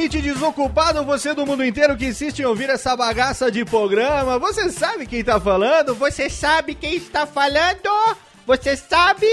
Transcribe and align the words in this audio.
Ouvinte 0.00 0.22
desocupado, 0.22 1.04
você 1.04 1.34
do 1.34 1.44
mundo 1.44 1.62
inteiro 1.62 1.94
que 1.94 2.06
insiste 2.06 2.38
em 2.38 2.46
ouvir 2.46 2.70
essa 2.70 2.96
bagaça 2.96 3.50
de 3.50 3.66
programa. 3.66 4.38
Você 4.38 4.70
sabe 4.70 5.06
quem 5.06 5.22
tá 5.22 5.38
falando? 5.38 5.94
Você 5.94 6.30
sabe 6.30 6.74
quem 6.74 6.94
está 6.94 7.26
falando? 7.26 8.16
Você 8.46 8.78
sabe? 8.78 9.26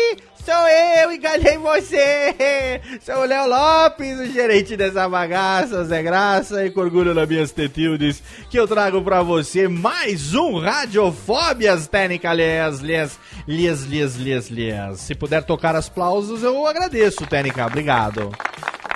Sou 0.44 0.68
eu, 0.68 1.14
enganei 1.14 1.58
você! 1.58 2.81
Sou 3.02 3.16
o 3.16 3.24
Léo 3.24 3.47
Lopes, 3.47 4.19
o 4.19 4.25
gerente 4.25 4.75
dessa 4.75 5.08
bagaça, 5.08 5.86
Zé 5.86 6.03
Graça, 6.03 6.66
e 6.66 6.70
com 6.70 6.81
orgulho 6.81 7.14
nas 7.14 7.30
minhas 7.30 7.53
tetildes, 7.53 8.22
que 8.50 8.59
eu 8.59 8.68
trago 8.68 9.02
pra 9.02 9.24
você 9.24 9.70
mais 9.70 10.34
um 10.34 10.59
Radiofóbias 10.59 11.88
Técnica 11.88 12.34
Lias, 12.34 12.81
Lias, 12.81 13.18
Lias, 13.47 13.86
Lias, 13.86 14.50
Lias. 14.50 15.00
Se 15.00 15.16
puder 15.16 15.44
tocar 15.44 15.78
as 15.78 15.88
aplausos, 15.88 16.44
eu 16.44 16.68
agradeço, 16.68 17.25
Técnica, 17.25 17.66
obrigado. 17.66 18.31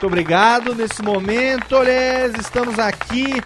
Muito 0.01 0.13
obrigado. 0.13 0.73
Nesse 0.73 0.99
momento, 1.03 1.75
olhês, 1.75 2.33
estamos 2.33 2.79
aqui 2.79 3.39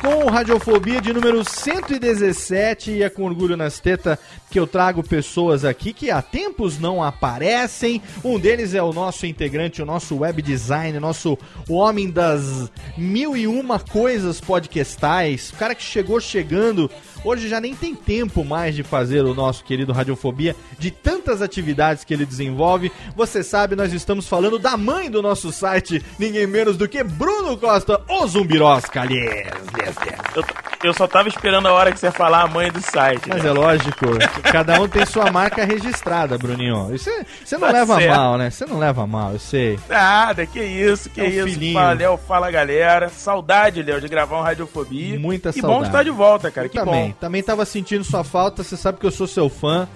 com 0.00 0.24
Radiofobia 0.30 1.02
de 1.02 1.12
número 1.12 1.44
117 1.44 2.92
e 2.92 3.02
é 3.02 3.10
com 3.10 3.24
orgulho 3.24 3.58
nas 3.58 3.78
tetas 3.78 4.18
que 4.50 4.58
eu 4.58 4.66
trago 4.66 5.02
pessoas 5.02 5.66
aqui 5.66 5.92
que 5.92 6.10
há 6.10 6.22
tempos 6.22 6.78
não 6.78 7.04
aparecem. 7.04 8.00
Um 8.24 8.38
deles 8.38 8.72
é 8.72 8.82
o 8.82 8.90
nosso 8.90 9.26
integrante, 9.26 9.82
o 9.82 9.84
nosso 9.84 10.16
web 10.16 10.40
design, 10.40 10.98
nosso 10.98 11.36
homem 11.68 12.10
das 12.10 12.70
mil 12.96 13.36
e 13.36 13.46
uma 13.46 13.78
coisas 13.78 14.40
podcastais, 14.40 15.50
o 15.50 15.56
cara 15.56 15.74
que 15.74 15.82
chegou 15.82 16.18
chegando. 16.20 16.90
Hoje 17.28 17.46
já 17.46 17.60
nem 17.60 17.74
tem 17.74 17.94
tempo 17.94 18.42
mais 18.42 18.74
de 18.74 18.82
fazer 18.82 19.22
o 19.22 19.34
nosso 19.34 19.62
querido 19.62 19.92
Radiofobia, 19.92 20.56
de 20.78 20.90
tantas 20.90 21.42
atividades 21.42 22.02
que 22.02 22.14
ele 22.14 22.24
desenvolve. 22.24 22.90
Você 23.14 23.42
sabe, 23.42 23.76
nós 23.76 23.92
estamos 23.92 24.26
falando 24.26 24.58
da 24.58 24.78
mãe 24.78 25.10
do 25.10 25.20
nosso 25.20 25.52
site, 25.52 26.02
ninguém 26.18 26.46
menos 26.46 26.78
do 26.78 26.88
que 26.88 27.04
Bruno 27.04 27.54
Costa, 27.58 28.00
o 28.08 28.26
Zumbirosca. 28.26 29.04
Yes, 29.04 29.46
yes, 29.78 29.96
yes. 30.06 30.18
Eu, 30.34 30.44
eu 30.84 30.94
só 30.94 31.06
tava 31.06 31.28
esperando 31.28 31.68
a 31.68 31.72
hora 31.74 31.92
que 31.92 31.98
você 32.00 32.06
ia 32.06 32.12
falar 32.12 32.44
a 32.44 32.46
mãe 32.46 32.72
do 32.72 32.80
site. 32.80 33.28
Mas 33.28 33.42
né? 33.42 33.50
é 33.50 33.52
lógico, 33.52 34.06
cada 34.50 34.80
um 34.80 34.88
tem 34.88 35.04
sua 35.04 35.30
marca 35.30 35.66
registrada, 35.66 36.38
Bruninho. 36.38 36.94
Isso 36.94 37.10
é- 37.10 37.26
Você 37.44 37.58
não 37.58 37.66
Tá 37.66 37.72
leva 37.74 37.96
certo. 37.96 38.16
mal, 38.16 38.38
né? 38.38 38.48
Você 38.50 38.64
não 38.64 38.78
leva 38.78 39.06
mal, 39.06 39.32
eu 39.34 39.38
sei. 39.38 39.78
Nada, 39.86 40.46
que 40.46 40.60
isso, 40.62 41.10
que 41.10 41.20
É 41.20 41.24
um 41.24 41.26
isso. 41.28 41.48
filhinho. 41.48 41.74
Fala, 41.74 41.92
Léo, 41.92 42.16
fala 42.26 42.50
galera. 42.50 43.10
Saudade, 43.10 43.82
Léo, 43.82 44.00
de 44.00 44.08
gravar 44.08 44.38
um 44.38 44.42
Radiofobia. 44.42 45.18
Muita 45.20 45.52
que 45.52 45.60
saudade. 45.60 45.80
bom 45.82 45.86
estar 45.86 46.02
de 46.04 46.10
volta, 46.10 46.50
cara. 46.50 46.68
Que 46.70 46.78
também, 46.78 47.08
bom. 47.10 47.14
Também 47.20 47.42
tava 47.42 47.64
sentindo 47.64 48.04
sua 48.04 48.24
falta, 48.24 48.62
você 48.62 48.76
sabe 48.76 48.98
que 48.98 49.06
eu 49.06 49.10
sou 49.10 49.26
seu 49.26 49.48
fã. 49.48 49.88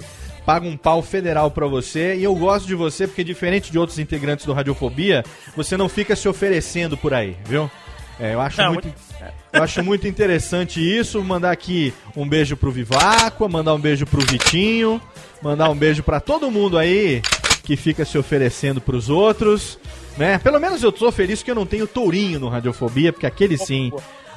Pago 0.44 0.66
um 0.66 0.76
pau 0.76 1.02
federal 1.02 1.52
pra 1.52 1.68
você 1.68 2.16
e 2.16 2.24
eu 2.24 2.34
gosto 2.34 2.66
de 2.66 2.74
você 2.74 3.06
porque 3.06 3.22
diferente 3.22 3.70
de 3.70 3.78
outros 3.78 4.00
integrantes 4.00 4.44
do 4.44 4.52
Radiofobia, 4.52 5.24
você 5.56 5.76
não 5.76 5.88
fica 5.88 6.16
se 6.16 6.28
oferecendo 6.28 6.96
por 6.96 7.14
aí, 7.14 7.36
viu? 7.44 7.70
É, 8.18 8.34
eu 8.34 8.40
acho 8.40 8.60
Não, 8.60 8.72
muito 8.72 8.92
eu 9.52 9.62
acho 9.62 9.84
muito 9.84 10.08
interessante 10.08 10.80
isso, 10.80 11.22
mandar 11.22 11.50
aqui 11.50 11.92
um 12.16 12.26
beijo 12.26 12.56
pro 12.56 12.70
Viváqua, 12.72 13.48
mandar 13.48 13.74
um 13.74 13.78
beijo 13.78 14.06
pro 14.06 14.24
Vitinho, 14.24 15.00
mandar 15.42 15.68
um 15.70 15.76
beijo 15.76 16.02
pra 16.02 16.20
todo 16.20 16.50
mundo 16.50 16.78
aí 16.78 17.22
que 17.62 17.76
fica 17.76 18.04
se 18.04 18.18
oferecendo 18.18 18.80
pros 18.80 19.08
outros, 19.08 19.78
né? 20.16 20.38
Pelo 20.38 20.58
menos 20.58 20.82
eu 20.82 20.90
tô 20.90 21.12
feliz 21.12 21.42
que 21.42 21.50
eu 21.50 21.54
não 21.54 21.66
tenho 21.66 21.86
tourinho 21.86 22.40
no 22.40 22.48
Radiofobia, 22.48 23.12
porque 23.12 23.26
aquele 23.26 23.56
sim, 23.56 23.92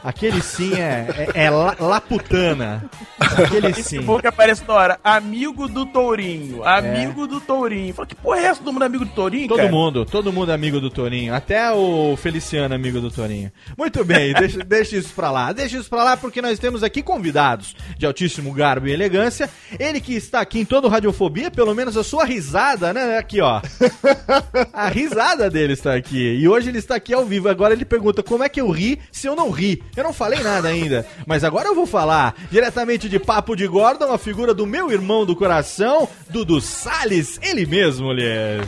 aquele 0.05 0.41
sim 0.41 0.73
é, 0.75 1.29
é, 1.33 1.45
é 1.45 1.49
la, 1.49 1.75
laputana. 1.79 2.89
Aquele 3.19 3.67
Esse 3.67 3.83
sim. 3.83 4.03
povo 4.03 4.21
que 4.21 4.27
aparece 4.27 4.63
na 4.67 4.73
hora, 4.73 4.99
amigo 5.03 5.67
do 5.67 5.85
Tourinho, 5.85 6.63
amigo 6.63 7.27
do 7.27 7.41
Tourinho. 7.41 7.93
Fala, 7.93 8.05
que 8.07 8.15
porra 8.15 8.39
é 8.39 8.43
essa? 8.45 8.59
Todo 8.61 8.73
mundo 8.73 8.83
amigo 8.83 9.05
do 9.05 9.11
Tourinho, 9.11 9.47
Todo 9.47 9.57
cara? 9.57 9.71
mundo, 9.71 10.05
todo 10.05 10.31
mundo 10.31 10.51
é 10.51 10.53
amigo 10.53 10.79
do 10.79 10.89
Torinho. 10.89 11.33
Até 11.33 11.71
o 11.71 12.15
Feliciano 12.15 12.73
é 12.73 12.77
amigo 12.77 13.01
do 13.01 13.09
Torinho. 13.09 13.51
Muito 13.77 14.05
bem, 14.05 14.33
deixa, 14.37 14.63
deixa 14.63 14.97
isso 14.97 15.13
pra 15.13 15.31
lá. 15.31 15.51
Deixa 15.51 15.77
isso 15.77 15.89
pra 15.89 16.03
lá 16.03 16.15
porque 16.15 16.41
nós 16.41 16.59
temos 16.59 16.83
aqui 16.83 17.01
convidados 17.01 17.75
de 17.97 18.05
altíssimo 18.05 18.53
garbo 18.53 18.87
e 18.87 18.91
elegância. 18.91 19.49
Ele 19.79 19.99
que 19.99 20.13
está 20.13 20.39
aqui 20.41 20.59
em 20.59 20.65
todo 20.65 20.87
Radiofobia, 20.87 21.49
pelo 21.49 21.73
menos 21.73 21.97
a 21.97 22.03
sua 22.03 22.25
risada, 22.25 22.93
né? 22.93 23.17
Aqui, 23.17 23.41
ó. 23.41 23.61
A 24.71 24.87
risada 24.89 25.49
dele 25.49 25.73
está 25.73 25.95
aqui. 25.95 26.35
E 26.35 26.47
hoje 26.47 26.69
ele 26.69 26.79
está 26.79 26.95
aqui 26.95 27.13
ao 27.13 27.25
vivo. 27.25 27.49
Agora 27.49 27.73
ele 27.73 27.85
pergunta 27.85 28.21
como 28.21 28.43
é 28.43 28.49
que 28.49 28.61
eu 28.61 28.69
ri 28.69 28.99
se 29.11 29.27
eu 29.27 29.35
não 29.35 29.49
ri. 29.49 29.81
Eu 29.95 30.03
não 30.03 30.13
falei 30.13 30.41
nada 30.41 30.67
ainda, 30.67 31.05
mas 31.25 31.43
agora 31.43 31.67
eu 31.67 31.75
vou 31.75 31.85
falar. 31.85 32.35
Diretamente 32.51 33.07
de 33.07 33.19
Papo 33.19 33.55
de 33.55 33.65
Gordon, 33.67 34.11
a 34.11 34.17
figura 34.17 34.53
do 34.53 34.65
meu 34.65 34.91
irmão 34.91 35.25
do 35.25 35.35
coração, 35.35 36.07
Dudu 36.29 36.59
Salles, 36.59 37.39
ele 37.41 37.65
mesmo, 37.65 38.07
mulher. 38.07 38.65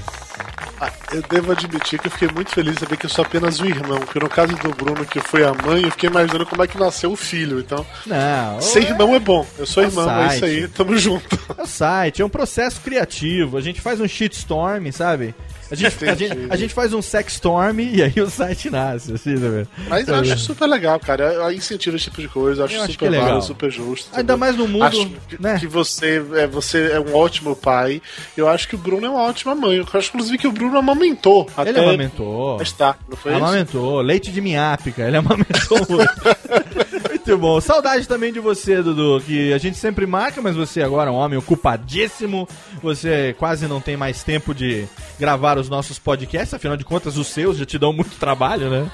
Ah, 0.80 0.92
eu 1.12 1.24
devo 1.24 1.52
admitir 1.52 1.98
que 2.00 2.08
eu 2.08 2.12
fiquei 2.12 2.28
muito 2.28 2.52
feliz 2.52 2.76
de 2.76 2.82
saber 2.82 2.98
que 2.98 3.08
eu 3.08 3.10
sou 3.10 3.26
apenas 3.26 3.60
um 3.60 3.66
irmão. 3.66 4.00
Porque 4.00 4.20
no 4.20 4.30
caso 4.30 4.56
do 4.58 4.70
Bruno, 4.70 5.06
que 5.06 5.20
foi 5.20 5.44
a 5.44 5.52
mãe, 5.52 5.84
eu 5.84 5.92
fiquei 5.92 6.08
imaginando 6.10 6.46
como 6.46 6.64
é 6.64 6.68
que 6.68 6.78
nasceu 6.78 7.12
o 7.12 7.16
filho. 7.16 7.60
Então, 7.60 7.84
Não, 8.06 8.62
ser 8.62 8.84
irmão 8.84 9.16
é 9.16 9.20
bom. 9.20 9.46
Eu 9.58 9.66
sou 9.66 9.82
É 9.82 9.88
o 9.88 9.90
irmão, 9.90 10.10
é 10.10 10.28
isso 10.28 10.40
site. 10.40 10.44
aí, 10.46 10.68
tamo 10.68 10.96
junto. 10.98 11.40
É 11.58 11.64
o 11.64 11.68
site, 11.68 12.22
é 12.22 12.26
um 12.26 12.30
processo 12.30 12.80
criativo. 12.82 13.58
A 13.58 13.62
gente 13.62 13.82
faz 13.82 14.00
um 14.00 14.08
shitstorm, 14.08 14.92
sabe? 14.92 15.34
A 15.70 15.76
gente, 15.76 16.06
a, 16.06 16.16
gente, 16.16 16.38
a 16.50 16.56
gente 16.56 16.74
faz 16.74 16.94
um 16.94 17.02
sexstorm 17.02 17.80
e 17.82 18.02
aí 18.02 18.14
o 18.22 18.30
site 18.30 18.70
nasce, 18.70 19.12
assim, 19.12 19.34
né? 19.36 19.68
Mas 19.90 20.08
eu 20.08 20.16
acho 20.16 20.38
super 20.38 20.66
legal, 20.66 20.98
cara. 20.98 21.26
Eu 21.34 21.52
incentivo 21.52 21.98
esse 21.98 22.06
tipo 22.06 22.22
de 22.22 22.30
coisa, 22.30 22.62
eu 22.62 22.66
acho 22.66 22.76
Eu 22.76 22.84
acho 22.84 22.92
super 22.94 23.10
que 23.10 23.16
é 23.16 23.20
legal. 23.20 23.42
super 23.42 23.70
justo. 23.70 24.08
Ainda 24.12 24.20
entendeu? 24.34 24.38
mais 24.38 24.56
no 24.56 24.66
mundo, 24.66 24.84
Acho 24.86 25.10
que, 25.28 25.42
né? 25.42 25.60
que 25.60 25.68
você, 25.68 26.24
é, 26.36 26.48
você 26.48 26.92
é 26.94 27.00
um 27.02 27.14
ótimo 27.14 27.54
pai. 27.54 28.02
Eu 28.38 28.48
acho 28.48 28.66
que 28.70 28.76
o 28.76 28.78
Bruno 28.78 29.08
é 29.08 29.10
uma 29.10 29.24
ótima 29.24 29.54
mãe. 29.56 29.76
Eu 29.76 29.86
acho, 29.94 30.16
inclusive, 30.28 30.38
que 30.38 30.48
o 30.48 30.52
Bruno 30.52 30.78
amamentou. 30.78 31.48
Ele 31.58 31.70
até 31.70 31.80
amamentou. 31.84 32.62
Está, 32.62 32.96
não 33.08 33.18
foi 33.18 33.34
isso? 33.34 33.44
Amamentou. 33.44 34.02
Leite 34.02 34.32
de 34.32 34.42
minhápica, 34.42 35.04
ele 35.04 35.18
amamentou. 35.18 35.80
Muito 37.10 37.38
bom. 37.38 37.60
Saudade 37.60 38.08
também 38.08 38.32
de 38.32 38.40
você, 38.40 38.82
Dudu, 38.82 39.22
que 39.26 39.54
a 39.54 39.58
gente 39.58 39.78
sempre 39.78 40.06
marca, 40.06 40.42
mas 40.42 40.56
você 40.56 40.82
agora 40.82 41.10
é 41.10 41.14
um 41.14 41.18
homem 41.18 41.38
ocupadíssimo. 41.38 42.48
Você 42.82 43.36
quase 43.38 43.68
não 43.68 43.82
tem 43.82 43.98
mais 43.98 44.24
tempo 44.24 44.54
de 44.54 44.88
gravar 45.20 45.58
os 45.58 45.70
nossos 45.70 46.00
podcasts, 46.00 46.54
afinal 46.54 46.78
de 46.78 46.86
contas, 46.86 47.18
os 47.18 47.28
seus 47.28 47.58
já 47.58 47.66
te 47.66 47.78
dão 47.78 47.92
muito 47.92 48.18
trabalho, 48.18 48.70
né? 48.70 48.90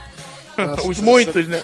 Nossa, 0.58 0.88
Os 0.88 1.00
muitos, 1.00 1.48
né? 1.48 1.62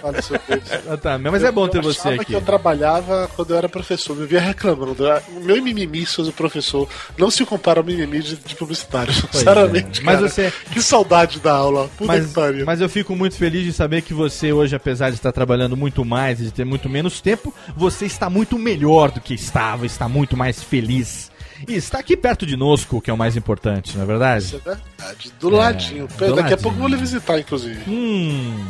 Ah, 0.89 0.97
tá, 0.97 1.18
mas 1.18 1.44
é 1.44 1.51
bom 1.51 1.68
ter 1.68 1.77
Eu 1.80 1.83
você 1.83 2.09
aqui. 2.09 2.25
que 2.25 2.33
eu 2.33 2.41
trabalhava 2.41 3.30
quando 3.36 3.51
eu 3.51 3.57
era 3.57 3.69
professor, 3.69 4.15
me 4.15 4.25
via 4.25 4.39
reclamando. 4.39 5.03
O 5.36 5.39
meu 5.41 5.62
mimimi 5.62 6.06
sobre 6.06 6.31
o 6.31 6.33
professor 6.33 6.88
não 7.18 7.30
se 7.30 7.45
compara 7.45 7.80
ao 7.80 7.86
mimimi 7.86 8.19
de, 8.21 8.36
de 8.36 8.56
publicitário, 8.56 9.13
sinceramente. 9.31 10.01
é. 10.01 10.03
Mas 10.03 10.15
cara. 10.15 10.30
você- 10.30 10.53
Que 10.71 10.81
saudade 10.81 11.39
da 11.39 11.53
aula. 11.53 11.89
Puta 11.97 12.06
Mas, 12.06 12.27
que 12.27 12.33
pariu. 12.33 12.65
mas 12.65 12.81
eu 12.81 12.89
fico 12.89 13.15
muito 13.15 13.36
feliz 13.36 13.63
de 13.63 13.74
saber 13.74 14.01
que 14.01 14.13
você 14.13 14.51
hoje, 14.51 14.75
apesar 14.75 15.09
de 15.09 15.15
estar 15.15 15.31
trabalhando 15.31 15.75
muito 15.77 16.03
mais 16.06 16.39
e 16.39 16.45
de 16.45 16.51
ter 16.51 16.65
muito 16.65 16.89
menos 16.89 17.21
tempo, 17.21 17.53
você 17.75 18.06
está 18.06 18.30
muito 18.30 18.57
melhor 18.57 19.12
do 19.12 19.21
que 19.21 19.33
estava, 19.33 19.86
está 19.86 20.07
muito 20.09 20.36
mais 20.36 20.62
feliz. 20.63 21.31
E 21.68 21.76
está 21.76 22.00
aqui 22.00 22.16
perto 22.16 22.46
de 22.46 22.56
Nosco, 22.56 23.02
que 23.02 23.10
é 23.10 23.14
o 23.14 23.18
mais 23.18 23.36
importante, 23.36 23.96
não 23.98 24.04
é 24.04 24.08
verdade? 24.08 24.44
Isso 24.46 24.56
é 24.56 24.60
verdade. 24.60 25.32
Do 25.40 25.50
ladinho. 25.50 26.08
do 26.08 26.14
Daqui 26.18 26.32
ladinho. 26.32 26.54
a 26.54 26.58
pouco 26.58 26.78
eu 26.78 26.82
vou 26.82 26.88
lhe 26.88 26.96
visitar, 26.96 27.40
inclusive. 27.40 27.80
Hum, 27.88 28.66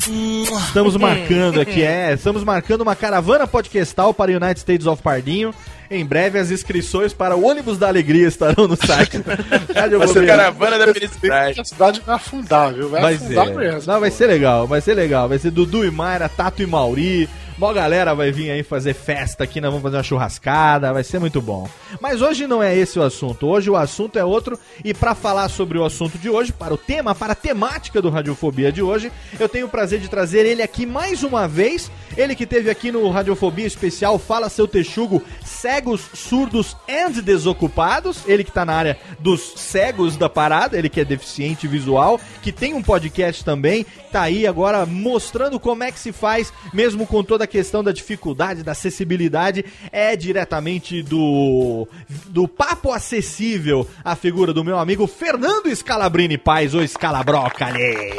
estamos 0.68 0.96
marcando 0.96 1.62
aqui, 1.62 1.84
é, 1.84 2.14
estamos 2.14 2.44
marcando 2.44 2.82
uma 2.82 2.96
caravana 2.96 3.46
podcastal 3.48 4.14
para 4.14 4.32
o 4.32 4.36
United 4.36 4.60
States 4.60 4.88
of 4.88 5.02
Pardinho. 5.04 5.54
Em 5.92 6.06
breve 6.06 6.38
as 6.38 6.52
inscrições 6.52 7.14
para 7.14 7.36
o 7.36 7.44
ônibus 7.44 7.78
da 7.78 7.88
alegria 7.88 8.28
estarão 8.28 8.68
no 8.68 8.76
site. 8.76 9.18
Vai 9.98 10.08
ser 10.08 10.28
caravana 10.28 10.78
da 10.78 10.94
felicidade. 10.94 11.60
A 11.60 11.66
cidade 11.66 12.02
vai 12.06 12.16
afundar, 12.16 12.74
viu? 12.74 12.90
Vai, 12.90 13.02
Vai 13.02 13.14
afundar 13.16 13.48
ser. 13.48 13.56
mesmo. 13.56 13.92
Não, 13.94 14.00
vai 14.00 14.12
ser 14.12 14.28
legal, 14.28 14.68
vai 14.68 14.82
ser 14.82 14.94
legal. 14.94 15.28
Vai 15.28 15.40
ser 15.40 15.50
Dudu 15.52 15.84
e 15.84 15.90
Mayra, 15.90 16.30
Tato 16.30 16.62
e 16.62 16.68
Mauri. 16.68 17.28
Mó 17.60 17.74
galera 17.74 18.16
vai 18.16 18.32
vir 18.32 18.50
aí 18.52 18.64
fazer 18.64 18.94
festa 18.94 19.44
aqui, 19.44 19.60
nós 19.60 19.70
vamos 19.70 19.84
fazer 19.84 19.98
uma 19.98 20.04
churrascada, 20.04 20.94
vai 20.94 21.04
ser 21.04 21.20
muito 21.20 21.42
bom. 21.42 21.68
Mas 22.00 22.22
hoje 22.22 22.48
não 22.48 22.64
é 22.64 22.74
esse 22.74 22.98
o 22.98 23.04
assunto, 23.04 23.48
hoje 23.48 23.70
o 23.70 23.76
assunto 23.76 24.18
é 24.18 24.24
outro. 24.24 24.58
E 24.82 24.94
para 24.94 25.14
falar 25.14 25.50
sobre 25.50 25.78
o 25.78 25.84
assunto 25.84 26.18
de 26.18 26.30
hoje, 26.30 26.54
para 26.54 26.74
o 26.74 26.78
tema, 26.78 27.14
para 27.14 27.34
a 27.34 27.36
temática 27.36 28.02
do 28.02 28.10
Radiofobia 28.10 28.72
de 28.72 28.82
hoje, 28.82 29.12
eu 29.38 29.50
tenho 29.50 29.66
o 29.66 29.70
prazer 29.70 30.00
de 30.00 30.08
trazer 30.08 30.46
ele 30.46 30.64
aqui 30.64 30.86
mais 30.86 31.22
uma 31.22 31.50
vez. 31.50 31.92
Ele 32.16 32.34
que 32.34 32.46
teve 32.46 32.70
aqui 32.70 32.94
no 32.94 33.10
Radiofobia 33.10 33.68
Especial 33.68 34.18
Fala 34.18 34.48
Seu 34.48 34.66
Texugo, 34.66 35.22
Cegos, 35.44 36.00
Surdos 36.14 36.78
and 36.90 37.22
Desocupados. 37.22 38.24
Ele 38.26 38.46
que 38.46 38.54
tá 38.54 38.64
na 38.64 38.74
área 38.74 38.98
dos 39.20 39.56
cegos 39.58 40.16
da 40.16 40.30
parada, 40.30 40.78
ele 40.78 40.88
que 40.88 41.02
é 41.02 41.06
deficiente 41.06 41.68
visual, 41.68 42.22
que 42.42 42.54
tem 42.54 42.74
um 42.74 42.82
podcast 42.82 43.44
também, 43.44 43.86
tá 44.14 44.22
aí 44.22 44.48
agora 44.48 44.86
mostrando 44.86 45.60
como 45.60 45.84
é 45.84 45.92
que 45.92 46.00
se 46.00 46.14
faz, 46.14 46.54
mesmo 46.74 47.06
com 47.06 47.22
toda 47.22 47.49
questão 47.50 47.84
da 47.84 47.92
dificuldade, 47.92 48.64
da 48.64 48.72
acessibilidade, 48.72 49.66
é 49.92 50.16
diretamente 50.16 51.04
do 51.04 51.86
do 52.28 52.48
papo 52.48 52.94
acessível 52.94 53.86
a 54.06 54.16
figura 54.16 54.54
do 54.54 54.64
meu 54.64 54.80
amigo 54.80 55.06
Fernando 55.08 55.76
Scalabrini 55.76 56.38
Paz, 56.38 56.74
ou 56.74 56.82
Scalabrócalis. 56.88 58.16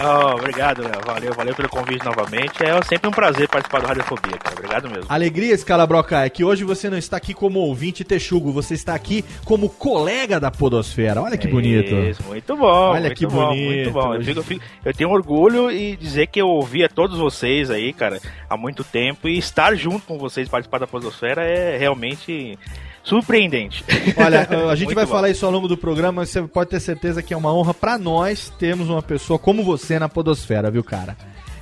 Oh, 0.00 0.34
obrigado, 0.36 0.82
Léo. 0.82 1.00
Valeu, 1.04 1.32
valeu 1.34 1.54
pelo 1.54 1.68
convite 1.68 2.04
novamente. 2.04 2.62
É 2.62 2.80
sempre 2.82 3.08
um 3.08 3.12
prazer 3.12 3.48
participar 3.48 3.80
do 3.80 3.86
Radiofobia, 3.88 4.36
cara. 4.38 4.54
Obrigado 4.56 4.88
mesmo. 4.88 5.06
Alegria, 5.08 5.56
Scalabroca, 5.56 6.24
é 6.24 6.28
que 6.30 6.44
hoje 6.44 6.64
você 6.64 6.88
não 6.88 6.98
está 6.98 7.16
aqui 7.16 7.34
como 7.34 7.58
ouvinte 7.60 8.04
texugo, 8.04 8.52
você 8.52 8.74
está 8.74 8.94
aqui 8.94 9.24
como 9.44 9.68
colega 9.68 10.38
da 10.38 10.50
Podosfera. 10.50 11.20
Olha 11.22 11.36
que 11.36 11.48
bonito. 11.48 11.94
Isso, 11.94 12.22
muito 12.24 12.56
bom. 12.56 12.64
Olha 12.66 13.00
muito 13.02 13.16
que 13.16 13.26
bom, 13.26 13.48
bonito. 13.48 13.72
Muito 13.74 13.90
bom. 13.92 14.14
Eu, 14.14 14.22
fico- 14.22 14.38
eu 14.40 14.44
fico- 14.44 14.64
eu 14.84 14.94
tenho 14.94 15.10
orgulho 15.10 15.70
e 15.70 15.96
dizer 15.96 16.26
que 16.28 16.40
eu 16.40 16.48
ouvia 16.48 16.88
todos 16.88 17.18
vocês 17.18 17.70
aí, 17.70 17.92
cara, 17.92 18.20
há 18.48 18.56
muito 18.56 18.67
tempo. 18.84 19.28
E 19.28 19.38
estar 19.38 19.74
junto 19.76 20.06
com 20.06 20.18
vocês, 20.18 20.48
participar 20.48 20.78
da 20.78 20.86
Podosfera, 20.86 21.44
é 21.44 21.76
realmente 21.76 22.58
surpreendente. 23.02 23.84
Olha, 24.16 24.42
a 24.70 24.74
gente 24.74 24.86
Muito 24.86 24.94
vai 24.96 25.06
bom. 25.06 25.12
falar 25.12 25.30
isso 25.30 25.44
ao 25.46 25.52
longo 25.52 25.68
do 25.68 25.76
programa, 25.76 26.22
mas 26.22 26.30
você 26.30 26.42
pode 26.42 26.70
ter 26.70 26.80
certeza 26.80 27.22
que 27.22 27.32
é 27.32 27.36
uma 27.36 27.54
honra 27.54 27.72
pra 27.72 27.98
nós 27.98 28.50
termos 28.58 28.88
uma 28.88 29.02
pessoa 29.02 29.38
como 29.38 29.62
você 29.62 29.98
na 29.98 30.08
Podosfera, 30.08 30.70
viu, 30.70 30.84
cara? 30.84 31.16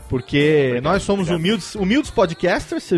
Porque 0.09 0.81
nós 0.83 1.03
somos 1.03 1.29
humildes, 1.29 1.75
humildes 1.75 2.11
podcasters, 2.11 2.89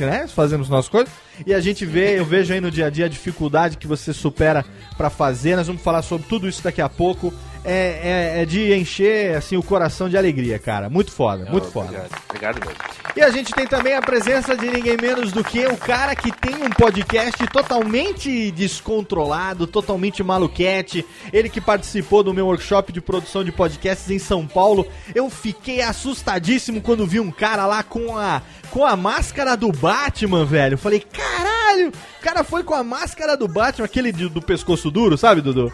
né? 0.00 0.26
Fazemos 0.26 0.68
nossas 0.68 0.88
coisas. 0.88 1.12
E 1.46 1.52
a 1.52 1.60
gente 1.60 1.84
vê, 1.84 2.18
eu 2.18 2.24
vejo 2.24 2.54
aí 2.54 2.60
no 2.60 2.70
dia 2.70 2.86
a 2.86 2.90
dia 2.90 3.04
a 3.04 3.08
dificuldade 3.08 3.76
que 3.76 3.86
você 3.86 4.12
supera 4.14 4.64
pra 4.96 5.10
fazer. 5.10 5.56
Nós 5.56 5.66
vamos 5.66 5.82
falar 5.82 6.00
sobre 6.00 6.26
tudo 6.26 6.48
isso 6.48 6.62
daqui 6.62 6.80
a 6.80 6.88
pouco. 6.88 7.32
É, 7.64 8.34
é- 8.38 8.42
é 8.42 8.44
de 8.44 8.74
encher 8.74 9.36
assim 9.36 9.56
o 9.56 9.62
coração 9.62 10.08
de 10.08 10.16
alegria, 10.16 10.58
cara. 10.58 10.90
Muito 10.90 11.12
foda, 11.12 11.44
muito 11.50 11.68
foda. 11.68 11.86
Obrigado, 11.88 12.20
obrigado 12.28 12.60
mesmo. 12.66 12.92
E 13.14 13.22
a 13.22 13.30
gente 13.30 13.52
tem 13.52 13.66
também 13.66 13.94
a 13.94 14.00
presença 14.02 14.56
de 14.56 14.66
ninguém 14.70 14.96
menos 15.00 15.30
do 15.32 15.44
que 15.44 15.64
o 15.66 15.76
cara 15.76 16.16
que 16.16 16.32
tem 16.32 16.56
um 16.56 16.70
podcast 16.70 17.46
totalmente 17.48 18.50
descontrolado, 18.50 19.66
totalmente 19.66 20.22
maluquete. 20.22 21.04
Ele 21.32 21.48
que 21.48 21.60
participou 21.60 22.22
do 22.22 22.34
meu 22.34 22.46
workshop 22.46 22.92
de 22.92 23.00
produção 23.00 23.44
de 23.44 23.52
podcasts 23.52 24.10
em 24.10 24.18
São 24.18 24.46
Paulo. 24.46 24.86
Eu 25.14 25.30
fiquei 25.30 25.82
assustadíssimo 25.82 26.80
quando 26.80 27.06
vi 27.06 27.20
um 27.20 27.30
cara 27.30 27.66
lá 27.66 27.82
com 27.82 28.16
a 28.18 28.42
com 28.70 28.86
a 28.86 28.96
máscara 28.96 29.54
do 29.54 29.70
Batman, 29.70 30.46
velho. 30.46 30.74
Eu 30.74 30.78
falei, 30.78 31.00
caralho, 31.00 31.90
o 31.90 32.22
cara 32.22 32.42
foi 32.42 32.64
com 32.64 32.72
a 32.74 32.82
máscara 32.82 33.36
do 33.36 33.46
Batman, 33.46 33.84
aquele 33.84 34.10
de- 34.10 34.30
do 34.30 34.40
pescoço 34.40 34.90
duro, 34.90 35.18
sabe, 35.18 35.42
Dudu? 35.42 35.70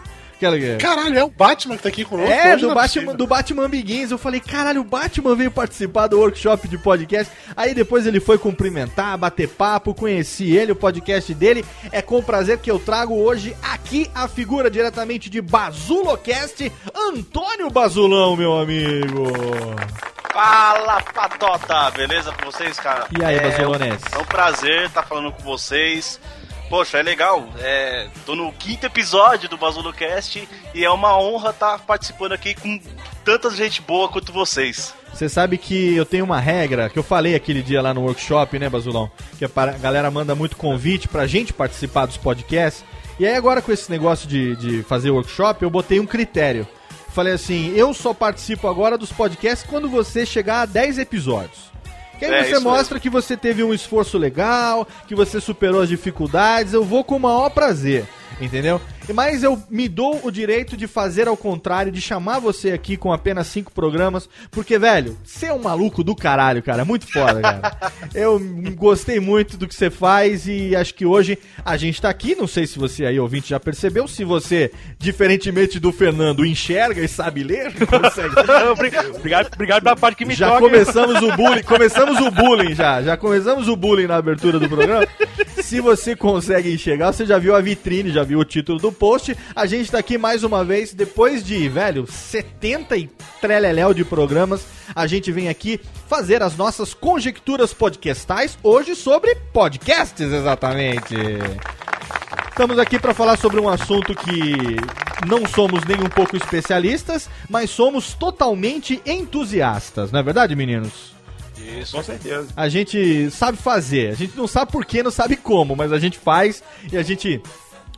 Caralho, 0.79 1.19
é 1.19 1.25
o 1.25 1.29
Batman 1.29 1.77
que 1.77 1.83
tá 1.83 1.89
aqui 1.89 2.05
conosco. 2.05 2.33
é, 2.33 2.55
hoje, 2.55 2.67
do 2.67 2.75
Batman, 2.75 3.15
do 3.15 3.27
Batman 3.27 3.69
Begins. 3.69 4.11
Eu 4.11 4.19
falei, 4.19 4.41
caralho, 4.41 4.81
o 4.81 4.85
Batman 4.85 5.35
veio 5.35 5.51
participar 5.51 6.07
do 6.07 6.19
workshop 6.19 6.69
de 6.69 6.79
podcast. 6.79 7.33
Aí 7.57 7.75
depois 7.75 8.07
ele 8.07 8.21
foi 8.21 8.39
cumprimentar, 8.39 9.17
bater 9.19 9.49
papo, 9.49 9.95
conheci 9.95 10.55
ele, 10.57 10.73
o 10.73 10.77
podcast 10.77 11.33
dele. 11.35 11.65
É 11.91 12.01
com 12.03 12.23
prazer 12.23 12.59
que 12.59 12.71
eu 12.71 12.79
trago 12.79 13.15
hoje 13.15 13.57
aqui 13.63 14.11
a 14.15 14.29
figura 14.29 14.71
diretamente 14.71 15.29
de 15.31 15.41
Bazulocast, 15.41 16.71
Antônio 16.95 17.71
Bazulão, 17.71 18.37
meu 18.37 18.59
amigo. 18.59 19.25
Fala, 20.33 21.01
Patota! 21.03 21.91
Beleza 21.91 22.33
com 22.33 22.51
vocês, 22.51 22.79
cara? 22.79 23.07
E 23.19 23.25
aí, 23.25 23.37
é, 23.37 23.41
Bazulones? 23.41 24.03
É 24.13 24.19
um 24.19 24.25
prazer 24.25 24.85
estar 24.85 25.03
falando 25.03 25.33
com 25.33 25.43
vocês. 25.43 26.21
Poxa, 26.69 26.99
é 26.99 27.03
legal. 27.03 27.49
É, 27.59 28.09
tô 28.27 28.35
no 28.35 28.53
quinto 28.53 28.85
episódio 28.85 29.49
do 29.49 29.57
BazuloCast 29.57 30.47
e 30.75 30.85
é 30.85 30.91
uma 30.91 31.19
honra 31.19 31.51
estar 31.51 31.79
participando 31.81 32.33
aqui 32.33 32.55
com 32.55 32.79
tanta 33.25 33.51
gente 33.51 33.81
boa 33.81 34.09
quanto 34.09 34.33
vocês. 34.33 34.95
Você 35.13 35.29
sabe 35.29 35.57
que 35.57 35.97
eu 35.97 36.05
tenho 36.05 36.25
uma 36.25 36.39
regra 36.39 36.91
que 36.91 36.99
eu 36.99 37.03
falei 37.03 37.35
aquele 37.35 37.63
dia 37.63 37.81
lá 37.81 37.95
no 37.95 38.03
workshop, 38.03 38.59
né, 38.59 38.69
Basulão? 38.69 39.11
Que 39.39 39.47
a 39.47 39.49
galera 39.81 40.11
manda 40.11 40.35
muito 40.35 40.57
convite 40.57 41.09
pra 41.09 41.27
gente 41.27 41.53
participar 41.53 42.05
dos 42.05 42.19
podcasts. 42.19 42.85
E 43.19 43.27
aí 43.27 43.35
agora 43.35 43.63
com 43.63 43.73
esse 43.73 43.91
negócio 43.91 44.29
de, 44.29 44.55
de 44.57 44.83
fazer 44.83 45.11
workshop, 45.11 45.63
eu 45.63 45.71
botei 45.71 45.99
um 45.99 46.07
critério. 46.07 46.69
Falei 47.09 47.33
assim, 47.33 47.73
eu 47.75 47.95
só 47.95 48.13
participo 48.13 48.69
agora 48.69 48.99
dos 48.99 49.11
podcasts 49.11 49.69
quando 49.69 49.89
você 49.89 50.27
chegar 50.27 50.61
a 50.61 50.67
10 50.67 50.99
episódios. 50.99 51.73
Que 52.19 52.25
aí 52.25 52.33
É, 52.33 52.45
você 52.45 52.59
mostra 52.59 52.99
que 53.01 53.09
você 53.09 53.37
teve 53.37 53.63
um 53.63 53.73
esforço 53.73 54.19
legal, 54.19 54.87
que 55.07 55.15
você 55.15 55.41
superou 55.41 55.81
as 55.81 55.89
dificuldades, 55.89 56.73
eu 56.73 56.85
vou 56.85 57.05
com 57.05 57.17
o 57.17 57.21
maior 57.21 57.49
prazer, 57.51 58.07
entendeu? 58.41 58.81
Mas 59.13 59.43
eu 59.43 59.61
me 59.71 59.89
dou 59.89 60.21
o 60.23 60.31
direito 60.31 60.77
de 60.77 60.87
fazer 60.87 61.29
ao 61.29 61.37
contrário, 61.37 61.91
de 61.91 62.01
chamar 62.01 62.39
você 62.39 62.73
aqui 62.73 62.97
com 62.97 63.13
apenas 63.13 63.47
cinco 63.47 63.73
programas, 63.73 64.29
porque, 64.51 64.79
velho, 64.79 65.17
você 65.25 65.47
é 65.47 65.53
um 65.53 65.63
maluco 65.63 66.05
do 66.05 66.15
caralho, 66.15 66.63
cara, 66.63 66.85
muito 66.85 67.11
foda, 67.11 67.41
cara. 67.41 67.93
eu 68.15 68.41
gostei 68.77 69.21
muito 69.21 69.57
do 69.57 69.67
que 69.67 69.75
você 69.75 69.91
faz 69.91 70.47
e 70.47 70.77
acho 70.77 70.95
que 70.95 71.07
hoje 71.07 71.39
a 71.65 71.77
gente 71.77 72.01
tá 72.01 72.09
aqui, 72.09 72.35
não 72.35 72.47
sei 72.47 72.67
se 72.67 72.79
você 72.79 73.07
aí, 73.07 73.19
ouvinte, 73.19 73.51
já 73.51 73.61
percebeu, 73.61 74.07
se 74.07 74.25
você, 74.25 74.71
diferentemente 74.99 75.81
do 75.81 75.93
Fernando, 75.93 76.45
enxerga 76.45 77.03
e 77.03 77.09
sabe 77.09 77.43
ler, 77.43 77.73
consegue 77.87 78.35
obrigado, 79.53 79.83
pela 79.83 79.97
parte 79.97 80.17
que 80.17 80.25
me 80.25 80.35
já 80.35 80.49
toca. 80.49 80.61
começamos 80.61 81.23
o 81.23 81.37
bullying, 81.37 81.63
começamos 81.63 82.19
o 82.21 82.31
bullying 82.31 82.75
já, 82.75 83.03
já 83.03 83.17
começamos 83.17 83.69
o 83.69 83.77
bullying 83.77 84.07
na 84.07 84.17
abertura 84.17 84.59
do 84.59 84.69
programa. 84.69 85.07
Se 85.69 85.83
você 85.83 86.17
consegue 86.17 86.73
enxergar, 86.73 87.13
você 87.13 87.27
já 87.27 87.39
viu 87.39 87.55
a 87.55 87.61
vitrine, 87.61 88.11
já 88.11 88.25
viu 88.25 88.39
o 88.39 88.45
título 88.45 88.79
do 88.79 88.91
post. 88.91 89.37
A 89.55 89.67
gente 89.67 89.91
tá 89.91 89.99
aqui 89.99 90.17
mais 90.17 90.43
uma 90.43 90.65
vez, 90.65 90.95
depois 90.95 91.45
de, 91.45 91.69
velho, 91.69 92.11
70 92.11 92.97
e 92.97 93.11
treleléu 93.39 93.93
de 93.93 94.03
programas, 94.03 94.65
a 94.95 95.07
gente 95.07 95.31
vem 95.31 95.47
aqui 95.51 95.79
fazer 96.09 96.43
as 96.43 96.57
nossas 96.57 96.95
conjecturas 96.95 97.75
podcastais, 97.75 98.57
hoje 98.63 98.97
sobre 98.97 99.35
podcasts, 99.53 100.33
exatamente. 100.33 101.15
Estamos 102.49 102.79
aqui 102.79 102.99
para 102.99 103.13
falar 103.13 103.37
sobre 103.37 103.61
um 103.61 103.69
assunto 103.69 104.15
que 104.15 104.79
não 105.29 105.47
somos 105.47 105.85
nem 105.85 105.99
um 105.99 106.09
pouco 106.09 106.35
especialistas, 106.35 107.29
mas 107.47 107.69
somos 107.69 108.15
totalmente 108.15 109.03
entusiastas, 109.05 110.11
não 110.11 110.21
é 110.21 110.23
verdade, 110.23 110.57
meninos? 110.57 111.18
Isso. 111.69 111.97
Com 111.97 112.03
certeza. 112.03 112.49
A 112.57 112.69
gente 112.69 113.31
sabe 113.31 113.59
fazer, 113.59 114.11
a 114.11 114.15
gente 114.15 114.37
não 114.37 114.47
sabe 114.47 114.73
porquê, 114.73 115.03
não 115.03 115.11
sabe 115.11 115.37
como, 115.37 115.77
mas 115.77 115.93
a 115.93 115.99
gente 115.99 116.19
faz 116.19 116.63
e 116.91 116.97
a 116.97 117.03
gente 117.03 117.41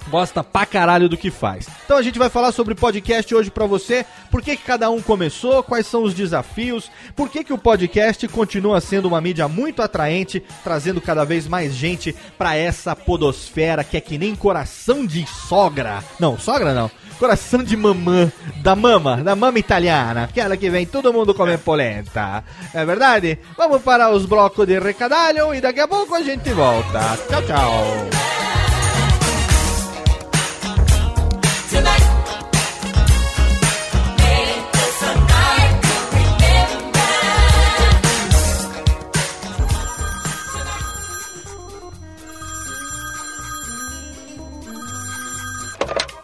gosta 0.09 0.43
pra 0.43 0.65
caralho 0.65 1.09
do 1.09 1.17
que 1.17 1.31
faz. 1.31 1.67
Então 1.85 1.97
a 1.97 2.03
gente 2.03 2.19
vai 2.19 2.31
falar 2.31 2.53
sobre 2.53 2.75
podcast 2.75 3.35
hoje 3.35 3.51
pra 3.51 3.67
você, 3.67 4.07
por 4.31 4.41
que, 4.41 4.57
que 4.57 4.65
cada 4.65 4.91
um 4.91 5.01
começou, 5.03 5.63
quais 5.63 5.87
são 5.87 6.03
os 6.03 6.15
desafios, 6.15 6.91
por 7.15 7.29
que, 7.29 7.45
que 7.45 7.53
o 7.53 7.59
podcast 7.59 8.27
continua 8.29 8.81
sendo 8.81 9.09
uma 9.09 9.21
mídia 9.21 9.49
muito 9.49 9.83
atraente, 9.83 10.43
trazendo 10.65 11.01
cada 11.01 11.25
vez 11.25 11.47
mais 11.47 11.75
gente 11.75 12.15
pra 12.39 12.57
essa 12.57 12.97
podosfera 12.97 13.85
que 13.85 13.97
é 13.97 14.01
que 14.01 14.19
nem 14.19 14.35
coração 14.35 15.05
de 15.07 15.27
sogra. 15.27 16.03
Não, 16.19 16.39
sogra 16.39 16.73
não. 16.73 16.91
Coração 17.21 17.63
de 17.63 17.77
mamã, 17.77 18.33
da 18.63 18.75
mama, 18.75 19.19
da 19.19 19.37
mama 19.37 19.59
italiana, 19.59 20.25
aquela 20.25 20.57
que 20.57 20.71
vem 20.71 20.87
todo 20.87 21.13
mundo 21.13 21.35
comer 21.35 21.59
polenta. 21.59 22.43
É 22.73 22.83
verdade? 22.83 23.39
Vamos 23.59 23.83
para 23.83 24.09
os 24.11 24.25
blocos 24.25 24.67
de 24.67 24.79
recadalho 24.79 25.55
e 25.55 25.61
daqui 25.61 25.81
a 25.81 25.87
pouco 25.87 26.15
a 26.15 26.23
gente 26.23 26.51
volta. 26.55 27.19
Tchau, 27.29 27.43
tchau. 27.43 28.60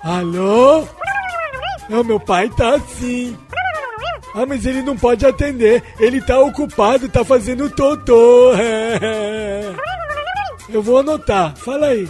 Alô? 0.06 0.86
Não, 1.88 2.04
meu 2.04 2.20
pai 2.20 2.48
tá 2.50 2.76
assim. 2.76 3.36
Ah, 4.32 4.46
mas 4.46 4.64
ele 4.64 4.80
não 4.82 4.96
pode 4.96 5.26
atender. 5.26 5.82
Ele 5.98 6.20
tá 6.20 6.38
ocupado, 6.38 7.08
tá 7.08 7.24
fazendo 7.24 7.68
totô. 7.68 8.52
Eu 10.70 10.80
vou 10.80 10.98
anotar. 10.98 11.56
Fala 11.56 11.88
aí. 11.88 12.08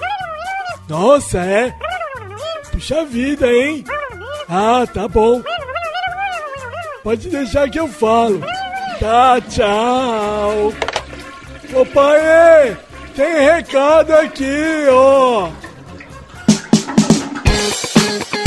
Nossa, 0.86 1.38
é? 1.38 1.74
Puxa 2.70 3.02
vida, 3.06 3.50
hein? 3.50 3.82
Ah, 4.46 4.86
tá 4.92 5.08
bom. 5.08 5.42
Pode 7.02 7.30
deixar 7.30 7.70
que 7.70 7.80
eu 7.80 7.88
falo. 7.88 8.42
Tá, 9.00 9.40
tchau. 9.40 10.70
Ô 11.72 11.86
pai, 11.86 12.76
tem 13.14 13.40
recado 13.40 14.12
aqui, 14.12 14.86
ó. 14.90 15.48
Thank 17.58 18.34
you. 18.34 18.45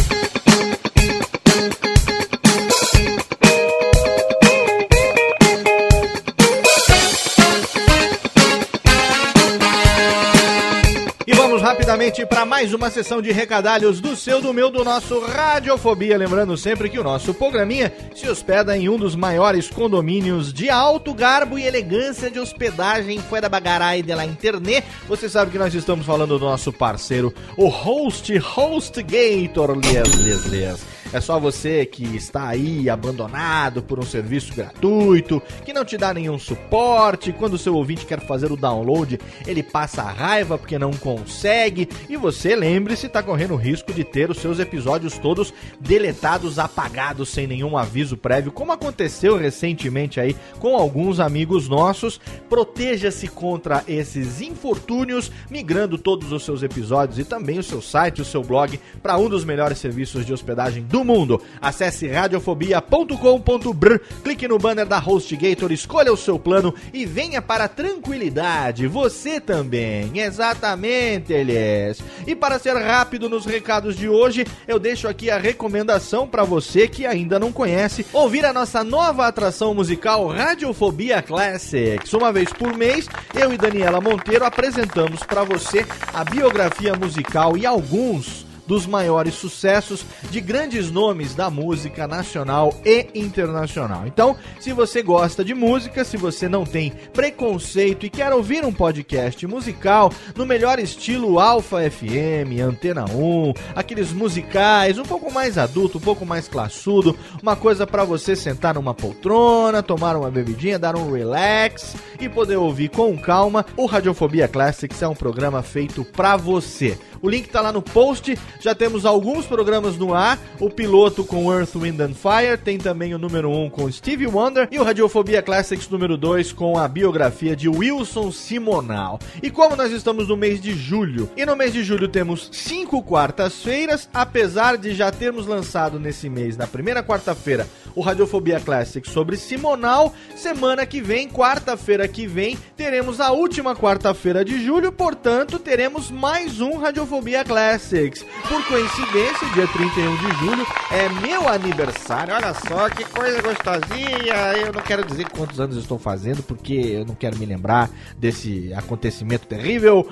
Rapidamente 11.90 12.24
para 12.24 12.46
mais 12.46 12.72
uma 12.72 12.92
sessão 12.92 13.20
de 13.20 13.32
recadalhos 13.32 14.00
do 14.00 14.16
seu, 14.16 14.40
do 14.40 14.54
meu, 14.54 14.70
do 14.70 14.84
nosso 14.84 15.20
Radiofobia. 15.22 16.20
Lembrando 16.20 16.56
sempre 16.56 16.88
que 16.88 17.00
o 17.00 17.04
nosso 17.04 17.34
programinha 17.34 17.92
se 18.14 18.30
hospeda 18.30 18.78
em 18.78 18.88
um 18.88 18.96
dos 18.96 19.16
maiores 19.16 19.68
condomínios 19.68 20.54
de 20.54 20.70
alto 20.70 21.16
garbo 21.16 21.58
e 21.58 21.66
elegância 21.66 22.30
de 22.30 22.40
hospedagem 22.40 23.20
foi 23.20 23.42
da 23.42 23.50
Bagarai 23.50 24.04
de 24.04 24.14
la 24.14 24.24
Internet. 24.24 24.86
Você 25.08 25.28
sabe 25.28 25.50
que 25.50 25.58
nós 25.58 25.74
estamos 25.74 26.06
falando 26.06 26.38
do 26.38 26.46
nosso 26.46 26.72
parceiro, 26.72 27.34
o 27.58 27.68
Host 27.68 28.38
HostGator. 28.38 29.76
Lias, 29.76 30.46
lias. 30.46 30.99
É 31.12 31.20
só 31.20 31.40
você 31.40 31.88
que 31.88 32.04
está 32.16 32.48
aí 32.48 32.88
abandonado 32.88 33.82
por 33.82 33.98
um 33.98 34.04
serviço 34.04 34.54
gratuito, 34.54 35.42
que 35.66 35.74
não 35.74 35.84
te 35.84 35.98
dá 35.98 36.14
nenhum 36.14 36.38
suporte. 36.38 37.34
Quando 37.34 37.56
o 37.56 37.58
seu 37.58 37.76
ouvinte 37.76 38.06
quer 38.06 38.20
fazer 38.20 38.52
o 38.52 38.56
download, 38.56 39.20
ele 39.48 39.64
passa 39.64 40.04
raiva 40.04 40.56
porque 40.56 40.78
não 40.78 40.92
consegue. 40.92 41.90
E 42.08 42.16
você, 42.16 42.56
lembre-se, 42.56 43.08
está 43.08 43.24
correndo 43.24 43.56
o 43.56 43.58
risco 43.58 43.92
de 43.92 44.04
ter 44.04 44.30
os 44.30 44.38
seus 44.38 44.60
episódios 44.60 45.18
todos 45.18 45.52
deletados, 45.80 46.60
apagados, 46.60 47.30
sem 47.30 47.48
nenhum 47.48 47.76
aviso 47.76 48.16
prévio, 48.16 48.52
como 48.52 48.72
aconteceu 48.72 49.36
recentemente 49.36 50.20
aí 50.20 50.36
com 50.60 50.76
alguns 50.76 51.20
amigos 51.20 51.68
nossos. 51.68 52.22
Proteja-se 52.48 53.28
contra 53.28 53.84
esses 53.88 54.42
infortúnios, 54.42 55.32
migrando 55.50 55.98
todos 55.98 56.32
os 56.32 56.46
seus 56.46 56.62
episódios 56.62 57.18
e 57.18 57.24
também 57.24 57.58
o 57.58 57.64
seu 57.64 57.82
site, 57.82 58.22
o 58.22 58.26
seu 58.26 58.44
blog, 58.44 58.80
para 59.02 59.18
um 59.18 59.28
dos 59.28 59.44
melhores 59.44 59.80
serviços 59.80 60.24
de 60.24 60.34
hospedagem 60.34 60.84
do 60.84 60.99
do 61.00 61.06
mundo. 61.06 61.42
Acesse 61.62 62.08
radiofobia.com.br, 62.08 63.98
clique 64.24 64.48
no 64.48 64.58
banner 64.58 64.86
da 64.86 65.00
HostGator, 65.00 65.72
escolha 65.72 66.12
o 66.12 66.18
seu 66.18 66.38
plano 66.38 66.74
e 66.94 67.06
venha 67.06 67.42
para 67.42 67.66
a 67.66 67.70
tranquilidade. 67.70 68.86
Você 68.88 69.40
também. 69.40 70.12
Exatamente, 70.20 71.32
Elias. 71.32 72.00
E 72.28 72.36
para 72.36 72.60
ser 72.60 72.76
rápido 72.76 73.30
nos 73.30 73.46
recados 73.46 73.96
de 73.96 74.10
hoje, 74.10 74.46
eu 74.68 74.78
deixo 74.78 75.08
aqui 75.08 75.32
a 75.32 75.38
recomendação 75.38 76.28
para 76.28 76.44
você 76.44 76.88
que 76.88 77.06
ainda 77.06 77.40
não 77.40 77.52
conhece 77.52 78.06
ouvir 78.12 78.46
a 78.46 78.52
nossa 78.52 78.84
nova 78.84 79.28
atração 79.28 79.74
musical 79.74 80.28
Radiofobia 80.28 81.22
Classics. 81.22 82.12
Uma 82.14 82.34
vez 82.34 82.52
por 82.52 82.76
mês, 82.76 83.08
eu 83.34 83.54
e 83.54 83.58
Daniela 83.58 84.02
Monteiro 84.02 84.44
apresentamos 84.44 85.24
para 85.24 85.44
você 85.44 85.86
a 86.14 86.24
biografia 86.26 86.94
musical 86.94 87.58
e 87.58 87.66
alguns 87.66 88.49
dos 88.70 88.86
maiores 88.86 89.34
sucessos 89.34 90.06
de 90.30 90.40
grandes 90.40 90.92
nomes 90.92 91.34
da 91.34 91.50
música 91.50 92.08
nacional 92.08 92.72
e 92.86 93.08
internacional. 93.16 94.04
Então, 94.06 94.36
se 94.60 94.72
você 94.72 95.02
gosta 95.02 95.44
de 95.44 95.56
música, 95.56 96.06
se 96.06 96.16
você 96.18 96.48
não 96.48 96.64
tem 96.64 96.92
preconceito 97.12 98.06
e 98.06 98.12
quer 98.12 98.32
ouvir 98.32 98.64
um 98.64 98.72
podcast 98.72 99.48
musical 99.48 100.14
no 100.36 100.46
melhor 100.46 100.78
estilo 100.78 101.40
Alfa 101.40 101.78
FM, 101.90 102.62
Antena 102.64 103.06
1, 103.06 103.54
aqueles 103.76 104.14
musicais 104.14 105.00
um 105.00 105.04
pouco 105.04 105.34
mais 105.34 105.58
adulto, 105.58 105.98
um 105.98 106.02
pouco 106.02 106.24
mais 106.24 106.48
classudo, 106.48 107.18
uma 107.42 107.56
coisa 107.56 107.88
para 107.88 108.04
você 108.04 108.36
sentar 108.36 108.76
numa 108.76 108.94
poltrona, 108.94 109.82
tomar 109.82 110.16
uma 110.16 110.30
bebidinha, 110.30 110.78
dar 110.78 110.96
um 110.96 111.12
relax 111.12 111.96
e 112.20 112.30
poder 112.30 112.58
ouvir 112.58 112.90
com 112.90 113.18
calma, 113.18 113.66
o 113.76 113.88
Radiofobia 113.88 114.48
Classics 114.48 115.02
é 115.02 115.08
um 115.08 115.16
programa 115.16 115.64
feito 115.64 116.06
para 116.06 116.38
você. 116.38 117.00
O 117.22 117.30
link 117.30 117.50
tá 117.50 117.62
lá 117.62 117.72
no 117.72 117.82
post. 117.82 118.38
Já 118.60 118.74
temos 118.74 119.06
alguns 119.06 119.46
programas 119.46 119.98
no 119.98 120.14
ar. 120.14 120.40
O 120.60 120.70
piloto 120.70 121.24
com 121.24 121.52
Earth, 121.54 121.76
Wind 121.76 122.00
and 122.00 122.14
Fire. 122.14 122.58
Tem 122.58 122.78
também 122.78 123.14
o 123.14 123.18
número 123.18 123.50
1 123.50 123.64
um 123.66 123.70
com 123.70 123.92
Stevie 123.92 124.28
Wonder. 124.28 124.68
E 124.72 124.80
o 124.80 124.84
Radiofobia 124.84 125.42
Classics 125.42 125.90
número 125.90 126.18
2 126.18 126.54
com 126.54 126.78
a 126.78 126.88
biografia 126.88 127.56
de 127.56 127.68
Wilson 127.68 128.32
Simonal. 128.32 129.20
E 129.42 129.50
como 129.50 129.76
nós 129.76 129.92
estamos 129.92 130.30
no 130.30 130.38
mês 130.38 130.62
de 130.62 130.74
julho, 130.74 131.30
e 131.36 131.46
no 131.46 131.56
mês 131.56 131.74
de 131.74 131.84
julho 131.84 132.08
temos 132.08 132.50
cinco 132.52 133.04
quartas-feiras, 133.04 134.10
apesar 134.14 134.78
de 134.78 134.94
já 134.94 135.12
termos 135.12 135.46
lançado 135.46 136.00
nesse 136.00 136.30
mês, 136.30 136.56
na 136.56 136.68
primeira 136.68 137.04
quarta-feira, 137.04 137.68
o 137.96 138.02
Radiofobia 138.02 138.60
Classics 138.60 139.12
sobre 139.12 139.36
Simonal. 139.38 140.14
Semana 140.36 140.86
que 140.86 141.02
vem, 141.02 141.30
quarta-feira 141.30 142.08
que 142.08 142.28
vem, 142.28 142.58
teremos 142.78 143.20
a 143.20 143.32
última 143.32 143.76
quarta-feira 143.76 144.46
de 144.46 144.64
julho, 144.64 144.92
portanto, 144.92 145.60
teremos 145.60 146.10
mais 146.10 146.62
um 146.62 146.78
Radiofobia 146.78 147.09
Classics. 147.46 148.24
Por 148.48 148.64
coincidência, 148.68 149.48
dia 149.54 149.68
31 149.68 150.16
de 150.16 150.36
julho 150.38 150.68
é 150.92 151.10
meu 151.28 151.50
aniversário. 151.50 152.34
Olha 152.36 152.54
só 152.54 152.90
que 152.90 153.04
coisa 153.06 153.42
gostosinha. 153.42 154.36
Eu 154.58 154.72
não 154.72 154.82
quero 154.82 155.04
dizer 155.04 155.28
quantos 155.30 155.60
anos 155.60 155.76
estou 155.78 155.98
fazendo, 155.98 156.44
porque 156.44 156.74
eu 156.74 157.06
não 157.06 157.16
quero 157.16 157.38
me 157.38 157.46
lembrar 157.46 157.90
desse 158.18 158.72
acontecimento 158.74 159.48
terrível. 159.48 160.08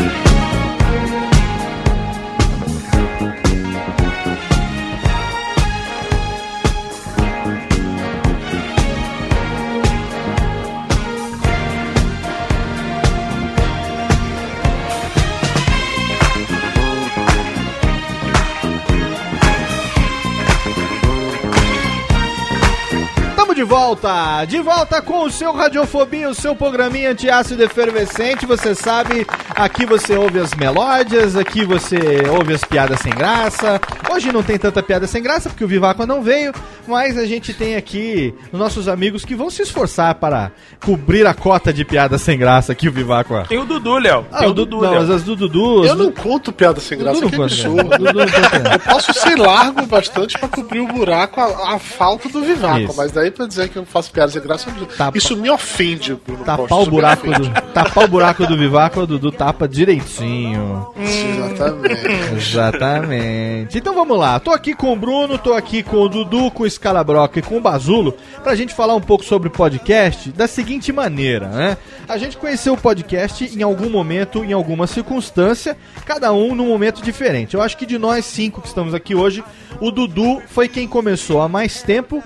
volta, 23.67 24.45
de 24.45 24.59
volta 24.61 25.01
com 25.01 25.25
o 25.25 25.29
seu 25.29 25.51
Radiofobia, 25.51 26.29
o 26.29 26.33
seu 26.33 26.55
programinha 26.55 27.11
antiácido 27.11 27.61
efervescente. 27.61 28.45
Você 28.45 28.73
sabe, 28.73 29.27
aqui 29.53 29.85
você 29.85 30.15
ouve 30.15 30.39
as 30.39 30.53
melódias, 30.53 31.35
aqui 31.35 31.65
você 31.65 31.97
ouve 32.31 32.53
as 32.53 32.63
piadas 32.63 33.01
sem 33.01 33.11
graça. 33.11 33.79
Hoje 34.09 34.31
não 34.31 34.41
tem 34.41 34.57
tanta 34.57 34.81
piada 34.81 35.05
sem 35.05 35.21
graça 35.21 35.49
porque 35.49 35.65
o 35.65 35.67
Vivaco 35.67 36.05
não 36.05 36.21
veio, 36.21 36.53
mas 36.87 37.17
a 37.17 37.25
gente 37.25 37.53
tem 37.53 37.75
aqui 37.75 38.33
os 38.51 38.59
nossos 38.59 38.87
amigos 38.87 39.25
que 39.25 39.35
vão 39.35 39.49
se 39.49 39.61
esforçar 39.61 40.15
para 40.15 40.51
cobrir 40.83 41.25
a 41.27 41.33
cota 41.33 41.73
de 41.73 41.83
piada 41.85 42.17
sem 42.17 42.37
graça 42.37 42.73
que 42.75 42.87
o 42.87 42.91
Vivaco. 42.91 43.43
Tem 43.47 43.57
o 43.57 43.65
Dudu, 43.65 43.97
Léo. 43.97 44.25
Ah, 44.31 44.39
Tem 44.39 44.47
o 44.47 44.51
o 44.51 44.53
Dudu, 44.53 44.75
não, 44.81 44.89
Léo. 44.91 45.01
mas 45.01 45.09
as 45.09 45.23
do 45.23 45.35
Dudu. 45.35 45.81
as 45.83 45.89
Eu 45.89 45.95
não 45.95 46.11
conto 46.11 46.51
piada 46.51 46.79
sem 46.79 46.97
graça, 46.97 47.19
Dudu 47.21 47.29
que 47.35 47.41
absurdo. 47.41 47.75
não 47.75 47.83
conta. 47.89 48.73
Eu 48.73 48.79
posso 48.79 49.13
ser 49.13 49.35
largo 49.37 49.85
bastante 49.85 50.37
pra 50.37 50.47
cobrir 50.47 50.79
o 50.79 50.87
buraco, 50.87 51.39
a, 51.41 51.75
a 51.75 51.79
falta 51.79 52.29
do 52.29 52.41
Vivaco, 52.41 52.79
Isso. 52.79 52.93
mas 52.97 53.11
daí 53.11 53.31
pra 53.31 53.45
dizer 53.47 53.69
que 53.69 53.77
eu 53.77 53.85
faço 53.85 54.11
piada 54.11 54.31
sem 54.31 54.41
graça, 54.41 54.71
Tapa- 54.97 55.17
isso 55.17 55.35
me 55.35 55.49
ofende, 55.49 56.15
Bruno 56.25 56.43
Tapar 56.43 56.67
Costa, 56.67 56.75
o 56.87 56.91
buraco 56.91 57.27
do, 57.31 57.49
tapar 57.73 58.03
o 58.03 58.07
buraco 58.07 58.45
do 58.47 58.57
Vivaco, 58.57 59.01
o 59.01 59.07
Dudu 59.07 59.31
tapa 59.31 59.67
direitinho. 59.67 60.87
Exatamente. 60.97 62.33
Exatamente. 62.35 63.77
Então 63.77 63.93
vamos 63.93 64.17
lá. 64.17 64.39
Tô 64.39 64.51
aqui 64.51 64.73
com 64.73 64.93
o 64.93 64.95
Bruno, 64.95 65.37
tô 65.37 65.53
aqui 65.53 65.83
com 65.83 65.97
o 65.97 66.09
Dudu, 66.09 66.51
com 66.51 66.63
o 66.63 66.67
Scalabroca 66.77 67.39
e 67.39 67.41
com 67.41 67.57
o 67.57 67.61
Bazulo 67.61 68.15
pra 68.43 68.55
gente 68.55 68.73
falar 68.73 68.95
um 68.95 69.01
pouco 69.01 69.25
sobre 69.25 69.49
o 69.49 69.51
podcast 69.51 70.31
da 70.31 70.47
seguinte 70.47 70.91
maneira, 70.91 71.47
né? 71.49 71.77
A 72.07 72.17
gente 72.17 72.37
conheceu 72.37 72.73
o 72.73 72.77
podcast 72.77 73.43
em 73.45 73.61
algum 73.61 73.89
momento, 73.89 74.43
em 74.43 74.53
alguma 74.53 74.87
circunstância, 74.87 75.75
cada 76.05 76.31
um 76.31 76.55
num 76.55 76.67
momento 76.67 77.01
diferente. 77.01 77.55
Eu 77.55 77.61
acho 77.61 77.77
que 77.77 77.85
de 77.85 77.97
nós 77.97 78.25
cinco 78.25 78.61
que 78.61 78.67
estamos 78.67 78.93
aqui 78.93 79.15
hoje, 79.15 79.43
o 79.81 79.91
Dudu 79.91 80.41
foi 80.47 80.67
quem 80.67 80.87
começou 80.87 81.41
há 81.41 81.49
mais 81.49 81.81
tempo, 81.83 82.23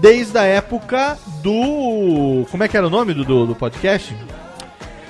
desde 0.00 0.38
a 0.38 0.44
época 0.44 1.18
do. 1.42 2.46
Como 2.50 2.62
é 2.62 2.68
que 2.68 2.76
era 2.76 2.86
o 2.86 2.90
nome 2.90 3.12
do, 3.12 3.46
do 3.46 3.54
podcast? 3.54 4.14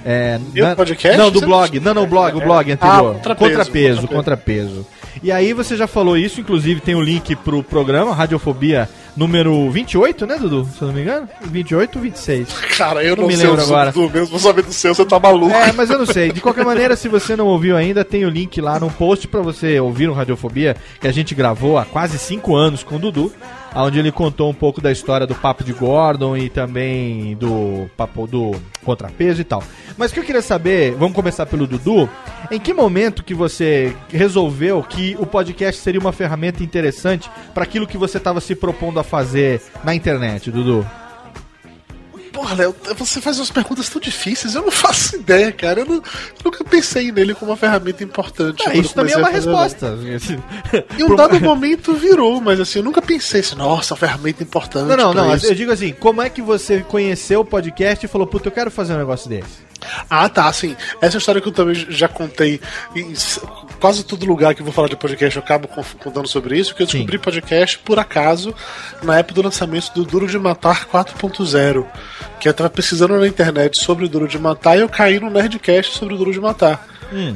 É, 0.04 0.38
Meu 0.52 0.66
na- 0.66 0.76
podcast? 0.76 1.16
Não, 1.18 1.30
do 1.30 1.40
blog. 1.40 1.78
Não, 1.80 1.92
não, 1.94 2.04
o 2.04 2.06
blog, 2.06 2.36
o 2.36 2.40
blog 2.40 2.72
anterior. 2.72 3.10
Ah, 3.16 3.18
contrapeso, 3.18 3.48
contrapeso, 3.50 4.08
contrapeso. 4.08 4.86
E 5.22 5.30
aí 5.30 5.52
você 5.52 5.76
já 5.76 5.86
falou 5.86 6.16
isso, 6.16 6.40
inclusive 6.40 6.80
tem 6.80 6.94
o 6.94 7.00
link 7.02 7.36
pro 7.36 7.62
programa 7.62 8.14
Radiofobia 8.14 8.88
número 9.16 9.68
28, 9.70 10.26
né, 10.26 10.38
Dudu? 10.38 10.66
Se 10.74 10.80
eu 10.80 10.88
não 10.88 10.94
me 10.94 11.02
engano? 11.02 11.28
28 11.42 11.96
ou 11.96 12.02
26? 12.02 12.48
Cara, 12.78 13.02
eu 13.04 13.16
Não 13.16 13.22
não, 13.22 13.28
me 13.28 13.36
sei 13.36 13.46
lembro 13.46 13.60
o 13.60 13.64
agora. 13.64 13.92
do 13.92 14.08
mesmo, 14.08 14.38
saber 14.38 14.62
do 14.62 14.72
seu, 14.72 14.94
você 14.94 15.04
tá 15.04 15.18
maluco. 15.18 15.52
É, 15.54 15.72
mas 15.72 15.90
eu 15.90 15.98
não 15.98 16.06
sei. 16.06 16.32
De 16.32 16.40
qualquer 16.40 16.64
maneira, 16.64 16.96
se 16.96 17.08
você 17.08 17.36
não 17.36 17.46
ouviu 17.48 17.76
ainda, 17.76 18.04
tem 18.04 18.24
o 18.24 18.30
link 18.30 18.58
lá 18.60 18.78
no 18.80 18.88
post 18.90 19.26
pra 19.28 19.42
você 19.42 19.78
ouvir 19.80 20.08
o 20.08 20.14
Radiofobia, 20.14 20.76
que 21.00 21.08
a 21.08 21.12
gente 21.12 21.34
gravou 21.34 21.76
há 21.76 21.84
quase 21.84 22.18
5 22.18 22.54
anos 22.56 22.82
com 22.82 22.96
o 22.96 22.98
Dudu, 22.98 23.30
onde 23.74 23.98
ele 23.98 24.12
contou 24.12 24.50
um 24.50 24.54
pouco 24.54 24.80
da 24.80 24.90
história 24.90 25.26
do 25.26 25.34
Papo 25.34 25.64
de 25.64 25.72
Gordon 25.72 26.36
e 26.36 26.48
também 26.48 27.36
do 27.36 27.88
papo 27.96 28.26
do 28.26 28.54
contrapeso 28.84 29.40
e 29.40 29.44
tal. 29.44 29.62
Mas 29.96 30.10
o 30.10 30.14
que 30.14 30.20
eu 30.20 30.24
queria 30.24 30.42
saber, 30.42 30.92
vamos 30.92 31.14
começar 31.14 31.46
pelo 31.46 31.66
Dudu, 31.66 32.08
em 32.50 32.58
que 32.58 32.72
momento 32.72 33.22
que 33.22 33.34
você 33.34 33.94
resolveu 34.08 34.82
que 34.82 35.16
o 35.18 35.26
podcast 35.26 35.80
seria 35.80 36.00
uma 36.00 36.12
ferramenta 36.12 36.62
interessante 36.62 37.30
para 37.54 37.64
aquilo 37.64 37.86
que 37.86 37.98
você 37.98 38.18
estava 38.18 38.40
se 38.40 38.54
propondo 38.54 38.98
a 38.98 39.04
fazer 39.04 39.62
na 39.84 39.94
internet, 39.94 40.50
Dudu? 40.50 40.86
Porra, 42.40 42.54
Léo, 42.54 42.74
você 42.96 43.20
faz 43.20 43.36
umas 43.38 43.50
perguntas 43.50 43.90
tão 43.90 44.00
difíceis, 44.00 44.54
eu 44.54 44.62
não 44.62 44.70
faço 44.72 45.16
ideia, 45.16 45.52
cara. 45.52 45.80
Eu, 45.80 45.84
não- 45.86 45.94
eu 45.96 46.02
nunca 46.42 46.64
pensei 46.64 47.12
nele 47.12 47.34
como 47.34 47.50
uma 47.50 47.56
ferramenta 47.56 48.02
importante. 48.02 48.62
Quando 48.64 48.76
isso 48.76 48.94
também 48.94 49.12
é 49.12 49.18
uma 49.18 49.28
resposta. 49.28 49.94
Em 50.98 51.02
um 51.02 51.14
dado 51.14 51.38
momento 51.38 51.92
virou, 51.92 52.40
mas 52.40 52.58
assim, 52.58 52.78
eu 52.78 52.82
nunca 52.82 53.02
pensei 53.02 53.40
assim, 53.40 53.56
nossa, 53.56 53.94
ferramenta 53.94 54.42
importante. 54.42 54.86
Não, 54.88 54.96
não, 54.96 55.12
não. 55.12 55.36
isso. 55.36 55.44
Eu 55.46 55.54
digo 55.54 55.70
assim, 55.70 55.92
como 55.92 56.22
é 56.22 56.30
que 56.30 56.40
você 56.40 56.80
conheceu 56.80 57.40
o 57.40 57.44
podcast 57.44 58.06
e 58.06 58.08
falou, 58.08 58.26
puta, 58.26 58.48
eu 58.48 58.52
quero 58.52 58.70
fazer 58.70 58.94
um 58.94 58.98
negócio 58.98 59.28
desse? 59.28 59.68
Ah, 60.08 60.26
tá, 60.26 60.46
assim. 60.48 60.74
Essa 60.98 61.18
história 61.18 61.42
que 61.42 61.48
eu 61.48 61.52
também 61.52 61.74
já 61.74 62.08
contei 62.08 62.58
em 62.96 63.14
quase 63.80 64.04
todo 64.04 64.26
lugar 64.26 64.54
que 64.54 64.60
eu 64.60 64.64
vou 64.64 64.72
falar 64.72 64.88
de 64.88 64.96
podcast, 64.96 65.36
eu 65.36 65.42
acabo 65.42 65.66
contando 65.66 66.28
sobre 66.28 66.58
isso, 66.58 66.74
que 66.74 66.82
eu 66.82 66.86
descobri 66.86 67.18
podcast 67.18 67.78
por 67.78 67.98
acaso 67.98 68.54
na 69.02 69.18
época 69.18 69.34
do 69.34 69.42
lançamento 69.42 69.92
do 69.94 70.04
Duro 70.04 70.26
de 70.26 70.38
Matar 70.38 70.86
4.0. 70.86 71.86
Que 72.38 72.48
eu 72.48 72.54
tava 72.54 72.70
pesquisando 72.70 73.18
na 73.18 73.26
internet 73.26 73.80
sobre 73.80 74.04
o 74.04 74.08
Duro 74.08 74.28
de 74.28 74.38
Matar 74.38 74.76
e 74.76 74.80
eu 74.82 74.88
caí 74.88 75.18
no 75.18 75.30
Nerdcast 75.30 75.96
sobre 75.96 76.14
o 76.14 76.18
Duro 76.18 76.32
de 76.32 76.40
Matar. 76.40 76.89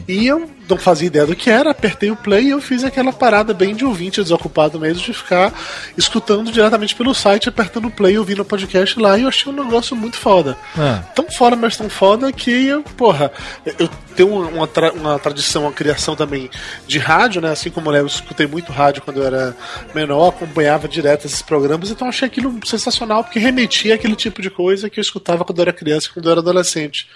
E 0.06 0.26
eu 0.26 0.50
não 0.68 0.76
fazia 0.78 1.06
ideia 1.06 1.26
do 1.26 1.36
que 1.36 1.50
era, 1.50 1.70
apertei 1.70 2.10
o 2.10 2.16
play 2.16 2.44
e 2.46 2.50
eu 2.50 2.60
fiz 2.60 2.84
aquela 2.84 3.12
parada 3.12 3.52
bem 3.52 3.74
de 3.74 3.84
ouvinte 3.84 4.22
desocupado 4.22 4.80
mesmo, 4.80 5.02
de 5.02 5.12
ficar 5.12 5.52
escutando 5.96 6.50
diretamente 6.50 6.94
pelo 6.94 7.14
site, 7.14 7.48
apertando 7.48 7.86
o 7.86 7.90
play, 7.90 8.16
ouvindo 8.16 8.40
o 8.42 8.44
podcast 8.44 8.98
lá, 8.98 9.18
e 9.18 9.22
eu 9.22 9.28
achei 9.28 9.52
um 9.52 9.64
negócio 9.64 9.94
muito 9.94 10.16
foda. 10.16 10.56
Ah. 10.76 11.02
Tão 11.14 11.30
foda, 11.30 11.54
mas 11.56 11.76
tão 11.76 11.90
foda 11.90 12.32
que 12.32 12.50
eu, 12.50 12.82
porra, 12.82 13.30
eu 13.78 13.88
tenho 14.16 14.48
uma, 14.48 14.66
tra- 14.66 14.92
uma 14.92 15.18
tradição, 15.18 15.62
uma 15.62 15.72
criação 15.72 16.16
também 16.16 16.48
de 16.86 16.98
rádio, 16.98 17.42
né? 17.42 17.50
Assim 17.50 17.70
como 17.70 17.90
eu 17.94 18.06
escutei 18.06 18.46
muito 18.46 18.72
rádio 18.72 19.02
quando 19.02 19.18
eu 19.20 19.26
era 19.26 19.56
menor, 19.94 20.28
acompanhava 20.28 20.88
direto 20.88 21.26
esses 21.26 21.42
programas, 21.42 21.90
então 21.90 22.08
achei 22.08 22.26
aquilo 22.26 22.58
sensacional, 22.64 23.22
porque 23.22 23.38
remetia 23.38 23.94
àquele 23.94 24.16
tipo 24.16 24.40
de 24.40 24.48
coisa 24.48 24.88
que 24.88 24.98
eu 24.98 25.02
escutava 25.02 25.44
quando 25.44 25.58
eu 25.58 25.62
era 25.62 25.72
criança 25.72 26.06
e 26.08 26.10
quando 26.10 26.26
eu 26.26 26.32
era 26.32 26.40
adolescente. 26.40 27.06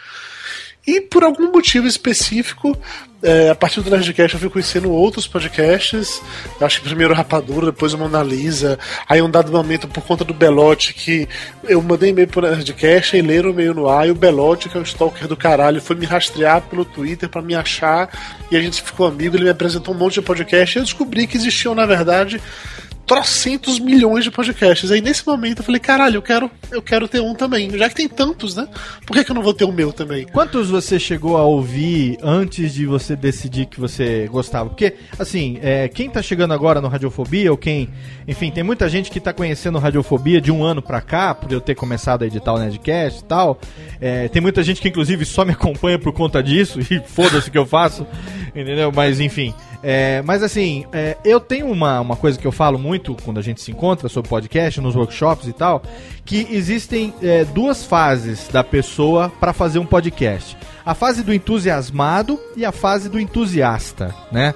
E 0.88 1.03
por 1.03 1.22
algum 1.22 1.53
motivo 1.53 1.87
específico, 1.87 2.74
é, 3.22 3.51
a 3.51 3.55
partir 3.55 3.83
do 3.83 3.90
Nerdcast 3.90 4.33
eu 4.33 4.40
fui 4.40 4.48
conhecendo 4.48 4.90
outros 4.90 5.29
podcasts. 5.29 6.22
Acho 6.59 6.81
que 6.81 6.87
primeiro 6.87 7.12
o 7.12 7.16
Rapadura, 7.16 7.66
depois 7.66 7.92
o 7.92 7.98
Mona. 7.98 8.24
Aí 9.07 9.20
um 9.20 9.31
dado 9.31 9.53
momento, 9.53 9.87
por 9.87 10.03
conta 10.03 10.24
do 10.24 10.33
Belote, 10.33 10.94
que 10.94 11.29
eu 11.64 11.83
mandei 11.83 12.09
e-mail 12.09 12.27
pro 12.27 12.40
Nerdcast 12.40 13.18
e 13.18 13.20
leram 13.20 13.51
o 13.51 13.53
e-mail 13.53 13.74
no 13.74 13.87
ar. 13.87 14.09
E 14.09 14.11
o 14.11 14.14
Belote, 14.14 14.70
que 14.70 14.79
é 14.79 14.81
um 14.81 14.83
stalker 14.83 15.29
do 15.29 15.37
caralho, 15.37 15.83
foi 15.83 15.94
me 15.94 16.07
rastrear 16.07 16.62
pelo 16.62 16.87
Twitter 16.87 17.29
para 17.29 17.42
me 17.42 17.55
achar. 17.55 18.09
E 18.51 18.57
a 18.57 18.62
gente 18.62 18.81
ficou 18.81 19.07
amigo. 19.07 19.37
Ele 19.37 19.44
me 19.44 19.51
apresentou 19.51 19.94
um 19.94 19.98
monte 19.98 20.14
de 20.14 20.22
podcast. 20.22 20.74
E 20.74 20.81
eu 20.81 20.85
descobri 20.85 21.27
que 21.27 21.37
existiam, 21.37 21.74
na 21.74 21.85
verdade, 21.85 22.40
trocentos 23.09 23.79
milhões 23.79 24.23
de 24.23 24.31
podcasts. 24.31 24.90
Aí 24.90 25.01
nesse 25.01 25.27
momento 25.27 25.61
eu 25.61 25.64
falei, 25.64 25.81
caralho, 25.81 26.16
eu 26.16 26.23
quero, 26.23 26.51
eu 26.71 26.83
quero 26.83 27.09
ter 27.09 27.21
um 27.21 27.35
também. 27.35 27.71
Já 27.71 27.88
que 27.88 27.94
tem 27.94 28.07
tantos, 28.07 28.55
né? 28.55 28.68
Por 29.07 29.16
que, 29.16 29.25
que 29.25 29.31
eu 29.31 29.35
não 29.35 29.42
vou 29.42 29.55
ter 29.55 29.64
o 29.64 29.73
meu 29.73 29.94
também? 29.94 30.27
Quantos 30.27 30.68
você 30.68 30.99
chegou 30.99 31.38
a 31.38 31.42
ouvir 31.42 32.18
antes 32.23 32.75
de 32.75 32.85
você 32.85 33.16
decidir 33.16 33.64
que 33.64 33.81
você 33.81 34.29
gostava? 34.31 34.68
Porque, 34.68 34.94
assim, 35.18 35.59
é, 35.62 35.88
quem 35.88 36.11
tá 36.11 36.21
chegando 36.21 36.53
agora 36.53 36.83
no 36.83 36.88
Radiofobia, 36.88 37.51
ou 37.51 37.57
quem. 37.57 37.88
Enfim, 38.27 38.51
tem 38.51 38.62
muita 38.62 38.87
gente 38.90 39.11
que 39.11 39.18
tá 39.18 39.33
conhecendo 39.33 39.79
Radiofobia 39.79 40.38
de 40.38 40.53
um 40.53 40.62
ano 40.62 40.83
pra 40.83 41.01
cá, 41.01 41.35
por 41.35 41.51
eu 41.51 41.62
ter 41.62 41.75
começado 41.75 42.25
a 42.25 42.27
editar 42.27 42.53
o 42.53 42.59
Nerdcast 42.59 43.21
e 43.21 43.25
tal. 43.25 43.59
É, 43.99 44.29
tem 44.29 44.42
muita 44.42 44.62
gente 44.62 44.83
que, 44.83 44.88
inclusive, 44.88 45.25
só 45.25 45.47
me 45.47 45.53
acompanha 45.53 45.99
por 45.99 46.12
conta 46.12 46.42
disso, 46.42 46.79
e 46.92 47.01
foda-se 47.01 47.49
o 47.49 47.51
que 47.51 47.57
eu 47.57 47.64
faço, 47.64 48.07
entendeu? 48.55 48.92
Mas, 48.94 49.18
enfim. 49.18 49.55
É, 49.83 50.23
mas 50.23 50.43
assim, 50.43 50.85
é, 50.93 51.17
eu 51.25 51.38
tenho 51.38 51.71
uma, 51.71 52.01
uma 52.01 52.17
coisa 52.17 52.38
que 52.38 52.47
eu 52.47 52.51
falo 52.53 52.79
muito 52.79 53.17
quando 53.25 53.38
a 53.38 53.43
gente 53.43 53.61
se 53.61 53.71
encontra 53.71 54.09
sobre 54.09 54.29
podcast, 54.29 54.81
nos 54.81 54.97
workshops 54.97 55.47
e 55.47 55.53
tal, 55.53 55.83
que 56.25 56.47
existem 56.51 57.14
é, 57.23 57.45
duas 57.45 57.85
fases 57.85 58.49
da 58.49 58.64
pessoa 58.64 59.31
para 59.38 59.53
fazer 59.53 59.79
um 59.79 59.87
podcast. 59.87 60.57
A 60.85 60.95
fase 60.95 61.23
do 61.23 61.33
entusiasmado 61.33 62.41
e 62.57 62.64
a 62.64 62.73
fase 62.73 63.09
do 63.09 63.21
entusiasta, 63.21 64.14
né? 64.33 64.55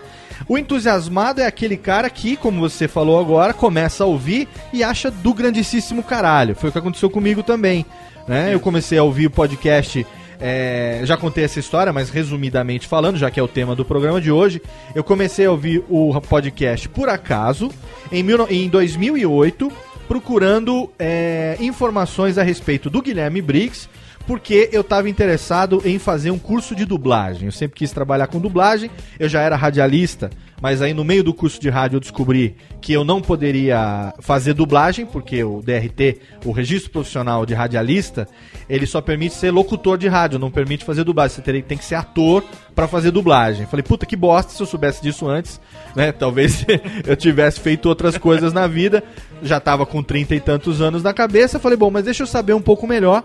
O 0.49 0.59
entusiasmado 0.59 1.41
é 1.41 1.47
aquele 1.47 1.77
cara 1.77 2.11
que, 2.11 2.37
como 2.37 2.61
você 2.61 2.89
falou 2.89 3.21
agora, 3.21 3.55
começa 3.55 4.03
a 4.03 4.07
ouvir 4.07 4.49
e 4.73 4.83
acha 4.83 5.11
do 5.11 5.33
grandíssimo 5.33 6.03
caralho. 6.03 6.57
Foi 6.57 6.69
o 6.69 6.73
que 6.73 6.79
aconteceu 6.79 7.09
comigo 7.09 7.45
também. 7.45 7.87
Né? 8.27 8.53
Eu 8.53 8.59
comecei 8.59 8.99
a 8.99 9.03
ouvir 9.03 9.27
o 9.27 9.31
podcast 9.31 10.05
é, 10.45 11.03
já 11.05 11.17
contei 11.17 11.45
essa 11.45 11.61
história, 11.61 11.93
mas 11.93 12.11
resumidamente 12.11 12.89
falando, 12.89 13.17
já 13.17 13.31
que 13.31 13.39
é 13.39 13.43
o 13.43 13.47
tema 13.47 13.77
do 13.77 13.85
programa 13.85 14.21
de 14.21 14.33
hoje, 14.33 14.61
eu 14.93 15.05
comecei 15.05 15.47
a 15.47 15.51
ouvir 15.53 15.85
o 15.89 16.21
podcast 16.21 16.89
por 16.89 17.09
acaso 17.09 17.71
em, 18.11 18.25
mil, 18.25 18.45
em 18.51 18.69
2008, 18.69 19.71
procurando 20.09 20.91
é, 20.99 21.57
informações 21.61 22.39
a 22.39 22.43
respeito 22.43 22.91
do 22.91 23.01
Guilherme 23.01 23.41
Briggs, 23.41 23.89
porque 24.27 24.69
eu 24.73 24.83
estava 24.83 25.09
interessado 25.09 25.83
em 25.85 25.99
fazer 25.99 26.31
um 26.31 26.39
curso 26.39 26.75
de 26.75 26.85
dublagem. 26.85 27.47
Eu 27.47 27.53
sempre 27.53 27.79
quis 27.79 27.91
trabalhar 27.91 28.27
com 28.27 28.39
dublagem, 28.39 28.91
eu 29.19 29.29
já 29.29 29.41
era 29.41 29.57
radialista 29.57 30.31
mas 30.63 30.81
aí 30.81 30.95
no 30.95 31.03
meio 31.03 31.25
do 31.25 31.35
curso 31.35 31.61
de 31.61 31.69
rádio 31.69 31.97
eu 31.97 32.01
descobri 32.01 32.55
que 32.81 32.93
eu 32.93 33.05
não 33.05 33.21
poderia 33.21 34.15
fazer 34.21 34.55
dublagem, 34.55 35.05
porque 35.05 35.43
o 35.43 35.61
DRT, 35.61 36.21
o 36.45 36.53
registro 36.53 36.93
profissional 36.93 37.45
de 37.45 37.53
radialista, 37.53 38.29
ele 38.69 38.87
só 38.87 39.01
permite 39.01 39.35
ser 39.35 39.51
locutor 39.51 39.99
de 39.99 40.07
rádio, 40.07 40.39
não 40.39 40.53
permite 40.53 40.85
fazer 40.85 41.03
dublagem. 41.03 41.35
Você 41.35 41.63
tem 41.63 41.77
que 41.77 41.85
ser 41.85 41.97
ator 41.97 42.45
para 42.77 42.87
fazer 42.87 43.11
dublagem. 43.11 43.67
Falei, 43.67 43.83
puta 43.83 44.07
que 44.07 44.15
bosta, 44.15 44.53
se 44.53 44.63
eu 44.63 44.67
soubesse 44.67 45.03
disso 45.03 45.29
antes, 45.29 45.61
né? 45.97 46.13
Talvez 46.15 46.65
eu 47.05 47.17
tivesse 47.17 47.59
feito 47.59 47.89
outras 47.89 48.17
coisas 48.17 48.53
na 48.53 48.69
vida. 48.69 49.03
Já 49.43 49.59
tava 49.59 49.85
com 49.85 50.01
trinta 50.01 50.33
e 50.33 50.41
tantos 50.41 50.81
anos 50.81 51.03
na 51.03 51.13
cabeça. 51.13 51.59
Falei, 51.59 51.77
bom, 51.77 51.91
mas 51.91 52.05
deixa 52.05 52.23
eu 52.23 52.27
saber 52.27 52.53
um 52.53 52.63
pouco 52.63 52.87
melhor, 52.87 53.25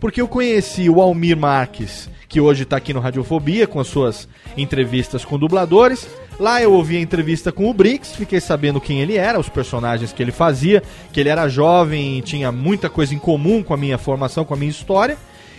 porque 0.00 0.20
eu 0.20 0.28
conheci 0.28 0.88
o 0.88 1.00
Almir 1.00 1.36
Marques, 1.36 2.08
que 2.28 2.40
hoje 2.40 2.64
tá 2.64 2.76
aqui 2.76 2.92
no 2.92 3.00
Radiofobia 3.00 3.66
com 3.66 3.80
as 3.80 3.88
suas 3.88 4.28
entrevistas 4.56 5.24
com 5.24 5.38
dubladores. 5.38 6.08
Lá 6.38 6.62
eu 6.62 6.72
ouvi 6.72 6.96
a 6.96 7.00
entrevista 7.00 7.50
com 7.50 7.68
o 7.68 7.74
Brix, 7.74 8.12
fiquei 8.12 8.40
sabendo 8.40 8.80
quem 8.80 9.00
ele 9.00 9.16
era, 9.16 9.40
os 9.40 9.48
personagens 9.48 10.12
que 10.12 10.22
ele 10.22 10.30
fazia, 10.30 10.82
que 11.12 11.18
ele 11.18 11.28
era 11.28 11.48
jovem 11.48 12.18
e 12.18 12.22
tinha 12.22 12.52
muita 12.52 12.88
coisa 12.88 13.14
em 13.14 13.18
comum 13.18 13.62
com 13.62 13.74
a 13.74 13.76
minha 13.76 13.98
formação, 13.98 14.44
com 14.44 14.54
a 14.54 14.56
minha 14.56 14.70
história. 14.70 15.16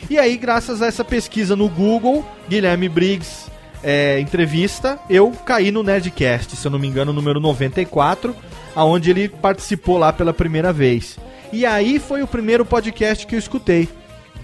E 0.09 0.17
aí, 0.17 0.37
graças 0.37 0.81
a 0.81 0.87
essa 0.87 1.03
pesquisa 1.03 1.55
no 1.55 1.67
Google, 1.67 2.25
Guilherme 2.47 2.87
Briggs 2.87 3.49
é, 3.83 4.19
entrevista, 4.19 4.99
eu 5.09 5.31
caí 5.45 5.71
no 5.71 5.83
Nerdcast, 5.83 6.55
se 6.55 6.65
eu 6.65 6.71
não 6.71 6.79
me 6.79 6.87
engano, 6.87 7.11
número 7.11 7.39
94, 7.39 8.33
aonde 8.75 9.09
ele 9.09 9.27
participou 9.27 9.97
lá 9.97 10.13
pela 10.13 10.33
primeira 10.33 10.71
vez. 10.71 11.17
E 11.51 11.65
aí 11.65 11.99
foi 11.99 12.21
o 12.21 12.27
primeiro 12.27 12.63
podcast 12.63 13.25
que 13.25 13.35
eu 13.35 13.39
escutei. 13.39 13.89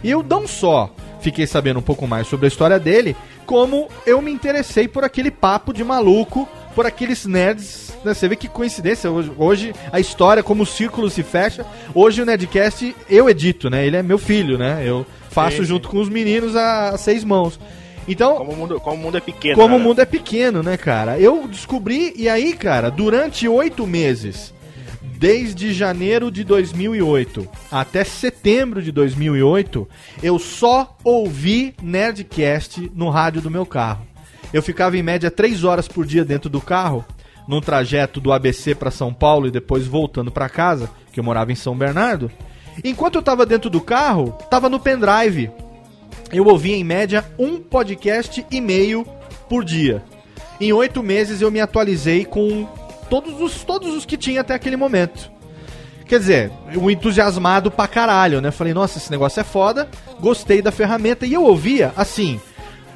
E 0.04 0.12
eu 0.12 0.24
não 0.24 0.48
só 0.48 0.90
fiquei 1.20 1.48
sabendo 1.48 1.80
um 1.80 1.84
pouco 1.84 2.08
mais 2.08 2.28
sobre 2.28 2.46
a 2.46 2.50
história 2.50 2.80
dele, 2.80 3.16
como 3.46 3.88
eu 4.06 4.22
me 4.22 4.32
interessei 4.32 4.88
por 4.88 5.04
aquele 5.04 5.32
papo 5.32 5.74
de 5.74 5.84
maluco, 5.84 6.48
por 6.76 6.86
aqueles 6.86 7.26
nerds. 7.26 7.94
Né? 8.04 8.14
Você 8.14 8.28
vê 8.28 8.36
que 8.36 8.48
coincidência, 8.48 9.10
hoje, 9.10 9.32
hoje, 9.38 9.74
a 9.92 10.00
história, 10.00 10.44
como 10.44 10.64
o 10.64 10.66
círculo 10.66 11.10
se 11.10 11.24
fecha. 11.24 11.66
Hoje 11.94 12.22
o 12.22 12.26
Nerdcast 12.26 12.96
eu 13.10 13.30
edito, 13.30 13.70
né? 13.70 13.86
Ele 13.88 13.98
é 13.98 14.04
meu 14.04 14.18
filho, 14.18 14.58
né? 14.58 14.84
Eu 14.86 15.06
faço 15.30 15.58
sim, 15.58 15.66
junto 15.66 15.90
com 15.90 16.00
os 16.00 16.10
meninos 16.10 16.56
a, 16.56 16.90
a, 16.90 16.98
seis 16.98 17.24
mãos. 17.24 17.60
Então, 18.08 18.36
como 18.36 18.52
o, 18.52 18.56
mundo, 18.56 18.80
como 18.80 18.96
o 18.96 19.00
mundo 19.00 19.18
é 19.18 19.22
pequeno. 19.22 19.56
Como 19.56 19.70
cara. 19.70 19.82
o 19.82 19.84
mundo 19.84 20.02
é 20.02 20.06
pequeno, 20.06 20.62
né, 20.62 20.78
cara? 20.78 21.18
Eu 21.18 21.48
descobri, 21.48 22.14
e 22.16 22.30
aí, 22.30 22.54
cara, 22.54 22.92
durante 22.92 23.48
oito 23.48 23.88
meses 23.88 24.54
desde 25.18 25.74
janeiro 25.74 26.30
de 26.30 26.44
2008 26.44 27.48
até 27.72 28.04
setembro 28.04 28.82
de 28.82 28.92
2008, 28.92 29.88
eu 30.22 30.38
só 30.38 30.98
ouvi 31.04 31.74
Nerdcast 31.82 32.92
no 32.94 33.10
rádio 33.10 33.42
do 33.42 33.52
meu 33.52 33.66
carro. 33.66 34.06
Eu 34.54 34.62
ficava 34.62 34.98
em 34.98 35.04
média 35.04 35.32
3 35.32 35.64
horas 35.64 35.88
por 35.88 36.06
dia 36.06 36.24
dentro 36.24 36.50
do 36.50 36.62
carro, 36.62 37.06
num 37.48 37.62
trajeto 37.62 38.20
do 38.20 38.32
ABC 38.32 38.76
para 38.76 38.92
São 38.92 39.14
Paulo 39.14 39.48
e 39.48 39.52
depois 39.52 39.86
voltando 39.86 40.32
para 40.32 40.50
casa, 40.50 40.90
que 41.12 41.20
eu 41.20 41.24
morava 41.24 41.52
em 41.52 41.56
São 41.56 41.76
Bernardo. 41.76 42.32
Enquanto 42.84 43.16
eu 43.16 43.20
estava 43.20 43.46
dentro 43.46 43.70
do 43.70 43.82
carro, 43.82 44.36
estava 44.42 44.70
no 44.70 44.80
pendrive. 44.80 45.50
Eu 46.32 46.46
ouvia 46.48 46.76
em 46.76 46.84
média 46.84 47.26
um 47.38 47.60
podcast 47.60 48.46
e 48.50 48.62
meio 48.62 49.06
por 49.48 49.64
dia. 49.64 50.04
Em 50.60 50.72
oito 50.74 51.04
meses 51.04 51.42
eu 51.42 51.52
me 51.52 51.60
atualizei 51.60 52.26
com 52.26 52.68
todos 53.10 53.40
os, 53.42 53.64
todos 53.64 53.94
os 53.94 54.06
que 54.06 54.18
tinha 54.18 54.42
até 54.42 54.54
aquele 54.54 54.76
momento. 54.76 55.32
Quer 56.08 56.20
dizer, 56.20 56.52
um 56.78 56.90
entusiasmado 56.90 57.72
pra 57.72 57.88
caralho, 57.88 58.40
né? 58.40 58.52
Falei, 58.52 58.74
nossa, 58.74 59.00
esse 59.00 59.10
negócio 59.10 59.40
é 59.40 59.44
foda, 59.44 59.90
gostei 60.20 60.62
da 60.62 60.72
ferramenta. 60.72 61.26
E 61.26 61.34
eu 61.34 61.44
ouvia, 61.44 61.92
assim, 61.96 62.40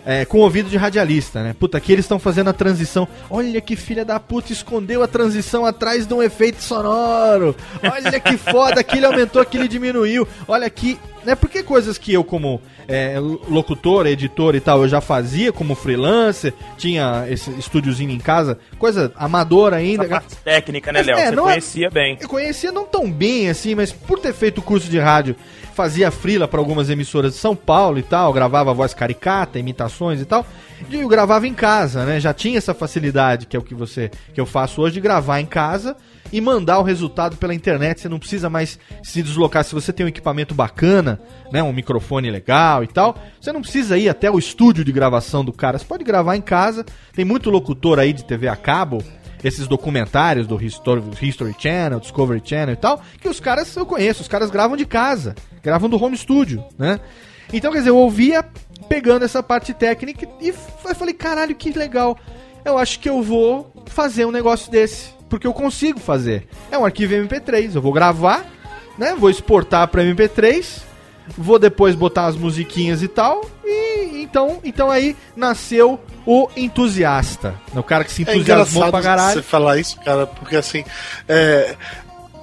é, 0.06 0.26
com 0.26 0.40
ouvido 0.40 0.70
de 0.70 0.78
radialista, 0.78 1.44
né? 1.44 1.56
Puta, 1.60 1.78
aqui 1.78 1.92
eles 1.92 2.06
estão 2.06 2.20
fazendo 2.20 2.50
a 2.50 2.54
transição. 2.54 3.08
Olha 3.30 3.60
que 3.62 3.76
filha 3.76 4.06
da 4.06 4.20
puta, 4.20 4.54
escondeu 4.54 5.04
a 5.04 5.08
transição 5.08 5.66
atrás 5.66 6.06
de 6.06 6.14
um 6.14 6.22
efeito 6.22 6.62
sonoro. 6.62 7.56
Olha 7.84 8.20
que 8.20 8.38
foda, 8.38 8.80
aqui 8.80 8.98
ele 8.98 9.06
aumentou, 9.06 9.42
aqui 9.42 9.58
ele 9.58 9.68
diminuiu. 9.68 10.28
Olha 10.48 10.68
aqui. 10.68 11.00
Né? 11.30 11.36
Porque 11.36 11.62
coisas 11.62 11.96
que 11.96 12.12
eu, 12.12 12.24
como 12.24 12.60
é, 12.88 13.20
locutor, 13.20 14.08
editor 14.08 14.56
e 14.56 14.60
tal, 14.60 14.82
eu 14.82 14.90
já 14.90 15.00
fazia 15.00 15.52
como 15.54 15.76
freelancer, 15.76 16.56
tinha 16.76 17.28
esse 17.30 17.52
estúdiozinho 17.52 18.10
em 18.10 18.18
casa, 18.18 18.58
coisa 18.80 19.14
amadora 19.16 19.76
ainda. 19.76 20.06
Essa 20.06 20.10
parte 20.10 20.36
técnica, 20.38 20.92
né, 20.92 21.04
Léo? 21.04 21.16
É, 21.16 21.30
Você 21.30 21.36
conhecia 21.36 21.86
é, 21.86 21.90
bem. 21.92 22.18
Eu 22.20 22.28
conhecia 22.28 22.72
não 22.72 22.86
tão 22.86 23.12
bem 23.12 23.48
assim, 23.48 23.76
mas 23.76 23.92
por 23.92 24.18
ter 24.18 24.34
feito 24.34 24.58
o 24.58 24.64
curso 24.64 24.90
de 24.90 24.98
rádio 24.98 25.36
fazia 25.76 26.10
frila 26.10 26.48
para 26.48 26.60
algumas 26.60 26.90
emissoras 26.90 27.34
de 27.34 27.38
São 27.38 27.56
Paulo 27.56 28.00
e 28.00 28.04
tal, 28.04 28.34
gravava 28.34 28.74
voz 28.74 28.96
caricata, 28.96 29.60
imitações 29.60 30.20
e 30.20 30.26
tal. 30.26 30.44
E 30.90 30.96
eu 30.96 31.08
gravava 31.08 31.48
em 31.48 31.54
casa, 31.54 32.06
né? 32.06 32.20
Já 32.20 32.34
tinha 32.34 32.58
essa 32.58 32.74
facilidade 32.74 33.46
que 33.46 33.56
é 33.56 33.60
o 33.60 33.64
que 33.64 33.76
você 33.76 34.10
que 34.34 34.42
eu 34.42 34.48
faço 34.48 34.82
hoje 34.82 34.96
de 34.96 35.02
gravar 35.02 35.40
em 35.40 35.46
casa 35.46 35.96
e 36.32 36.40
mandar 36.40 36.80
o 36.80 36.84
resultado 36.84 37.38
pela 37.38 37.54
internet. 37.54 38.02
Você 38.02 38.10
não 38.10 38.20
precisa 38.20 38.50
mais 38.50 38.80
se 39.04 39.22
deslocar 39.22 39.64
se 39.64 39.74
você 39.74 39.92
tem 39.92 40.06
um 40.06 40.10
equipamento 40.10 40.54
bacana, 40.54 41.20
né, 41.52 41.62
um 41.64 41.74
microfone 41.74 42.30
legal 42.30 42.84
e 42.84 42.88
tal. 42.88 43.16
Você 43.40 43.52
não 43.52 43.62
precisa 43.62 43.98
ir 43.98 44.10
até 44.10 44.30
o 44.30 44.40
estúdio 44.40 44.84
de 44.84 44.92
gravação 44.92 45.44
do 45.44 45.54
cara. 45.54 45.78
Você 45.78 45.86
pode 45.86 46.04
gravar 46.04 46.36
em 46.36 46.42
casa. 46.42 46.86
Tem 47.14 47.26
muito 47.26 47.50
locutor 47.50 48.00
aí 48.00 48.14
de 48.14 48.24
TV 48.24 48.48
a 48.48 48.56
cabo 48.56 49.04
esses 49.44 49.68
documentários 49.68 50.46
do 50.46 50.62
History, 50.62 51.02
History 51.22 51.56
Channel, 51.58 52.00
Discovery 52.00 52.42
Channel 52.44 52.74
e 52.74 52.78
tal, 52.78 53.02
que 53.22 53.30
os 53.30 53.40
caras 53.40 53.74
eu 53.76 53.86
conheço, 53.86 54.22
os 54.22 54.28
caras 54.28 54.50
gravam 54.50 54.76
de 54.76 54.86
casa, 54.86 55.36
gravam 55.64 55.90
do 55.90 56.02
home 56.02 56.18
studio, 56.18 56.64
né? 56.78 57.00
Então, 57.52 57.72
quer 57.72 57.80
dizer, 57.80 57.90
eu 57.90 57.98
ouvia 57.98 58.46
pegando 58.88 59.26
essa 59.26 59.42
parte 59.42 59.74
técnica 59.74 60.28
e 60.40 60.54
falei, 60.94 61.14
caralho, 61.14 61.56
que 61.56 61.72
legal. 61.72 62.18
Eu 62.64 62.78
acho 62.78 63.00
que 63.00 63.10
eu 63.10 63.24
vou 63.24 63.74
fazer 63.88 64.26
um 64.26 64.32
negócio 64.32 64.72
desse, 64.72 65.12
porque 65.30 65.48
eu 65.48 65.54
consigo 65.54 66.00
fazer. 66.00 66.48
É 66.72 66.78
um 66.78 66.86
arquivo 66.86 67.14
MP3, 67.14 67.76
eu 67.76 67.82
vou 67.82 67.94
gravar, 67.94 68.46
né? 68.98 69.16
Vou 69.18 69.30
exportar 69.30 69.88
para 69.88 70.04
MP3 70.04 70.90
vou 71.38 71.60
depois 71.60 71.96
botar 71.96 72.26
as 72.26 72.36
musiquinhas 72.36 73.04
e 73.04 73.08
tal. 73.08 73.46
E 73.64 74.22
então, 74.22 74.60
então 74.64 74.92
aí 74.92 75.16
nasceu 75.36 76.00
o 76.26 76.50
entusiasta. 76.56 77.56
O 77.76 77.84
cara 77.84 78.04
que 78.04 78.12
se 78.12 78.28
é 78.28 78.36
entusiasmou 78.36 78.86
é 78.86 78.92
pra 78.92 79.02
caralho. 79.02 79.34
Você 79.34 79.42
falar 79.42 79.78
isso, 79.78 80.00
cara, 80.00 80.28
porque 80.28 80.56
assim. 80.56 80.84
É, 81.28 81.76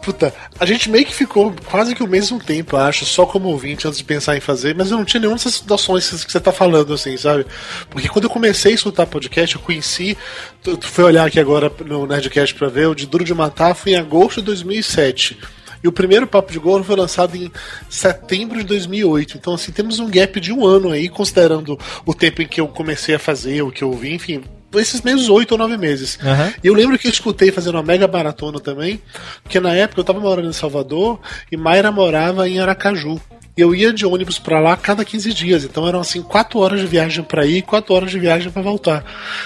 Puta, 0.06 0.32
a 0.60 0.64
gente 0.64 0.88
meio 0.88 1.04
que 1.04 1.12
ficou 1.12 1.52
quase 1.68 1.92
que 1.92 2.00
o 2.00 2.06
mesmo 2.06 2.38
tempo, 2.38 2.76
acho, 2.76 3.04
só 3.04 3.26
como 3.26 3.48
ouvinte 3.48 3.88
antes 3.88 3.98
de 3.98 4.04
pensar 4.04 4.36
em 4.36 4.40
fazer, 4.40 4.72
mas 4.72 4.92
eu 4.92 4.98
não 4.98 5.04
tinha 5.04 5.18
nenhuma 5.20 5.36
dessas 5.36 5.60
noções 5.66 6.24
que 6.24 6.30
você 6.30 6.38
tá 6.38 6.52
falando, 6.52 6.94
assim, 6.94 7.16
sabe? 7.16 7.44
Porque 7.90 8.08
quando 8.08 8.26
eu 8.26 8.30
comecei 8.30 8.70
a 8.70 8.74
escutar 8.76 9.04
podcast, 9.04 9.56
eu 9.56 9.60
conheci, 9.60 10.16
tu, 10.62 10.76
tu 10.76 10.86
foi 10.86 11.02
olhar 11.02 11.26
aqui 11.26 11.40
agora 11.40 11.72
no 11.84 12.06
Nerdcast 12.06 12.54
pra 12.54 12.68
ver, 12.68 12.86
o 12.86 12.94
de 12.94 13.04
Duro 13.04 13.24
de 13.24 13.34
Matar 13.34 13.74
foi 13.74 13.94
em 13.94 13.96
agosto 13.96 14.36
de 14.36 14.46
2007. 14.46 15.40
E 15.82 15.88
o 15.88 15.92
primeiro 15.92 16.28
Papo 16.28 16.52
de 16.52 16.60
Gordo 16.60 16.84
foi 16.84 16.94
lançado 16.94 17.36
em 17.36 17.50
setembro 17.90 18.58
de 18.58 18.64
2008. 18.64 19.36
Então, 19.36 19.54
assim, 19.54 19.72
temos 19.72 19.98
um 19.98 20.08
gap 20.08 20.38
de 20.38 20.52
um 20.52 20.64
ano 20.64 20.92
aí, 20.92 21.08
considerando 21.08 21.76
o 22.04 22.14
tempo 22.14 22.42
em 22.42 22.46
que 22.46 22.60
eu 22.60 22.68
comecei 22.68 23.16
a 23.16 23.18
fazer, 23.18 23.62
o 23.62 23.72
que 23.72 23.82
eu 23.82 23.92
vi, 23.92 24.14
enfim, 24.14 24.44
esses 24.78 25.00
meses 25.02 25.28
oito 25.28 25.52
ou 25.52 25.58
nove 25.58 25.76
meses. 25.76 26.18
Aham. 26.22 26.52
E 26.62 26.66
eu 26.66 26.74
lembro 26.74 26.98
que 26.98 27.06
eu 27.06 27.10
escutei 27.10 27.50
fazendo 27.50 27.74
uma 27.74 27.82
mega 27.82 28.06
maratona 28.06 28.60
também, 28.60 29.00
porque 29.42 29.60
na 29.60 29.72
época 29.74 30.00
eu 30.00 30.04
tava 30.04 30.20
morando 30.20 30.48
em 30.48 30.52
Salvador 30.52 31.20
e 31.50 31.56
Mayra 31.56 31.90
morava 31.90 32.48
em 32.48 32.58
Aracaju. 32.58 33.20
Eu 33.56 33.74
ia 33.74 33.90
de 33.90 34.04
ônibus 34.04 34.38
pra 34.38 34.60
lá 34.60 34.76
cada 34.76 35.02
15 35.02 35.32
dias, 35.32 35.64
então 35.64 35.88
eram 35.88 35.98
assim 35.98 36.20
quatro 36.20 36.58
horas 36.58 36.78
de 36.78 36.86
viagem 36.86 37.24
pra 37.24 37.46
ir 37.46 37.56
e 37.56 37.62
quatro 37.62 37.94
horas 37.94 38.10
de 38.10 38.18
viagem 38.18 38.52
pra 38.52 38.60
voltar. 38.60 39.02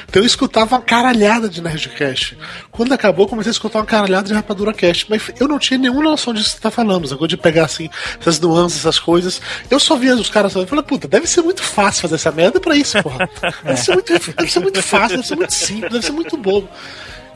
Então 0.08 0.20
eu 0.20 0.26
escutava 0.26 0.74
uma 0.74 0.82
caralhada 0.82 1.48
de 1.48 1.62
Nerdcast. 1.62 2.36
Quando 2.72 2.92
acabou, 2.92 3.28
comecei 3.28 3.50
a 3.50 3.52
escutar 3.52 3.78
uma 3.78 3.86
caralhada 3.86 4.26
de 4.26 4.34
Rapadura 4.34 4.74
Cast, 4.74 5.06
mas 5.08 5.30
eu 5.38 5.46
não 5.46 5.60
tinha 5.60 5.78
nenhuma 5.78 6.02
noção 6.02 6.34
disso 6.34 6.48
que 6.48 6.56
você 6.56 6.60
tá 6.60 6.72
falando, 6.72 7.06
sacou? 7.06 7.28
De 7.28 7.36
pegar 7.36 7.66
assim, 7.66 7.88
essas 8.20 8.40
nuances, 8.40 8.80
essas 8.80 8.98
coisas. 8.98 9.40
Eu 9.70 9.78
só 9.78 9.94
via 9.94 10.16
os 10.16 10.28
caras 10.28 10.52
falando, 10.52 10.66
falei, 10.66 10.84
puta, 10.84 11.06
deve 11.06 11.28
ser 11.28 11.42
muito 11.42 11.62
fácil 11.62 12.02
fazer 12.02 12.16
essa 12.16 12.32
merda 12.32 12.58
pra 12.58 12.74
isso, 12.74 13.00
porra. 13.04 13.30
Deve 13.62 13.76
ser 13.80 13.92
muito, 13.92 14.12
deve 14.12 14.50
ser 14.50 14.60
muito 14.60 14.82
fácil, 14.82 15.16
deve 15.18 15.28
ser 15.28 15.36
muito 15.36 15.54
simples, 15.54 15.92
deve 15.92 16.04
ser 16.04 16.12
muito 16.12 16.36
bobo. 16.36 16.68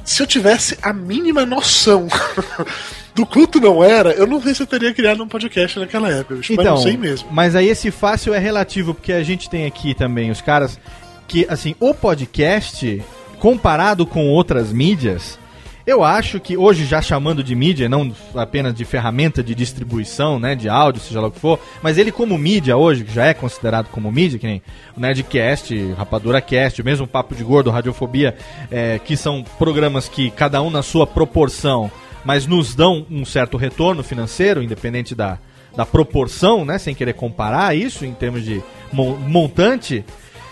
Se 0.04 0.20
eu 0.20 0.26
tivesse 0.26 0.76
a 0.82 0.92
mínima 0.92 1.46
noção 1.46 2.08
do 3.14 3.24
quanto 3.24 3.60
não 3.60 3.82
era, 3.84 4.10
eu 4.12 4.26
não 4.26 4.42
sei 4.42 4.54
se 4.54 4.62
eu 4.62 4.66
teria 4.66 4.92
criado 4.92 5.22
um 5.22 5.28
podcast 5.28 5.78
naquela 5.78 6.08
época, 6.10 6.34
bicho, 6.34 6.52
mas 6.56 6.64
Então, 6.64 6.74
não 6.76 6.82
sei 6.82 6.96
mesmo. 6.96 7.28
mas 7.30 7.54
aí 7.54 7.68
esse 7.68 7.90
fácil 7.90 8.34
é 8.34 8.38
relativo, 8.38 8.92
porque 8.94 9.12
a 9.12 9.22
gente 9.22 9.48
tem 9.48 9.66
aqui 9.66 9.94
também 9.94 10.30
os 10.30 10.40
caras 10.40 10.78
que, 11.28 11.46
assim, 11.48 11.74
o 11.78 11.94
podcast, 11.94 13.02
comparado 13.38 14.04
com 14.04 14.28
outras 14.28 14.72
mídias, 14.72 15.38
eu 15.86 16.02
acho 16.02 16.40
que 16.40 16.56
hoje, 16.56 16.86
já 16.86 17.00
chamando 17.02 17.44
de 17.44 17.54
mídia, 17.54 17.88
não 17.90 18.10
apenas 18.34 18.74
de 18.74 18.84
ferramenta 18.86 19.42
de 19.42 19.54
distribuição, 19.54 20.40
né, 20.40 20.54
de 20.54 20.66
áudio, 20.68 21.00
seja 21.00 21.20
lá 21.20 21.28
o 21.28 21.30
que 21.30 21.38
for, 21.38 21.60
mas 21.82 21.98
ele 21.98 22.10
como 22.10 22.36
mídia 22.38 22.74
hoje, 22.76 23.04
que 23.04 23.12
já 23.14 23.26
é 23.26 23.34
considerado 23.34 23.88
como 23.90 24.10
mídia, 24.10 24.38
que 24.38 24.46
nem 24.46 24.62
o 24.96 25.00
Nerdcast, 25.00 25.92
Rapadura 25.92 26.40
Cast, 26.40 26.80
o 26.80 26.84
mesmo 26.84 27.06
Papo 27.06 27.34
de 27.34 27.44
Gordo, 27.44 27.70
Radiofobia, 27.70 28.34
é, 28.70 28.98
que 28.98 29.16
são 29.16 29.44
programas 29.58 30.08
que 30.08 30.30
cada 30.30 30.60
um 30.62 30.70
na 30.70 30.82
sua 30.82 31.06
proporção, 31.06 31.90
mas 32.24 32.46
nos 32.46 32.74
dão 32.74 33.06
um 33.10 33.24
certo 33.24 33.56
retorno 33.56 34.02
financeiro, 34.02 34.62
independente 34.62 35.14
da, 35.14 35.38
da 35.76 35.84
proporção, 35.84 36.64
né, 36.64 36.78
sem 36.78 36.94
querer 36.94 37.14
comparar 37.14 37.76
isso 37.76 38.04
em 38.04 38.12
termos 38.12 38.44
de 38.44 38.62
mon- 38.92 39.16
montante, 39.16 40.04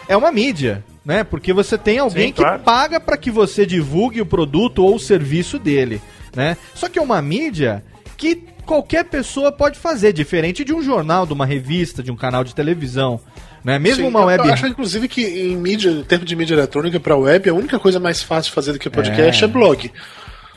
é 0.09 0.17
uma 0.17 0.31
mídia, 0.33 0.85
né? 1.05 1.25
Porque 1.25 1.53
você 1.53 1.79
tem 1.79 1.99
alguém 1.99 2.29
Sim, 2.29 2.33
que 2.33 2.43
claro. 2.43 2.63
paga 2.63 3.01
para 3.01 3.17
que 3.17 3.31
você 3.31 3.65
divulgue 3.65 4.21
o 4.21 4.27
produto 4.27 4.85
ou 4.85 4.97
o 4.97 5.01
serviço 5.01 5.59
dele, 5.59 6.01
né? 6.35 6.57
Só 6.75 6.89
que 6.89 6.99
é 6.99 7.03
uma 7.03 7.23
mídia 7.23 7.83
que 8.17 8.45
qualquer 8.67 9.05
pessoa 9.05 9.51
pode 9.51 9.79
fazer, 9.79 10.13
diferente 10.13 10.65
de 10.65 10.73
um 10.73 10.83
jornal, 10.83 11.27
de 11.27 11.33
uma 11.33 11.47
revista, 11.47 12.03
de 12.03 12.13
um 12.13 12.17
canal 12.17 12.45
de 12.45 12.55
televisão, 12.55 13.19
né? 13.65 13.79
Mesmo 13.79 14.05
Sim, 14.05 14.09
uma 14.11 14.25
web 14.25 14.47
Eu 14.47 14.53
acho, 14.53 14.67
inclusive, 14.67 15.09
que 15.09 15.25
em 15.25 15.57
mídia, 15.57 15.91
em 15.91 16.05
termos 16.05 16.29
de 16.29 16.37
mídia 16.37 16.55
eletrônica 16.55 16.99
pra 17.01 17.17
web, 17.17 17.49
a 17.49 17.55
única 17.55 17.79
coisa 17.79 17.99
mais 17.99 18.23
fácil 18.23 18.51
de 18.51 18.55
fazer 18.55 18.73
do 18.73 18.79
que 18.79 18.91
podcast 18.91 19.45
é, 19.45 19.47
blog. 19.47 19.91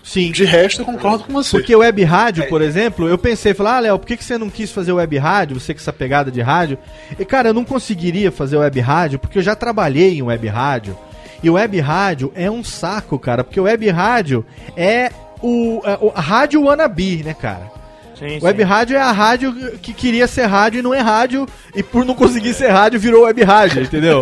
Sim. 0.05 0.31
De 0.31 0.45
resto, 0.45 0.81
eu 0.81 0.85
concordo 0.85 1.23
com 1.23 1.33
você. 1.33 1.57
Porque 1.57 1.75
web 1.75 2.03
rádio, 2.03 2.47
por 2.47 2.61
exemplo, 2.61 3.09
eu 3.09 3.17
pensei, 3.17 3.55
falar, 3.55 3.77
ah, 3.77 3.79
Léo, 3.79 3.99
por 3.99 4.05
que, 4.05 4.15
que 4.15 4.23
você 4.23 4.37
não 4.37 4.51
quis 4.51 4.71
fazer 4.71 4.91
web 4.91 5.17
rádio? 5.17 5.59
Você 5.59 5.73
com 5.73 5.79
essa 5.79 5.91
pegada 5.91 6.29
de 6.29 6.41
rádio. 6.41 6.77
E, 7.19 7.25
cara, 7.25 7.49
eu 7.49 7.53
não 7.55 7.65
conseguiria 7.65 8.31
fazer 8.31 8.55
web 8.57 8.79
rádio 8.79 9.17
porque 9.17 9.39
eu 9.39 9.41
já 9.41 9.55
trabalhei 9.55 10.19
em 10.19 10.21
web 10.21 10.47
rádio. 10.47 10.95
E 11.41 11.49
web 11.49 11.79
rádio 11.79 12.31
é 12.35 12.49
um 12.49 12.63
saco, 12.63 13.17
cara, 13.17 13.43
porque 13.43 13.59
web 13.59 13.89
rádio 13.89 14.45
é 14.77 15.11
o, 15.41 15.81
é 15.83 15.97
o 15.99 16.11
a 16.13 16.21
rádio 16.21 16.63
wannabe, 16.63 17.23
né, 17.23 17.33
cara? 17.33 17.71
Sim, 18.17 18.39
Web 18.41 18.63
rádio 18.63 18.97
é 18.97 19.01
a 19.01 19.11
rádio 19.11 19.77
que 19.81 19.93
queria 19.93 20.27
ser 20.27 20.45
rádio 20.45 20.79
e 20.79 20.81
não 20.81 20.93
é 20.93 20.99
rádio, 20.99 21.47
e 21.75 21.83
por 21.83 22.05
não 22.05 22.15
conseguir 22.15 22.53
ser 22.53 22.69
rádio 22.69 22.99
virou 22.99 23.23
web 23.23 23.43
rádio, 23.43 23.83
entendeu? 23.83 24.21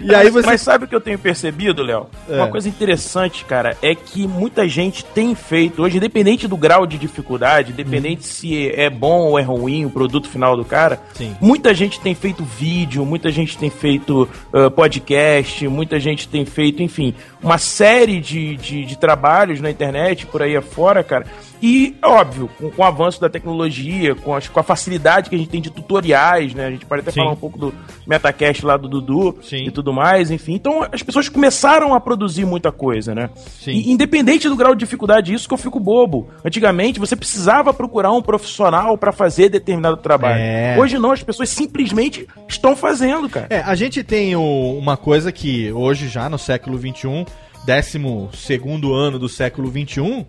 e 0.00 0.14
aí 0.14 0.30
você. 0.30 0.46
Mas 0.46 0.60
sabe 0.60 0.84
o 0.84 0.88
que 0.88 0.94
eu 0.94 1.00
tenho 1.00 1.18
percebido, 1.18 1.82
Léo? 1.82 2.08
É. 2.28 2.36
Uma 2.36 2.48
coisa 2.48 2.68
interessante, 2.68 3.44
cara, 3.44 3.76
é 3.82 3.94
que 3.94 4.26
muita 4.26 4.66
gente 4.68 5.04
tem 5.04 5.34
feito, 5.34 5.82
hoje, 5.82 5.98
independente 5.98 6.48
do 6.48 6.56
grau 6.56 6.86
de 6.86 6.98
dificuldade, 6.98 7.72
independente 7.72 8.24
se 8.24 8.70
é 8.70 8.88
bom 8.88 9.26
ou 9.26 9.38
é 9.38 9.42
ruim 9.42 9.84
o 9.84 9.90
produto 9.90 10.28
final 10.28 10.56
do 10.56 10.64
cara, 10.64 10.98
Sim. 11.14 11.36
muita 11.40 11.74
gente 11.74 12.00
tem 12.00 12.14
feito 12.14 12.44
vídeo, 12.44 13.04
muita 13.04 13.30
gente 13.30 13.58
tem 13.58 13.70
feito 13.70 14.28
ah, 14.52 14.70
podcast, 14.70 15.68
muita 15.68 16.00
gente 16.00 16.28
tem 16.28 16.44
feito, 16.44 16.82
enfim, 16.82 17.14
uma 17.42 17.58
série 17.58 18.20
de, 18.20 18.56
de, 18.56 18.84
de 18.84 18.98
trabalhos 18.98 19.60
na 19.60 19.70
internet, 19.70 20.26
por 20.26 20.42
aí 20.42 20.56
afora, 20.56 21.04
cara. 21.04 21.26
E, 21.62 21.96
óbvio, 22.02 22.50
com, 22.58 22.70
o 22.76 22.84
avanço 22.86 23.20
da 23.20 23.28
tecnologia, 23.28 24.14
com, 24.14 24.34
as- 24.34 24.48
com 24.48 24.58
a 24.58 24.62
facilidade 24.62 25.28
que 25.28 25.36
a 25.36 25.38
gente 25.38 25.50
tem 25.50 25.60
de 25.60 25.70
tutoriais, 25.70 26.54
né? 26.54 26.66
A 26.66 26.70
gente 26.70 26.86
pode 26.86 27.02
até 27.02 27.10
Sim. 27.10 27.20
falar 27.20 27.32
um 27.32 27.36
pouco 27.36 27.58
do 27.58 27.74
Metacast 28.06 28.64
lá 28.64 28.76
do 28.76 28.88
Dudu 28.88 29.36
Sim. 29.42 29.64
e 29.66 29.70
tudo 29.70 29.92
mais, 29.92 30.30
enfim. 30.30 30.54
Então 30.54 30.86
as 30.90 31.02
pessoas 31.02 31.28
começaram 31.28 31.94
a 31.94 32.00
produzir 32.00 32.44
muita 32.44 32.70
coisa, 32.72 33.14
né? 33.14 33.28
Sim. 33.60 33.72
E, 33.72 33.90
independente 33.92 34.48
do 34.48 34.56
grau 34.56 34.74
de 34.74 34.80
dificuldade, 34.80 35.34
isso 35.34 35.46
que 35.48 35.54
eu 35.54 35.58
fico 35.58 35.78
bobo. 35.80 36.28
Antigamente 36.44 37.00
você 37.00 37.16
precisava 37.16 37.74
procurar 37.74 38.12
um 38.12 38.22
profissional 38.22 38.96
pra 38.96 39.12
fazer 39.12 39.48
determinado 39.48 39.96
trabalho. 39.96 40.38
É. 40.40 40.76
Hoje 40.78 40.98
não, 40.98 41.10
as 41.12 41.22
pessoas 41.22 41.48
simplesmente 41.48 42.26
estão 42.48 42.76
fazendo, 42.76 43.28
cara. 43.28 43.46
É, 43.50 43.60
a 43.60 43.74
gente 43.74 44.02
tem 44.04 44.36
o- 44.36 44.78
uma 44.78 44.96
coisa 44.96 45.32
que 45.32 45.72
hoje 45.72 46.08
já 46.08 46.28
no 46.28 46.38
século 46.38 46.78
XXI, 46.78 47.26
décimo 47.64 48.28
segundo 48.32 48.94
ano 48.94 49.18
do 49.18 49.28
século 49.28 49.68
XXI, 49.70 50.24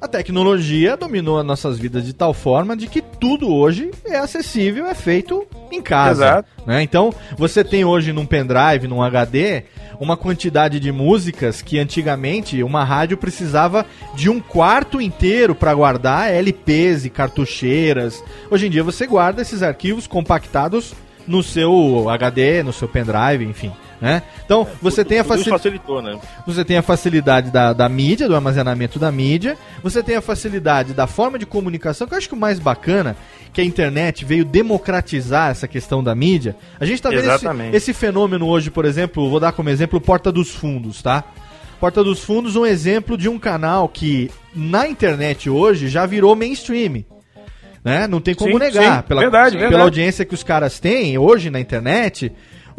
a 0.00 0.06
tecnologia 0.06 0.96
dominou 0.96 1.38
as 1.38 1.44
nossas 1.44 1.78
vidas 1.78 2.04
de 2.04 2.12
tal 2.12 2.32
forma 2.32 2.76
de 2.76 2.86
que 2.86 3.02
tudo 3.02 3.52
hoje 3.52 3.90
é 4.04 4.16
acessível, 4.16 4.86
é 4.86 4.94
feito 4.94 5.46
em 5.72 5.82
casa. 5.82 6.24
Exato. 6.24 6.48
né? 6.66 6.82
Então, 6.82 7.12
você 7.36 7.64
tem 7.64 7.84
hoje 7.84 8.12
num 8.12 8.24
pendrive, 8.24 8.86
num 8.86 9.02
HD, 9.02 9.64
uma 9.98 10.16
quantidade 10.16 10.78
de 10.78 10.92
músicas 10.92 11.60
que 11.60 11.78
antigamente 11.78 12.62
uma 12.62 12.84
rádio 12.84 13.16
precisava 13.16 13.84
de 14.14 14.30
um 14.30 14.40
quarto 14.40 15.00
inteiro 15.00 15.54
para 15.54 15.74
guardar 15.74 16.30
LPs 16.30 17.04
e 17.04 17.10
cartucheiras. 17.10 18.22
Hoje 18.50 18.66
em 18.66 18.70
dia 18.70 18.84
você 18.84 19.06
guarda 19.06 19.42
esses 19.42 19.62
arquivos 19.62 20.06
compactados 20.06 20.94
no 21.26 21.42
seu 21.42 22.08
HD, 22.08 22.62
no 22.62 22.72
seu 22.72 22.88
pendrive, 22.88 23.44
enfim. 23.44 23.72
Né? 24.00 24.22
Então 24.44 24.64
você 24.80 25.04
tem 25.04 25.18
a 25.18 25.24
Tudo 25.24 25.34
isso 25.40 25.50
facilidade. 25.50 25.62
facilitou, 25.62 26.02
né? 26.02 26.20
Você 26.46 26.64
tem 26.64 26.76
a 26.76 26.82
facilidade 26.82 27.50
da, 27.50 27.72
da 27.72 27.88
mídia, 27.88 28.28
do 28.28 28.34
armazenamento 28.36 28.96
da 28.98 29.10
mídia. 29.10 29.58
Você 29.82 30.02
tem 30.04 30.14
a 30.14 30.20
facilidade 30.20 30.94
da 30.94 31.06
forma 31.08 31.38
de 31.38 31.44
comunicação, 31.44 32.06
que 32.06 32.14
eu 32.14 32.18
acho 32.18 32.28
que 32.28 32.34
o 32.34 32.38
mais 32.38 32.60
bacana 32.60 33.16
que 33.52 33.60
a 33.60 33.64
internet 33.64 34.24
veio 34.24 34.44
democratizar 34.44 35.50
essa 35.50 35.66
questão 35.66 36.04
da 36.04 36.14
mídia. 36.14 36.54
A 36.78 36.84
gente 36.84 37.02
tá 37.02 37.10
vendo 37.10 37.28
esse, 37.28 37.46
esse 37.72 37.92
fenômeno 37.92 38.46
hoje, 38.46 38.70
por 38.70 38.84
exemplo, 38.84 39.28
vou 39.28 39.40
dar 39.40 39.50
como 39.52 39.68
exemplo 39.68 39.98
o 39.98 40.02
Porta 40.02 40.30
dos 40.30 40.50
Fundos, 40.50 41.02
tá? 41.02 41.24
Porta 41.80 42.04
dos 42.04 42.22
Fundos, 42.22 42.54
um 42.56 42.66
exemplo 42.66 43.16
de 43.16 43.28
um 43.28 43.38
canal 43.38 43.88
que 43.88 44.30
na 44.54 44.86
internet 44.88 45.48
hoje 45.50 45.88
já 45.88 46.06
virou 46.06 46.36
mainstream. 46.36 47.04
Né? 47.84 48.06
Não 48.06 48.20
tem 48.20 48.34
como 48.34 48.52
Sim, 48.52 48.58
negar. 48.58 48.96
sim. 49.02 49.08
pela, 49.08 49.20
Verdade, 49.22 49.50
pela 49.52 49.60
verdade. 49.70 49.82
audiência 49.82 50.24
que 50.24 50.34
os 50.34 50.42
caras 50.42 50.78
têm 50.80 51.16
hoje 51.16 51.48
na 51.50 51.60
internet, 51.60 52.30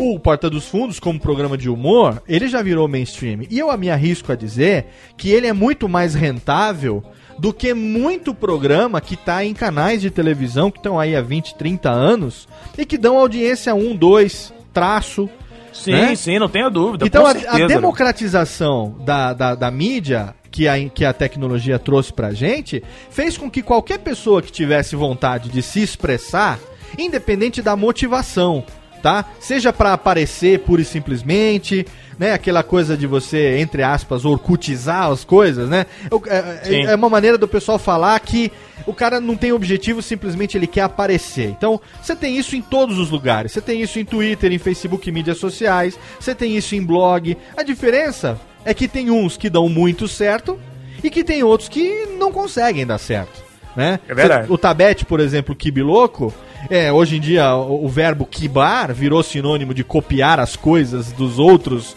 o 0.01 0.17
Porta 0.17 0.49
dos 0.49 0.65
Fundos, 0.65 0.97
como 0.97 1.19
programa 1.19 1.57
de 1.57 1.69
humor, 1.69 2.23
ele 2.25 2.47
já 2.47 2.62
virou 2.62 2.88
mainstream. 2.88 3.41
E 3.49 3.59
eu 3.59 3.77
me 3.77 3.89
arrisco 3.89 4.31
a 4.31 4.35
dizer 4.35 4.85
que 5.17 5.29
ele 5.29 5.45
é 5.45 5.51
muito 5.51 5.89
mais 5.89 6.15
rentável 6.15 7.03
do 7.38 7.51
que 7.51 7.73
muito 7.73 8.33
programa 8.33 9.01
que 9.01 9.17
tá 9.17 9.43
em 9.43 9.53
canais 9.53 10.01
de 10.01 10.09
televisão 10.09 10.71
que 10.71 10.79
estão 10.79 10.97
aí 10.97 11.17
há 11.17 11.21
20, 11.21 11.55
30 11.55 11.91
anos 11.91 12.47
e 12.77 12.85
que 12.85 12.97
dão 12.97 13.17
audiência 13.17 13.75
1, 13.75 13.97
2, 13.97 14.53
traço. 14.73 15.29
Sim, 15.73 15.91
né? 15.91 16.15
sim, 16.15 16.39
não 16.39 16.47
tenha 16.47 16.69
dúvida. 16.69 17.05
Então 17.05 17.25
a, 17.25 17.33
certeza, 17.33 17.55
a 17.55 17.59
né? 17.59 17.67
democratização 17.67 18.95
da, 19.05 19.33
da, 19.33 19.53
da 19.53 19.69
mídia 19.69 20.33
que 20.49 20.65
a, 20.65 20.89
que 20.89 21.03
a 21.03 21.12
tecnologia 21.12 21.77
trouxe 21.77 22.13
pra 22.13 22.31
gente 22.31 22.81
fez 23.09 23.38
com 23.38 23.51
que 23.51 23.62
qualquer 23.62 23.99
pessoa 23.99 24.41
que 24.41 24.51
tivesse 24.51 24.95
vontade 24.95 25.49
de 25.49 25.62
se 25.62 25.81
expressar, 25.81 26.57
independente 26.97 27.62
da 27.62 27.75
motivação, 27.75 28.63
tá? 29.01 29.25
Seja 29.39 29.71
pra 29.73 29.93
aparecer 29.93 30.59
pura 30.59 30.81
e 30.81 30.85
simplesmente, 30.85 31.85
né? 32.17 32.33
Aquela 32.33 32.62
coisa 32.63 32.97
de 32.97 33.07
você, 33.07 33.57
entre 33.59 33.81
aspas, 33.81 34.25
orcutizar 34.25 35.09
as 35.09 35.23
coisas, 35.23 35.69
né? 35.69 35.85
É- 36.27 36.59
Sim. 36.63 36.85
é, 36.88 36.91
é 36.91 36.95
uma 36.95 37.09
maneira 37.09 37.38
do 37.38 37.47
pessoal 37.47 37.79
falar 37.79 38.19
que 38.19 38.51
o 38.85 38.93
cara 38.93 39.19
não 39.19 39.35
tem 39.35 39.51
objetivo, 39.51 40.01
simplesmente 40.01 40.57
ele 40.57 40.67
quer 40.67 40.81
aparecer. 40.81 41.49
Então, 41.49 41.79
você 42.01 42.15
tem 42.15 42.38
isso 42.38 42.55
em 42.55 42.62
todos 42.62 42.97
os 42.97 43.09
lugares. 43.09 43.51
Você 43.51 43.62
tem 43.62 43.81
isso 43.81 43.99
em 43.99 44.05
Twitter, 44.05 44.51
em 44.51 44.57
Facebook 44.57 45.07
e 45.07 45.12
mídias 45.12 45.38
sociais. 45.38 45.97
Você 46.19 46.35
tem 46.35 46.55
isso 46.57 46.75
em 46.75 46.83
blog. 46.83 47.38
A 47.55 47.63
diferença 47.63 48.39
é 48.65 48.73
que 48.73 48.88
tem 48.88 49.09
uns 49.09 49.38
que 49.38 49.49
dão 49.49 49.69
muito 49.69 50.07
certo 50.07 50.59
e 51.03 51.09
que 51.09 51.23
tem 51.23 51.43
outros 51.43 51.69
que 51.69 52.05
não 52.17 52.31
conseguem 52.31 52.85
dar 52.85 52.97
certo. 52.97 53.47
Né? 53.75 53.99
É 54.07 54.13
verdade. 54.13 54.51
O 54.51 54.57
Tabete, 54.57 55.05
por 55.05 55.19
exemplo, 55.19 55.55
Kibiloco, 55.55 56.33
é, 56.69 56.91
hoje 56.91 57.17
em 57.17 57.19
dia 57.19 57.56
o, 57.56 57.86
o 57.86 57.89
verbo 57.89 58.26
kibar 58.26 58.93
virou 58.93 59.22
sinônimo 59.24 59.74
de 59.74 59.84
copiar 59.84 60.39
as 60.39 60.56
coisas 60.56 61.12
dos 61.12 61.38
outros, 61.39 61.95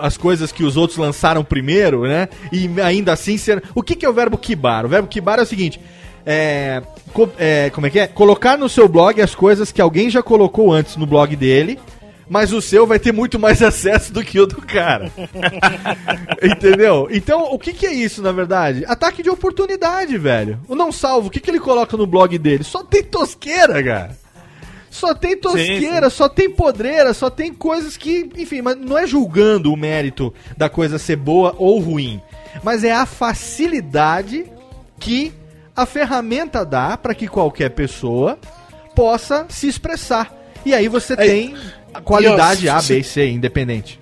as 0.00 0.16
coisas 0.16 0.50
que 0.52 0.64
os 0.64 0.76
outros 0.76 0.98
lançaram 0.98 1.42
primeiro, 1.44 2.02
né? 2.06 2.28
E 2.52 2.68
ainda 2.80 3.12
assim 3.12 3.36
ser. 3.36 3.62
O 3.74 3.82
que, 3.82 3.94
que 3.94 4.04
é 4.04 4.08
o 4.08 4.12
verbo 4.12 4.36
kibar? 4.36 4.84
O 4.84 4.88
verbo 4.88 5.08
kibar 5.08 5.38
é 5.38 5.42
o 5.42 5.46
seguinte. 5.46 5.80
É, 6.24 6.82
co- 7.12 7.28
é, 7.38 7.68
como 7.70 7.86
é 7.86 7.90
que 7.90 7.98
é? 7.98 8.06
Colocar 8.06 8.56
no 8.56 8.68
seu 8.68 8.88
blog 8.88 9.20
as 9.20 9.34
coisas 9.34 9.72
que 9.72 9.80
alguém 9.80 10.08
já 10.08 10.22
colocou 10.22 10.72
antes 10.72 10.96
no 10.96 11.04
blog 11.06 11.34
dele, 11.34 11.78
mas 12.32 12.50
o 12.50 12.62
seu 12.62 12.86
vai 12.86 12.98
ter 12.98 13.12
muito 13.12 13.38
mais 13.38 13.60
acesso 13.62 14.10
do 14.10 14.24
que 14.24 14.40
o 14.40 14.46
do 14.46 14.62
cara. 14.62 15.12
Entendeu? 16.42 17.06
Então, 17.10 17.52
o 17.52 17.58
que, 17.58 17.74
que 17.74 17.84
é 17.86 17.92
isso, 17.92 18.22
na 18.22 18.32
verdade? 18.32 18.86
Ataque 18.86 19.22
de 19.22 19.28
oportunidade, 19.28 20.16
velho. 20.16 20.58
O 20.66 20.74
não 20.74 20.90
salvo, 20.90 21.28
o 21.28 21.30
que, 21.30 21.38
que 21.38 21.50
ele 21.50 21.60
coloca 21.60 21.94
no 21.94 22.06
blog 22.06 22.38
dele? 22.38 22.64
Só 22.64 22.82
tem 22.82 23.02
tosqueira, 23.02 23.84
cara. 23.84 24.16
Só 24.88 25.14
tem 25.14 25.36
tosqueira, 25.36 26.08
só 26.08 26.26
tem 26.26 26.48
podreira, 26.48 27.12
só 27.12 27.28
tem 27.28 27.52
coisas 27.52 27.98
que, 27.98 28.30
enfim, 28.38 28.62
mas 28.62 28.76
não 28.76 28.96
é 28.96 29.06
julgando 29.06 29.70
o 29.70 29.76
mérito 29.76 30.32
da 30.56 30.70
coisa 30.70 30.98
ser 30.98 31.16
boa 31.16 31.54
ou 31.58 31.80
ruim, 31.80 32.20
mas 32.62 32.82
é 32.82 32.92
a 32.92 33.06
facilidade 33.06 34.46
que 34.98 35.32
a 35.74 35.86
ferramenta 35.86 36.64
dá 36.64 36.96
para 36.96 37.14
que 37.14 37.26
qualquer 37.26 37.70
pessoa 37.70 38.38
possa 38.94 39.46
se 39.48 39.66
expressar. 39.66 40.30
E 40.64 40.72
aí 40.74 40.88
você 40.88 41.16
tem 41.16 41.54
a 41.56 41.81
qualidade 42.00 42.68
A, 42.68 42.80
B 42.80 42.98
e 42.98 43.04
C, 43.04 43.28
independente. 43.28 44.01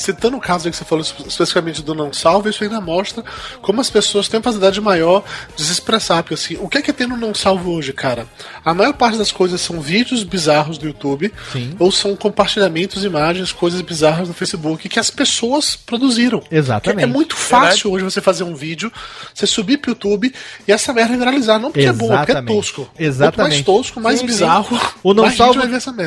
Citando 0.00 0.36
o 0.36 0.40
caso 0.40 0.70
que 0.70 0.74
você 0.76 0.84
falou 0.84 1.02
espe- 1.04 1.28
especificamente 1.28 1.82
do 1.82 1.94
não 1.94 2.10
salvo, 2.10 2.48
isso 2.48 2.64
ainda 2.64 2.80
mostra 2.80 3.22
como 3.60 3.82
as 3.82 3.90
pessoas 3.90 4.28
têm 4.28 4.38
uma 4.38 4.44
facilidade 4.44 4.80
maior 4.80 5.22
de 5.54 5.62
se 5.62 5.72
expressar. 5.72 6.22
Porque 6.22 6.34
assim, 6.34 6.56
o 6.58 6.68
que 6.68 6.78
é 6.78 6.82
que 6.82 6.90
tem 6.92 7.06
no 7.06 7.18
não 7.18 7.34
salvo 7.34 7.70
hoje, 7.72 7.92
cara? 7.92 8.26
A 8.64 8.72
maior 8.72 8.94
parte 8.94 9.18
das 9.18 9.30
coisas 9.30 9.60
são 9.60 9.78
vídeos 9.78 10.22
bizarros 10.22 10.78
do 10.78 10.86
YouTube, 10.86 11.30
Sim. 11.52 11.74
ou 11.78 11.92
são 11.92 12.16
compartilhamentos, 12.16 13.04
imagens, 13.04 13.52
coisas 13.52 13.80
bizarras 13.82 14.26
no 14.26 14.32
Facebook 14.32 14.88
que 14.88 14.98
as 14.98 15.10
pessoas 15.10 15.76
produziram. 15.76 16.42
Exatamente. 16.50 17.02
É 17.04 17.06
muito 17.06 17.36
fácil 17.36 17.92
hoje 17.92 18.02
você 18.02 18.22
fazer 18.22 18.44
um 18.44 18.54
vídeo, 18.54 18.90
você 19.34 19.46
subir 19.46 19.76
pro 19.76 19.90
YouTube 19.90 20.32
e 20.66 20.72
essa 20.72 20.94
merda 20.94 21.14
viralizar. 21.18 21.58
Não 21.58 21.70
porque 21.70 21.86
é 21.86 21.92
bom, 21.92 22.06
é 22.06 22.16
porque 22.16 22.32
é 22.32 22.34
Exatamente. 22.36 22.54
tosco. 22.56 22.84
Quanto 22.86 23.00
Exatamente. 23.00 23.52
mais 23.54 23.64
tosco, 23.66 24.00
mais 24.00 24.14
Sim, 24.20 24.26
sim. 24.26 24.32
bizarro. 24.32 24.80
O 25.02 25.12
não, 25.12 25.30
salvo, 25.30 25.60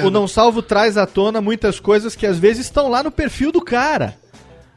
o 0.03 0.09
não 0.09 0.27
salvo 0.27 0.61
traz 0.63 0.97
à 0.97 1.05
tona 1.05 1.39
muitas 1.41 1.79
coisas 1.79 2.15
que 2.15 2.25
às 2.25 2.39
vezes 2.39 2.65
estão 2.65 2.89
lá 2.89 3.03
no 3.03 3.11
perfil 3.11 3.51
do 3.51 3.61
cara. 3.61 3.82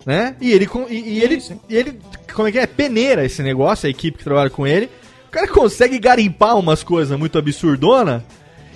Né? 0.05 0.37
E 0.41 0.53
ele, 0.53 0.69
e, 0.89 0.95
e 0.95 1.23
ele, 1.23 1.43
e 1.69 1.77
ele, 1.77 1.99
como 2.33 2.49
é 2.49 2.53
que 2.53 2.59
é? 2.59 2.67
Peneira 2.67 3.25
esse 3.25 3.43
negócio, 3.43 3.87
a 3.87 3.91
equipe 3.91 4.19
que 4.19 4.25
trabalha 4.25 4.51
com 4.51 4.67
ele. 4.67 4.89
O 5.27 5.31
cara 5.31 5.49
consegue 5.49 5.99
garimpar 5.99 6.57
umas 6.57 6.83
coisas 6.83 7.19
muito 7.19 7.37
absurdona, 7.37 8.25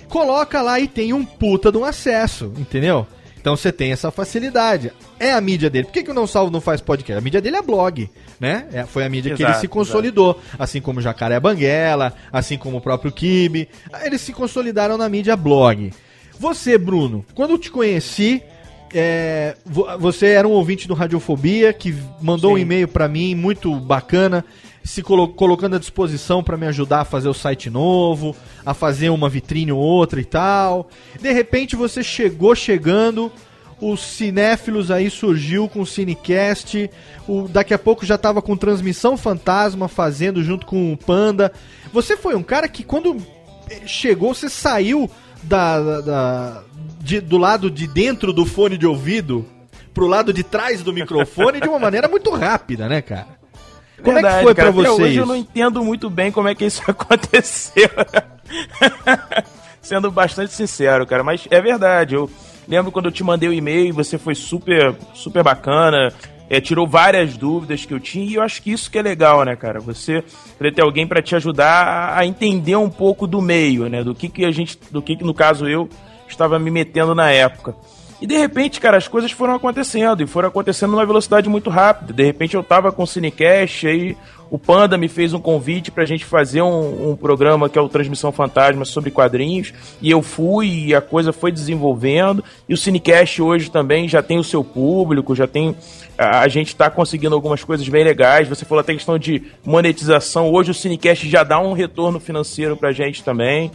coloca 0.09 0.61
lá 0.61 0.79
e 0.79 0.87
tem 0.87 1.13
um 1.13 1.25
puta 1.25 1.71
de 1.71 1.77
um 1.77 1.85
acesso, 1.85 2.51
entendeu? 2.57 3.07
Então 3.41 3.57
você 3.57 3.71
tem 3.71 3.91
essa 3.91 4.11
facilidade. 4.11 4.91
É 5.19 5.31
a 5.31 5.41
mídia 5.41 5.69
dele. 5.69 5.85
Por 5.85 5.93
que, 5.93 6.03
que 6.03 6.11
o 6.11 6.13
Não 6.13 6.27
Salvo 6.27 6.51
não 6.51 6.61
faz 6.61 6.79
podcast? 6.79 7.17
A 7.17 7.21
mídia 7.21 7.41
dele 7.41 7.57
é 7.57 7.61
blog, 7.61 8.07
né? 8.39 8.67
É, 8.71 8.85
foi 8.85 9.03
a 9.03 9.09
mídia 9.09 9.35
que 9.35 9.41
ele 9.41 9.49
Exato, 9.49 9.61
se 9.61 9.67
consolidou. 9.67 10.39
Assim 10.59 10.79
como 10.79 10.99
o 10.99 11.01
Jacaré 11.01 11.39
Banguela, 11.39 12.13
assim 12.31 12.55
como 12.55 12.77
o 12.77 12.81
próprio 12.81 13.11
Kibe. 13.11 13.67
Eles 14.03 14.21
se 14.21 14.31
consolidaram 14.31 14.95
na 14.95 15.09
mídia 15.09 15.35
blog. 15.35 15.91
Você, 16.39 16.77
Bruno, 16.77 17.25
quando 17.33 17.51
eu 17.51 17.57
te 17.57 17.71
conheci, 17.71 18.43
é, 18.93 19.55
vo- 19.65 19.87
você 19.99 20.27
era 20.27 20.47
um 20.47 20.51
ouvinte 20.51 20.87
do 20.87 20.93
Radiofobia 20.93 21.71
que 21.73 21.95
mandou 22.21 22.53
um 22.53 22.57
e-mail 22.57 22.87
pra 22.87 23.07
mim 23.07 23.35
muito 23.35 23.73
bacana, 23.75 24.43
se 24.83 25.01
colo- 25.01 25.29
colocando 25.29 25.75
à 25.75 25.79
disposição 25.79 26.43
pra 26.43 26.57
me 26.57 26.65
ajudar 26.67 27.01
a 27.01 27.05
fazer 27.05 27.29
o 27.29 27.33
site 27.33 27.69
novo, 27.69 28.35
a 28.65 28.73
fazer 28.73 29.09
uma 29.09 29.29
vitrine 29.29 29.71
ou 29.71 29.79
outra 29.79 30.19
e 30.19 30.25
tal. 30.25 30.89
De 31.19 31.31
repente 31.31 31.75
você 31.75 32.03
chegou 32.03 32.53
chegando, 32.55 33.31
os 33.79 34.01
cinéfilos 34.01 34.91
aí 34.91 35.09
surgiu 35.09 35.67
com 35.69 35.81
o 35.81 35.85
Cinecast, 35.85 36.89
o, 37.27 37.47
daqui 37.47 37.73
a 37.73 37.79
pouco 37.79 38.05
já 38.05 38.17
tava 38.17 38.41
com 38.41 38.55
transmissão 38.57 39.15
fantasma 39.17 39.87
fazendo 39.87 40.43
junto 40.43 40.65
com 40.65 40.91
o 40.93 40.97
Panda. 40.97 41.51
Você 41.93 42.15
foi 42.17 42.35
um 42.35 42.43
cara 42.43 42.67
que 42.67 42.83
quando 42.83 43.17
eh, 43.69 43.81
chegou, 43.87 44.33
você 44.33 44.49
saiu 44.49 45.09
da, 45.43 45.79
da- 45.79 46.01
da- 46.01 46.63
de- 47.01 47.21
do 47.21 47.37
lado 47.37 47.69
de 47.69 47.87
dentro 47.87 48.31
do 48.31 48.45
fone 48.45 48.77
de 48.77 48.85
ouvido 48.87 49.45
pro 49.93 50.07
lado 50.07 50.31
de 50.31 50.43
trás 50.43 50.81
do 50.83 50.93
microfone 50.93 51.59
de 51.59 51.67
uma 51.67 51.79
maneira 51.79 52.07
muito 52.07 52.29
rápida, 52.31 52.87
né, 52.87 53.01
cara? 53.01 53.27
Como 54.01 54.17
é 54.17 54.21
que 54.21 54.27
Verdade, 54.27 54.43
foi. 54.43 54.51
Até 54.53 54.71
você 54.71 54.89
hoje 54.89 55.17
eu 55.17 55.25
não 55.25 55.35
entendo 55.35 55.83
muito 55.83 56.09
bem 56.09 56.31
como 56.31 56.47
é 56.47 56.55
que 56.55 56.65
isso 56.65 56.81
aconteceu. 56.89 57.89
Sendo 59.81 60.11
bastante 60.11 60.53
sincero, 60.53 61.05
cara, 61.05 61.23
mas 61.23 61.47
é 61.49 61.59
verdade. 61.61 62.15
Eu 62.15 62.29
lembro 62.67 62.91
quando 62.91 63.05
eu 63.07 63.11
te 63.11 63.23
mandei 63.23 63.49
o 63.49 63.53
e-mail, 63.53 63.93
você 63.93 64.17
foi 64.17 64.35
super, 64.35 64.95
super 65.13 65.43
bacana, 65.43 66.13
é, 66.49 66.61
tirou 66.61 66.87
várias 66.87 67.35
dúvidas 67.35 67.85
que 67.85 67.93
eu 67.93 67.99
tinha 67.99 68.25
e 68.25 68.35
eu 68.35 68.41
acho 68.41 68.61
que 68.61 68.71
isso 68.71 68.89
que 68.91 68.97
é 68.97 69.01
legal, 69.01 69.43
né, 69.43 69.55
cara? 69.55 69.79
Você 69.79 70.23
ter 70.75 70.81
alguém 70.81 71.07
para 71.07 71.21
te 71.21 71.35
ajudar 71.35 71.83
a- 71.87 72.19
a 72.19 72.25
entender 72.25 72.75
um 72.75 72.89
pouco 72.89 73.25
do 73.25 73.41
meio, 73.41 73.87
né? 73.89 74.03
Do 74.03 74.13
que 74.13 74.29
que 74.29 74.45
a 74.45 74.51
gente, 74.51 74.77
do 74.91 75.01
que 75.01 75.15
que 75.15 75.23
no 75.23 75.33
caso 75.33 75.67
eu 75.67 75.89
estava 76.31 76.57
me 76.59 76.71
metendo 76.71 77.13
na 77.13 77.29
época. 77.29 77.75
E 78.21 78.27
de 78.27 78.37
repente, 78.37 78.79
cara, 78.79 78.97
as 78.97 79.07
coisas 79.07 79.31
foram 79.31 79.55
acontecendo 79.55 80.21
e 80.21 80.27
foram 80.27 80.47
acontecendo 80.47 80.91
numa 80.91 81.05
velocidade 81.05 81.49
muito 81.49 81.71
rápida. 81.71 82.13
De 82.13 82.23
repente 82.23 82.55
eu 82.55 82.63
tava 82.63 82.91
com 82.91 83.01
o 83.01 83.07
Cinecast, 83.07 83.87
aí 83.87 84.15
o 84.51 84.59
Panda 84.59 84.97
me 84.97 85.07
fez 85.07 85.33
um 85.33 85.39
convite 85.39 85.89
pra 85.89 86.05
gente 86.05 86.25
fazer 86.25 86.61
um, 86.61 87.11
um 87.11 87.15
programa 87.15 87.67
que 87.67 87.79
é 87.79 87.81
o 87.81 87.89
Transmissão 87.89 88.33
Fantasma 88.33 88.83
sobre 88.85 89.09
quadrinhos. 89.09 89.73
E 89.99 90.11
eu 90.11 90.21
fui 90.21 90.87
e 90.87 90.93
a 90.93 91.01
coisa 91.01 91.33
foi 91.33 91.51
desenvolvendo. 91.51 92.43
E 92.69 92.73
o 92.73 92.77
Cinecast 92.77 93.41
hoje 93.41 93.71
também 93.71 94.07
já 94.07 94.21
tem 94.21 94.37
o 94.37 94.43
seu 94.43 94.61
público, 94.61 95.33
já 95.33 95.47
tem. 95.47 95.75
A, 96.15 96.47
gente 96.47 96.75
tá 96.75 96.91
conseguindo 96.91 97.33
algumas 97.33 97.63
coisas 97.63 97.87
bem 97.87 98.03
legais. 98.03 98.47
Você 98.47 98.65
falou 98.65 98.81
até 98.81 98.93
questão 98.93 99.17
de 99.17 99.41
monetização. 99.65 100.51
Hoje 100.51 100.69
o 100.69 100.75
Cinecast 100.75 101.27
já 101.27 101.43
dá 101.43 101.57
um 101.57 101.71
retorno 101.71 102.19
financeiro 102.19 102.75
pra 102.77 102.91
gente 102.91 103.23
também. 103.23 103.71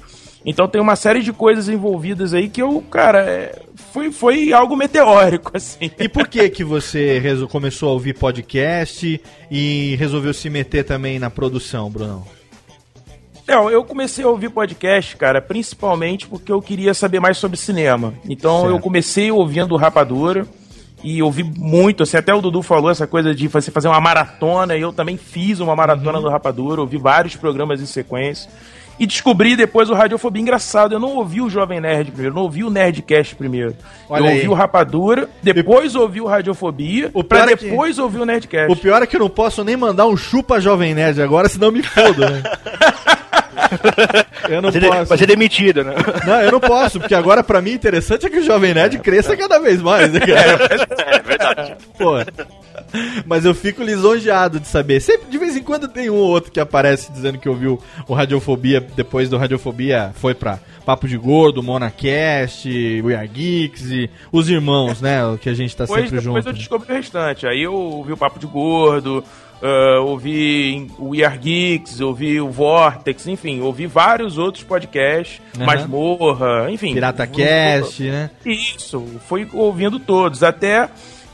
Então 0.49 0.69
tem 0.69 0.81
uma 0.81 0.95
série 0.95 1.23
de 1.23 1.33
coisas 1.33 1.69
envolvidas 1.69 2.33
aí 2.33 2.49
que 2.49 2.63
eu, 2.63 2.81
cara, 2.89 3.19
é, 3.29 3.63
foi, 3.93 4.13
foi 4.13 4.53
algo 4.53 4.77
meteórico, 4.77 5.51
assim. 5.57 5.91
E 5.99 6.09
por 6.09 6.29
que 6.29 6.49
que 6.49 6.63
você 6.63 7.21
começou 7.51 7.89
a 7.89 7.93
ouvir 7.93 8.15
podcast 8.17 9.21
e 9.51 9.97
resolveu 9.97 10.33
se 10.33 10.49
meter 10.49 10.85
também 10.85 11.19
na 11.19 11.29
produção, 11.31 11.91
Brunão? 11.91 12.25
Não, 13.49 13.71
eu 13.71 13.85
comecei 13.85 14.25
a 14.25 14.29
ouvir 14.29 14.51
podcast, 14.51 15.17
cara, 15.17 15.41
principalmente 15.41 16.27
porque 16.27 16.51
eu 16.51 16.61
queria 16.61 16.93
saber 16.95 17.21
mais 17.21 17.39
sobre 17.39 17.57
cinema. 17.57 18.13
Então 18.29 18.61
Certo. 18.63 18.73
eu 18.75 18.81
comecei 18.81 19.31
ouvindo 19.31 19.73
o 19.73 19.77
Rapadura 19.77 20.47
e 21.03 21.23
ouvi 21.23 21.45
muito, 21.45 22.03
assim, 22.03 22.17
até 22.17 22.35
o 22.35 22.41
Dudu 22.41 22.63
falou 22.63 22.91
essa 22.91 23.07
coisa 23.07 23.33
de 23.35 23.47
você 23.47 23.71
fazer 23.71 23.87
uma 23.87 24.01
maratona, 24.01 24.77
e 24.77 24.81
eu 24.81 24.93
também 24.93 25.17
fiz 25.17 25.61
uma 25.61 25.71
Uhum. 25.73 25.77
maratona 25.77 26.21
do 26.21 26.29
Rapadura, 26.29 26.81
ouvi 26.81 26.97
vários 26.97 27.37
programas 27.37 27.81
em 27.81 27.87
sequência. 27.87 28.51
E 28.99 29.07
descobri 29.07 29.57
depois 29.57 29.91
o 29.91 29.95
Radiofobia 29.95 30.41
engraçado. 30.41 30.95
Eu 30.95 30.99
não 31.01 31.17
ouvi 31.17 31.41
o 31.43 31.51
Jovem 31.51 31.81
Nerd 31.81 32.11
primeiro, 32.13 32.35
não 32.35 32.43
ouvi 32.43 32.65
o 32.65 32.71
Nerdcast 32.71 33.35
primeiro. 33.37 33.77
Olha 34.09 34.21
eu 34.23 34.27
aí. 34.27 34.35
ouvi 34.37 34.49
o 34.49 34.55
Rapadura, 34.55 35.29
depois 35.43 35.95
ouvi 35.95 36.21
o 36.21 36.27
Radiofobia, 36.27 37.11
O 37.13 37.23
pra 37.23 37.41
pior 37.41 37.53
é 37.53 37.57
que- 37.57 37.65
depois 37.69 37.99
ouvir 37.99 38.21
o 38.21 38.25
Nerdcast. 38.25 38.73
O 38.73 38.77
pior 38.77 39.03
é 39.03 39.07
que 39.07 39.17
eu 39.17 39.21
não 39.21 39.29
posso 39.29 39.63
nem 39.63 39.77
mandar 39.77 40.07
um 40.07 40.17
chupa 40.17 40.61
Jovem 40.61 40.95
Nerd 40.95 41.21
agora, 41.21 41.49
senão 41.49 41.69
eu 41.69 41.73
me 41.73 41.83
fodo, 41.83 42.23
né? 42.23 42.43
eu 44.49 44.63
não 44.63 44.71
de- 44.71 44.81
posso. 44.81 45.05
vai 45.07 45.19
ser 45.19 45.27
demitido, 45.27 45.83
né? 45.85 45.95
Não, 46.27 46.41
eu 46.43 46.53
não 46.53 46.61
posso, 46.61 47.01
porque 47.01 47.15
agora 47.15 47.43
pra 47.43 47.61
mim 47.61 47.73
interessante 47.73 48.27
é 48.27 48.31
que 48.31 48.39
o 48.39 48.45
Jovem 48.45 48.75
Nerd 48.75 48.99
cresça 48.99 49.37
cada 49.37 49.59
vez 49.59 49.81
mais, 49.83 50.13
né, 50.13 50.21
cara? 50.21 50.87
É 51.07 51.19
verdade. 51.23 51.75
Pô. 51.99 52.15
Mas 53.25 53.45
eu 53.45 53.55
fico 53.55 53.83
lisonjeado 53.83 54.61
de 54.61 54.69
saber. 54.69 55.01
Sempre, 55.01 55.29
de 55.31 55.39
vez 55.39 55.57
em 55.57 55.63
quando 55.63 55.89
tem 55.89 56.11
um 56.11 56.15
ou 56.17 56.29
outro 56.29 56.51
que 56.53 56.61
aparece 56.61 57.11
dizendo 57.13 57.39
que 57.39 57.49
ouviu 57.49 57.81
o 58.07 58.15
Radiofobia, 58.15 58.81
depois 58.95 59.29
do 59.29 59.37
Radiofobia 59.37 60.13
foi 60.15 60.35
pra 60.35 60.59
Papo 60.85 61.09
de 61.09 61.17
Gordo, 61.17 61.63
Monacast, 61.63 62.69
We 63.03 63.15
Are 63.15 63.27
Geeks 63.27 63.91
e 63.91 64.11
os 64.31 64.49
irmãos, 64.49 65.01
né? 65.01 65.21
Que 65.41 65.49
a 65.49 65.55
gente 65.55 65.77
tá 65.77 65.85
Depois, 65.85 66.03
sempre 66.03 66.21
depois 66.21 66.45
junto. 66.45 66.49
eu 66.49 66.53
descobri 66.53 66.93
o 66.93 66.97
restante. 66.97 67.47
Aí 67.47 67.63
eu 67.63 67.75
ouvi 67.75 68.13
o 68.13 68.17
Papo 68.17 68.39
de 68.39 68.47
Gordo, 68.47 69.25
ah, 69.63 70.01
ouvi 70.01 70.87
o 70.99 71.09
We 71.11 71.25
Are 71.25 71.37
Geeks, 71.37 72.01
ouvi 72.01 72.41
o 72.41 72.51
Vortex, 72.51 73.27
enfim, 73.27 73.61
ouvi 73.61 73.87
vários 73.87 74.39
outros 74.39 74.63
podcasts, 74.63 75.41
Aham. 75.57 75.67
Masmorra, 75.67 76.71
enfim. 76.71 76.93
Pirata 76.93 77.27
Cast, 77.27 78.03
né? 78.05 78.31
Isso, 78.45 79.05
fui 79.27 79.49
ouvindo 79.53 79.99
todos, 79.99 80.43
até. 80.43 80.89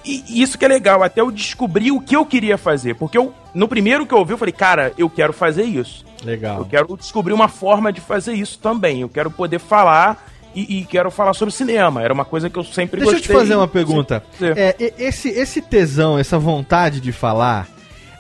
E 0.05 0.43
isso 0.43 0.59
que 0.59 0.65
é 0.65 0.69
legal, 0.69 1.03
até 1.03 1.21
eu 1.21 1.31
descobri 1.31 1.91
o 1.91 2.01
que 2.01 2.17
eu 2.17 2.27
queria 2.27 2.59
fazer. 2.59 2.95
Porque 2.95 3.17
eu, 3.17 3.33
no 3.55 3.69
primeiro 3.69 4.07
que 4.07 4.13
eu 4.13 4.19
ouvi, 4.19 4.33
eu 4.33 4.39
falei, 4.39 4.53
cara, 4.53 4.93
eu 4.99 5.09
quero 5.09 5.33
fazer 5.33 5.63
isso. 5.65 6.05
Eu 6.23 6.27
Legal. 6.27 6.65
quero 6.65 6.97
descobrir 6.97 7.33
uma 7.33 7.49
forma 7.49 7.93
de 7.93 8.01
fazer 8.01 8.33
isso 8.35 8.59
também. 8.59 9.01
Eu 9.01 9.09
quero 9.09 9.31
poder 9.31 9.59
falar 9.59 10.27
e, 10.55 10.79
e 10.79 10.85
quero 10.85 11.11
falar 11.11 11.35
sobre 11.35 11.55
cinema. 11.55 12.03
Era 12.03 12.13
uma 12.15 12.25
coisa 12.25 12.49
que 12.49 12.59
eu 12.59 12.65
sempre 12.65 13.01
Deixa 13.01 13.13
eu 13.17 13.19
gostei. 13.19 13.35
te 13.35 13.41
fazer 13.41 13.57
uma 13.57 13.69
pergunta. 13.69 14.23
É, 14.41 14.93
esse, 14.99 15.29
esse 15.29 15.61
tesão, 15.63 16.19
essa 16.19 16.39
vontade 16.39 17.01
de 17.01 17.13
falar, 17.13 17.69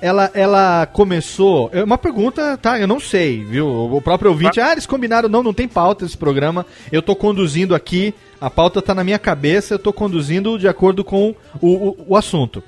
ela, 0.01 0.31
ela 0.35 0.87
começou. 0.87 1.71
É 1.73 1.83
uma 1.83 1.99
pergunta, 1.99 2.57
tá? 2.59 2.79
Eu 2.79 2.89
não 2.89 2.99
sei, 2.99 3.45
viu? 3.45 3.69
O 3.69 4.01
próprio 4.01 4.31
ouvinte. 4.31 4.61
Ah, 4.61 4.73
eles 4.73 4.87
combinaram, 4.87 5.29
não, 5.29 5.43
não 5.43 5.55
tem 5.55 5.69
pauta 5.69 6.05
esse 6.05 6.17
programa. 6.17 6.67
Eu 6.91 7.03
tô 7.03 7.15
conduzindo 7.15 7.75
aqui, 7.75 8.15
a 8.43 8.51
pauta 8.51 8.83
tá 8.83 8.93
na 8.93 9.05
minha 9.05 9.21
cabeça, 9.21 9.75
eu 9.75 9.79
tô 9.79 9.93
conduzindo 9.93 10.59
de 10.59 10.67
acordo 10.67 11.05
com 11.05 11.33
o, 11.61 11.69
o, 11.69 11.97
o 12.09 12.17
assunto. 12.17 12.61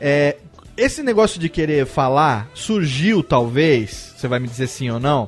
É, 0.00 0.36
esse 0.76 1.02
negócio 1.02 1.40
de 1.40 1.48
querer 1.48 1.86
falar 1.86 2.48
surgiu, 2.54 3.20
talvez, 3.20 4.14
você 4.16 4.28
vai 4.28 4.38
me 4.38 4.46
dizer 4.46 4.68
sim 4.68 4.88
ou 4.90 5.00
não, 5.00 5.26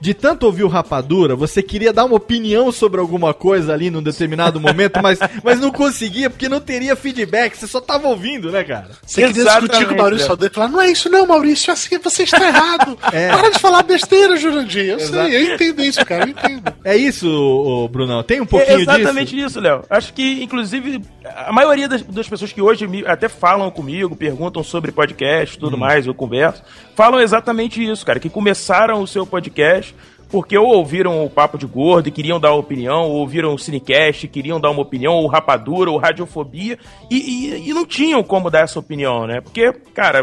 de 0.00 0.14
tanto 0.14 0.46
ouvir 0.46 0.64
o 0.64 0.68
Rapadura, 0.68 1.34
você 1.36 1.62
queria 1.62 1.92
dar 1.92 2.04
uma 2.04 2.16
opinião 2.16 2.70
sobre 2.72 3.00
alguma 3.00 3.32
coisa 3.34 3.72
ali 3.72 3.90
num 3.90 4.02
determinado 4.02 4.60
momento, 4.60 5.00
mas, 5.02 5.18
mas 5.42 5.60
não 5.60 5.70
conseguia 5.70 6.28
porque 6.30 6.48
não 6.48 6.60
teria 6.60 6.94
feedback, 6.96 7.56
você 7.56 7.66
só 7.66 7.80
tava 7.80 8.08
ouvindo, 8.08 8.50
né, 8.50 8.64
cara? 8.64 8.90
Você 9.06 9.26
queria 9.26 9.44
discutir 9.44 9.86
com 9.86 9.94
o 9.94 9.98
Maurício 9.98 10.26
Saldanha 10.26 10.50
e 10.50 10.54
falar, 10.54 10.68
não 10.68 10.80
é 10.80 10.90
isso 10.90 11.08
não, 11.08 11.26
Maurício, 11.26 11.72
assim 11.72 11.98
você 11.98 12.22
está 12.24 12.46
errado. 12.46 12.96
É. 13.12 13.28
Para 13.28 13.50
de 13.50 13.58
falar 13.58 13.82
besteira, 13.82 14.36
Jurandir. 14.36 14.84
Eu 14.90 14.98
Exato. 14.98 15.28
sei, 15.28 15.36
eu 15.36 15.54
entendo 15.54 15.82
isso, 15.82 16.04
cara, 16.04 16.24
eu 16.24 16.28
entendo. 16.28 16.72
É 16.84 16.96
isso, 16.96 17.88
Brunão? 17.90 18.22
Tem 18.22 18.40
um 18.40 18.46
pouquinho 18.46 18.78
É 18.78 18.82
exatamente 18.82 19.34
disso? 19.34 19.46
isso, 19.48 19.60
Léo. 19.60 19.82
Acho 19.88 20.12
que, 20.12 20.42
inclusive, 20.42 21.00
a 21.46 21.52
maioria 21.52 21.88
das, 21.88 22.02
das 22.02 22.28
pessoas 22.28 22.52
que 22.52 22.60
hoje 22.60 22.86
me- 22.86 23.04
até 23.06 23.28
falam 23.28 23.70
comigo, 23.70 24.14
perguntam 24.14 24.62
sobre 24.62 24.92
podcast 24.92 25.56
e 25.56 25.58
tudo 25.58 25.76
Hum. 25.76 25.80
mais, 25.80 26.06
eu 26.06 26.14
converso, 26.14 26.62
falam 26.98 27.20
exatamente 27.20 27.80
isso, 27.82 28.04
cara, 28.04 28.18
que 28.18 28.28
começaram 28.28 29.00
o 29.00 29.06
seu 29.06 29.24
podcast 29.24 29.94
porque 30.30 30.58
ou 30.58 30.66
ouviram 30.66 31.24
o 31.24 31.30
Papo 31.30 31.56
de 31.56 31.64
Gordo 31.64 32.08
e 32.08 32.10
queriam 32.10 32.38
dar 32.38 32.50
uma 32.52 32.58
opinião, 32.60 33.04
ou 33.04 33.12
ouviram 33.20 33.54
o 33.54 33.58
Cinecast 33.58 34.26
e 34.26 34.28
queriam 34.28 34.60
dar 34.60 34.70
uma 34.70 34.82
opinião, 34.82 35.14
ou 35.14 35.26
Rapadura, 35.26 35.90
ou 35.90 35.96
Radiofobia, 35.96 36.78
e, 37.10 37.16
e- 37.16 37.70
e 37.70 37.72
não 37.72 37.86
tinham 37.86 38.22
como 38.22 38.50
dar 38.50 38.60
essa 38.64 38.78
opinião, 38.78 39.26
né? 39.26 39.40
Porque, 39.40 39.72
cara, 39.94 40.22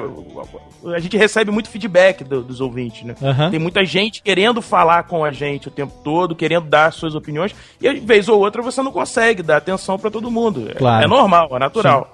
a 0.94 1.00
gente 1.00 1.18
recebe 1.18 1.50
muito 1.50 1.70
feedback 1.72 2.24
do- 2.24 2.44
dos 2.44 2.62
ouvintes, 2.62 3.02
né? 3.04 3.16
Aham. 3.20 3.50
Tem 3.50 3.60
muita 3.60 3.84
gente 3.84 4.22
querendo 4.22 4.62
falar 4.62 5.04
com 5.04 5.26
a 5.26 5.32
gente 5.32 5.70
o 5.70 5.72
tempo 5.72 5.94
todo, 6.04 6.36
querendo 6.36 6.68
dar 6.68 6.94
suas 6.94 7.16
opiniões, 7.16 7.56
e 7.82 7.92
vez 8.02 8.30
ou 8.30 8.40
outra 8.40 8.62
você 8.62 8.84
não 8.84 8.92
consegue 8.92 9.42
dar 9.42 9.58
atenção 9.58 9.98
pra 9.98 10.12
todo 10.12 10.30
mundo. 10.30 10.68
É- 10.70 10.74
Claro. 10.76 11.04
É 11.04 11.08
normal, 11.08 11.48
é 11.52 11.58
natural. 11.58 12.14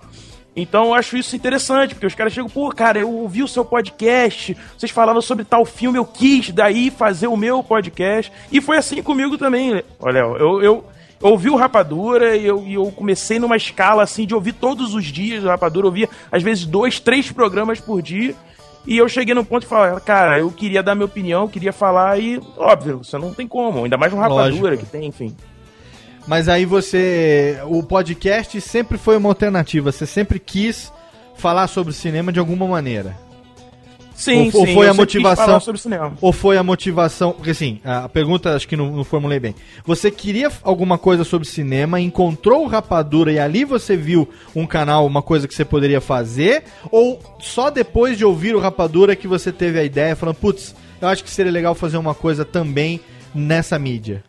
Então 0.56 0.86
eu 0.86 0.94
acho 0.94 1.16
isso 1.16 1.36
interessante, 1.36 1.94
porque 1.94 2.06
os 2.06 2.16
caras 2.16 2.34
chegam, 2.34 2.50
pô, 2.50 2.70
cara, 2.70 3.00
eu 3.00 3.10
ouvi 3.10 3.42
o 3.42 3.48
seu 3.48 3.64
podcast, 3.64 4.56
vocês 4.78 4.92
falaram 4.92 5.22
sobre 5.22 5.46
tal 5.46 5.64
filme, 5.66 5.98
eu 5.98 6.06
quis 6.06 6.52
daí 6.52 6.90
fazer 6.90 7.28
o 7.28 7.38
meu 7.38 7.64
podcast. 7.64 8.32
E 8.52 8.60
foi 8.60 8.78
assim 8.78 9.02
comigo 9.02 9.38
também. 9.38 9.82
Olha, 10.00 10.20
eu, 10.20 10.62
eu, 10.62 10.62
eu 10.62 10.86
ouvi 11.22 11.50
o 11.50 11.56
Rapadura 11.56 12.36
e 12.36 12.46
eu, 12.46 12.64
e 12.68 12.74
eu 12.74 12.92
comecei 12.92 13.40
numa 13.40 13.56
escala 13.56 14.04
assim 14.04 14.26
de 14.26 14.36
ouvir 14.36 14.54
todos 14.54 14.94
os 14.94 15.06
dias 15.06 15.44
o 15.44 15.48
Rapadura, 15.48 15.86
eu 15.86 15.90
ouvia 15.90 16.10
às 16.30 16.44
vezes 16.44 16.66
dois, 16.66 17.00
três 17.00 17.32
programas 17.32 17.80
por 17.80 18.02
dia. 18.02 18.36
E 18.86 18.98
eu 18.98 19.08
cheguei 19.08 19.36
no 19.36 19.46
ponto 19.46 19.62
de 19.62 19.68
falar, 19.68 20.02
cara, 20.02 20.40
eu 20.40 20.52
queria 20.52 20.82
dar 20.82 20.96
minha 20.96 21.06
opinião, 21.06 21.48
queria 21.48 21.72
falar 21.72 22.20
e, 22.20 22.42
óbvio, 22.58 23.04
você 23.04 23.16
não 23.16 23.32
tem 23.32 23.48
como, 23.48 23.84
ainda 23.84 23.96
mais 23.96 24.12
um 24.12 24.18
Rapadura 24.18 24.72
Lógico. 24.72 24.78
que 24.78 24.92
tem, 24.92 25.06
enfim. 25.06 25.36
Mas 26.28 26.48
aí 26.48 26.66
você. 26.66 27.60
O 27.68 27.84
podcast 27.84 28.60
sempre 28.62 28.98
foi 28.98 29.18
uma 29.18 29.30
alternativa. 29.30 29.92
Você 29.92 30.06
sempre 30.06 30.40
quis 30.40 30.92
falar 31.36 31.68
sobre 31.68 31.94
cinema 31.94 32.32
de 32.32 32.40
alguma 32.40 32.68
maneira. 32.68 33.18
Sim, 34.22 34.52
ou, 34.54 34.62
ou 34.62 34.68
sim, 34.68 34.74
foi 34.76 34.86
eu 34.86 34.92
a 34.92 34.94
motivação. 34.94 35.60
sobre 35.60 35.82
cinema. 35.82 36.14
Ou 36.22 36.32
foi 36.32 36.56
a 36.56 36.64
motivação. 36.64 37.32
Porque 37.32 37.50
assim, 37.50 37.80
a 37.84 38.08
pergunta 38.08 38.56
acho 38.56 38.68
que 38.68 38.78
não, 38.78 38.92
não 38.92 39.04
formulei 39.04 39.40
bem. 39.40 39.56
Você 39.84 40.12
queria 40.12 40.52
alguma 40.62 40.98
coisa 40.98 41.24
sobre 41.24 41.48
cinema, 41.48 42.00
encontrou 42.00 42.64
o 42.64 42.68
Rapadura 42.68 43.32
e 43.32 43.40
ali 43.40 43.66
você 43.66 43.98
viu 43.98 44.30
um 44.56 44.68
canal, 44.68 45.08
uma 45.08 45.24
coisa 45.24 45.48
que 45.48 45.56
você 45.56 45.66
poderia 45.66 46.00
fazer? 46.00 46.66
Ou 46.92 47.20
só 47.40 47.72
depois 47.72 48.16
de 48.16 48.24
ouvir 48.24 48.56
o 48.56 48.60
Rapadura 48.60 49.16
que 49.16 49.28
você 49.28 49.52
teve 49.52 49.80
a 49.80 49.84
ideia, 49.84 50.16
falando, 50.16 50.36
putz, 50.36 50.76
eu 51.02 51.08
acho 51.08 51.24
que 51.24 51.32
seria 51.32 51.52
legal 51.52 51.74
fazer 51.74 51.98
uma 51.98 52.14
coisa 52.14 52.46
também 52.46 53.02
nessa 53.34 53.80
mídia? 53.80 54.24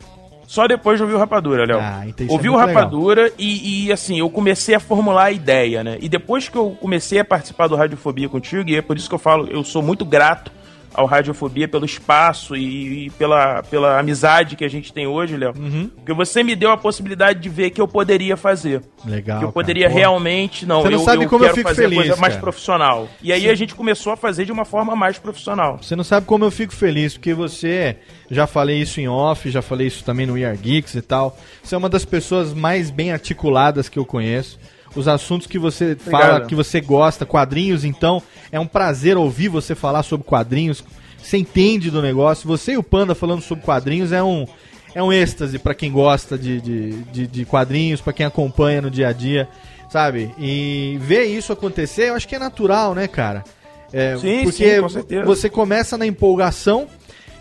Só 0.52 0.66
depois 0.66 0.98
de 0.98 1.02
ouvir 1.02 1.14
o 1.14 1.18
Rapadura, 1.18 1.64
Léo. 1.64 1.78
Ah, 1.80 2.06
então 2.06 2.26
isso 2.26 2.34
Ouvi 2.34 2.48
é 2.48 2.50
o. 2.50 2.56
Rapadura 2.56 3.32
e, 3.38 3.86
e, 3.86 3.90
assim, 3.90 4.18
eu 4.18 4.28
comecei 4.28 4.74
a 4.74 4.80
formular 4.80 5.24
a 5.24 5.32
ideia, 5.32 5.82
né? 5.82 5.96
E 5.98 6.10
depois 6.10 6.46
que 6.46 6.58
eu 6.58 6.76
comecei 6.78 7.18
a 7.18 7.24
participar 7.24 7.68
do 7.68 7.74
Radiofobia 7.74 8.28
contigo, 8.28 8.68
e 8.68 8.76
é 8.76 8.82
por 8.82 8.98
isso 8.98 9.08
que 9.08 9.14
eu 9.14 9.18
falo, 9.18 9.48
eu 9.50 9.64
sou 9.64 9.80
muito 9.80 10.04
grato 10.04 10.52
ao 10.94 11.06
Radiofobia 11.06 11.66
pelo 11.68 11.84
espaço 11.84 12.56
e, 12.56 13.06
e 13.06 13.10
pela, 13.10 13.62
pela 13.62 13.98
amizade 13.98 14.56
que 14.56 14.64
a 14.64 14.68
gente 14.68 14.92
tem 14.92 15.06
hoje, 15.06 15.36
Léo. 15.36 15.54
Uhum. 15.56 15.88
Porque 15.88 16.12
você 16.12 16.42
me 16.42 16.54
deu 16.54 16.70
a 16.70 16.76
possibilidade 16.76 17.40
de 17.40 17.48
ver 17.48 17.70
que 17.70 17.80
eu 17.80 17.88
poderia 17.88 18.36
fazer. 18.36 18.82
Legal. 19.04 19.38
que 19.38 19.44
eu 19.44 19.48
cara. 19.48 19.52
poderia 19.52 19.88
Pô. 19.88 19.96
realmente, 19.96 20.66
não, 20.66 20.82
Você 20.82 20.90
não 20.90 20.98
eu, 20.98 21.04
sabe 21.04 21.24
eu 21.24 21.28
como 21.28 21.44
eu 21.44 21.48
quero 21.48 21.56
fico 21.56 21.68
fazer 21.68 21.82
feliz, 21.82 21.98
coisa 21.98 22.16
mais 22.16 22.34
cara. 22.34 22.42
profissional. 22.42 23.08
E 23.22 23.32
aí 23.32 23.42
Sim. 23.42 23.48
a 23.48 23.54
gente 23.54 23.74
começou 23.74 24.12
a 24.12 24.16
fazer 24.16 24.44
de 24.44 24.52
uma 24.52 24.64
forma 24.64 24.94
mais 24.94 25.18
profissional. 25.18 25.78
Você 25.80 25.96
não 25.96 26.04
sabe 26.04 26.26
como 26.26 26.44
eu 26.44 26.50
fico 26.50 26.72
feliz, 26.72 27.14
porque 27.14 27.34
você, 27.34 27.96
já 28.30 28.46
falei 28.46 28.80
isso 28.80 29.00
em 29.00 29.08
off, 29.08 29.50
já 29.50 29.62
falei 29.62 29.86
isso 29.86 30.04
também 30.04 30.26
no 30.26 30.34
We 30.34 30.44
Are 30.44 30.56
Geeks 30.56 30.94
e 30.94 31.02
tal. 31.02 31.36
Você 31.62 31.74
é 31.74 31.78
uma 31.78 31.88
das 31.88 32.04
pessoas 32.04 32.52
mais 32.52 32.90
bem 32.90 33.12
articuladas 33.12 33.88
que 33.88 33.98
eu 33.98 34.04
conheço. 34.04 34.58
Os 34.94 35.08
assuntos 35.08 35.46
que 35.46 35.58
você 35.58 35.96
fala, 35.96 36.24
Obrigado. 36.24 36.48
que 36.48 36.54
você 36.54 36.80
gosta, 36.80 37.24
quadrinhos, 37.24 37.84
então, 37.84 38.22
é 38.50 38.60
um 38.60 38.66
prazer 38.66 39.16
ouvir 39.16 39.48
você 39.48 39.74
falar 39.74 40.02
sobre 40.02 40.26
quadrinhos. 40.26 40.84
Você 41.22 41.38
entende 41.38 41.90
do 41.90 42.02
negócio. 42.02 42.46
Você 42.48 42.72
e 42.72 42.76
o 42.76 42.82
Panda 42.82 43.14
falando 43.14 43.40
sobre 43.40 43.64
quadrinhos 43.64 44.12
é 44.12 44.22
um, 44.22 44.46
é 44.94 45.02
um 45.02 45.12
êxtase 45.12 45.58
pra 45.58 45.74
quem 45.74 45.90
gosta 45.90 46.36
de, 46.36 46.60
de, 46.60 46.90
de, 47.04 47.26
de 47.26 47.44
quadrinhos, 47.44 48.00
pra 48.00 48.12
quem 48.12 48.26
acompanha 48.26 48.82
no 48.82 48.90
dia 48.90 49.08
a 49.08 49.12
dia, 49.12 49.48
sabe? 49.88 50.30
E 50.38 50.98
ver 51.00 51.24
isso 51.24 51.52
acontecer, 51.52 52.08
eu 52.10 52.14
acho 52.14 52.28
que 52.28 52.34
é 52.34 52.38
natural, 52.38 52.94
né, 52.94 53.06
cara? 53.08 53.44
É, 53.92 54.16
Sim, 54.16 54.42
porque 54.44 54.74
sim, 54.76 54.80
com 54.80 54.88
certeza. 54.88 55.24
você 55.24 55.48
começa 55.50 55.98
na 55.98 56.06
empolgação 56.06 56.86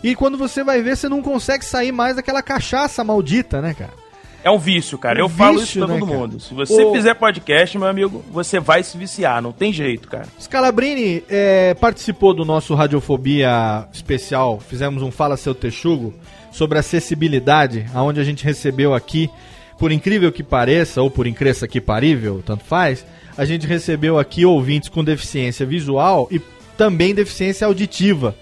e 0.02 0.14
quando 0.14 0.36
você 0.36 0.62
vai 0.62 0.82
ver, 0.82 0.96
você 0.96 1.08
não 1.08 1.22
consegue 1.22 1.64
sair 1.64 1.92
mais 1.92 2.16
daquela 2.16 2.42
cachaça 2.42 3.02
maldita, 3.02 3.60
né, 3.60 3.74
cara? 3.74 4.01
É 4.44 4.50
um 4.50 4.58
vício, 4.58 4.98
cara. 4.98 5.18
Um 5.18 5.22
eu 5.22 5.28
falo 5.28 5.58
vício, 5.60 5.64
isso 5.64 5.78
pra 5.78 5.88
né, 5.94 6.00
todo 6.00 6.08
cara? 6.08 6.18
mundo. 6.20 6.40
Se 6.40 6.52
você 6.52 6.82
Ô- 6.82 6.92
fizer 6.92 7.14
podcast, 7.14 7.78
meu 7.78 7.86
amigo, 7.88 8.24
você 8.30 8.58
vai 8.58 8.82
se 8.82 8.96
viciar. 8.98 9.40
Não 9.40 9.52
tem 9.52 9.72
jeito, 9.72 10.08
cara. 10.08 10.26
Scalabrini 10.40 11.22
é, 11.28 11.74
participou 11.74 12.34
do 12.34 12.44
nosso 12.44 12.74
Radiofobia 12.74 13.86
especial. 13.92 14.58
Fizemos 14.60 15.02
um 15.02 15.10
Fala 15.10 15.36
Seu 15.36 15.54
Texugo 15.54 16.12
sobre 16.50 16.78
acessibilidade, 16.78 17.86
aonde 17.94 18.20
a 18.20 18.24
gente 18.24 18.44
recebeu 18.44 18.94
aqui, 18.94 19.30
por 19.78 19.90
incrível 19.92 20.30
que 20.32 20.42
pareça, 20.42 21.00
ou 21.00 21.10
por 21.10 21.26
incresça 21.26 21.66
que 21.68 21.80
parível, 21.80 22.42
tanto 22.44 22.64
faz, 22.64 23.06
a 23.36 23.44
gente 23.44 23.66
recebeu 23.66 24.18
aqui 24.18 24.44
ouvintes 24.44 24.88
com 24.88 25.02
deficiência 25.02 25.64
visual 25.64 26.28
e 26.30 26.40
também 26.76 27.14
deficiência 27.14 27.66
auditiva. 27.66 28.34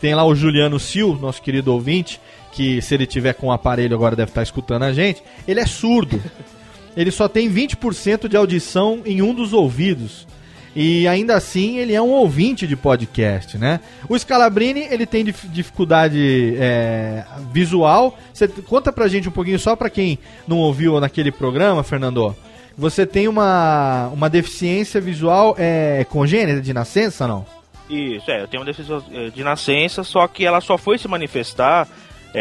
Tem 0.00 0.14
lá 0.14 0.24
o 0.24 0.34
Juliano 0.34 0.78
Sil, 0.78 1.16
nosso 1.20 1.40
querido 1.42 1.72
ouvinte, 1.72 2.20
que 2.56 2.80
se 2.80 2.94
ele 2.94 3.06
tiver 3.06 3.34
com 3.34 3.48
o 3.48 3.52
aparelho 3.52 3.94
agora 3.94 4.16
deve 4.16 4.30
estar 4.30 4.42
escutando 4.42 4.84
a 4.84 4.92
gente. 4.92 5.22
Ele 5.46 5.60
é 5.60 5.66
surdo. 5.66 6.20
Ele 6.96 7.10
só 7.10 7.28
tem 7.28 7.52
20% 7.52 8.26
de 8.26 8.38
audição 8.38 9.02
em 9.04 9.20
um 9.20 9.34
dos 9.34 9.52
ouvidos. 9.52 10.26
E 10.74 11.06
ainda 11.06 11.34
assim 11.36 11.76
ele 11.76 11.92
é 11.94 12.00
um 12.00 12.08
ouvinte 12.08 12.66
de 12.66 12.74
podcast, 12.74 13.58
né? 13.58 13.80
O 14.08 14.18
Scalabrini, 14.18 14.80
ele 14.90 15.04
tem 15.04 15.22
dif- 15.22 15.46
dificuldade 15.48 16.56
é, 16.58 17.22
visual. 17.52 18.18
Você 18.32 18.48
conta 18.48 18.90
pra 18.90 19.08
gente 19.08 19.28
um 19.28 19.32
pouquinho, 19.32 19.58
só 19.58 19.76
pra 19.76 19.90
quem 19.90 20.18
não 20.48 20.56
ouviu 20.56 20.98
naquele 20.98 21.30
programa, 21.30 21.82
Fernando. 21.82 22.34
Você 22.78 23.04
tem 23.04 23.28
uma, 23.28 24.08
uma 24.08 24.30
deficiência 24.30 24.98
visual 24.98 25.54
é, 25.58 26.06
congênita 26.08 26.62
de 26.62 26.72
nascença, 26.72 27.26
não? 27.26 27.44
Isso, 27.88 28.30
é, 28.30 28.42
eu 28.42 28.48
tenho 28.48 28.62
uma 28.62 28.66
deficiência 28.66 29.06
eh, 29.12 29.30
de 29.30 29.44
nascença, 29.44 30.02
só 30.02 30.26
que 30.26 30.44
ela 30.44 30.60
só 30.60 30.76
foi 30.76 30.98
se 30.98 31.06
manifestar, 31.06 31.86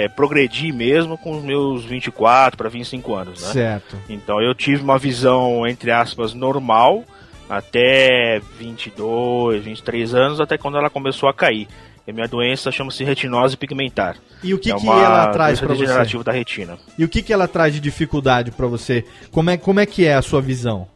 progredir 0.10 0.74
mesmo 0.74 1.18
com 1.18 1.38
os 1.38 1.44
meus 1.44 1.86
24 1.86 2.58
para 2.58 2.70
25 2.70 3.16
anos, 3.16 3.42
né? 3.42 3.48
Certo. 3.54 3.98
Então 4.10 4.42
eu 4.42 4.54
tive 4.54 4.84
uma 4.84 4.98
visão, 4.98 5.66
entre 5.66 5.92
aspas, 5.92 6.34
normal 6.34 7.04
até 7.50 8.42
22, 8.58 9.64
23 9.64 10.14
anos, 10.16 10.40
até 10.40 10.58
quando 10.58 10.78
ela 10.78 10.90
começou 10.90 11.30
a 11.30 11.34
cair. 11.34 11.68
E 12.08 12.12
a 12.12 12.14
minha 12.14 12.28
doença 12.28 12.72
chama-se 12.72 13.04
retinose 13.04 13.58
pigmentar. 13.58 14.18
E 14.44 14.54
o 14.54 14.60
que, 14.60 14.72
é 14.72 14.76
que 14.76 14.88
ela 14.88 15.28
traz 15.30 15.60
pra 15.60 15.74
você? 15.74 16.24
da 16.24 16.32
retina. 16.32 16.78
E 16.98 17.04
o 17.04 17.10
que, 17.10 17.24
que 17.24 17.34
ela 17.34 17.48
traz 17.48 17.74
de 17.74 17.80
dificuldade 17.80 18.52
pra 18.52 18.68
você? 18.68 19.04
Como 19.32 19.50
é, 19.50 19.58
como 19.58 19.80
é 19.80 19.86
que 19.88 20.06
é 20.06 20.14
a 20.14 20.22
sua 20.22 20.40
visão? 20.40 20.88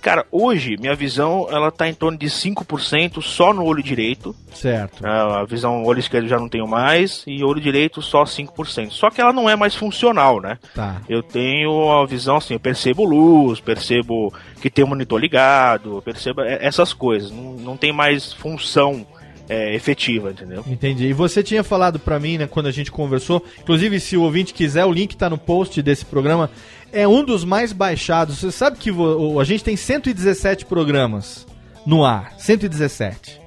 Cara, 0.00 0.24
hoje 0.30 0.76
minha 0.78 0.94
visão 0.94 1.48
ela 1.50 1.70
tá 1.72 1.88
em 1.88 1.94
torno 1.94 2.16
de 2.16 2.26
5% 2.26 3.20
só 3.20 3.52
no 3.52 3.64
olho 3.64 3.82
direito. 3.82 4.34
Certo. 4.52 5.04
Ah, 5.04 5.40
A 5.40 5.44
visão 5.44 5.84
olho 5.84 5.98
esquerdo 5.98 6.28
já 6.28 6.38
não 6.38 6.48
tenho 6.48 6.66
mais 6.66 7.24
e 7.26 7.42
olho 7.42 7.60
direito 7.60 8.00
só 8.00 8.22
5%. 8.24 8.90
Só 8.90 9.10
que 9.10 9.20
ela 9.20 9.32
não 9.32 9.48
é 9.50 9.56
mais 9.56 9.74
funcional, 9.74 10.40
né? 10.40 10.58
Tá. 10.74 11.02
Eu 11.08 11.22
tenho 11.22 11.90
a 11.90 12.06
visão 12.06 12.36
assim, 12.36 12.54
eu 12.54 12.60
percebo 12.60 13.04
luz, 13.04 13.60
percebo 13.60 14.32
que 14.62 14.70
tem 14.70 14.84
o 14.84 14.88
monitor 14.88 15.20
ligado, 15.20 15.96
eu 15.96 16.02
percebo 16.02 16.42
essas 16.42 16.92
coisas. 16.92 17.30
Não, 17.30 17.52
não 17.54 17.76
tem 17.76 17.92
mais 17.92 18.32
função 18.32 19.06
é, 19.48 19.74
efetiva, 19.74 20.30
entendeu? 20.30 20.64
Entendi. 20.66 21.06
E 21.06 21.12
você 21.12 21.42
tinha 21.42 21.64
falado 21.64 21.98
pra 21.98 22.20
mim, 22.20 22.38
né, 22.38 22.46
quando 22.46 22.66
a 22.66 22.70
gente 22.70 22.92
conversou, 22.92 23.42
inclusive 23.60 23.98
se 23.98 24.16
o 24.16 24.22
ouvinte 24.22 24.52
quiser, 24.52 24.84
o 24.84 24.92
link 24.92 25.16
tá 25.16 25.30
no 25.30 25.38
post 25.38 25.80
desse 25.82 26.04
programa, 26.04 26.50
é 26.92 27.08
um 27.08 27.24
dos 27.24 27.44
mais 27.44 27.72
baixados. 27.72 28.38
Você 28.38 28.50
sabe 28.50 28.76
que 28.76 28.90
a 28.90 29.44
gente 29.44 29.64
tem 29.64 29.76
117 29.76 30.66
programas 30.66 31.46
no 31.86 32.04
ar, 32.04 32.34
117. 32.38 33.40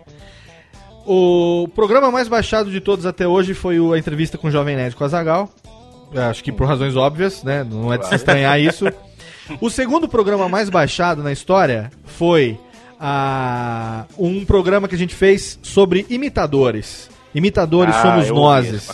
O 1.05 1.67
programa 1.75 2.11
mais 2.11 2.27
baixado 2.27 2.71
de 2.71 2.79
todos 2.79 3.05
até 3.05 3.27
hoje 3.27 3.53
foi 3.53 3.77
a 3.93 3.97
entrevista 3.97 4.37
com 4.37 4.47
o 4.47 4.51
Jovem 4.51 4.75
Nerd 4.75 4.95
com 4.95 5.03
a 5.03 5.07
Zagal. 5.07 5.49
Acho 6.15 6.43
que 6.43 6.51
por 6.51 6.67
razões 6.67 6.95
óbvias, 6.95 7.43
né? 7.43 7.63
Não 7.63 7.91
é 7.91 7.97
de 7.97 8.07
se 8.07 8.15
estranhar 8.15 8.59
isso. 8.59 8.85
O 9.59 9.69
segundo 9.69 10.07
programa 10.07 10.47
mais 10.47 10.69
baixado 10.69 11.21
na 11.21 11.31
história 11.31 11.91
foi 12.05 12.57
a, 13.01 14.05
um 14.15 14.45
programa 14.45 14.87
que 14.87 14.93
a 14.93 14.97
gente 14.97 15.15
fez 15.15 15.57
sobre 15.63 16.05
imitadores. 16.07 17.09
Imitadores 17.33 17.95
Ah, 17.95 18.01
somos 18.01 18.29
nós. 18.29 18.87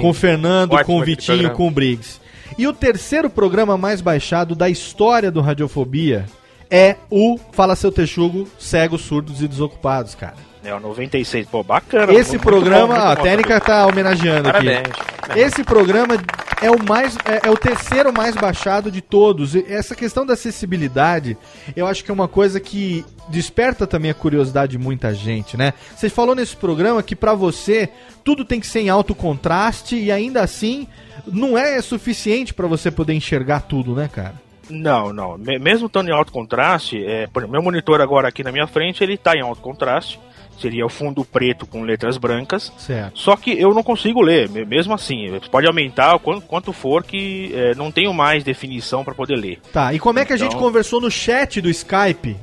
Com 0.00 0.10
o 0.10 0.14
Fernando, 0.14 0.72
Ótimo 0.72 0.86
com 0.86 1.00
o 1.00 1.04
Vitinho, 1.04 1.50
com 1.52 1.68
o 1.68 1.70
Briggs. 1.70 2.20
E 2.58 2.66
o 2.66 2.72
terceiro 2.72 3.30
programa 3.30 3.78
mais 3.78 4.00
baixado 4.00 4.54
da 4.54 4.68
história 4.68 5.30
do 5.30 5.40
Radiofobia 5.40 6.26
é 6.70 6.96
o 7.08 7.38
Fala 7.52 7.76
Seu 7.76 7.92
Texugo, 7.92 8.48
Cegos, 8.58 9.02
Surdos 9.02 9.40
e 9.42 9.46
Desocupados, 9.46 10.14
cara. 10.14 10.34
É, 10.66 10.74
o 10.74 10.80
96, 10.80 11.46
pô, 11.48 11.62
bacana. 11.62 12.12
Esse 12.12 12.38
programa, 12.38 12.94
bom, 12.94 13.00
a 13.00 13.14
bom. 13.14 13.22
técnica 13.22 13.60
tá 13.60 13.86
homenageando 13.86 14.44
Parabéns. 14.50 14.80
aqui. 15.22 15.38
Esse 15.38 15.62
programa 15.62 16.14
é 16.60 16.70
o 16.70 16.82
mais 16.82 17.16
é, 17.24 17.46
é 17.48 17.50
o 17.50 17.56
terceiro 17.56 18.12
mais 18.12 18.34
baixado 18.34 18.90
de 18.90 19.00
todos. 19.00 19.54
E 19.54 19.64
essa 19.68 19.94
questão 19.94 20.26
da 20.26 20.32
acessibilidade, 20.34 21.36
eu 21.76 21.86
acho 21.86 22.04
que 22.04 22.10
é 22.10 22.14
uma 22.14 22.26
coisa 22.28 22.58
que 22.58 23.04
desperta 23.28 23.86
também 23.86 24.10
a 24.10 24.14
curiosidade 24.14 24.72
de 24.72 24.78
muita 24.78 25.12
gente, 25.14 25.56
né? 25.56 25.72
Você 25.94 26.08
falou 26.08 26.34
nesse 26.34 26.56
programa 26.56 27.02
que 27.02 27.14
pra 27.16 27.34
você 27.34 27.88
tudo 28.24 28.44
tem 28.44 28.58
que 28.60 28.66
ser 28.66 28.80
em 28.80 28.88
alto 28.88 29.14
contraste 29.14 29.96
e 29.96 30.10
ainda 30.10 30.42
assim 30.42 30.88
não 31.26 31.56
é 31.56 31.80
suficiente 31.82 32.52
pra 32.54 32.66
você 32.66 32.90
poder 32.90 33.14
enxergar 33.14 33.60
tudo, 33.60 33.94
né, 33.94 34.08
cara? 34.12 34.34
Não, 34.68 35.12
não. 35.12 35.38
Me- 35.38 35.58
Mesmo 35.60 35.86
estando 35.86 36.08
em 36.08 36.12
alto 36.12 36.32
contraste, 36.32 37.04
é, 37.04 37.28
por 37.28 37.40
exemplo, 37.40 37.52
meu 37.52 37.62
monitor 37.62 38.00
agora 38.00 38.28
aqui 38.28 38.42
na 38.42 38.50
minha 38.50 38.66
frente, 38.66 39.02
ele 39.04 39.16
tá 39.16 39.34
em 39.36 39.40
alto 39.40 39.60
contraste. 39.62 40.18
Seria 40.58 40.86
o 40.86 40.88
fundo 40.88 41.24
preto 41.24 41.66
com 41.66 41.82
letras 41.82 42.16
brancas. 42.16 42.72
Certo. 42.78 43.18
Só 43.18 43.36
que 43.36 43.50
eu 43.60 43.74
não 43.74 43.82
consigo 43.82 44.20
ler, 44.22 44.48
me- 44.48 44.64
mesmo 44.64 44.94
assim. 44.94 45.38
Pode 45.50 45.66
aumentar 45.66 46.18
quanto, 46.18 46.42
quanto 46.46 46.72
for 46.72 47.04
que 47.04 47.52
é, 47.54 47.74
não 47.74 47.90
tenho 47.92 48.12
mais 48.14 48.42
definição 48.42 49.04
para 49.04 49.14
poder 49.14 49.36
ler. 49.36 49.60
Tá, 49.72 49.92
e 49.92 49.98
como 49.98 50.18
é 50.18 50.24
que 50.24 50.32
a 50.32 50.36
gente 50.36 50.48
Então- 50.48 50.60
conversou 50.60 51.00
no 51.00 51.10
chat 51.10 51.60
do 51.60 51.68
Skype? 51.68 52.36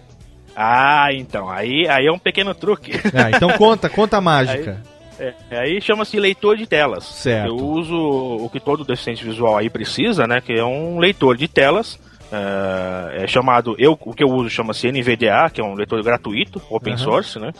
Ah, 0.55 1.07
então. 1.13 1.49
Aí, 1.49 1.87
aí 1.89 2.05
é 2.05 2.11
um 2.11 2.19
pequeno 2.19 2.53
truque. 2.53 2.91
Ah, 3.13 3.31
então 3.35 3.49
conta, 3.57 3.89
conta 3.89 4.17
a 4.17 4.21
mágica. 4.21 4.81
É, 5.19 5.33
aí 5.57 5.79
chama-se 5.81 6.19
leitor 6.19 6.57
de 6.57 6.65
telas. 6.67 7.03
Certo. 7.05 7.47
Eu 7.49 7.55
uso 7.55 7.95
o 7.95 8.49
que 8.51 8.59
todo 8.59 8.83
deficiente 8.83 9.23
visual 9.23 9.57
aí 9.57 9.69
precisa, 9.69 10.27
né? 10.27 10.41
Que 10.41 10.53
é 10.53 10.63
um 10.65 10.99
leitor 10.99 11.37
de 11.37 11.47
telas. 11.47 11.99
É, 12.31 13.23
é 13.23 13.27
chamado, 13.27 13.75
eu, 13.77 13.97
o 13.99 14.13
que 14.13 14.23
eu 14.23 14.27
uso 14.29 14.49
chama-se 14.49 14.87
NVDA, 14.91 15.49
que 15.53 15.61
é 15.61 15.63
um 15.63 15.75
leitor 15.75 16.01
gratuito, 16.03 16.59
open 16.69 16.93
Aham. 16.93 17.03
source, 17.03 17.39
né? 17.39 17.51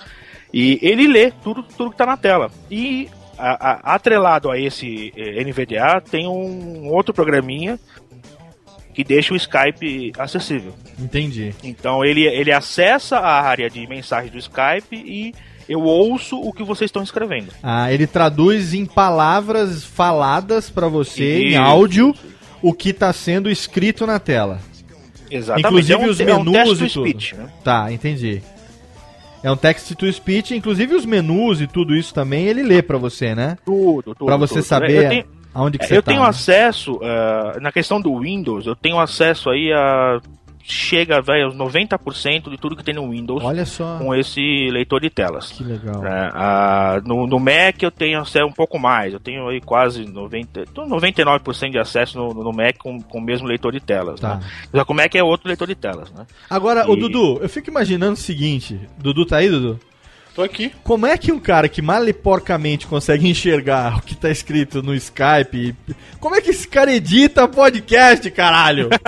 E 0.53 0.77
ele 0.81 1.07
lê 1.07 1.31
tudo, 1.43 1.63
tudo 1.63 1.91
que 1.91 1.97
tá 1.97 2.05
na 2.05 2.15
tela. 2.17 2.51
E 2.69 3.09
a- 3.37 3.71
a- 3.71 3.95
atrelado 3.95 4.51
a 4.51 4.59
esse 4.59 5.11
eh, 5.17 5.41
NVDA 5.43 5.99
tem 6.01 6.27
um 6.27 6.87
outro 6.89 7.13
programinha 7.13 7.79
que 8.93 9.03
deixa 9.03 9.33
o 9.33 9.37
Skype 9.37 10.11
acessível. 10.19 10.73
Entendi. 10.99 11.55
Então 11.63 12.05
ele, 12.05 12.25
ele 12.27 12.51
acessa 12.51 13.17
a 13.17 13.41
área 13.41 13.67
de 13.69 13.87
mensagem 13.87 14.29
do 14.29 14.37
Skype 14.37 14.91
e 14.95 15.33
eu 15.67 15.81
ouço 15.81 16.39
o 16.39 16.53
que 16.53 16.61
vocês 16.63 16.89
estão 16.89 17.01
escrevendo. 17.01 17.47
Ah, 17.63 17.91
ele 17.91 18.05
traduz 18.05 18.73
em 18.75 18.85
palavras 18.85 19.83
faladas 19.83 20.69
pra 20.69 20.87
você, 20.87 21.39
em 21.45 21.47
Isso. 21.51 21.59
áudio, 21.59 22.13
o 22.61 22.71
que 22.71 22.93
tá 22.93 23.11
sendo 23.11 23.49
escrito 23.49 24.05
na 24.05 24.19
tela. 24.19 24.59
Exatamente. 25.31 25.67
Inclusive 25.67 25.93
É 25.93 26.05
um- 26.05 26.09
os 26.11 26.19
é 26.19 26.35
um 26.35 26.43
menus 26.43 26.81
e 26.81 26.89
tudo. 26.89 27.07
speech, 27.09 27.35
né? 27.35 27.49
Tá, 27.63 27.91
entendi. 27.91 28.43
É 29.43 29.51
um 29.51 29.57
text 29.57 29.93
to 29.95 30.11
speech, 30.11 30.55
inclusive 30.55 30.95
os 30.95 31.05
menus 31.05 31.59
e 31.59 31.67
tudo 31.67 31.93
isso 31.93 32.13
também 32.13 32.45
ele 32.45 32.63
lê 32.63 32.81
pra 32.81 32.97
você, 32.97 33.35
né? 33.35 33.57
Tudo, 33.65 34.15
tudo. 34.15 34.25
Pra 34.25 34.37
você 34.37 34.55
tudo. 34.55 34.63
saber 34.63 35.03
Eu 35.03 35.09
tenho, 35.09 35.25
aonde 35.53 35.77
que 35.77 35.83
eu 35.83 35.87
você 35.89 35.95
tá. 36.01 36.11
tenho 36.11 36.23
né? 36.23 36.29
acesso, 36.29 36.97
ah, 37.03 37.57
na 37.59 37.69
questão 37.69 37.99
do 37.99 38.17
Windows, 38.19 38.65
eu 38.65 38.75
tenho 38.75 38.97
acesso 38.99 39.49
aí 39.49 39.71
a. 39.73 40.21
Chega, 40.65 41.21
velho, 41.21 41.47
aos 41.47 41.55
90% 41.55 42.49
de 42.49 42.57
tudo 42.57 42.75
que 42.75 42.83
tem 42.83 42.95
no 42.95 43.09
Windows 43.09 43.43
Olha 43.43 43.65
só, 43.65 43.97
com 43.97 44.15
esse 44.15 44.69
leitor 44.71 45.01
de 45.01 45.09
telas. 45.09 45.51
que 45.51 45.63
legal. 45.63 46.01
né? 46.01 46.31
Ah, 46.33 47.01
no, 47.05 47.27
no 47.27 47.37
Mac 47.37 47.81
eu 47.81 47.91
tenho 47.91 48.19
acesso 48.21 48.45
um 48.45 48.51
pouco 48.53 48.79
mais, 48.79 49.11
eu 49.13 49.19
tenho 49.19 49.45
aí 49.49 49.59
quase 49.59 50.05
90, 50.05 50.65
tô 50.73 50.85
99% 50.85 51.69
de 51.71 51.77
acesso 51.79 52.17
no, 52.17 52.33
no 52.33 52.53
Mac 52.53 52.77
com, 52.77 53.01
com 53.01 53.17
o 53.17 53.21
mesmo 53.21 53.45
leitor 53.45 53.73
de 53.73 53.81
telas. 53.81 54.19
Tá. 54.21 54.35
Né? 54.35 54.41
Já 54.73 54.85
como 54.85 55.01
é 55.01 55.09
que 55.09 55.17
é 55.17 55.23
outro 55.23 55.47
leitor 55.49 55.67
de 55.67 55.75
telas, 55.75 56.09
né? 56.13 56.25
Agora, 56.49 56.89
o 56.89 56.93
E- 56.95 56.99
Dudu, 56.99 57.39
eu 57.41 57.49
fico 57.49 57.69
imaginando 57.69 58.13
o 58.13 58.17
seguinte. 58.17 58.79
Dudu 58.97 59.25
tá 59.25 59.37
aí, 59.37 59.49
Dudu? 59.49 59.79
Tô 60.35 60.41
aqui. 60.41 60.71
Como 60.83 61.05
é 61.05 61.17
que 61.17 61.31
um 61.31 61.39
cara 61.39 61.69
que 61.69 61.81
mal 61.81 62.07
e 62.07 62.13
porcamente 62.13 62.87
consegue 62.87 63.27
enxergar 63.29 63.97
o 63.97 64.01
que 64.01 64.15
tá 64.15 64.29
escrito 64.29 64.81
no 64.81 64.95
Skype, 64.95 65.75
como 66.19 66.35
é 66.35 66.41
que 66.41 66.49
esse 66.49 66.67
cara 66.67 66.93
edita 66.93 67.47
podcast, 67.47 68.29
caralho? 68.31 68.89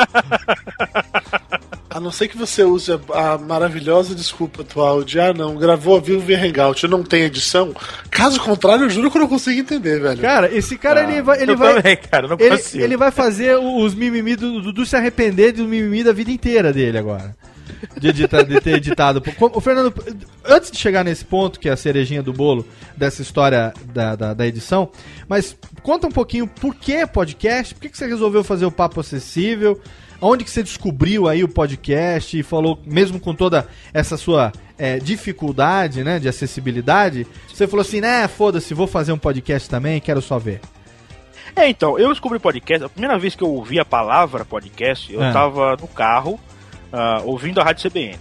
A 1.95 1.99
não 2.01 2.11
ser 2.11 2.27
que 2.27 2.37
você 2.37 2.61
use 2.61 2.91
a, 2.91 3.33
a 3.33 3.37
maravilhosa 3.37 4.13
desculpa 4.13 4.63
atual 4.63 5.01
de 5.01 5.17
ah 5.17 5.33
não, 5.33 5.55
gravou 5.55 5.95
ao 5.95 6.01
vivo 6.01 6.19
via 6.19 6.37
Hangout, 6.37 6.85
não 6.89 7.01
tem 7.01 7.21
edição. 7.21 7.73
Caso 8.11 8.37
contrário, 8.41 8.83
eu 8.83 8.89
juro 8.89 9.09
que 9.09 9.15
eu 9.15 9.21
não 9.21 9.29
consigo 9.29 9.61
entender, 9.61 10.01
velho. 10.01 10.21
Cara, 10.21 10.53
esse 10.53 10.77
cara 10.77 11.03
ele 11.03 11.21
vai, 11.21 11.41
ele 11.41 11.53
eu 11.53 11.57
vai, 11.57 11.75
também, 11.75 11.95
cara, 11.95 12.27
não 12.27 12.35
ele, 12.37 12.57
consigo. 12.57 12.83
ele 12.83 12.97
vai 12.97 13.11
fazer 13.11 13.55
os 13.55 13.95
mimimi 13.95 14.35
do 14.35 14.61
Dudu 14.61 14.85
se 14.85 14.97
arrepender 14.97 15.53
do 15.53 15.63
mimimi 15.63 16.03
da 16.03 16.11
vida 16.11 16.29
inteira 16.29 16.73
dele 16.73 16.97
agora. 16.97 17.33
De, 17.99 18.11
de 18.11 18.27
ter 18.27 18.75
editado. 18.75 19.23
O 19.39 19.61
Fernando, 19.61 19.93
antes 20.43 20.69
de 20.71 20.77
chegar 20.77 21.03
nesse 21.03 21.23
ponto, 21.25 21.59
que 21.59 21.69
é 21.69 21.71
a 21.71 21.77
cerejinha 21.77 22.21
do 22.21 22.33
bolo 22.33 22.65
dessa 22.95 23.21
história 23.21 23.73
da, 23.93 24.15
da, 24.15 24.33
da 24.33 24.47
edição, 24.47 24.89
mas 25.27 25.55
conta 25.81 26.07
um 26.07 26.11
pouquinho 26.11 26.47
por 26.47 26.75
que 26.75 27.05
podcast, 27.07 27.73
por 27.73 27.81
que, 27.81 27.89
que 27.89 27.97
você 27.97 28.05
resolveu 28.07 28.43
fazer 28.43 28.65
o 28.65 28.71
Papo 28.71 28.99
Acessível, 28.99 29.79
onde 30.21 30.43
que 30.43 30.49
você 30.51 30.63
descobriu 30.63 31.27
aí 31.27 31.43
o 31.43 31.47
podcast 31.47 32.37
e 32.37 32.43
falou, 32.43 32.79
mesmo 32.85 33.19
com 33.19 33.33
toda 33.33 33.67
essa 33.93 34.17
sua 34.17 34.51
é, 34.77 34.97
dificuldade, 34.99 36.03
né, 36.03 36.19
de 36.19 36.27
acessibilidade, 36.27 37.25
você 37.51 37.67
falou 37.67 37.81
assim, 37.81 38.01
né, 38.01 38.27
foda-se, 38.27 38.73
vou 38.73 38.87
fazer 38.87 39.11
um 39.11 39.17
podcast 39.17 39.69
também, 39.69 39.99
quero 39.99 40.21
só 40.21 40.37
ver. 40.39 40.61
É, 41.55 41.69
então, 41.69 41.97
eu 41.97 42.09
descobri 42.09 42.37
podcast. 42.37 42.85
A 42.85 42.89
primeira 42.89 43.17
vez 43.17 43.33
que 43.35 43.43
eu 43.43 43.49
ouvi 43.49 43.79
a 43.79 43.85
palavra 43.85 44.43
podcast, 44.43 45.13
eu 45.13 45.23
É. 45.23 45.31
tava 45.31 45.77
no 45.79 45.87
carro, 45.87 46.37
ah, 46.95 47.21
ouvindo 47.25 47.59
a 47.59 47.63
rádio 47.63 47.89
CBN. 47.89 48.17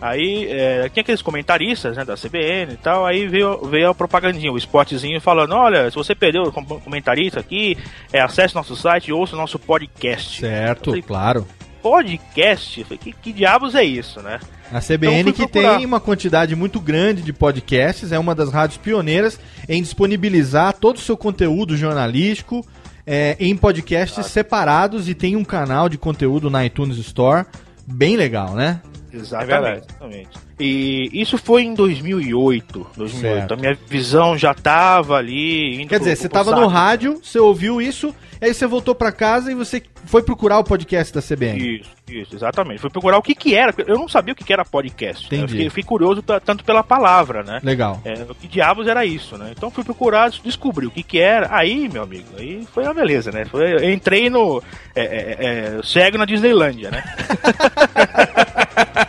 Aí 0.00 0.48
é, 0.50 0.88
tinha 0.90 1.02
aqueles 1.02 1.22
comentaristas 1.22 1.96
né, 1.96 2.04
da 2.04 2.14
CBN 2.14 2.74
e 2.74 2.76
tal, 2.76 3.06
aí 3.06 3.26
veio, 3.26 3.58
veio 3.66 3.88
a 3.88 3.94
propagandinha, 3.94 4.52
o 4.52 4.58
spotzinho 4.58 5.20
falando, 5.20 5.54
olha, 5.54 5.88
se 5.90 5.96
você 5.96 6.14
perdeu 6.14 6.42
o 6.42 6.52
com- 6.52 6.64
comentarista 6.64 7.40
aqui, 7.40 7.78
é, 8.12 8.20
acesse 8.20 8.54
nosso 8.54 8.76
site 8.76 9.08
e 9.08 9.12
ouça 9.12 9.34
o 9.34 9.38
nosso 9.38 9.58
podcast. 9.58 10.40
Certo, 10.40 10.90
Falei, 10.90 11.02
claro. 11.02 11.46
Podcast? 11.80 12.82
Falei, 12.84 12.98
que, 12.98 13.12
que 13.12 13.32
diabos 13.32 13.74
é 13.74 13.84
isso, 13.84 14.20
né? 14.20 14.40
A 14.72 14.80
CBN 14.80 15.20
Então, 15.20 15.32
que 15.32 15.46
tem 15.46 15.86
uma 15.86 16.00
quantidade 16.00 16.56
muito 16.56 16.80
grande 16.80 17.22
de 17.22 17.32
podcasts, 17.32 18.10
é 18.10 18.18
uma 18.18 18.34
das 18.34 18.50
rádios 18.50 18.78
pioneiras 18.78 19.38
em 19.68 19.80
disponibilizar 19.80 20.74
todo 20.74 20.96
o 20.96 21.00
seu 21.00 21.16
conteúdo 21.16 21.76
jornalístico 21.76 22.66
é, 23.06 23.36
em 23.38 23.56
podcasts 23.56 24.26
separados 24.26 25.08
e 25.08 25.14
tem 25.14 25.36
um 25.36 25.44
canal 25.44 25.88
de 25.88 25.96
conteúdo 25.96 26.50
na 26.50 26.64
iTunes 26.64 26.96
Store 26.98 27.46
bem 27.86 28.16
legal, 28.16 28.54
né? 28.54 28.80
Exatamente. 29.14 29.86
exatamente. 29.88 30.28
E 30.58 31.10
isso 31.12 31.36
foi 31.38 31.62
em 31.62 31.74
2008. 31.74 32.86
2008. 32.96 33.38
Certo. 33.38 33.54
A 33.54 33.56
minha 33.56 33.76
visão 33.88 34.36
já 34.38 34.54
tava 34.54 35.16
ali. 35.16 35.84
Quer 35.88 35.98
dizer, 35.98 36.12
pro- 36.12 36.22
você 36.22 36.28
pro 36.28 36.38
tava 36.38 36.50
saco. 36.50 36.60
no 36.62 36.66
rádio, 36.68 37.20
você 37.22 37.38
ouviu 37.38 37.82
isso, 37.82 38.14
aí 38.40 38.54
você 38.54 38.66
voltou 38.66 38.94
pra 38.94 39.10
casa 39.10 39.50
e 39.50 39.54
você 39.54 39.82
foi 40.06 40.22
procurar 40.22 40.58
o 40.58 40.64
podcast 40.64 41.12
da 41.12 41.20
CBN. 41.20 41.80
Isso, 41.80 41.90
isso, 42.08 42.36
exatamente. 42.36 42.80
Fui 42.80 42.90
procurar 42.90 43.18
o 43.18 43.22
que 43.22 43.34
que 43.34 43.54
era. 43.54 43.74
Eu 43.86 43.96
não 43.98 44.08
sabia 44.08 44.32
o 44.32 44.36
que 44.36 44.44
que 44.44 44.52
era 44.52 44.64
podcast. 44.64 45.22
né? 45.24 45.26
Entendi. 45.38 45.42
Eu 45.42 45.48
fiquei, 45.48 45.70
fiquei 45.70 45.84
curioso 45.84 46.22
ta- 46.22 46.38
tanto 46.40 46.62
pela 46.64 46.84
palavra, 46.84 47.42
né? 47.42 47.58
Legal. 47.62 48.00
É, 48.04 48.12
o 48.28 48.34
que 48.34 48.46
diabos 48.46 48.86
era 48.86 49.04
isso, 49.04 49.36
né? 49.36 49.50
Então 49.56 49.70
fui 49.72 49.82
procurar, 49.82 50.30
descobri 50.44 50.86
o 50.86 50.90
que 50.90 51.02
que 51.02 51.18
era. 51.18 51.48
Aí, 51.50 51.88
meu 51.88 52.02
amigo, 52.04 52.28
aí 52.38 52.64
foi 52.72 52.84
uma 52.84 52.94
beleza, 52.94 53.32
né? 53.32 53.44
Foi, 53.46 53.72
eu 53.74 53.90
entrei 53.92 54.30
no. 54.30 54.62
É, 54.94 55.02
é, 55.02 55.36
é, 55.78 55.80
cego 55.82 56.16
na 56.18 56.24
Disneylândia, 56.24 56.90
né? 56.92 57.02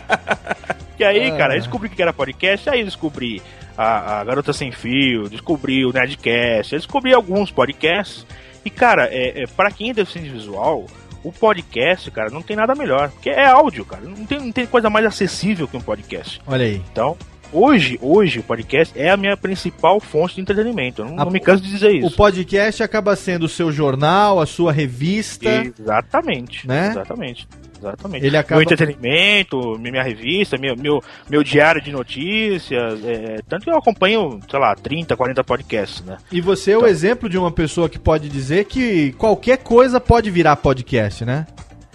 e 0.98 1.04
aí, 1.04 1.30
cara, 1.36 1.54
eu 1.54 1.60
descobri 1.60 1.88
o 1.88 1.90
que 1.90 2.00
era 2.02 2.12
podcast, 2.12 2.68
aí 2.70 2.84
descobri 2.84 3.42
a, 3.76 4.20
a 4.20 4.24
Garota 4.24 4.52
Sem 4.52 4.72
Fio, 4.72 5.28
descobri 5.28 5.84
o 5.84 5.92
Nerdcast, 5.92 6.72
eu 6.74 6.78
descobri 6.78 7.12
alguns 7.14 7.50
podcasts. 7.50 8.26
E, 8.64 8.70
cara, 8.70 9.08
é, 9.12 9.42
é, 9.42 9.46
para 9.46 9.70
quem 9.70 9.90
é 9.90 9.94
deficiente 9.94 10.28
visual, 10.30 10.86
o 11.22 11.30
podcast, 11.30 12.10
cara, 12.10 12.30
não 12.30 12.42
tem 12.42 12.56
nada 12.56 12.74
melhor. 12.74 13.10
Porque 13.10 13.30
é 13.30 13.46
áudio, 13.46 13.84
cara. 13.84 14.02
Não 14.04 14.26
tem, 14.26 14.40
não 14.40 14.52
tem 14.52 14.66
coisa 14.66 14.90
mais 14.90 15.04
acessível 15.06 15.68
que 15.68 15.76
um 15.76 15.80
podcast. 15.80 16.40
Olha 16.46 16.64
aí. 16.64 16.82
Então, 16.90 17.16
hoje, 17.52 17.96
hoje 18.02 18.40
o 18.40 18.42
podcast 18.42 18.92
é 18.98 19.10
a 19.10 19.16
minha 19.16 19.36
principal 19.36 20.00
fonte 20.00 20.34
de 20.36 20.40
entretenimento. 20.40 21.02
Eu 21.02 21.06
não, 21.06 21.20
A- 21.20 21.24
não 21.24 21.30
me 21.32 21.38
canso 21.38 21.62
de 21.62 21.70
dizer 21.70 21.90
O 22.02 22.06
isso. 22.08 22.16
podcast 22.16 22.82
acaba 22.82 23.14
sendo 23.14 23.44
o 23.44 23.48
seu 23.48 23.70
jornal, 23.70 24.40
a 24.40 24.46
sua 24.46 24.72
revista. 24.72 25.48
Exatamente. 25.78 26.66
Né? 26.66 26.88
Exatamente. 26.88 27.46
Exatamente. 27.88 28.26
Ele 28.26 28.36
acaba- 28.36 28.60
Meu 28.60 28.64
entretenimento, 28.72 29.78
minha 29.78 30.02
revista, 30.02 30.56
meu, 30.58 30.76
meu, 30.76 31.02
meu 31.28 31.42
diário 31.42 31.80
de 31.82 31.92
notícias. 31.92 33.04
é, 33.04 33.40
tanto 33.48 33.64
que 33.64 33.70
eu 33.70 33.76
acompanho, 33.76 34.40
sei 34.50 34.58
lá, 34.58 34.74
30, 34.74 35.16
40 35.16 35.44
podcasts, 35.44 36.04
né? 36.04 36.16
E 36.32 36.40
você 36.40 36.72
é 36.72 36.78
o 36.78 36.86
exemplo 36.86 37.28
de 37.28 37.38
uma 37.38 37.50
pessoa 37.50 37.88
que 37.88 37.98
pode 37.98 38.28
dizer 38.28 38.64
que 38.64 39.12
qualquer 39.12 39.58
coisa 39.58 40.00
pode 40.00 40.30
virar 40.30 40.56
podcast, 40.56 41.24
né? 41.24 41.46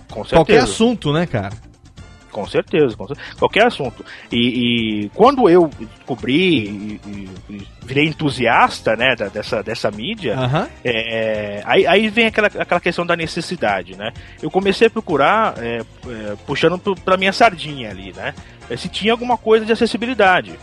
Com 0.09 0.23
certeza. 0.23 0.35
Qualquer 0.35 0.59
assunto, 0.59 1.13
né, 1.13 1.25
cara? 1.25 1.51
Com 2.31 2.47
certeza, 2.47 2.95
com 2.95 3.07
cer- 3.07 3.17
qualquer 3.37 3.65
assunto. 3.67 4.03
E, 4.31 5.03
e 5.05 5.09
quando 5.09 5.49
eu 5.49 5.69
descobri 5.97 6.65
e, 6.65 7.01
e- 7.49 7.67
virei 7.83 8.05
entusiasta 8.07 8.95
né, 8.95 9.15
da- 9.15 9.27
dessa, 9.27 9.61
dessa 9.61 9.91
mídia, 9.91 10.35
é, 10.83 11.61
aí, 11.65 11.85
aí 11.85 12.09
vem 12.09 12.25
aquela, 12.27 12.47
aquela 12.47 12.79
questão 12.79 13.05
da 13.05 13.15
necessidade, 13.15 13.95
né? 13.97 14.11
Eu 14.41 14.49
comecei 14.49 14.87
a 14.87 14.89
procurar, 14.89 15.55
é, 15.57 15.81
é, 16.07 16.35
puxando 16.45 16.79
pra 17.03 17.17
minha 17.17 17.33
sardinha 17.33 17.89
ali, 17.89 18.13
né? 18.13 18.33
é, 18.69 18.77
Se 18.77 18.87
tinha 18.89 19.11
alguma 19.11 19.37
coisa 19.37 19.65
de 19.65 19.71
acessibilidade. 19.71 20.53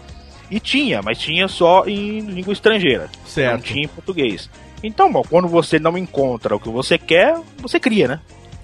E 0.50 0.58
tinha, 0.58 1.02
mas 1.02 1.18
tinha 1.18 1.46
só 1.46 1.84
em 1.86 2.20
língua 2.20 2.54
estrangeira. 2.54 3.10
Certo. 3.26 3.52
Não 3.52 3.60
tinha 3.60 3.84
em 3.84 3.88
português. 3.88 4.48
Então, 4.82 5.12
bom, 5.12 5.22
quando 5.28 5.46
você 5.48 5.78
não 5.78 5.98
encontra 5.98 6.56
o 6.56 6.60
que 6.60 6.70
você 6.70 6.96
quer, 6.96 7.38
você 7.58 7.78
cria, 7.78 8.08
né? 8.08 8.20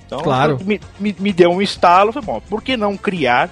Então, 0.07 0.20
Claro. 0.20 0.59
Me, 0.64 0.80
me, 1.00 1.14
me 1.18 1.32
deu 1.32 1.50
um 1.50 1.62
estalo, 1.62 2.12
falei, 2.12 2.26
bom, 2.26 2.42
por 2.48 2.62
que 2.62 2.76
não 2.76 2.96
criar 2.96 3.50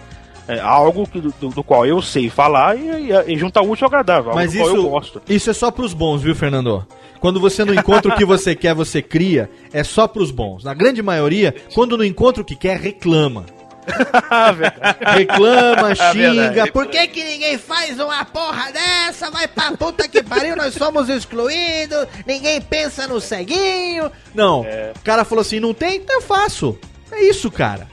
é, 0.49 0.59
algo 0.61 1.07
que- 1.07 1.21
do, 1.21 1.33
do 1.51 1.63
qual 1.65 1.87
eu 1.87 2.03
sei 2.03 2.29
falar 2.29 2.77
e, 2.77 3.11
e, 3.11 3.33
e 3.35 3.39
juntar 3.39 3.63
útil 3.63 3.85
ao 3.85 3.89
agradável, 3.89 4.33
Mas 4.35 4.55
qual 4.55 4.69
eu 4.69 4.75
isso, 4.77 4.89
gosto. 4.89 5.23
isso 5.29 5.51
é 5.51 5.53
só 5.53 5.71
pros 5.71 5.95
bons, 5.95 6.21
viu, 6.23 6.35
Fernando? 6.35 6.87
Quando 7.21 7.39
você 7.39 7.65
não 7.65 7.73
encontra 7.73 8.13
o 8.13 8.17
que 8.17 8.25
você 8.25 8.53
quer, 8.55 8.75
você 8.75 9.01
cria, 9.01 9.49
é 9.73 9.85
só 9.85 10.09
pros 10.09 10.33
bons. 10.33 10.65
Na 10.65 10.75
grande 10.75 11.01
maioria, 11.01 11.55
quando 11.73 11.97
não 11.97 12.05
encontra 12.05 12.43
o 12.43 12.45
que 12.45 12.57
quer, 12.57 12.77
reclama. 12.81 13.47
reclama, 15.15 15.95
xinga. 15.95 16.33
verdade. 16.33 16.73
Por 16.73 16.87
que, 16.87 17.07
que 17.09 17.25
ninguém 17.25 17.59
faz 17.59 17.99
uma 17.99 18.25
porra 18.25 18.71
dessa? 18.73 19.31
Vai 19.31 19.49
pra 19.49 19.73
puta 19.73 20.09
que 20.09 20.23
pariu, 20.23 20.57
nós 20.57 20.75
somos 20.75 21.09
excluídos, 21.09 22.07
ninguém 22.27 22.61
pensa 22.61 23.07
no 23.07 23.21
ceguinho. 23.21 24.11
Não, 24.35 24.61
o 24.61 25.01
cara 25.05 25.25
falou 25.25 25.43
assim, 25.43 25.61
não 25.61 25.75
tem? 25.75 25.97
Então 25.97 26.17
eu 26.17 26.23
faço. 26.23 26.79
É 27.11 27.25
isso, 27.25 27.51
cara. 27.51 27.93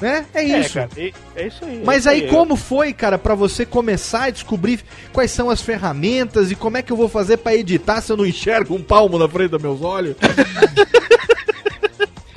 Né? 0.00 0.24
É 0.32 0.42
isso. 0.42 0.74
cara, 0.74 0.88
é, 0.96 1.12
é 1.36 1.46
isso 1.46 1.62
aí. 1.62 1.76
é 1.76 1.84
Mas 1.84 1.98
isso 2.00 2.08
aí 2.08 2.26
como 2.28 2.56
foi, 2.56 2.90
cara, 2.92 3.18
pra 3.18 3.34
você 3.34 3.66
começar 3.66 4.24
a 4.24 4.30
descobrir 4.30 4.80
quais 5.12 5.30
são 5.30 5.50
as 5.50 5.60
ferramentas 5.60 6.50
e 6.50 6.54
como 6.54 6.78
é 6.78 6.82
que 6.82 6.90
eu 6.90 6.96
vou 6.96 7.08
fazer 7.08 7.36
pra 7.36 7.54
editar 7.54 8.00
se 8.00 8.10
eu 8.10 8.16
não 8.16 8.24
enxergo 8.24 8.74
um 8.74 8.82
palmo 8.82 9.18
na 9.18 9.28
frente 9.28 9.50
dos 9.50 9.60
meus 9.60 9.82
olhos? 9.82 10.16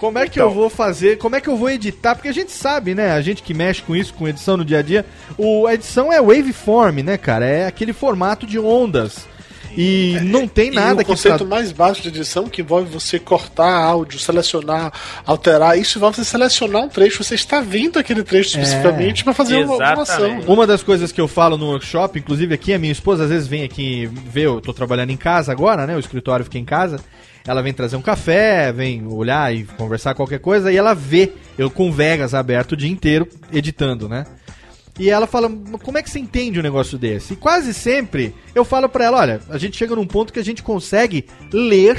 Como 0.04 0.20
é 0.20 0.28
que 0.28 0.38
eu 0.42 0.52
vou 0.52 0.70
fazer? 0.70 1.18
Como 1.18 1.34
é 1.38 1.40
que 1.40 1.48
eu 1.48 1.56
vou 1.56 1.70
editar? 1.70 2.14
Porque 2.14 2.28
a 2.28 2.34
gente 2.34 2.52
sabe, 2.52 2.94
né? 2.94 3.12
A 3.14 3.22
gente 3.22 3.42
que 3.42 3.54
mexe 3.54 3.82
com 3.82 3.96
isso, 3.96 4.14
com 4.14 4.28
edição 4.28 4.58
no 4.58 4.66
dia 4.66 4.80
a 4.80 4.82
dia, 4.82 5.06
o, 5.38 5.66
a 5.66 5.74
edição 5.76 6.12
é 6.12 6.22
waveform, 6.22 7.02
né, 7.02 7.16
cara? 7.18 7.46
É 7.46 7.66
aquele 7.66 7.94
formato 7.94 8.46
de 8.46 8.60
ondas. 8.60 9.26
E 9.78 10.20
não 10.24 10.46
tem 10.46 10.70
nada 10.70 10.92
e 10.92 11.04
o 11.04 11.06
que 11.06 11.06
conceito 11.06 11.38
tra- 11.38 11.48
mais 11.48 11.72
básico 11.72 12.04
de 12.04 12.10
edição 12.20 12.50
que 12.50 12.62
envolve 12.62 12.90
você 12.92 13.18
cortar 13.18 13.74
áudio, 13.74 14.20
selecionar, 14.20 14.92
alterar, 15.26 15.80
isso 15.80 15.98
envolve 15.98 16.18
você 16.18 16.26
selecionar 16.26 16.82
um 16.84 16.90
trecho, 16.90 17.24
você 17.24 17.36
está 17.36 17.62
vendo 17.62 17.98
aquele 17.98 18.24
trecho 18.24 18.58
É. 18.58 18.62
especificamente 18.62 19.24
para 19.24 19.34
fazer 19.34 19.64
uma, 19.64 19.78
uma 19.78 20.02
ação. 20.04 20.42
Uma 20.46 20.68
das 20.68 20.84
coisas 20.84 21.14
que 21.14 21.22
eu 21.22 21.30
falo 21.30 21.58
no 21.58 21.68
workshop, 21.68 22.20
inclusive 22.20 22.54
aqui, 22.54 22.74
a 22.74 22.78
minha 22.78 22.92
esposa 22.92 23.24
às 23.24 23.30
vezes 23.30 23.48
vem 23.48 23.64
aqui 23.64 24.06
ver, 24.28 24.48
eu 24.48 24.60
tô 24.60 24.74
trabalhando 24.74 25.12
em 25.12 25.18
casa 25.18 25.52
agora, 25.52 25.88
né? 25.88 25.96
O 25.96 26.00
escritório 26.00 26.44
fica 26.44 26.58
em 26.60 26.66
casa. 26.66 27.00
Ela 27.46 27.62
vem 27.62 27.74
trazer 27.74 27.96
um 27.96 28.02
café, 28.02 28.72
vem 28.72 29.06
olhar 29.06 29.54
e 29.54 29.66
conversar 29.66 30.16
qualquer 30.16 30.40
coisa, 30.40 30.72
e 30.72 30.78
ela 30.78 30.94
vê 30.94 31.34
eu 31.58 31.70
com 31.70 31.92
Vegas 31.92 32.34
aberto 32.34 32.72
o 32.72 32.78
dia 32.78 32.90
inteiro, 32.90 33.28
editando, 33.52 34.08
né? 34.08 34.26
E 34.98 35.10
ela 35.10 35.26
fala, 35.28 35.50
"Mas 35.50 35.82
como 35.82 35.98
é 35.98 36.04
que 36.04 36.10
você 36.10 36.20
entende 36.20 36.60
um 36.60 36.64
negócio 36.64 36.98
desse? 36.98 37.34
E 37.34 37.36
quase 37.36 37.74
sempre 37.74 38.34
eu 38.54 38.64
falo 38.64 38.88
pra 38.88 39.06
ela, 39.06 39.18
olha, 39.20 39.42
a 39.50 39.58
gente 39.58 39.76
chega 39.76 39.96
num 39.96 40.06
ponto 40.06 40.32
que 40.32 40.40
a 40.40 40.44
gente 40.44 40.62
consegue 40.64 41.26
ler 41.52 41.98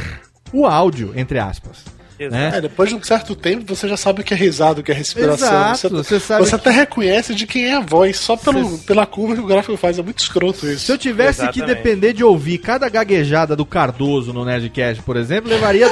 o 0.53 0.64
áudio, 0.66 1.12
entre 1.16 1.38
aspas. 1.38 1.84
Né? 2.18 2.52
É, 2.54 2.60
depois 2.60 2.88
de 2.88 2.94
um 2.94 3.02
certo 3.02 3.34
tempo 3.34 3.74
você 3.74 3.88
já 3.88 3.96
sabe 3.96 4.20
o 4.20 4.24
que 4.24 4.32
é 4.32 4.36
risado, 4.36 4.80
o 4.80 4.84
que 4.84 4.92
é 4.92 4.94
respiração. 4.94 5.48
Exato, 5.48 5.96
você 5.96 6.20
sabe 6.20 6.44
você 6.44 6.54
até 6.54 6.70
reconhece 6.70 7.34
de 7.34 7.46
quem 7.46 7.66
é 7.66 7.74
a 7.74 7.80
voz, 7.80 8.18
só 8.18 8.36
pelo, 8.36 8.78
pela 8.78 9.04
curva 9.04 9.34
que 9.34 9.40
o 9.40 9.46
gráfico 9.46 9.76
faz. 9.76 9.98
É 9.98 10.02
muito 10.02 10.20
escroto 10.20 10.66
isso. 10.66 10.86
Se 10.86 10.92
eu 10.92 10.98
tivesse 10.98 11.46
que 11.48 11.60
depender 11.62 12.12
de 12.12 12.22
ouvir 12.22 12.58
cada 12.58 12.88
gaguejada 12.88 13.56
do 13.56 13.66
Cardoso 13.66 14.32
no 14.32 14.44
Nerdcast, 14.44 15.02
por 15.02 15.16
exemplo, 15.16 15.50
levaria. 15.50 15.88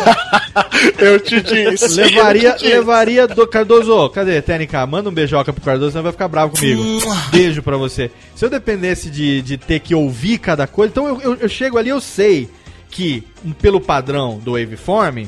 eu 0.99 1.19
te 1.19 1.41
disse. 1.41 1.89
levaria, 2.01 2.51
eu 2.51 2.57
te 2.57 2.63
disse. 2.63 2.75
levaria 2.75 3.27
do 3.27 3.47
Cardoso. 3.47 4.09
Cadê? 4.11 4.41
TNK, 4.41 4.87
manda 4.89 5.11
um 5.11 5.13
beijoca 5.13 5.53
pro 5.53 5.63
Cardoso, 5.63 5.91
senão 5.91 6.05
vai 6.05 6.13
ficar 6.13 6.29
bravo 6.29 6.53
comigo. 6.57 6.83
Beijo 7.31 7.63
pra 7.63 7.77
você. 7.77 8.11
Se 8.35 8.45
eu 8.45 8.51
dependesse 8.51 9.11
de, 9.11 9.43
de 9.43 9.57
ter 9.57 9.81
que 9.81 9.95
ouvir 9.95 10.39
cada 10.39 10.67
coisa, 10.67 10.93
então 10.93 11.09
eu, 11.09 11.21
eu, 11.21 11.35
eu 11.41 11.49
chego 11.49 11.79
ali, 11.79 11.89
eu 11.89 12.01
sei 12.01 12.49
que, 12.91 13.25
pelo 13.61 13.81
padrão 13.81 14.39
do 14.39 14.53
waveform, 14.53 15.27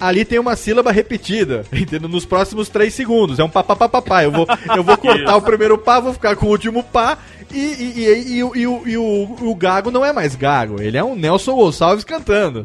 ali 0.00 0.24
tem 0.24 0.38
uma 0.38 0.56
sílaba 0.56 0.90
repetida, 0.92 1.64
entendeu? 1.72 2.08
Nos 2.08 2.24
próximos 2.24 2.68
3 2.68 2.92
segundos. 2.92 3.38
É 3.38 3.44
um 3.44 3.48
papapá. 3.48 4.22
Eu 4.24 4.30
vou, 4.32 4.46
eu 4.76 4.82
vou 4.82 4.96
cortar 4.98 5.36
o 5.36 5.42
primeiro 5.42 5.76
pá, 5.78 6.00
vou 6.00 6.12
ficar 6.12 6.36
com 6.36 6.46
o 6.46 6.50
último 6.50 6.82
pá. 6.82 7.18
E, 7.52 7.58
e, 7.58 8.00
e, 8.00 8.36
e 8.38 8.44
o- 8.44 8.56
e 8.56 8.66
o, 8.66 8.82
e 8.88 8.96
o, 8.98 9.36
o 9.50 9.54
gago 9.54 9.90
não 9.90 10.04
é 10.04 10.12
mais 10.12 10.34
gago, 10.34 10.82
ele 10.82 10.98
é 10.98 11.02
um 11.04 11.14
Nelson 11.16 11.54
Gonçalves 11.54 12.04
cantando. 12.04 12.62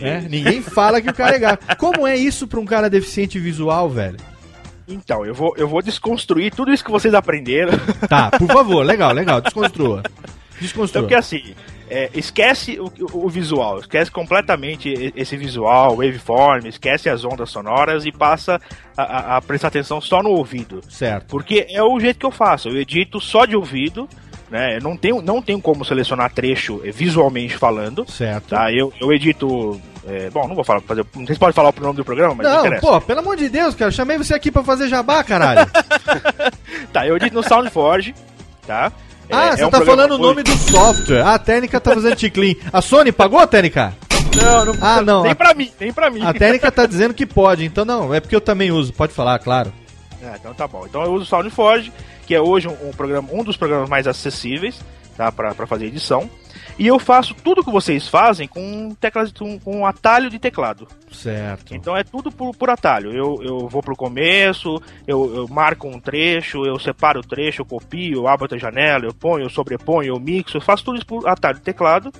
né? 0.00 0.26
Ninguém 0.30 0.62
fala 0.62 1.00
que 1.02 1.10
o 1.10 1.14
cara 1.14 1.36
é 1.36 1.38
gago. 1.38 1.58
Como 1.78 2.06
é 2.06 2.16
isso 2.16 2.46
pra 2.46 2.58
um 2.58 2.64
cara 2.64 2.88
deficiente 2.88 3.38
visual, 3.38 3.90
velho? 3.90 4.16
Então, 4.88 5.24
eu 5.24 5.34
vou, 5.34 5.54
eu 5.56 5.68
vou 5.68 5.80
desconstruir 5.82 6.52
tudo 6.54 6.72
isso 6.72 6.84
que 6.84 6.90
vocês 6.90 7.12
aprenderam. 7.14 7.72
Tá, 8.08 8.30
por 8.30 8.48
favor, 8.48 8.84
legal, 8.84 9.12
legal, 9.12 9.40
desconstrua. 9.40 10.02
Desconstrua. 10.60 11.00
Então, 11.00 11.02
porque 11.02 11.14
assim, 11.14 11.54
é, 11.92 12.10
esquece 12.14 12.78
o, 12.80 12.90
o- 13.12 13.28
visual, 13.28 13.78
esquece 13.80 14.10
completamente 14.10 15.12
esse 15.14 15.36
visual, 15.36 15.96
waveform, 15.96 16.66
esquece 16.66 17.08
as 17.10 17.24
ondas 17.24 17.50
sonoras 17.50 18.04
e 18.06 18.10
passa 18.12 18.60
a, 18.96 19.02
a- 19.02 19.36
a 19.36 19.42
prestar 19.42 19.68
atenção 19.68 20.00
só 20.00 20.22
no 20.22 20.30
ouvido. 20.30 20.80
Certo. 20.88 21.26
Porque 21.26 21.66
é 21.68 21.82
o 21.82 22.00
jeito 22.00 22.18
que 22.18 22.26
eu 22.26 22.30
faço, 22.30 22.68
eu 22.68 22.76
edito 22.80 23.20
só 23.20 23.44
de 23.44 23.54
ouvido, 23.56 24.08
né? 24.50 24.76
Eu 24.76 24.80
não 24.82 24.96
tenho, 24.96 25.22
não 25.22 25.40
tenho 25.40 25.60
como 25.60 25.84
selecionar 25.84 26.32
trecho 26.32 26.80
eh, 26.84 26.90
visualmente 26.90 27.56
falando. 27.56 28.04
Certo. 28.10 28.48
Tá? 28.50 28.70
Eu, 28.72 28.92
eu 29.00 29.12
edito. 29.12 29.80
é, 30.06 30.28
bom, 30.30 30.46
não 30.46 30.54
vou 30.54 30.62
falar, 30.64 30.80
fazer, 30.82 31.04
não 31.14 31.24
sei 31.26 31.34
se 31.34 31.38
pode 31.40 31.54
falar 31.54 31.72
o 31.76 31.80
nome 31.82 31.96
do 31.96 32.04
programa, 32.04 32.34
mas 32.34 32.46
não, 32.46 32.54
Não, 32.56 32.60
interessa. 32.66 32.86
pô, 32.86 33.00
pelo 33.00 33.20
amor 33.20 33.36
de 33.36 33.48
Deus, 33.48 33.74
cara, 33.74 33.90
chamei 33.90 34.18
você 34.18 34.34
aqui 34.34 34.50
pra 34.50 34.62
fazer 34.64 34.88
jabá, 34.88 35.22
caralho. 35.24 35.66
Tá, 36.92 37.06
eu 37.06 37.16
edito 37.16 37.34
no 37.34 37.42
SoundForge, 37.42 38.14
tá? 38.66 38.92
Ah, 39.32 39.46
É- 39.48 39.56
você 39.56 39.62
é 39.62 39.66
um 39.66 39.70
tá 39.70 39.80
falando 39.82 40.12
o 40.12 40.18
nome 40.18 40.42
do 40.42 40.52
software. 40.56 41.22
Ah, 41.22 41.34
a 41.34 41.38
Técnica 41.38 41.80
tá 41.80 41.94
fazendo 41.94 42.16
ticlin. 42.16 42.56
A 42.72 42.80
Sony 42.82 43.10
pagou 43.12 43.38
a 43.38 43.46
Técnica? 43.46 43.94
Não, 44.36 44.64
não, 44.66 44.74
Ah, 44.80 45.00
não. 45.02 45.22
nem 45.22 45.32
a- 45.32 45.34
pra 45.34 45.52
mim, 45.54 45.70
nem 45.80 45.92
pra 45.92 46.10
mim. 46.10 46.22
A 46.24 46.32
Técnica 46.32 46.70
tá 46.70 46.86
dizendo 46.86 47.12
que 47.14 47.26
pode, 47.26 47.64
então 47.64 47.84
não, 47.84 48.14
é 48.14 48.20
porque 48.20 48.34
eu 48.36 48.40
também 48.40 48.70
uso, 48.70 48.92
pode 48.92 49.12
falar, 49.12 49.38
claro. 49.38 49.72
Ah, 50.24 50.36
então 50.38 50.54
tá 50.54 50.66
bom. 50.68 50.84
Então 50.86 51.02
eu 51.02 51.12
uso 51.12 51.24
o 51.24 51.26
SoundForge, 51.26 51.92
que 52.26 52.34
é 52.34 52.40
hoje 52.40 52.68
um, 52.68 52.88
um 52.88 52.92
programa, 52.92 53.28
um 53.32 53.42
dos 53.42 53.56
programas 53.56 53.88
mais 53.88 54.06
acessíveis, 54.06 54.80
tá? 55.16 55.30
Pra, 55.32 55.54
pra 55.54 55.66
fazer 55.66 55.86
edição. 55.86 56.30
E 56.78 56.86
eu 56.86 56.98
faço 56.98 57.34
tudo 57.34 57.62
que 57.62 57.70
vocês 57.70 58.08
fazem 58.08 58.48
com 58.48 58.94
teclas, 58.94 59.32
com, 59.32 59.58
com 59.58 59.78
um 59.78 59.86
atalho 59.86 60.30
de 60.30 60.38
teclado. 60.38 60.88
Certo. 61.10 61.74
Então 61.74 61.96
é 61.96 62.02
tudo 62.02 62.30
por, 62.30 62.54
por 62.56 62.70
atalho. 62.70 63.12
Eu, 63.12 63.42
eu 63.42 63.68
vou 63.68 63.82
pro 63.82 63.96
começo, 63.96 64.80
eu, 65.06 65.34
eu 65.34 65.48
marco 65.48 65.86
um 65.86 66.00
trecho, 66.00 66.64
eu 66.64 66.78
separo 66.78 67.20
o 67.20 67.26
trecho, 67.26 67.62
eu 67.62 67.66
copio, 67.66 68.14
eu 68.14 68.28
abro 68.28 68.44
outra 68.44 68.58
janela, 68.58 69.04
eu 69.04 69.14
ponho, 69.14 69.44
eu 69.44 69.50
sobreponho, 69.50 70.14
eu 70.14 70.20
mixo, 70.20 70.56
eu 70.56 70.60
faço 70.60 70.84
tudo 70.84 70.96
isso 70.96 71.06
por 71.06 71.28
atalho 71.28 71.58
de 71.58 71.62
teclado 71.62 72.12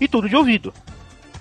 e 0.00 0.06
tudo 0.06 0.28
de 0.28 0.36
ouvido. 0.36 0.72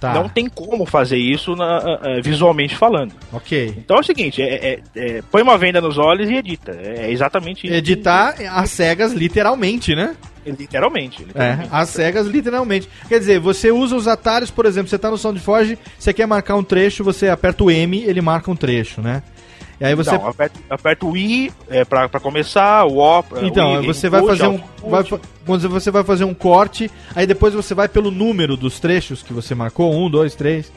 Tá. 0.04 0.14
Não 0.14 0.28
tem 0.28 0.50
como 0.50 0.86
fazer 0.86 1.16
isso 1.18 1.56
na- 1.56 1.80
visualmente 2.22 2.76
falando. 2.76 3.14
Ok. 3.32 3.74
Então 3.78 3.96
é 3.96 4.00
o 4.02 4.04
seguinte, 4.04 4.42
é, 4.42 4.74
é- 4.74 4.80
é, 4.96 5.22
põe 5.32 5.42
uma 5.42 5.58
venda 5.58 5.80
nos 5.80 5.98
olhos 5.98 6.30
e 6.30 6.34
edita. 6.36 6.72
É, 6.78 7.06
é 7.06 7.12
exatamente 7.12 7.66
isso. 7.68 7.74
Editar 7.76 8.36
às 8.52 8.70
cegas, 8.70 9.14
literalmente, 9.14 9.96
né? 9.96 10.14
Literalmente. 10.46 11.24
É, 11.24 11.26
literalmente. 11.28 11.70
às 11.72 11.88
cegas, 11.90 12.28
literalmente. 12.28 12.90
Quer 13.08 13.18
dizer, 13.20 13.40
você 13.40 13.72
usa 13.72 13.96
os 13.96 14.10
atalhos, 14.10 14.52
por 14.52 14.66
exemplo, 14.66 14.90
você 14.90 14.98
tá 15.00 15.10
no 15.10 15.18
SoundForge, 15.18 15.78
você 15.98 16.12
quer 16.12 16.26
marcar 16.28 16.56
um 16.58 16.64
trecho, 16.64 17.02
você 17.02 17.30
aperta 17.30 17.64
o 17.64 17.72
M, 17.72 18.04
ele 18.04 18.20
marca 18.20 18.52
um 18.52 18.56
trecho, 18.58 19.02
né? 19.02 19.24
E 19.84 19.86
aí 19.88 19.96
você. 19.96 20.16
Então, 20.16 20.28
aperta, 20.28 20.60
aperta 20.70 21.06
o 21.06 21.18
I 21.18 21.52
é, 21.70 21.84
pra, 21.84 22.08
pra 22.08 22.20
começar, 22.20 22.86
o 22.86 22.98
O. 23.00 23.22
pra- 23.22 23.44
Então, 23.46 23.80
o 23.80 23.84
I, 23.84 23.86
você 23.86 24.10
vai 24.10 24.26
fazer 24.26 24.48
um. 24.48 24.60
vai 24.90 25.04
quando 25.46 25.70
você 25.70 25.92
vai 25.92 26.04
fazer 26.06 26.24
um 26.24 26.34
corte, 26.34 26.90
aí 27.14 27.28
depois 27.28 27.54
você 27.54 27.74
vai 27.76 27.90
pelo 27.90 28.10
número 28.10 28.56
dos 28.56 28.80
trechos 28.80 29.22
que 29.22 29.34
você 29.34 29.54
marcou, 29.54 29.94
um, 29.94 30.10
dois, 30.10 30.36
três. 30.36 30.72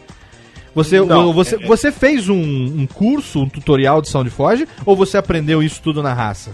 Você, 0.75 1.01
Não, 1.01 1.33
você, 1.33 1.55
é- 1.55 1.67
você 1.67 1.91
fez 1.93 2.29
um, 2.29 2.35
um 2.37 2.87
curso, 2.87 3.41
um 3.43 3.49
tutorial 3.49 4.03
de 4.03 4.09
SoundForge, 4.11 4.67
ou 4.85 4.95
você 4.97 5.17
aprendeu 5.17 5.63
isso 5.63 5.81
tudo 5.81 6.03
na 6.03 6.13
raça? 6.13 6.51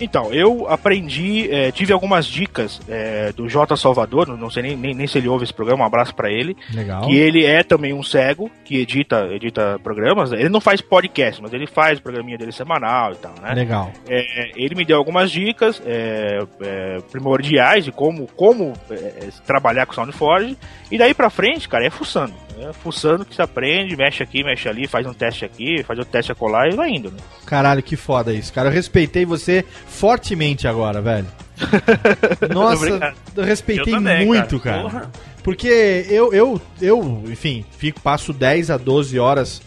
Então, 0.00 0.32
eu 0.32 0.68
aprendi, 0.68 1.48
é, 1.50 1.70
tive 1.70 1.92
algumas 1.92 2.26
dicas 2.26 2.80
é, 2.88 3.32
do 3.32 3.48
J. 3.48 3.76
Salvador, 3.76 4.26
não 4.26 4.50
sei 4.50 4.62
nem, 4.62 4.76
nem, 4.76 4.94
nem, 4.94 5.06
se 5.06 5.18
ele 5.18 5.28
ouve 5.28 5.44
esse 5.44 5.52
programa, 5.52 5.84
um 5.84 5.86
abraço 5.86 6.14
para 6.14 6.30
ele. 6.30 6.56
Legal. 6.72 7.02
Que 7.02 7.16
ele 7.16 7.44
é 7.44 7.62
também 7.62 7.92
um 7.92 8.02
cego, 8.02 8.50
que 8.64 8.78
edita, 8.78 9.28
edita 9.30 9.78
programas. 9.82 10.32
Ele 10.32 10.48
não 10.48 10.60
faz 10.60 10.80
podcast, 10.80 11.40
mas 11.40 11.52
ele 11.52 11.66
faz 11.66 11.98
o 11.98 12.02
programinha 12.02 12.36
dele 12.36 12.52
semanal 12.52 13.12
e 13.12 13.16
tal, 13.16 13.34
né? 13.40 13.54
Legal. 13.54 13.92
É, 14.08 14.50
ele 14.56 14.74
me 14.74 14.84
deu 14.84 14.96
algumas 14.96 15.30
dicas 15.30 15.80
é, 15.86 16.38
é, 16.60 16.98
primordiais 17.10 17.84
de 17.84 17.92
como, 17.92 18.26
como 18.36 18.72
é, 18.90 19.28
trabalhar 19.46 19.86
com 19.86 19.92
SoundForge. 19.92 20.56
E 20.90 20.98
daí 20.98 21.14
pra 21.14 21.30
frente, 21.30 21.68
cara, 21.68 21.86
é 21.86 21.90
fuçando. 21.90 22.43
É 22.58 22.72
fuçando 22.72 23.24
que 23.24 23.34
se 23.34 23.42
aprende, 23.42 23.96
mexe 23.96 24.22
aqui, 24.22 24.44
mexe 24.44 24.68
ali, 24.68 24.86
faz 24.86 25.06
um 25.06 25.12
teste 25.12 25.44
aqui, 25.44 25.82
faz 25.82 25.98
outro 25.98 26.12
teste 26.12 26.32
acolá 26.32 26.68
e 26.68 26.74
vai 26.74 26.90
indo, 26.90 27.10
né? 27.10 27.16
Caralho, 27.44 27.82
que 27.82 27.96
foda 27.96 28.32
isso, 28.32 28.52
cara. 28.52 28.68
Eu 28.68 28.72
respeitei 28.72 29.24
você 29.24 29.64
fortemente 29.86 30.68
agora, 30.68 31.00
velho. 31.00 31.26
Nossa, 32.52 33.14
eu 33.36 33.44
respeitei 33.44 33.92
Eu 33.92 33.96
também, 33.96 34.26
muito, 34.26 34.58
cara. 34.60 34.90
cara. 34.90 35.10
Porque 35.42 36.06
eu, 36.08 36.32
eu, 36.32 36.60
eu, 36.80 37.22
enfim, 37.26 37.64
fico, 37.76 38.00
passo 38.00 38.32
10 38.32 38.70
a 38.70 38.76
12 38.76 39.18
horas 39.18 39.60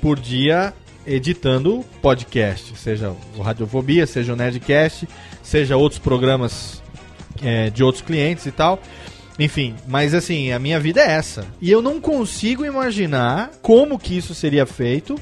por 0.00 0.18
dia 0.18 0.74
editando 1.06 1.84
podcast. 2.02 2.76
Seja 2.76 3.14
o 3.36 3.42
Radiofobia, 3.42 4.06
seja 4.06 4.32
o 4.32 4.36
Nerdcast, 4.36 5.08
seja 5.42 5.76
outros 5.76 5.98
programas 5.98 6.82
é, 7.42 7.70
de 7.70 7.82
outros 7.84 8.02
clientes 8.02 8.46
e 8.46 8.50
tal. 8.50 8.80
Enfim, 9.40 9.74
mas 9.88 10.14
assim, 10.14 10.52
a 10.52 10.58
minha 10.58 10.78
vida 10.78 11.00
é 11.00 11.12
essa. 11.12 11.46
E 11.60 11.70
eu 11.70 11.80
não 11.80 12.00
consigo 12.00 12.64
imaginar 12.64 13.50
como 13.62 13.98
que 13.98 14.16
isso 14.16 14.34
seria 14.34 14.66
feito 14.66 15.18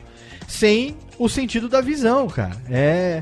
sem 0.46 0.96
o 1.18 1.28
sentido 1.28 1.68
da 1.68 1.80
visão, 1.80 2.26
cara. 2.28 2.56
É. 2.68 3.20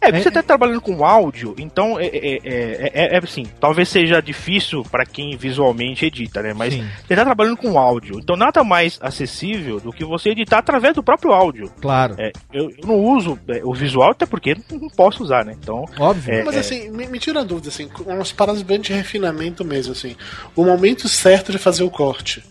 É, 0.00 0.06
porque 0.12 0.22
você 0.22 0.30
tá 0.30 0.42
trabalhando 0.42 0.80
com 0.80 1.04
áudio, 1.04 1.54
então 1.58 1.98
é, 1.98 2.06
é, 2.06 2.36
é, 2.44 2.90
é, 2.94 3.14
é 3.16 3.18
assim, 3.18 3.44
talvez 3.60 3.88
seja 3.88 4.20
difícil 4.22 4.84
para 4.84 5.04
quem 5.04 5.36
visualmente 5.36 6.06
edita, 6.06 6.40
né? 6.40 6.54
Mas 6.54 6.74
Sim. 6.74 6.86
você 7.06 7.16
tá 7.16 7.24
trabalhando 7.24 7.56
com 7.56 7.76
áudio, 7.78 8.18
então 8.20 8.36
nada 8.36 8.62
mais 8.62 8.98
acessível 9.02 9.80
do 9.80 9.92
que 9.92 10.04
você 10.04 10.30
editar 10.30 10.58
através 10.58 10.94
do 10.94 11.02
próprio 11.02 11.32
áudio. 11.32 11.70
Claro. 11.80 12.14
É, 12.16 12.30
eu, 12.52 12.70
eu 12.70 12.86
não 12.86 12.96
uso 12.96 13.38
é, 13.48 13.60
o 13.64 13.74
visual 13.74 14.12
até 14.12 14.24
porque 14.24 14.56
não 14.70 14.88
posso 14.88 15.22
usar, 15.24 15.44
né? 15.44 15.56
Então, 15.60 15.84
Óbvio. 15.98 16.32
É, 16.32 16.44
Mas 16.44 16.56
é. 16.56 16.60
assim, 16.60 16.90
me, 16.90 17.06
me 17.08 17.18
tira 17.18 17.40
a 17.40 17.44
dúvida, 17.44 17.68
assim, 17.68 17.88
com 17.88 18.04
umas 18.04 18.30
paradas 18.30 18.62
bem 18.62 18.80
de 18.80 18.92
refinamento 18.92 19.64
mesmo, 19.64 19.92
assim. 19.92 20.14
O 20.54 20.64
momento 20.64 21.08
certo 21.08 21.50
de 21.50 21.58
fazer 21.58 21.82
o 21.82 21.90
corte. 21.90 22.42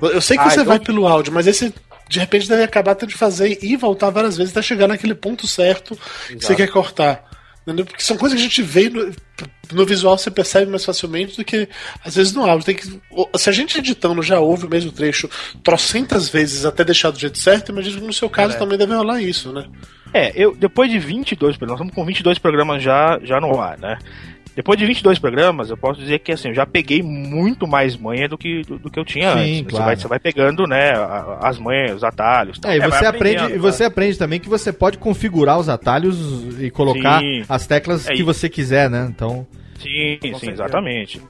Eu 0.00 0.20
sei 0.20 0.36
que 0.36 0.42
Ah, 0.42 0.50
você 0.50 0.60
então- 0.60 0.66
vai 0.66 0.78
pelo 0.78 1.06
áudio, 1.06 1.32
mas 1.32 1.46
esse 1.46 1.72
de 2.08 2.18
repente 2.18 2.48
deve 2.48 2.62
acabar 2.62 2.94
tendo 2.94 3.10
de 3.10 3.16
fazer 3.16 3.58
e 3.62 3.76
voltar 3.76 4.10
várias 4.10 4.36
vezes 4.36 4.52
até 4.52 4.62
chegar 4.62 4.86
naquele 4.88 5.14
ponto 5.14 5.46
certo 5.46 5.98
que 6.28 6.44
você 6.44 6.54
quer 6.54 6.68
cortar. 6.68 7.24
Entendeu? 7.62 7.84
Porque 7.84 8.02
são 8.02 8.16
coisas 8.16 8.38
que 8.38 8.44
a 8.44 8.48
gente 8.48 8.62
vê 8.62 8.88
no, 8.88 9.12
no 9.72 9.84
visual, 9.84 10.16
você 10.16 10.30
percebe 10.30 10.70
mais 10.70 10.84
facilmente 10.84 11.36
do 11.36 11.44
que 11.44 11.68
às 12.04 12.14
vezes 12.14 12.32
no 12.32 12.48
áudio. 12.48 12.64
Tem 12.64 12.76
que, 12.76 12.86
se 13.36 13.50
a 13.50 13.52
gente 13.52 13.76
editando 13.78 14.22
já 14.22 14.38
ouve 14.38 14.66
o 14.66 14.70
mesmo 14.70 14.92
trecho 14.92 15.28
trocentas 15.64 16.28
vezes 16.28 16.64
até 16.64 16.84
deixar 16.84 17.10
do 17.10 17.18
jeito 17.18 17.38
certo, 17.38 17.72
imagino 17.72 18.00
que 18.00 18.06
no 18.06 18.12
seu 18.12 18.30
caso 18.30 18.54
É. 18.54 18.56
também 18.58 18.78
deve 18.78 18.94
rolar 18.94 19.20
isso, 19.20 19.52
né? 19.52 19.64
É, 20.14 20.32
eu 20.36 20.54
depois 20.54 20.88
de 20.88 21.00
22 21.00 21.56
programas, 21.56 21.80
nós 21.80 21.88
estamos 21.88 21.94
com 21.94 22.06
22 22.06 22.38
programas 22.38 22.80
já, 22.80 23.18
já 23.24 23.40
no 23.40 23.60
ar, 23.60 23.76
né? 23.78 23.98
Depois 24.56 24.78
de 24.78 24.86
22 24.86 25.18
programas, 25.18 25.68
eu 25.68 25.76
posso 25.76 26.00
dizer 26.00 26.18
que 26.20 26.32
assim, 26.32 26.48
eu 26.48 26.54
já 26.54 26.64
peguei 26.64 27.02
muito 27.02 27.66
mais 27.66 27.94
manha 27.94 28.26
do 28.26 28.38
que, 28.38 28.62
do, 28.62 28.78
do 28.78 28.90
que 28.90 28.98
eu 28.98 29.04
tinha 29.04 29.32
Sim, 29.34 29.58
antes. 29.58 29.66
claro. 29.68 29.76
Você, 29.76 29.82
vai, 29.84 29.96
você 29.96 30.08
vai 30.08 30.18
pegando, 30.18 30.66
né, 30.66 30.92
as 31.42 31.58
manhas, 31.58 31.96
os 31.96 32.02
atalhos. 32.04 32.58
tal. 32.58 32.70
É, 32.70 32.76
e 32.76 32.80
vai 32.80 32.90
você 32.90 33.04
aprende, 33.04 33.36
aprendendo, 33.36 33.56
e 33.56 33.58
você 33.60 33.84
aprende 33.84 34.18
também 34.18 34.40
que 34.40 34.48
você 34.48 34.72
pode 34.72 34.96
configurar 34.96 35.58
os 35.58 35.68
atalhos 35.68 36.58
e 36.58 36.70
colocar 36.70 37.20
Sim. 37.20 37.42
as 37.46 37.66
teclas 37.66 38.06
É 38.06 38.12
que 38.12 38.16
isso. 38.16 38.24
você 38.24 38.48
quiser, 38.48 38.88
né? 38.88 39.06
Então, 39.10 39.46
Sim, 39.78 40.18
sim, 40.20 40.30
certeza. 40.32 40.52
exatamente. 40.52 41.20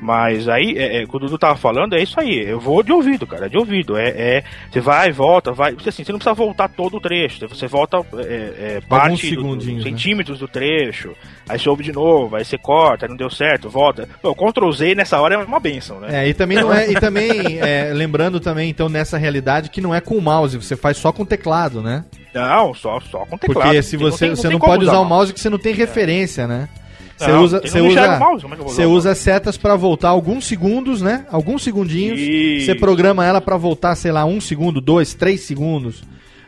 Mas 0.00 0.48
aí, 0.48 0.74
é, 0.76 1.00
é, 1.00 1.04
o 1.04 1.08
que 1.08 1.16
o 1.16 1.18
Dudu 1.18 1.38
tava 1.38 1.56
falando, 1.56 1.94
é 1.94 2.02
isso 2.02 2.18
aí. 2.20 2.38
Eu 2.46 2.60
vou 2.60 2.82
de 2.82 2.92
ouvido, 2.92 3.26
cara, 3.26 3.48
de 3.48 3.56
ouvido. 3.56 3.96
É, 3.96 4.08
é, 4.08 4.44
você 4.70 4.80
vai, 4.80 5.10
volta, 5.12 5.52
vai. 5.52 5.72
Porque 5.72 5.88
assim, 5.88 6.04
você 6.04 6.12
não 6.12 6.18
precisa 6.18 6.34
voltar 6.34 6.68
todo 6.68 6.96
o 6.96 7.00
trecho. 7.00 7.46
Você 7.48 7.66
volta 7.66 7.98
é, 8.18 8.76
é, 8.76 8.80
parte 8.88 9.34
do- 9.34 9.56
dos 9.56 9.66
né? 9.66 9.82
centímetros 9.82 10.38
do 10.38 10.46
trecho. 10.48 11.12
Aí 11.48 11.58
você 11.58 11.68
ouve 11.68 11.82
de 11.82 11.92
novo, 11.92 12.36
aí 12.36 12.44
você 12.44 12.56
corta, 12.58 13.06
aí 13.06 13.10
não 13.10 13.16
deu 13.16 13.30
certo, 13.30 13.68
volta. 13.68 14.08
Pô, 14.22 14.30
o 14.30 14.34
Ctrl 14.34 14.70
Z 14.72 14.94
nessa 14.94 15.20
hora 15.20 15.34
é 15.34 15.38
uma 15.38 15.60
benção, 15.60 16.00
né? 16.00 16.24
é, 16.24 16.28
e 16.28 16.34
também 16.34 16.58
não 16.58 16.72
é, 16.72 16.90
e 16.90 16.94
também 16.94 17.58
é, 17.60 17.92
lembrando 17.92 18.40
também 18.40 18.70
então 18.70 18.88
nessa 18.88 19.18
realidade 19.18 19.68
que 19.70 19.80
não 19.80 19.94
é 19.94 20.00
com 20.00 20.16
o 20.16 20.22
mouse, 20.22 20.56
você 20.56 20.76
faz 20.76 20.96
só 20.96 21.12
com 21.12 21.22
o 21.22 21.26
teclado, 21.26 21.82
né? 21.82 22.04
Não, 22.32 22.72
só, 22.74 22.98
só 23.00 23.18
com 23.26 23.36
teclado. 23.36 23.62
Porque 23.66 23.82
se 23.82 23.96
Não 23.96 24.10
você 24.10 24.26
tem- 24.26 24.36
você 24.36 24.48
não 24.48 24.58
como 24.58 24.72
pode 24.72 24.84
usar 24.84 24.98
o 24.98 25.04
mouse 25.04 25.32
que 25.32 25.40
você 25.40 25.50
não 25.50 25.58
tem 25.58 25.74
referência, 25.74 26.46
né? 26.48 26.68
Você 27.16 27.30
usa, 27.32 27.60
você 27.60 27.80
usa, 27.80 28.18
mouse, 28.18 28.44
é 28.44 28.48
vou 28.56 28.68
você 28.68 28.84
usa 28.84 29.14
setas 29.14 29.56
pra 29.56 29.76
voltar 29.76 30.08
alguns 30.08 30.46
segundos, 30.46 31.00
né? 31.00 31.24
Alguns 31.30 31.62
segundinhos. 31.62 32.18
Isso. 32.20 32.66
Você 32.66 32.74
programa 32.74 33.24
ela 33.24 33.40
pra 33.40 33.56
voltar, 33.56 33.94
sei 33.94 34.10
lá, 34.12 34.24
um 34.24 34.40
segundo, 34.40 34.80
dois, 34.80 35.14
três 35.14 35.42
segundos. 35.42 36.02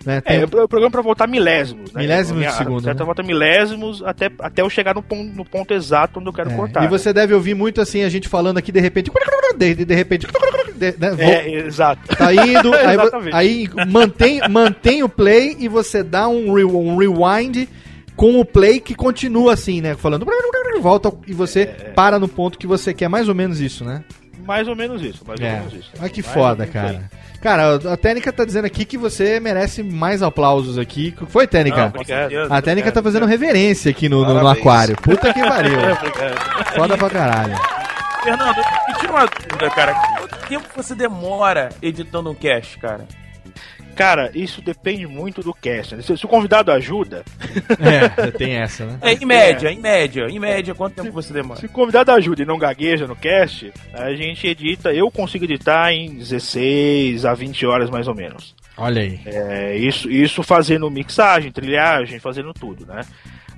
Né? 0.05 0.21
Tem- 0.21 0.37
É, 0.37 0.43
eu 0.45 0.69
programo 0.69 0.91
pra 0.93 1.03
voltar 1.03 1.27
milésimos, 1.27 1.93
né? 1.93 2.03
Milésimos 2.03 2.41
de 2.45 2.53
segundo, 2.53 2.83
Certa 2.83 3.01
né? 3.01 3.07
volta 3.07 3.23
milésimos 3.25 4.05
até, 4.05 4.31
até 4.39 4.62
eu 4.62 4.71
chegar 4.71 4.95
no 4.95 5.03
ponto, 5.03 5.35
no 5.37 5.45
ponto 5.45 5.75
exato 5.75 6.21
onde 6.21 6.29
eu 6.29 6.33
quero 6.33 6.51
É, 6.51 6.55
cortar. 6.55 6.85
E 6.85 6.89
você 6.89 7.12
deve 7.12 7.35
ouvir 7.35 7.55
muito 7.55 7.81
assim 7.81 8.05
a 8.05 8.09
gente 8.09 8.29
falando 8.29 8.57
aqui 8.59 8.71
de 8.71 8.79
repente, 8.81 9.11
de, 9.59 9.75
de 9.85 9.95
repente, 9.95 10.27
de- 10.77 10.95
né, 10.99 11.11
vo- 11.11 11.23
É, 11.23 11.49
exato. 11.67 12.17
tá 12.17 12.33
indo, 12.33 12.71
aí, 13.33 13.33
aí 13.33 13.69
mantém, 13.89 14.41
mantém 14.49 15.03
o 15.03 15.09
play 15.09 15.57
e 15.59 15.67
você 15.67 16.05
dá 16.05 16.29
um, 16.29 16.53
re- 16.55 16.64
um 16.64 16.97
rewind 16.97 17.69
com 18.17 18.41
o 18.41 18.45
play 18.45 18.81
que 18.81 18.95
continua 18.95 19.53
assim, 19.53 19.81
né? 19.81 19.95
Falando, 19.95 20.27
volta 20.81 21.12
e 21.27 21.33
você 21.35 21.62
É, 21.62 21.67
para 21.95 22.19
no 22.19 22.27
ponto 22.29 22.59
que 22.59 22.67
você 22.67 22.93
quer, 22.95 23.09
mais 23.09 23.29
ou 23.29 23.35
menos 23.35 23.61
isso, 23.61 23.85
né? 23.85 24.03
Mais 24.45 24.69
ou 24.69 24.77
menos 24.77 25.03
isso, 25.03 25.23
mais 25.27 25.41
ou 25.41 25.47
É. 25.47 25.53
menos 25.59 25.73
isso. 25.75 25.91
Olha 26.01 26.09
que 26.09 26.23
Mais 26.23 26.35
foda, 26.35 26.64
ou 26.64 26.71
cara. 26.71 27.11
Cara, 27.43 27.75
a 27.93 27.97
Técnica 27.97 28.33
tá 28.33 28.45
dizendo 28.45 28.64
aqui 28.64 28.85
que 28.85 28.97
você 28.97 29.39
merece 29.39 29.83
mais 29.83 30.23
aplausos 30.23 30.79
aqui. 30.79 31.14
Foi, 31.29 31.47
Técnica? 31.47 31.77
Não, 31.83 31.89
obrigado. 31.89 32.53
a 32.53 32.62
Técnica 32.62 32.91
tá 32.93 33.03
fazendo 33.03 33.27
reverência 33.27 33.91
aqui 33.91 34.09
no, 34.09 34.25
no- 34.25 34.41
no 34.41 34.49
aquário. 34.49 34.97
Puta 34.97 35.33
que 35.33 35.41
pariu. 35.47 35.79
Foda 36.75 36.97
pra 36.97 37.11
caralho. 37.11 37.55
Fernando, 38.23 38.57
me 38.89 38.95
tira 38.99 39.12
uma 39.12 39.27
dúvida, 39.27 39.71
cara. 39.71 39.95
Quanto 40.19 40.49
tempo 40.49 40.64
você 40.75 40.95
demora 40.95 41.69
editando 41.83 42.31
um 42.31 42.35
cast, 42.35 42.79
cara? 42.79 43.05
Cara, 43.97 44.30
isso 44.34 44.61
depende 44.61 45.07
muito 45.07 45.42
do 45.42 45.55
cast. 45.55 45.97
né? 45.97 46.03
Se, 46.03 46.16
se 46.16 46.24
o 46.24 46.28
convidado 46.28 46.70
ajuda, 46.70 47.24
É, 47.80 48.30
tem 48.30 48.55
essa, 48.57 48.84
né? 48.84 48.99
É, 49.01 49.12
em 49.14 49.24
média, 49.24 49.72
em 49.72 49.80
média, 49.80 50.26
em 50.28 50.38
média, 50.38 50.74
quanto 50.74 51.03
tempo 51.03 51.12
você 51.12 51.32
demora? 51.32 51.59
se 51.59 51.66
o 51.66 51.68
convidado 51.68 52.12
ajuda 52.12 52.42
e 52.42 52.47
não 52.47 52.59
gagueja 52.59 53.07
no 53.07 53.16
cast, 53.16 53.72
a 53.92 54.12
gente 54.14 54.47
edita, 54.47 54.92
eu 54.92 55.11
consigo 55.11 55.44
editar 55.44 55.92
em 55.92 56.14
16 56.14 57.24
a 57.24 57.34
20 57.34 57.66
horas 57.66 57.90
mais 57.90 58.07
ou 58.07 58.14
menos. 58.14 58.55
Olha 58.76 59.01
aí. 59.01 59.18
É, 59.24 59.76
isso, 59.76 60.11
isso 60.11 60.42
fazendo 60.42 60.90
mixagem, 60.90 61.51
trilhagem, 61.51 62.18
fazendo 62.18 62.53
tudo, 62.53 62.84
né? 62.84 63.01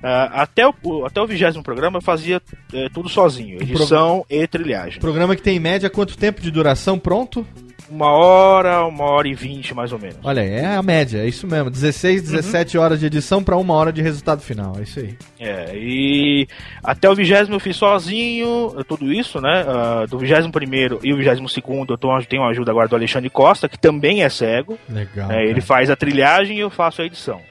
Ah, 0.01 0.43
até 0.43 0.65
o, 0.65 1.05
até 1.05 1.21
o 1.21 1.27
vigésimo 1.27 1.61
programa 1.61 1.97
eu 1.97 2.01
fazia 2.01 2.41
é, 2.73 2.87
tudo 2.89 3.09
sozinho, 3.09 3.61
edição 3.61 4.25
e 4.29 4.47
trilhagem. 4.47 4.99
Programa 4.99 5.35
que 5.35 5.41
tem 5.41 5.57
em 5.57 5.59
média 5.59 5.89
quanto 5.89 6.17
tempo 6.17 6.41
de 6.41 6.49
duração 6.49 6.97
pronto? 6.97 7.45
Uma 7.89 8.11
hora, 8.11 8.85
uma 8.85 9.05
hora 9.05 9.27
e 9.27 9.33
vinte 9.33 9.73
mais 9.73 9.91
ou 9.91 9.99
menos. 9.99 10.17
Olha 10.23 10.41
aí, 10.41 10.49
é 10.49 10.75
a 10.75 10.83
média, 10.83 11.19
é 11.19 11.27
isso 11.27 11.47
mesmo. 11.47 11.69
16, 11.69 12.21
17 12.23 12.77
horas 12.77 12.99
de 12.99 13.05
edição 13.05 13.43
pra 13.43 13.57
uma 13.57 13.73
hora 13.73 13.91
de 13.91 14.01
resultado 14.01 14.41
final. 14.41 14.75
É 14.77 14.83
isso 14.83 14.99
aí. 14.99 15.17
É, 15.39 15.75
e 15.75 16.47
até 16.83 17.09
o 17.09 17.15
vigésimo 17.15 17.55
eu 17.55 17.59
fiz 17.59 17.75
sozinho, 17.75 18.75
tudo 18.87 19.11
isso, 19.11 19.41
né? 19.41 19.65
Ah, 19.67 20.05
do 20.09 20.17
vigésimo 20.17 20.51
primeiro 20.51 20.99
e 21.03 21.13
o 21.13 21.17
vigésimo 21.17 21.49
segundo 21.49 21.93
eu 21.93 21.97
tô, 21.97 22.09
tenho 22.21 22.43
a 22.43 22.49
ajuda 22.49 22.71
agora 22.71 22.87
do 22.87 22.95
Alexandre 22.95 23.29
Costa, 23.29 23.69
que 23.69 23.77
também 23.77 24.23
é 24.23 24.29
cego. 24.29 24.77
Legal. 24.87 25.31
É, 25.31 25.45
ele 25.45 25.61
faz 25.61 25.89
a 25.89 25.95
trilhagem 25.95 26.57
e 26.57 26.59
eu 26.59 26.69
faço 26.69 27.01
a 27.01 27.05
edição. 27.05 27.41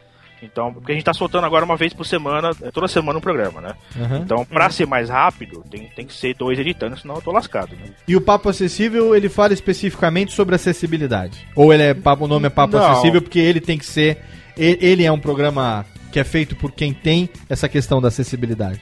Então, 0.43 0.73
porque 0.73 0.93
a 0.93 0.95
gente 0.95 1.05
tá 1.05 1.13
soltando 1.13 1.45
agora 1.45 1.65
uma 1.65 1.77
vez 1.77 1.93
por 1.93 2.05
semana, 2.05 2.51
é, 2.63 2.71
toda 2.71 2.89
semana 2.89 3.19
um 3.19 3.23
programa, 3.23 3.61
né? 3.61 3.75
Aham. 3.99 4.21
Então, 4.25 4.45
pra 4.45 4.71
ser 4.71 4.87
mais 4.87 5.09
rápido, 5.09 5.65
tem, 5.71 5.89
tem 5.95 6.07
que 6.07 6.15
ser 6.15 6.35
dois 6.35 6.59
editando, 6.59 6.99
senão 6.99 7.17
eu 7.17 7.23
tô 7.23 7.33
lascado, 7.33 7.73
né? 7.77 7.91
E 8.07 8.17
o 8.17 8.21
Papo 8.21 8.49
Acessível, 8.49 9.15
ele 9.15 9.29
fala 9.29 9.53
especificamente 9.53 10.33
sobre 10.33 10.55
acessibilidade? 10.55 11.47
Ou 11.55 11.73
ele 11.73 11.83
é 11.83 11.95
papo, 11.95 12.25
o 12.25 12.29
nome 12.29 12.47
é 12.47 12.51
Papo 12.51 12.77
Não. 12.77 12.93
Acessível 12.93 13.21
porque 13.21 13.39
ele 13.39 13.61
tem 13.61 13.77
que 13.77 13.87
ser. 13.87 14.19
Ele 14.57 15.05
é 15.05 15.13
um 15.13 15.21
programa 15.21 15.85
que 16.11 16.19
é 16.19 16.25
feito 16.25 16.57
por 16.57 16.73
quem 16.73 16.93
tem 16.93 17.29
essa 17.49 17.69
questão 17.69 18.01
da 18.01 18.09
acessibilidade. 18.09 18.81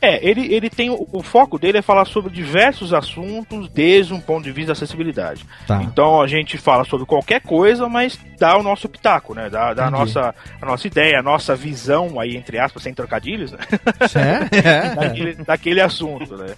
É, 0.00 0.24
ele, 0.26 0.52
ele 0.54 0.70
tem. 0.70 0.90
O, 0.90 1.08
o 1.12 1.22
foco 1.22 1.58
dele 1.58 1.78
é 1.78 1.82
falar 1.82 2.04
sobre 2.04 2.32
diversos 2.32 2.94
assuntos 2.94 3.68
desde 3.68 4.14
um 4.14 4.20
ponto 4.20 4.44
de 4.44 4.52
vista 4.52 4.68
da 4.68 4.72
acessibilidade. 4.72 5.44
Tá. 5.66 5.82
Então 5.82 6.20
a 6.20 6.26
gente 6.26 6.56
fala 6.56 6.84
sobre 6.84 7.04
qualquer 7.06 7.40
coisa, 7.40 7.88
mas 7.88 8.18
dá 8.38 8.56
o 8.56 8.62
nosso 8.62 8.88
pitaco, 8.88 9.34
né? 9.34 9.50
Dá, 9.50 9.74
dá 9.74 9.86
a, 9.86 9.90
nossa, 9.90 10.34
a 10.60 10.66
nossa 10.66 10.86
ideia, 10.86 11.18
a 11.18 11.22
nossa 11.22 11.56
visão 11.56 12.20
aí, 12.20 12.36
entre 12.36 12.58
aspas, 12.58 12.82
sem 12.82 12.94
trocadilhos, 12.94 13.52
né? 13.52 13.58
É? 14.14 14.94
daquele, 14.94 15.34
daquele 15.34 15.80
assunto, 15.80 16.36
né? 16.36 16.54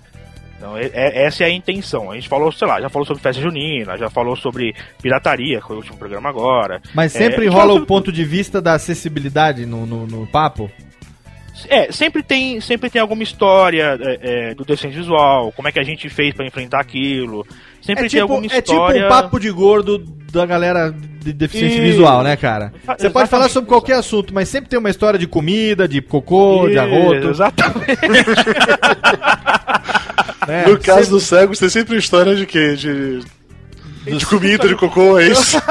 Então, 0.57 0.77
é- 0.77 0.91
é- 0.93 1.25
essa 1.25 1.43
é 1.43 1.47
a 1.47 1.51
intenção. 1.51 2.11
A 2.11 2.15
gente 2.17 2.29
falou, 2.29 2.53
sei 2.53 2.69
lá, 2.69 2.81
já 2.81 2.91
falou 2.91 3.07
sobre 3.07 3.23
festa 3.23 3.41
junina, 3.41 3.97
já 3.97 4.11
falou 4.11 4.37
sobre 4.37 4.75
pirataria, 5.01 5.59
que 5.59 5.67
foi 5.67 5.77
o 5.77 5.79
último 5.79 5.97
programa 5.97 6.29
agora. 6.29 6.83
Mas 6.95 7.17
É, 7.17 7.19
sempre 7.19 7.45
gente 7.45 7.55
rola 7.55 7.73
o 7.73 7.87
ponto 7.87 8.13
de 8.13 8.25
vista 8.25 8.61
da 8.61 8.75
acessibilidade 8.75 9.65
no, 9.65 9.87
no, 9.87 10.07
no 10.07 10.27
papo? 10.27 10.71
É, 11.69 11.93
sempre 11.93 12.23
tem, 12.23 12.61
sempre 12.61 12.91
tem 12.91 13.01
alguma 13.01 13.23
história 13.23 13.99
é, 14.01 14.51
é, 14.51 14.55
do 14.55 14.65
desenho 14.65 14.93
visual, 14.93 15.53
como 15.53 15.69
é 15.69 15.73
que 15.73 15.79
a 15.79 15.85
gente 15.85 16.09
fez 16.09 16.35
pra 16.35 16.47
enfrentar 16.47 16.81
aquilo. 16.81 17.47
Sempre 17.83 18.07
É 18.07 18.09
tem 18.09 18.21
tipo, 18.21 18.23
alguma 18.23 18.47
é 18.47 18.61
tipo 18.61 18.73
história. 18.73 19.07
um 19.07 19.09
papo 19.09 19.39
de 19.39 19.51
gordo 19.51 19.99
da 20.33 20.47
galera 20.47 20.95
de 21.23 21.33
deficiência 21.33 21.77
Isso. 21.79 21.87
visual, 21.93 22.23
né, 22.23 22.37
cara? 22.37 22.73
Você 22.99 23.11
pode 23.11 23.29
falar 23.29 23.49
sobre 23.49 23.69
qualquer 23.69 23.95
assunto, 23.97 24.33
mas 24.33 24.49
sempre 24.49 24.71
tem 24.71 24.79
uma 24.79 24.91
história 24.91 25.19
de 25.19 25.27
comida, 25.27 25.87
de 25.89 26.01
cocô, 26.01 26.69
de 26.69 26.79
arroto. 26.79 27.29
Exatamente. 27.29 27.87
né? 30.47 30.67
No 30.67 30.79
caso 30.79 31.11
do 31.11 31.21
cego, 31.21 31.57
tem 31.57 31.69
sempre 31.69 31.97
história 31.97 32.35
de 32.35 32.47
quê? 32.47 32.75
De, 32.77 33.21
de 34.19 34.27
comida, 34.27 34.69
de 34.69 34.77
cocô, 34.77 35.19
é 35.19 35.29
isso? 35.29 35.57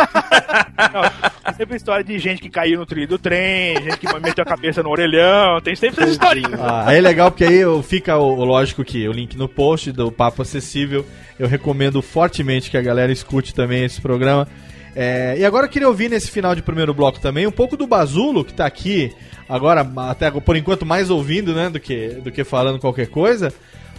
Não, 0.94 1.54
sempre 1.54 1.78
história 1.78 2.04
de 2.04 2.18
gente 2.20 2.42
que 2.42 2.50
caiu 2.50 2.80
no 2.80 2.86
trilho 2.86 3.08
do 3.08 3.20
trem, 3.20 3.76
gente 3.82 3.98
que 3.98 4.20
meteu 4.20 4.44
a 4.44 4.46
cabeça 4.46 4.82
no 4.82 4.90
orelhão, 4.90 5.60
tem 5.62 5.76
sempre 5.76 6.02
essas 6.02 6.14
historinhas. 6.14 6.60
Ah, 6.60 6.86
aí 6.88 6.98
é 6.98 7.02
legal 7.02 7.32
porque 7.32 7.44
aí 7.44 7.62
fica 7.84 8.18
o, 8.18 8.40
o 8.40 8.46
lógico 8.46 8.84
que 8.84 9.08
o 9.08 9.12
link 9.12 9.38
no 9.38 9.48
post 9.48 9.92
do 9.92 10.12
Papo 10.12 10.42
Acessível. 10.42 11.06
Eu 11.38 11.48
recomendo 11.48 12.02
fortemente 12.02 12.70
que 12.70 12.78
a 12.78 12.82
galera 12.82 13.12
escute 13.12 13.54
também 13.54 13.86
esse 13.86 14.02
programa. 14.02 14.48
É, 14.96 15.36
e 15.38 15.46
agora 15.46 15.66
eu 15.66 15.70
queria 15.70 15.88
ouvir 15.88 16.10
nesse 16.10 16.30
final 16.30 16.54
de 16.56 16.62
primeiro 16.62 16.94
bloco 16.94 17.20
também 17.20 17.48
um 17.48 17.52
pouco 17.52 17.78
do 17.78 17.88
Bazulo, 17.88 18.44
que 18.44 18.54
tá 18.54 18.66
aqui 18.66 19.14
agora, 19.48 19.90
até 20.10 20.30
por 20.30 20.56
enquanto, 20.56 20.86
mais 20.86 21.10
ouvindo, 21.10 21.54
né, 21.54 21.70
do 21.70 21.80
que, 21.80 22.10
do 22.24 22.32
que 22.32 22.44
falando 22.44 22.80
qualquer 22.80 23.08
coisa. 23.08 23.54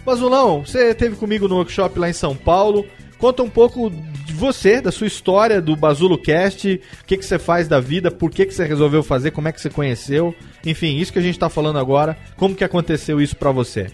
Bazulão, 0.05 0.65
você 0.65 0.89
esteve 0.91 1.15
comigo 1.15 1.47
no 1.47 1.55
workshop 1.55 1.99
lá 1.99 2.09
em 2.09 2.13
São 2.13 2.35
Paulo. 2.35 2.85
Conta 3.21 3.43
um 3.43 3.49
pouco 3.51 3.91
de 3.91 4.33
você, 4.33 4.81
da 4.81 4.91
sua 4.91 5.05
história, 5.05 5.61
do 5.61 5.75
Bazulo 5.75 6.17
Cast, 6.17 6.81
o 7.01 7.05
que, 7.05 7.17
que 7.17 7.23
você 7.23 7.37
faz 7.37 7.67
da 7.67 7.79
vida, 7.79 8.09
por 8.09 8.31
que, 8.31 8.47
que 8.47 8.51
você 8.51 8.65
resolveu 8.65 9.03
fazer, 9.03 9.29
como 9.29 9.47
é 9.47 9.51
que 9.51 9.61
você 9.61 9.69
conheceu. 9.69 10.33
Enfim, 10.65 10.97
isso 10.97 11.13
que 11.13 11.19
a 11.19 11.21
gente 11.21 11.37
tá 11.37 11.47
falando 11.47 11.77
agora, 11.77 12.17
como 12.35 12.55
que 12.55 12.63
aconteceu 12.63 13.21
isso 13.21 13.35
pra 13.35 13.51
você? 13.51 13.91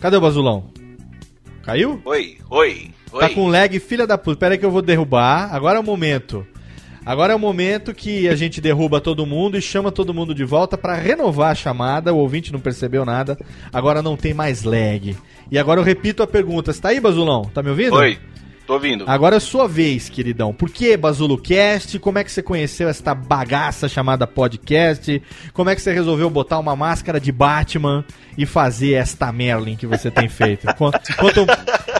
Cadê 0.00 0.16
o 0.16 0.20
Bazulão? 0.20 0.70
Caiu? 1.64 2.00
Oi, 2.04 2.38
oi, 2.48 2.90
oi. 3.10 3.20
Tá 3.20 3.28
com 3.30 3.48
lag, 3.48 3.76
filha 3.80 4.06
da 4.06 4.16
puta. 4.16 4.38
Pera 4.38 4.54
aí 4.54 4.58
que 4.58 4.64
eu 4.64 4.70
vou 4.70 4.80
derrubar. 4.80 5.52
Agora 5.52 5.78
é 5.78 5.80
o 5.80 5.84
momento. 5.84 6.46
Agora 7.08 7.32
é 7.32 7.36
o 7.36 7.38
momento 7.38 7.94
que 7.94 8.28
a 8.28 8.36
gente 8.36 8.60
derruba 8.60 9.00
todo 9.00 9.24
mundo 9.24 9.56
e 9.56 9.62
chama 9.62 9.90
todo 9.90 10.12
mundo 10.12 10.34
de 10.34 10.44
volta 10.44 10.76
pra 10.76 10.92
renovar 10.92 11.52
a 11.52 11.54
chamada. 11.54 12.12
O 12.12 12.18
ouvinte 12.18 12.52
não 12.52 12.60
percebeu 12.60 13.02
nada. 13.02 13.38
Agora 13.72 14.02
não 14.02 14.14
tem 14.14 14.34
mais 14.34 14.62
lag. 14.62 15.16
E 15.50 15.58
agora 15.58 15.80
eu 15.80 15.84
repito 15.84 16.22
a 16.22 16.26
pergunta. 16.26 16.70
Você 16.70 16.78
tá 16.78 16.90
aí, 16.90 17.00
Bazulão? 17.00 17.46
Tá 17.46 17.62
me 17.62 17.70
ouvindo? 17.70 17.94
Oi, 17.94 18.18
tô 18.68 18.74
ouvindo. 18.74 19.04
Agora 19.08 19.36
é 19.36 19.40
sua 19.40 19.66
vez, 19.66 20.10
queridão. 20.10 20.52
Por 20.52 20.68
que 20.70 20.94
BazuloCast? 20.96 21.98
Como 21.98 22.18
é 22.18 22.24
que 22.24 22.30
você 22.30 22.42
conheceu 22.42 22.86
esta 22.88 23.14
bagaça 23.14 23.88
chamada 23.88 24.26
podcast? 24.26 25.20
Como 25.54 25.70
é 25.70 25.74
que 25.74 25.80
você 25.80 25.90
resolveu 25.92 26.28
botar 26.28 26.58
uma 26.58 26.76
máscara 26.76 27.18
de 27.18 27.32
Batman 27.32 28.04
e 28.36 28.44
fazer 28.44 28.92
esta 28.92 29.32
Merlin 29.32 29.74
que 29.74 29.86
você 29.86 30.10
tem 30.10 30.28
feito? 30.28 30.66
Conta, 30.76 31.00
conta, 31.16 31.40
um, 31.40 31.46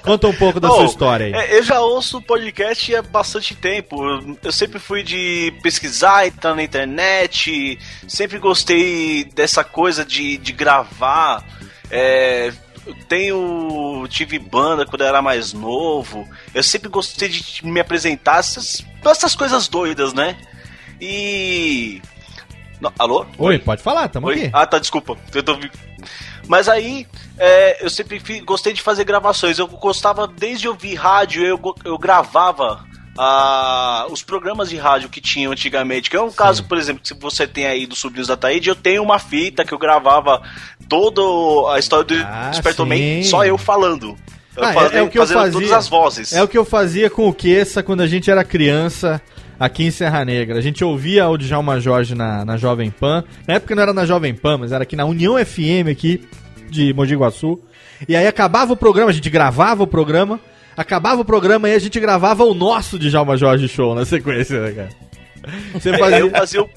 conta 0.02 0.28
um 0.28 0.34
pouco 0.34 0.60
da 0.60 0.70
Oh, 0.70 0.74
sua 0.76 0.84
história 0.84 1.26
aí. 1.26 1.32
é, 1.32 1.58
eu 1.58 1.62
já 1.62 1.80
ouço 1.80 2.20
podcast 2.20 2.94
há 2.94 3.00
bastante 3.02 3.54
tempo. 3.56 3.96
Eu, 4.44 4.52
sempre 4.52 4.78
fui 4.78 5.02
de 5.02 5.52
pesquisar, 5.62 6.26
entrar 6.26 6.54
na 6.54 6.62
internet. 6.62 7.78
Sempre 8.06 8.38
gostei 8.38 9.24
dessa 9.34 9.64
coisa 9.64 10.04
de, 10.04 10.36
de 10.36 10.52
gravar. 10.52 11.42
É, 11.90 12.52
tenho. 13.08 14.06
Tive 14.08 14.38
banda 14.38 14.86
quando 14.86 15.02
eu 15.02 15.06
era 15.08 15.22
mais 15.22 15.52
novo. 15.52 16.28
Eu 16.54 16.62
sempre 16.62 16.88
gostei 16.88 17.28
de 17.28 17.64
me 17.64 17.80
apresentar. 17.80 18.38
Essas, 18.38 18.84
essas 19.04 19.34
coisas 19.34 19.68
doidas, 19.68 20.12
né? 20.12 20.36
E. 21.00 22.00
Não, 22.80 22.92
alô? 22.98 23.26
Oi, 23.38 23.58
pode 23.58 23.82
falar, 23.82 24.08
tamo 24.08 24.28
Oi? 24.28 24.34
aqui. 24.34 24.50
Ah, 24.52 24.66
tá, 24.66 24.78
desculpa. 24.78 25.16
Eu 25.34 25.42
tô... 25.42 25.58
Mas 26.46 26.68
aí, 26.68 27.06
é, 27.36 27.84
eu 27.84 27.90
sempre 27.90 28.20
gostei 28.40 28.72
de 28.72 28.80
fazer 28.80 29.04
gravações. 29.04 29.58
Eu 29.58 29.66
gostava, 29.66 30.26
desde 30.26 30.68
ouvir 30.68 30.94
rádio, 30.94 31.44
eu, 31.44 31.60
eu 31.84 31.98
gravava 31.98 32.86
ah, 33.20 34.06
os 34.10 34.22
programas 34.22 34.70
de 34.70 34.76
rádio 34.76 35.08
que 35.08 35.20
tinham 35.20 35.50
antigamente. 35.50 36.08
Que 36.08 36.16
é 36.16 36.20
um 36.22 36.30
caso, 36.30 36.62
por 36.64 36.78
exemplo, 36.78 37.02
que 37.04 37.12
você 37.14 37.46
tem 37.48 37.66
aí 37.66 37.84
dos 37.86 37.98
Sobrinhos 37.98 38.28
da 38.28 38.36
Taíde, 38.36 38.68
eu 38.68 38.76
tenho 38.76 39.02
uma 39.02 39.18
fita 39.18 39.64
que 39.64 39.74
eu 39.74 39.78
gravava 39.78 40.40
toda 40.88 41.20
a 41.74 41.78
história 41.78 42.04
do 42.04 42.14
Ah, 42.14 42.50
Despertou 42.50 42.86
Man, 42.86 42.94
sim. 42.96 43.22
só 43.24 43.44
eu 43.44 43.58
falando. 43.58 44.16
Eu 44.56 44.64
Ah, 44.64 44.72
fazia- 44.72 44.96
é, 44.98 45.00
é 45.00 45.02
o 45.02 45.08
que 45.08 45.18
eu 45.18 45.26
fazia. 45.26 45.52
todas 45.52 45.72
as 45.72 45.88
vozes. 45.88 46.32
É 46.32 46.42
o 46.42 46.48
que 46.48 46.56
eu 46.56 46.64
fazia 46.64 47.10
com 47.10 47.28
o 47.28 47.32
Queça 47.32 47.82
quando 47.82 48.00
a 48.02 48.06
gente 48.06 48.30
era 48.30 48.44
criança 48.44 49.20
aqui 49.58 49.84
em 49.84 49.90
Serra 49.90 50.24
Negra. 50.24 50.56
A 50.58 50.60
gente 50.62 50.84
ouvia 50.84 51.28
o 51.28 51.36
Djalma 51.36 51.80
Jorge 51.80 52.14
na, 52.14 52.44
na 52.44 52.56
Jovem 52.56 52.90
Pan. 52.90 53.24
Na 53.46 53.54
época 53.54 53.74
não 53.74 53.82
era 53.82 53.92
na 53.92 54.06
Jovem 54.06 54.32
Pan, 54.34 54.58
mas 54.58 54.70
era 54.72 54.84
aqui 54.84 54.94
na 54.96 55.04
União 55.04 55.34
FM 55.44 55.88
aqui 55.90 56.26
de 56.70 56.92
Mogi 56.92 57.14
Guaçu. 57.16 57.60
E 58.08 58.14
aí 58.14 58.26
acabava 58.28 58.72
o 58.72 58.76
programa, 58.76 59.10
a 59.10 59.14
gente 59.14 59.28
gravava 59.30 59.82
o 59.82 59.86
programa. 59.86 60.38
Acabava 60.78 61.20
o 61.20 61.24
programa 61.24 61.68
e 61.68 61.74
a 61.74 61.78
gente 61.78 61.98
gravava 61.98 62.44
o 62.44 62.54
nosso 62.54 62.98
Djalma 62.98 63.36
Jorge 63.36 63.66
Show 63.68 63.94
na 63.96 64.04
sequência, 64.06 64.60
né, 64.60 64.70
cara? 64.72 64.88
Você 65.74 65.90
É, 65.90 65.98
fazia... 65.98 66.18
eu 66.20 66.30
fazia 66.30 66.62
o- 66.62 66.70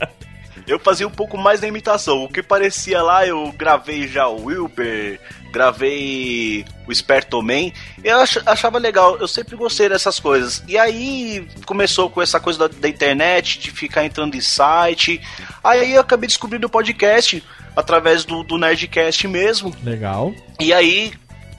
eu 0.67 0.79
fazia 0.79 1.07
um 1.07 1.11
pouco 1.11 1.37
mais 1.37 1.59
da 1.59 1.67
imitação. 1.67 2.23
O 2.23 2.29
que 2.29 2.41
parecia 2.41 3.01
lá, 3.01 3.25
eu 3.27 3.51
gravei 3.57 4.07
já 4.07 4.27
o 4.27 4.45
Wilber, 4.45 5.19
gravei 5.51 6.65
o 6.87 6.91
Esperto 6.91 7.41
Man. 7.41 7.71
Eu 8.03 8.19
ach- 8.21 8.41
achava 8.45 8.77
legal, 8.77 9.17
eu 9.17 9.27
sempre 9.27 9.55
gostei 9.55 9.89
dessas 9.89 10.19
coisas. 10.19 10.63
E 10.67 10.77
aí 10.77 11.47
começou 11.65 12.09
com 12.09 12.21
essa 12.21 12.39
coisa 12.39 12.59
da, 12.59 12.67
da 12.79 12.87
internet, 12.89 13.59
de 13.59 13.71
ficar 13.71 14.05
entrando 14.05 14.35
em 14.35 14.41
site. 14.41 15.21
Aí 15.63 15.93
eu 15.93 16.01
acabei 16.01 16.27
descobrindo 16.27 16.67
o 16.67 16.69
podcast 16.69 17.43
através 17.75 18.23
do, 18.25 18.43
do 18.43 18.57
Nerdcast 18.57 19.27
mesmo. 19.27 19.75
Legal. 19.83 20.33
E 20.59 20.71
aí, 20.73 21.11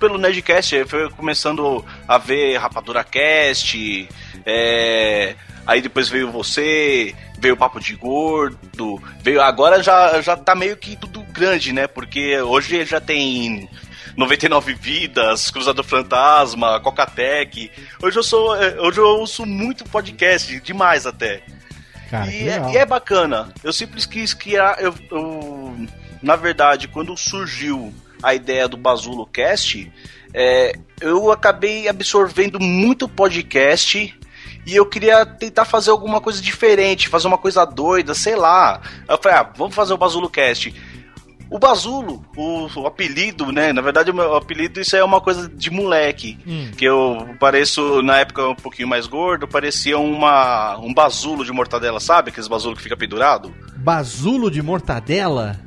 pelo 0.03 0.18
Nerdcast, 0.18 0.74
eu 0.74 0.88
fui 0.88 1.09
começando 1.11 1.84
a 2.09 2.18
ver 2.18 2.57
Rapadura 2.59 3.05
Cast, 3.05 4.09
é, 4.44 5.36
aí 5.64 5.80
depois 5.80 6.09
veio 6.09 6.28
você, 6.32 7.14
veio 7.38 7.55
o 7.55 7.57
Papo 7.57 7.78
de 7.78 7.94
Gordo, 7.94 9.00
veio 9.22 9.40
agora 9.40 9.80
já, 9.80 10.20
já 10.20 10.36
tá 10.36 10.57
meio 10.57 10.76
que 10.76 10.96
tudo 10.96 11.22
grande, 11.30 11.72
né? 11.72 11.86
Porque 11.86 12.36
hoje 12.40 12.84
já 12.84 13.00
tem 13.00 13.68
99 14.16 14.74
Vidas, 14.74 15.53
Cruzador 15.53 15.84
Fantasma, 15.84 16.80
Cocatec. 16.80 17.70
Hoje 18.03 18.16
eu 18.18 18.24
sou. 18.24 18.57
é, 18.61 18.80
Hoje 18.80 18.98
eu 18.98 19.07
ouço 19.07 19.46
muito 19.46 19.84
podcast, 19.84 20.61
demais 20.61 21.07
até. 21.07 21.42
Cara, 22.11 22.28
E 22.28 22.48
é, 22.48 22.72
e 22.72 22.76
é 22.76 22.84
bacana. 22.84 23.55
Eu 23.62 23.72
sempre 23.72 24.05
quis 24.07 24.34
criar. 24.34 24.76
Eu, 24.80 24.92
eu- 25.12 25.76
na 26.20 26.34
verdade, 26.36 26.88
quando 26.88 27.16
surgiu 27.16 27.92
a 28.23 28.35
ideia 28.35 28.68
do 28.68 28.77
Bazulo 28.77 29.27
Cast, 29.27 29.91
é, 30.35 30.75
eu 31.01 31.31
acabei 31.31 31.89
absorvendo 31.89 32.59
muito 32.61 33.09
podcast. 33.09 34.14
E 34.64 34.77
eu 34.77 34.87
queria 34.87 35.27
tentar 35.27 35.64
fazer 35.64 35.91
alguma 35.91 36.20
coisa 36.20 36.41
diferente, 36.41 37.09
fazer 37.09 37.27
uma 37.27 37.39
coisa 37.39 37.64
doida, 37.64 38.14
sei 38.14 38.37
lá. 38.37 38.81
Eu 39.09 39.18
falei, 39.20 39.39
ah, 39.39 39.53
vamos 39.57 39.75
fazer 39.75 39.93
o 39.93 39.99
Bazulo 39.99 40.31
Cast. 40.31 40.73
O 41.51 41.59
Bazulo, 41.59 42.25
o, 42.37 42.68
o 42.81 42.87
apelido, 42.87 43.53
né? 43.53 43.75
Na 43.75 43.83
verdade, 43.83 44.11
o 44.11 44.14
meu 44.14 44.37
apelido, 44.37 44.81
isso 44.81 44.97
é 44.97 45.05
uma 45.05 45.20
coisa 45.20 45.49
de 45.49 45.68
moleque. 45.68 46.39
Hum. 46.47 46.70
Que 46.79 46.85
eu 46.85 47.29
pareço, 47.39 48.01
na 48.03 48.20
época, 48.20 48.49
um 48.49 48.55
pouquinho 48.55 48.89
mais 48.89 49.07
gordo, 49.07 49.47
parecia 49.47 49.99
uma, 49.99 50.79
um 50.79 50.95
bazulo 50.95 51.45
de 51.45 51.53
mortadela, 51.53 52.01
sabe? 52.01 52.31
Aqueles 52.31 52.49
bazulo 52.49 52.75
que 52.75 52.83
fica 52.83 52.97
pendurado. 52.97 53.53
Bazulo 53.77 54.51
de 54.51 54.62
mortadela? 54.62 55.61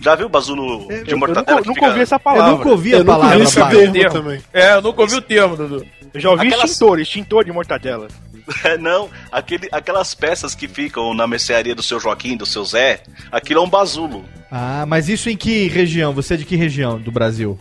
Já 0.00 0.14
viu 0.14 0.26
o 0.26 0.28
bazulo 0.28 0.86
de 1.04 1.10
Eu 1.10 1.18
mortadela? 1.18 1.58
nunca, 1.58 1.62
que 1.62 1.68
nunca 1.68 1.74
fica- 1.80 1.86
ouvi 1.88 2.00
essa 2.00 2.18
palavra. 2.18 2.52
Eu 2.52 2.56
nunca 2.58 2.68
ouvi 2.68 2.94
a 2.94 2.98
Eu 2.98 2.98
nunca 3.00 3.12
palavra. 3.12 3.36
ouvi 3.38 3.48
esse 3.48 3.68
termo 3.68 4.10
também. 4.12 4.40
É, 4.52 4.72
eu 4.74 4.82
nunca 4.82 5.00
ouvi 5.02 5.14
o 5.16 5.20
termo, 5.22 5.56
Dudu. 5.56 5.86
Eu 6.14 6.20
já 6.20 6.30
ouvi 6.30 6.46
Aquelas- 6.46 6.70
extintor, 6.70 7.00
extintor 7.00 7.44
de 7.44 7.52
mortadela. 7.52 8.08
Não, 8.80 9.10
aquele, 9.30 9.68
aquelas 9.72 10.14
peças 10.14 10.54
que 10.54 10.66
ficam 10.68 11.12
na 11.14 11.26
mercearia 11.26 11.74
do 11.74 11.82
seu 11.82 12.00
Joaquim, 12.00 12.36
do 12.36 12.46
seu 12.46 12.64
Zé, 12.64 13.00
aquilo 13.30 13.60
é 13.60 13.62
um 13.62 13.68
bazulo. 13.68 14.24
Ah, 14.50 14.86
mas 14.86 15.08
isso 15.08 15.28
em 15.28 15.36
que 15.36 15.68
região? 15.68 16.14
Você 16.14 16.34
é 16.34 16.36
de 16.38 16.44
que 16.46 16.56
região 16.56 16.98
do 16.98 17.10
Brasil? 17.12 17.58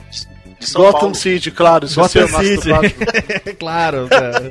De 0.59 0.65
São 0.69 0.81
Gotham 0.81 0.99
Paulo. 0.99 1.15
City, 1.15 1.51
claro. 1.51 1.87
Gotham 1.93 2.21
é 2.23 2.27
City. 2.27 2.69
Claro, 3.59 4.07
cara. 4.09 4.49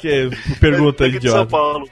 que 0.00 0.30
pergunta 0.60 1.04
Aqui 1.06 1.18
de 1.18 1.28
São 1.28 1.42
idiota. 1.42 1.50
Paulo. 1.50 1.88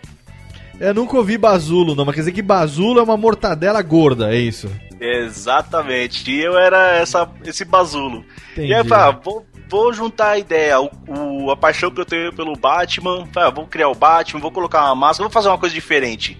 Eu 0.79 0.95
nunca 0.95 1.17
ouvi 1.17 1.37
bazulo, 1.39 1.95
não, 1.95 2.05
mas 2.05 2.15
quer 2.15 2.21
dizer 2.23 2.33
que 2.33 2.43
bazulo 2.43 3.01
é 3.01 3.03
uma 3.03 3.17
mortadela 3.17 3.81
gorda, 3.83 4.33
é 4.35 4.39
isso? 4.39 4.71
Exatamente. 5.05 6.31
E 6.31 6.41
eu 6.43 6.57
era 6.59 6.97
essa, 6.97 7.29
esse 7.45 7.65
bazulo. 7.65 8.25
Entendi. 8.53 8.69
E 8.69 8.75
aí 8.75 8.81
eu 8.81 8.85
falei, 8.85 9.05
ah, 9.09 9.11
vou, 9.23 9.47
vou 9.69 9.93
juntar 9.93 10.31
a 10.31 10.39
ideia, 10.39 10.81
o, 10.81 10.91
o- 11.09 11.51
a 11.51 11.57
paixão 11.57 11.91
que 11.91 12.01
eu 12.01 12.05
tenho 12.05 12.33
pelo 12.33 12.57
Batman, 12.57 13.27
falei, 13.33 13.49
ah, 13.49 13.53
vou 13.53 13.67
criar 13.67 13.89
o 13.89 13.95
Batman, 13.95 14.41
vou 14.41 14.51
colocar 14.53 14.85
uma 14.85 14.95
máscara, 14.95 15.29
vou 15.29 15.33
fazer 15.33 15.49
uma 15.49 15.59
coisa 15.59 15.75
diferente. 15.75 16.39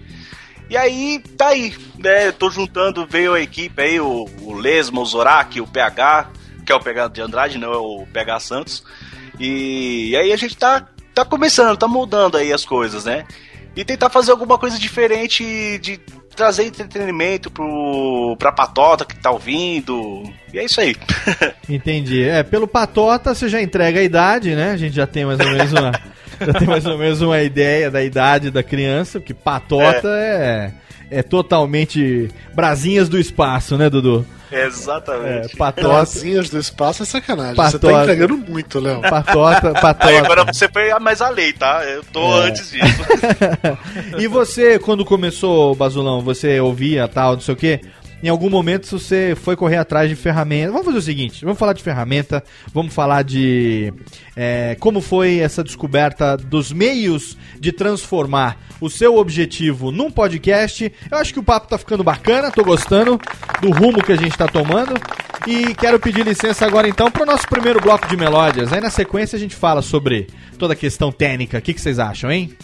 E 0.69 0.75
aí, 0.75 1.19
tá 1.37 1.49
aí, 1.49 1.75
né? 1.99 2.27
Eu 2.27 2.33
tô 2.33 2.49
juntando, 2.49 3.05
veio 3.05 3.33
a 3.35 3.39
equipe 3.41 3.79
aí, 3.81 3.99
o, 3.99 4.25
o 4.41 4.53
Lesma, 4.53 4.99
o 5.01 5.05
Zorak, 5.05 5.61
o 5.61 5.67
PH, 5.67 6.29
que 6.65 6.71
é 6.71 6.75
o 6.75 6.79
PH 6.79 7.07
de 7.09 7.21
Andrade, 7.21 7.57
não 7.59 7.71
é 7.71 7.77
o 7.77 8.07
PH 8.11 8.39
Santos. 8.39 8.83
E, 9.39 10.09
e 10.09 10.17
aí 10.17 10.33
a 10.33 10.37
gente 10.37 10.57
tá, 10.57 10.87
tá 11.13 11.23
começando, 11.23 11.77
tá 11.77 11.87
moldando 11.87 12.37
aí 12.37 12.51
as 12.51 12.65
coisas, 12.65 13.05
né? 13.05 13.25
E 13.75 13.85
tentar 13.85 14.09
fazer 14.09 14.31
alguma 14.31 14.57
coisa 14.57 14.79
diferente 14.79 15.77
de 15.79 15.99
trazer 16.35 16.65
entretenimento 16.65 17.49
pro, 17.49 18.35
pra 18.37 18.51
patota 18.51 19.05
que 19.05 19.15
tá 19.15 19.31
ouvindo. 19.31 20.23
E 20.53 20.59
é 20.59 20.65
isso 20.65 20.79
aí. 20.79 20.95
Entendi. 21.67 22.23
É, 22.23 22.43
pelo 22.43 22.67
Patota 22.67 23.33
você 23.33 23.49
já 23.49 23.61
entrega 23.61 23.99
a 23.99 24.03
idade, 24.03 24.55
né? 24.55 24.71
A 24.71 24.77
gente 24.77 24.95
já 24.95 25.07
tem 25.07 25.25
mais 25.25 25.39
ou 25.39 25.49
menos 25.49 25.71
uma, 25.71 25.91
já 26.45 26.53
tem 26.53 26.67
mais 26.67 26.85
ou 26.85 26.97
menos 26.97 27.21
uma 27.21 27.41
ideia 27.41 27.89
da 27.89 28.03
idade 28.03 28.51
da 28.51 28.61
criança, 28.61 29.19
porque 29.19 29.33
Patota 29.33 30.07
é, 30.07 30.71
é, 31.09 31.23
totalmente 31.23 32.29
brasinhas 32.53 33.09
do 33.09 33.19
espaço, 33.19 33.77
né, 33.77 33.89
Dudu? 33.89 34.25
Exatamente. 34.51 35.53
É, 35.53 35.57
patota. 35.57 35.87
Brasinhas 35.87 36.49
do 36.49 36.57
espaço 36.59 37.03
é 37.03 37.05
sacanagem. 37.05 37.55
Você 37.55 37.77
Patota. 37.77 37.93
tá 37.93 38.03
entregando 38.03 38.37
muito, 38.37 38.79
Léo. 38.79 39.01
Patota, 39.01 39.71
patota. 39.73 40.07
Aí 40.07 40.17
agora 40.17 40.43
você 40.45 40.67
foi 40.67 40.97
mais 40.99 41.21
além, 41.21 41.53
tá? 41.53 41.83
Eu 41.85 42.03
tô 42.03 42.21
É. 42.43 42.47
antes 42.47 42.71
disso. 42.71 43.01
e 44.17 44.27
você, 44.27 44.79
quando 44.79 45.03
começou, 45.05 45.75
Basulão, 45.75 46.21
você 46.21 46.59
ouvia 46.59 47.07
tal, 47.07 47.33
não 47.33 47.41
sei 47.41 47.53
o 47.53 47.57
quê? 47.57 47.81
Em 48.23 48.29
algum 48.29 48.49
momento 48.49 48.87
você 48.87 49.35
foi 49.35 49.55
correr 49.55 49.77
atrás 49.77 50.09
de 50.09 50.15
ferramentas. 50.15 50.71
Vamos 50.71 50.85
fazer 50.85 50.97
o 50.97 51.01
seguinte: 51.01 51.43
vamos 51.43 51.59
falar 51.59 51.73
de 51.73 51.83
ferramenta, 51.83 52.43
vamos 52.73 52.93
falar 52.93 53.23
de 53.23 53.93
é, 54.35 54.75
como 54.79 55.01
foi 55.01 55.39
essa 55.39 55.63
descoberta 55.63 56.35
dos 56.37 56.71
meios 56.71 57.37
de 57.59 57.71
transformar 57.71 58.57
o 58.79 58.89
seu 58.89 59.17
objetivo 59.17 59.91
num 59.91 60.09
podcast. 60.09 60.91
Eu 61.11 61.17
acho 61.17 61.33
que 61.33 61.39
o 61.39 61.43
papo 61.43 61.67
tá 61.67 61.77
ficando 61.77 62.03
bacana, 62.03 62.51
tô 62.51 62.63
gostando 62.63 63.19
do 63.61 63.71
rumo 63.71 64.03
que 64.03 64.11
a 64.11 64.17
gente 64.17 64.37
tá 64.37 64.47
tomando. 64.47 64.93
E 65.47 65.75
quero 65.75 65.99
pedir 65.99 66.25
licença 66.25 66.65
agora 66.65 66.87
então 66.87 67.11
para 67.11 67.21
o 67.21 67.25
nosso 67.25 67.47
primeiro 67.47 67.79
bloco 67.79 68.07
de 68.07 68.17
melódias. 68.17 68.73
Aí 68.73 68.81
na 68.81 68.89
sequência 68.89 69.35
a 69.35 69.39
gente 69.39 69.55
fala 69.55 69.81
sobre 69.81 70.27
toda 70.57 70.73
a 70.73 70.75
questão 70.75 71.11
técnica. 71.11 71.59
O 71.59 71.61
que, 71.61 71.73
que 71.73 71.81
vocês 71.81 71.99
acham, 71.99 72.31
hein? 72.31 72.55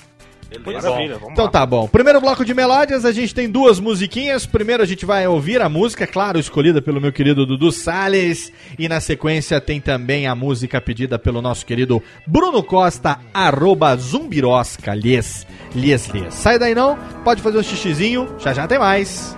Maravilha, 0.60 1.16
vamos 1.18 1.32
Então 1.32 1.45
lá. 1.45 1.52
tá 1.52 1.66
bom. 1.66 1.88
Primeiro 1.88 2.20
bloco 2.20 2.43
de 2.43 2.54
melódias, 2.54 3.06
a 3.06 3.12
gente 3.12 3.34
tem 3.34 3.49
duas 3.49 3.80
musiquinhas. 3.80 4.45
Primeiro 4.45 4.84
a 4.84 4.86
gente 4.86 5.06
vai 5.06 5.26
ouvir 5.26 5.62
a 5.62 5.70
música, 5.70 6.06
claro, 6.06 6.38
escolhida 6.38 6.82
pelo 6.82 6.99
meu 6.99 7.12
querido 7.14 7.45
Dudu 7.45 7.72
Salles. 7.72 8.52
E 8.78 8.89
na 8.89 8.99
sequência 8.99 9.62
tem 9.62 9.80
também 9.80 10.28
a 10.28 10.36
música 10.36 10.82
pedida 10.82 11.18
pelo 11.18 11.41
nosso 11.41 11.66
querido 11.66 12.04
Bruno 12.28 12.62
Costa, 12.62 13.18
arroba 13.34 13.95
zumbirosca, 13.95 14.93
lhes, 14.93 15.47
lhes, 15.74 16.08
lhes. 16.08 16.34
Sai 16.34 16.60
daí 16.60 16.76
não, 16.76 16.97
pode 17.24 17.41
fazer 17.41 17.58
um 17.58 17.64
xixizinho, 17.64 18.28
já 18.38 18.54
já 18.54 18.68
tem 18.68 18.78
mais. 18.78 19.38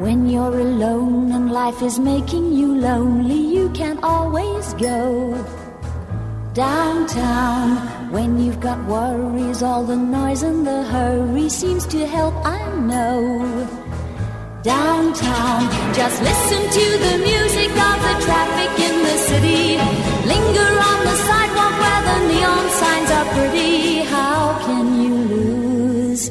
When 0.00 0.28
you're 0.28 0.58
alone 0.58 1.32
and 1.32 1.52
life 1.52 1.80
is 1.84 1.98
making 1.98 2.52
you 2.58 2.74
lonely, 2.74 3.54
you 3.56 3.70
can 3.74 3.98
always 4.02 4.74
go 4.74 5.34
downtown. 6.54 8.10
When 8.10 8.38
you've 8.38 8.60
got 8.60 8.78
worries, 8.86 9.62
all 9.62 9.84
the 9.84 9.96
noise 9.96 10.42
and 10.42 10.66
the 10.66 10.82
hurry 10.84 11.48
seems 11.48 11.86
to 11.86 12.06
help, 12.06 12.34
I 12.44 12.60
know. 12.80 13.66
Downtown, 14.62 15.60
just 15.94 16.22
listen 16.22 16.62
to 16.78 16.86
the 17.06 17.18
music 17.18 17.70
of 17.70 17.96
the 18.06 18.16
traffic 18.26 18.72
in 18.88 19.02
the 19.02 19.16
city. 19.28 19.76
Linger 20.32 20.72
on 20.90 20.98
the 21.08 21.16
sidewalk 21.26 21.74
where 21.82 22.02
the 22.08 22.18
neon 22.28 22.66
signs 22.80 23.10
are 23.10 23.28
pretty. 23.34 24.00
How 24.14 24.58
can 24.66 25.02
you 25.02 25.14
lose? 25.14 26.30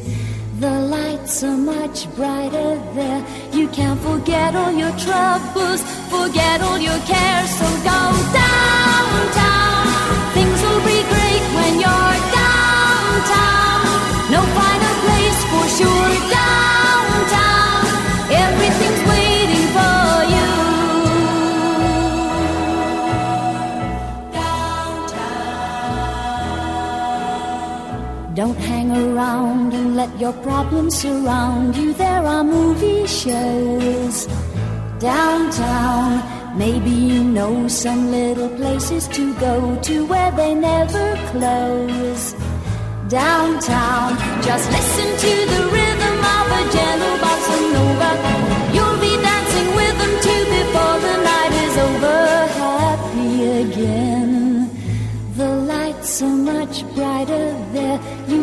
The 0.60 0.80
lights 0.96 1.44
are 1.44 1.58
much 1.58 2.14
brighter 2.16 2.76
there. 2.94 3.26
You 3.52 3.68
can't 3.70 4.00
forget 4.00 4.56
all 4.56 4.72
your 4.72 4.96
troubles, 4.98 5.82
forget 6.10 6.62
all 6.62 6.78
your 6.78 7.00
cares. 7.00 7.50
So 7.60 7.68
go 7.84 8.00
downtown. 8.32 9.61
Don't 28.42 28.58
hang 28.58 28.90
around 28.90 29.72
and 29.72 29.96
let 29.96 30.20
your 30.20 30.34
problems 30.34 30.98
surround 30.98 31.78
you. 31.78 31.94
There 31.94 32.24
are 32.34 32.44
movie 32.44 33.06
shows 33.06 34.26
downtown. 34.98 36.10
Maybe 36.58 36.90
you 36.90 37.24
know 37.24 37.68
some 37.68 38.10
little 38.10 38.50
places 38.62 39.08
to 39.10 39.36
go 39.36 39.80
to 39.84 40.06
where 40.08 40.32
they 40.32 40.56
never 40.56 41.08
close. 41.30 42.34
Downtown, 43.10 44.18
just 44.42 44.66
listen 44.72 45.10
to 45.26 45.34
the 45.54 45.62
rhythm 45.76 46.18
of 46.38 46.46
a 46.60 46.64
gentle 46.76 47.18
bossa 47.24 47.58
nova. 47.76 48.12
You'll 48.74 49.02
be 49.08 49.14
dancing 49.28 49.70
with 49.80 49.96
them 50.02 50.14
too 50.26 50.44
before 50.58 50.98
the 51.06 51.16
night 51.30 51.54
is 51.66 51.76
over. 51.88 52.20
Happy 52.66 53.34
again. 53.64 54.32
The 55.38 55.56
lights 55.74 56.22
are 56.24 56.38
much 56.54 56.84
brighter 56.96 57.48
there. 57.72 58.00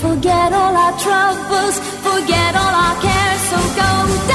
forget 0.00 0.52
all 0.52 0.76
our 0.76 0.94
troubles, 0.98 1.76
forget 2.06 2.54
all 2.54 2.74
our 2.86 2.96
cares. 3.02 3.42
So 3.50 3.58
go 3.80 4.27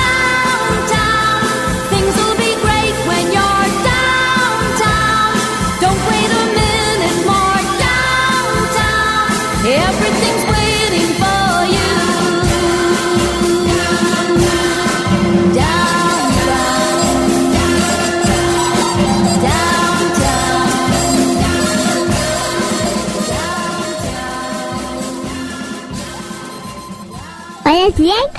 Olha 27.66 27.91
bem, 27.91 28.30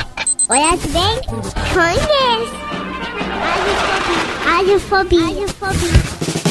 olha 0.51 0.77
bem, 0.93 1.21
conhece. 1.73 2.55
Radiofobia. 4.45 5.21
Radiofobia. 5.21 6.44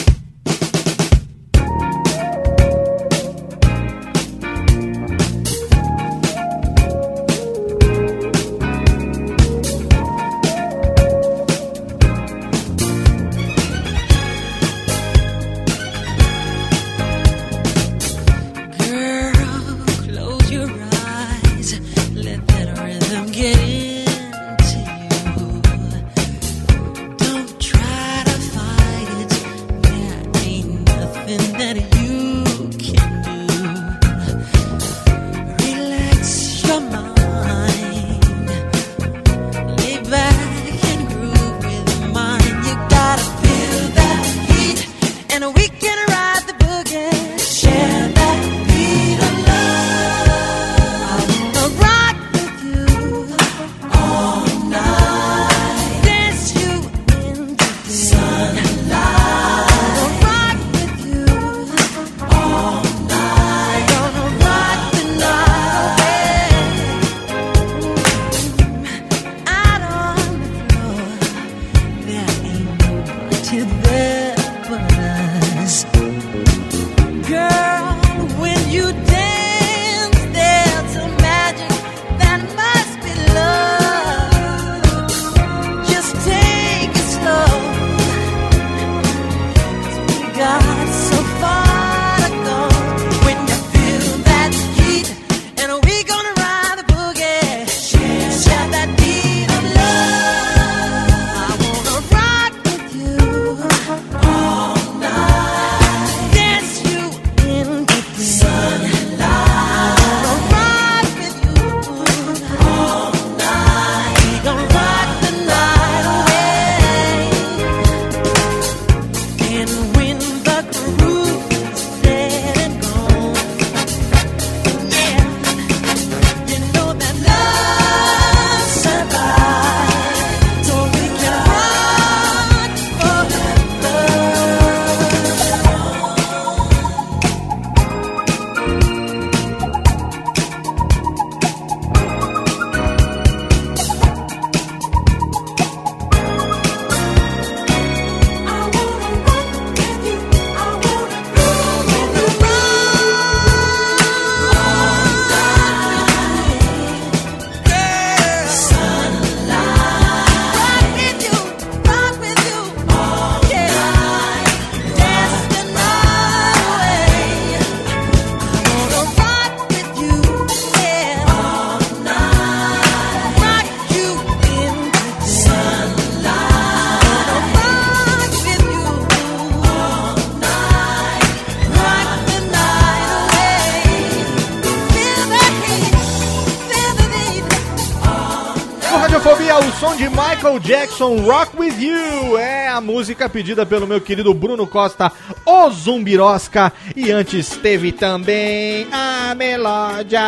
Michael 190.43 190.59
Jackson, 190.59 191.21
Rock 191.21 191.57
With 191.57 191.79
You. 191.79 192.37
É 192.37 192.67
a 192.67 192.81
música 192.81 193.29
pedida 193.29 193.65
pelo 193.65 193.87
meu 193.87 194.01
querido 194.01 194.33
Bruno 194.33 194.67
Costa, 194.67 195.09
o 195.45 195.69
Zumbirosca. 195.69 196.73
E 196.97 197.09
antes 197.11 197.47
teve 197.51 197.93
também 197.93 198.85
a 198.91 199.33
melódia 199.35 200.19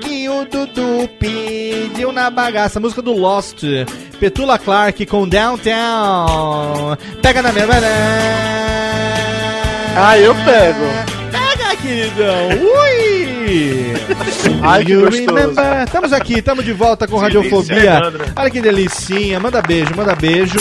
que 0.00 0.26
o 0.30 0.46
Dudu 0.46 1.06
pediu 1.18 2.10
na 2.10 2.30
bagaça. 2.30 2.78
A 2.78 2.80
música 2.80 3.02
do 3.02 3.12
Lost, 3.12 3.62
Petula 4.18 4.58
Clark 4.58 5.04
com 5.04 5.28
Downtown. 5.28 6.96
Pega 7.20 7.42
na 7.42 7.52
minha... 7.52 7.66
Ah, 9.94 10.18
eu 10.18 10.34
pego. 10.36 10.86
Pega, 11.30 11.76
queridão. 11.76 12.48
Ui! 12.48 13.30
Ai, 14.62 14.84
que 14.84 14.94
gostoso. 14.94 15.26
remember? 15.26 15.84
Estamos 15.84 16.12
aqui, 16.12 16.38
estamos 16.38 16.64
de 16.64 16.72
volta 16.72 17.06
com 17.06 17.20
Delícia, 17.20 17.40
Radiofobia. 17.40 18.04
Sandra. 18.04 18.24
Olha 18.36 18.50
que 18.50 18.60
Manda 19.40 19.60
beijo, 19.60 19.92
manda 19.96 20.14
beijo. 20.14 20.58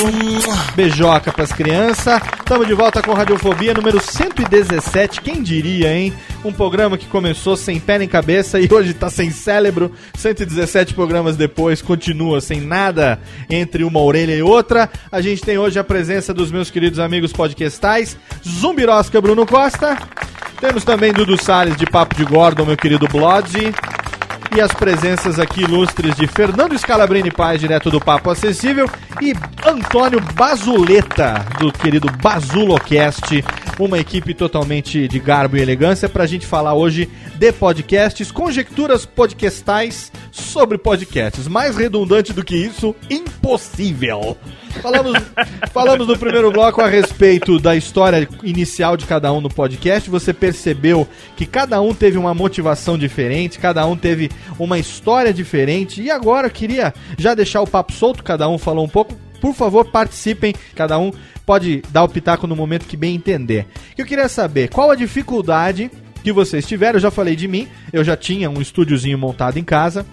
Beijoca 0.75 1.31
pras 1.31 1.51
crianças. 1.51 2.19
Estamos 2.39 2.65
de 2.65 2.73
volta 2.73 2.99
com 2.99 3.13
Radiofobia 3.13 3.75
número 3.75 3.99
117. 3.99 5.21
Quem 5.21 5.43
diria, 5.43 5.93
hein? 5.93 6.11
Um 6.43 6.51
programa 6.51 6.97
que 6.97 7.05
começou 7.05 7.55
sem 7.55 7.79
pé 7.79 7.99
nem 7.99 8.07
cabeça 8.07 8.59
e 8.59 8.67
hoje 8.71 8.95
tá 8.95 9.07
sem 9.07 9.29
cérebro. 9.29 9.91
117 10.17 10.95
programas 10.95 11.37
depois, 11.37 11.79
continua 11.79 12.41
sem 12.41 12.59
nada 12.59 13.19
entre 13.51 13.83
uma 13.83 13.99
orelha 13.99 14.33
e 14.33 14.41
outra. 14.41 14.89
A 15.11 15.21
gente 15.21 15.43
tem 15.43 15.59
hoje 15.59 15.77
a 15.77 15.83
presença 15.83 16.33
dos 16.33 16.51
meus 16.51 16.71
queridos 16.71 16.97
amigos 16.97 17.31
podcastais, 17.31 18.17
Zumbirosca 18.43 19.21
Bruno 19.21 19.45
Costa. 19.45 19.95
Temos 20.59 20.83
também 20.83 21.13
Dudu 21.13 21.41
Salles 21.41 21.77
de 21.77 21.85
Papo 21.85 22.15
de 22.15 22.25
Gordon, 22.25 22.65
meu 22.65 22.75
querido 22.75 23.07
Blood. 23.07 23.71
E 24.55 24.59
as 24.59 24.73
presenças 24.73 25.37
aqui 25.37 25.61
ilustres 25.61 26.15
de 26.15 26.25
Fernando 26.25 26.77
Scalabrini 26.77 27.29
Paz, 27.29 27.59
direto 27.59 27.91
do 27.91 28.01
Papo 28.01 28.31
Acessível, 28.31 28.89
e 29.21 29.33
Antônio 29.63 30.19
Bazuleta, 30.33 31.45
do 31.59 31.71
querido 31.71 32.11
Bazulocast, 32.11 33.43
uma 33.85 33.99
equipe 33.99 34.33
totalmente 34.33 35.07
de 35.07 35.19
garbo 35.19 35.57
e 35.57 35.61
elegância, 35.61 36.09
pra 36.09 36.25
gente 36.25 36.45
falar 36.45 36.73
hoje 36.73 37.09
de 37.35 37.51
podcasts, 37.51 38.31
conjecturas 38.31 39.05
podcastais 39.05 40.11
sobre 40.31 40.77
podcasts. 40.77 41.47
Mais 41.47 41.75
redundante 41.75 42.33
do 42.33 42.43
que 42.43 42.55
isso, 42.55 42.95
impossível. 43.09 44.37
Falamos, 44.81 45.13
falamos 45.71 46.07
no 46.07 46.17
primeiro 46.17 46.51
bloco 46.51 46.81
a 46.81 46.87
respeito 46.87 47.59
da 47.59 47.75
história 47.75 48.27
inicial 48.43 48.95
de 48.95 49.05
cada 49.05 49.31
um 49.31 49.41
no 49.41 49.49
podcast. 49.49 50.09
Você 50.09 50.33
percebeu 50.33 51.07
que 51.35 51.45
cada 51.45 51.81
um 51.81 51.93
teve 51.93 52.17
uma 52.17 52.33
motivação 52.33 52.97
diferente, 52.97 53.59
cada 53.59 53.85
um 53.85 53.95
teve 53.95 54.29
uma 54.57 54.77
história 54.77 55.33
diferente. 55.33 56.01
E 56.01 56.11
agora 56.11 56.47
eu 56.47 56.51
queria 56.51 56.93
já 57.17 57.33
deixar 57.33 57.61
o 57.61 57.67
papo 57.67 57.93
solto, 57.93 58.23
cada 58.23 58.47
um 58.47 58.57
falou 58.57 58.85
um 58.85 58.89
pouco. 58.89 59.28
Por 59.39 59.53
favor, 59.53 59.85
participem, 59.85 60.53
cada 60.75 60.97
um 60.97 61.11
pode 61.45 61.81
dar 61.89 62.03
o 62.03 62.09
pitaco 62.09 62.45
no 62.45 62.55
momento 62.55 62.85
que 62.85 62.97
bem 62.97 63.15
entender. 63.15 63.65
Eu 63.97 64.05
queria 64.05 64.29
saber 64.29 64.69
qual 64.69 64.91
a 64.91 64.95
dificuldade 64.95 65.89
que 66.23 66.31
vocês 66.31 66.65
tiveram. 66.65 66.97
Eu 66.97 67.01
já 67.01 67.11
falei 67.11 67.35
de 67.35 67.47
mim, 67.47 67.67
eu 67.91 68.03
já 68.03 68.15
tinha 68.15 68.49
um 68.49 68.61
estúdiozinho 68.61 69.17
montado 69.17 69.57
em 69.57 69.63
casa. 69.63 70.05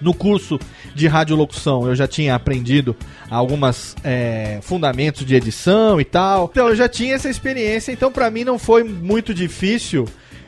No 0.00 0.12
curso 0.12 0.58
de 0.94 1.06
radiolocução 1.06 1.86
eu 1.86 1.94
já 1.94 2.06
tinha 2.06 2.34
aprendido 2.34 2.94
algumas 3.30 3.96
é, 4.04 4.58
fundamentos 4.62 5.24
de 5.24 5.34
edição 5.34 6.00
e 6.00 6.04
tal. 6.04 6.48
Então 6.50 6.68
eu 6.68 6.76
já 6.76 6.88
tinha 6.88 7.14
essa 7.14 7.30
experiência, 7.30 7.92
então 7.92 8.12
pra 8.12 8.30
mim 8.30 8.44
não 8.44 8.58
foi 8.58 8.84
muito 8.84 9.32
difícil, 9.32 10.06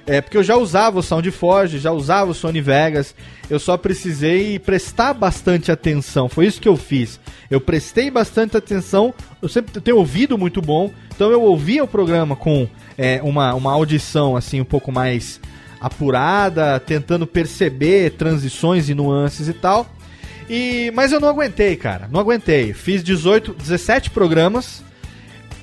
é, 0.09 0.23
porque 0.23 0.39
eu 0.39 0.43
já 0.43 0.57
usava 0.57 0.99
o 0.99 1.03
SoundForge, 1.03 1.79
já 1.79 1.93
usava 1.93 2.31
o 2.31 2.35
Sony 2.35 2.63
Vegas, 2.63 3.15
eu 3.51 3.59
só 3.61 3.77
precisei 3.77 4.59
prestar 4.59 5.13
bastante 5.13 5.71
atenção, 5.71 6.31
foi 6.31 6.47
isso 6.47 6.61
que 6.61 6.69
eu 6.69 6.79
fiz. 6.79 7.21
Eu 7.51 7.61
prestei 7.61 8.11
bastante 8.11 8.57
atenção, 8.57 9.13
eu 9.43 9.51
sempre 9.51 9.79
tenho 9.83 9.99
ouvido 9.99 10.39
muito 10.39 10.63
bom, 10.63 10.91
então 11.15 11.31
eu 11.31 11.43
ouvia 11.43 11.85
o 11.85 11.89
programa 11.89 12.35
com 12.35 12.67
é, 12.97 13.21
uma, 13.23 13.53
uma 13.53 13.73
audição 13.73 14.35
assim 14.35 14.63
um 14.63 14.65
pouco 14.65 14.91
mais 14.91 15.39
apurada, 15.79 16.81
tentando 16.81 17.27
perceber 17.27 18.13
transições 18.13 18.89
e 18.89 18.95
nuances 18.95 19.47
e 19.47 19.53
tal. 19.53 19.87
E 20.49 20.91
mas 20.95 21.13
eu 21.13 21.21
não 21.21 21.29
aguentei, 21.29 21.77
cara. 21.77 22.09
Não 22.11 22.19
aguentei. 22.19 22.73
Fiz 22.73 23.05
18, 23.05 23.53
17 23.53 24.11
programas. 24.11 24.83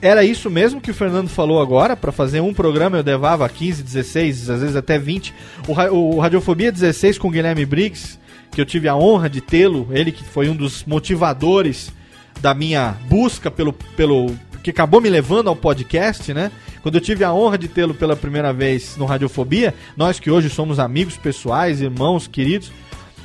Era 0.06 0.24
isso 0.24 0.52
mesmo 0.52 0.80
que 0.80 0.92
o 0.92 0.94
Fernando 0.94 1.30
falou 1.30 1.60
agora, 1.60 1.98
para 1.98 2.12
fazer 2.12 2.40
um 2.40 2.54
programa 2.54 2.96
eu 2.96 3.04
levava 3.04 3.50
15, 3.50 3.82
16, 3.82 4.52
às 4.52 4.62
vezes 4.62 4.76
até 4.76 5.00
20. 5.00 5.34
O, 5.68 5.72
o 5.96 6.20
Radiofobia 6.20 6.72
16 6.72 7.18
com 7.18 7.28
o 7.28 7.32
Guilherme 7.32 7.66
Briggs, 7.66 8.20
que 8.52 8.62
eu 8.62 8.68
tive 8.68 8.88
a 8.88 8.96
honra 8.96 9.28
de 9.28 9.42
tê-lo, 9.42 9.90
ele 9.90 10.12
que 10.12 10.24
foi 10.24 10.48
um 10.48 10.56
dos 10.56 10.86
motivadores 10.86 11.92
da 12.40 12.54
minha 12.54 12.96
busca 13.10 13.50
pelo, 13.50 13.74
pelo 13.74 14.30
que 14.62 14.70
acabou 14.70 15.02
me 15.02 15.10
levando 15.10 15.48
ao 15.48 15.56
podcast, 15.56 16.32
né? 16.36 16.52
Quando 16.84 16.94
eu 16.94 17.02
tive 17.02 17.24
a 17.24 17.34
honra 17.34 17.58
de 17.58 17.68
tê-lo 17.68 17.96
pela 17.96 18.16
primeira 18.16 18.54
vez 18.54 18.96
no 18.98 19.06
Radiofobia, 19.06 19.74
nós 19.98 20.20
que 20.20 20.30
hoje 20.30 20.52
somos 20.52 20.78
amigos 20.78 21.18
pessoais, 21.18 21.82
irmãos, 21.82 22.28
queridos, 22.28 22.72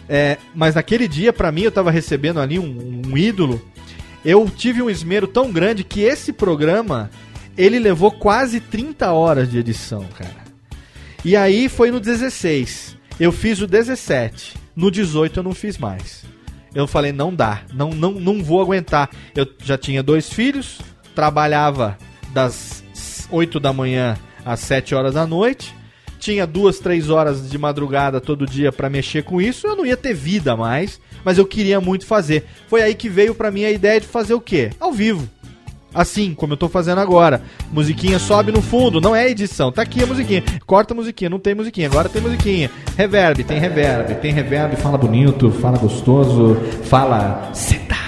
é, 0.09 0.39
mas 0.55 0.77
naquele 0.77 1.07
dia, 1.07 1.31
pra 1.31 1.52
mim, 1.52 1.61
eu 1.61 1.70
tava 1.70 1.90
recebendo 1.90 2.40
ali 2.40 2.59
um, 2.59 3.02
um 3.07 3.19
ídolo. 3.19 3.61
Eu 4.24 4.48
tive 4.48 4.82
um 4.82 4.90
esmero 4.90 5.26
tão 5.26 5.51
grande 5.51 5.82
que 5.82 6.01
esse 6.01 6.32
programa 6.32 7.10
ele 7.56 7.78
levou 7.78 8.10
quase 8.10 8.60
30 8.60 9.12
horas 9.12 9.51
de 9.51 9.59
edição, 9.59 10.05
cara. 10.16 10.40
E 11.24 11.36
aí 11.36 11.68
foi 11.68 11.90
no 11.90 12.01
16. 12.01 12.97
Eu 13.18 13.32
fiz 13.32 13.60
o 13.60 13.66
17. 13.66 14.55
No 14.74 14.90
18 14.90 15.40
eu 15.40 15.42
não 15.42 15.55
fiz 15.55 15.76
mais. 15.76 16.24
Eu 16.74 16.86
falei, 16.86 17.12
não 17.12 17.34
dá, 17.34 17.62
não, 17.74 17.90
não, 17.90 18.12
não 18.12 18.42
vou 18.42 18.60
aguentar. 18.60 19.10
Eu 19.34 19.47
já 19.62 19.76
tinha 19.76 20.02
dois 20.02 20.32
filhos, 20.32 20.80
trabalhava 21.14 21.98
das 22.32 22.84
8 23.30 23.59
da 23.59 23.72
manhã 23.72 24.16
às 24.44 24.60
7 24.60 24.94
horas 24.94 25.14
da 25.14 25.26
noite, 25.26 25.74
tinha 26.18 26.47
duas, 26.47 26.78
três 26.78 27.10
horas 27.10 27.51
de 27.51 27.59
madrugada 27.59 28.20
todo 28.20 28.47
dia 28.47 28.70
pra 28.70 28.88
mexer 28.90 29.24
com 29.24 29.40
isso, 29.40 29.66
eu 29.66 29.76
não 29.76 29.84
ia 29.84 29.97
ter 29.97 30.14
vida 30.14 30.56
mais, 30.56 31.01
mas 31.24 31.38
eu 31.38 31.47
queria 31.47 31.80
muito 31.80 32.06
fazer. 32.06 32.44
Foi 32.68 32.82
aí 32.82 32.94
que 32.94 33.09
veio 33.09 33.34
pra 33.34 33.51
mim 33.51 33.64
a 33.64 33.70
ideia 33.70 34.01
de 34.01 34.06
fazer 34.06 34.34
o 34.34 34.40
quê? 34.40 34.70
Ao 34.78 34.92
vivo. 34.92 35.28
Assim, 35.92 36.34
como 36.34 36.52
eu 36.52 36.56
tô 36.56 36.68
fazendo 36.68 37.01
agora. 37.01 37.42
Musiquinha 37.72 38.18
sobe 38.18 38.52
no 38.52 38.62
fundo, 38.62 39.01
não 39.01 39.14
é 39.14 39.28
edição. 39.28 39.72
Tá 39.72 39.82
aqui 39.82 40.02
a 40.02 40.06
musiquinha. 40.06 40.42
Corta 40.64 40.94
a 40.94 40.97
musiquinha, 40.97 41.28
não 41.28 41.38
tem 41.38 41.55
musiquinha. 41.55 41.88
Agora 41.88 42.09
tem 42.09 42.22
musiquinha. 42.22 42.70
Reverb, 42.97 43.42
tem 43.42 43.59
reverb, 43.59 44.14
tem 44.16 44.32
reverb. 44.32 44.76
Fala 44.76 44.97
bonito, 44.97 45.51
fala 45.51 45.78
gostoso, 45.78 46.56
fala 46.84 47.51
cidade. 47.52 48.01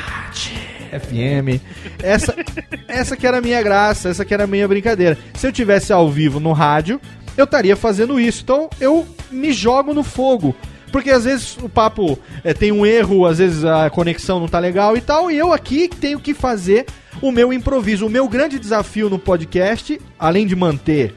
FM. 0.92 1.60
Essa, 2.02 2.36
essa 2.86 3.16
que 3.16 3.26
era 3.26 3.38
a 3.38 3.40
minha 3.40 3.62
graça, 3.62 4.10
essa 4.10 4.24
que 4.24 4.34
era 4.34 4.44
a 4.44 4.46
minha 4.46 4.68
brincadeira. 4.68 5.18
Se 5.34 5.46
eu 5.46 5.52
tivesse 5.52 5.92
ao 5.92 6.08
vivo 6.08 6.38
no 6.38 6.52
rádio, 6.52 7.00
eu 7.36 7.44
estaria 7.44 7.74
fazendo 7.74 8.20
isso. 8.20 8.42
Então 8.42 8.70
eu 8.80 9.06
me 9.30 9.52
jogo 9.52 9.92
no 9.92 10.04
fogo. 10.04 10.54
Porque 10.92 11.10
às 11.10 11.24
vezes 11.24 11.56
o 11.56 11.68
papo 11.68 12.18
é, 12.44 12.52
tem 12.52 12.70
um 12.70 12.84
erro, 12.84 13.24
às 13.24 13.38
vezes 13.38 13.64
a 13.64 13.88
conexão 13.88 14.38
não 14.38 14.46
tá 14.46 14.58
legal 14.58 14.94
e 14.96 15.00
tal, 15.00 15.30
e 15.30 15.38
eu 15.38 15.52
aqui 15.52 15.88
tenho 15.88 16.20
que 16.20 16.34
fazer 16.34 16.84
o 17.20 17.32
meu 17.32 17.52
improviso. 17.52 18.06
O 18.06 18.10
meu 18.10 18.28
grande 18.28 18.58
desafio 18.58 19.08
no 19.08 19.18
podcast, 19.18 19.98
além 20.18 20.46
de 20.46 20.54
manter 20.54 21.14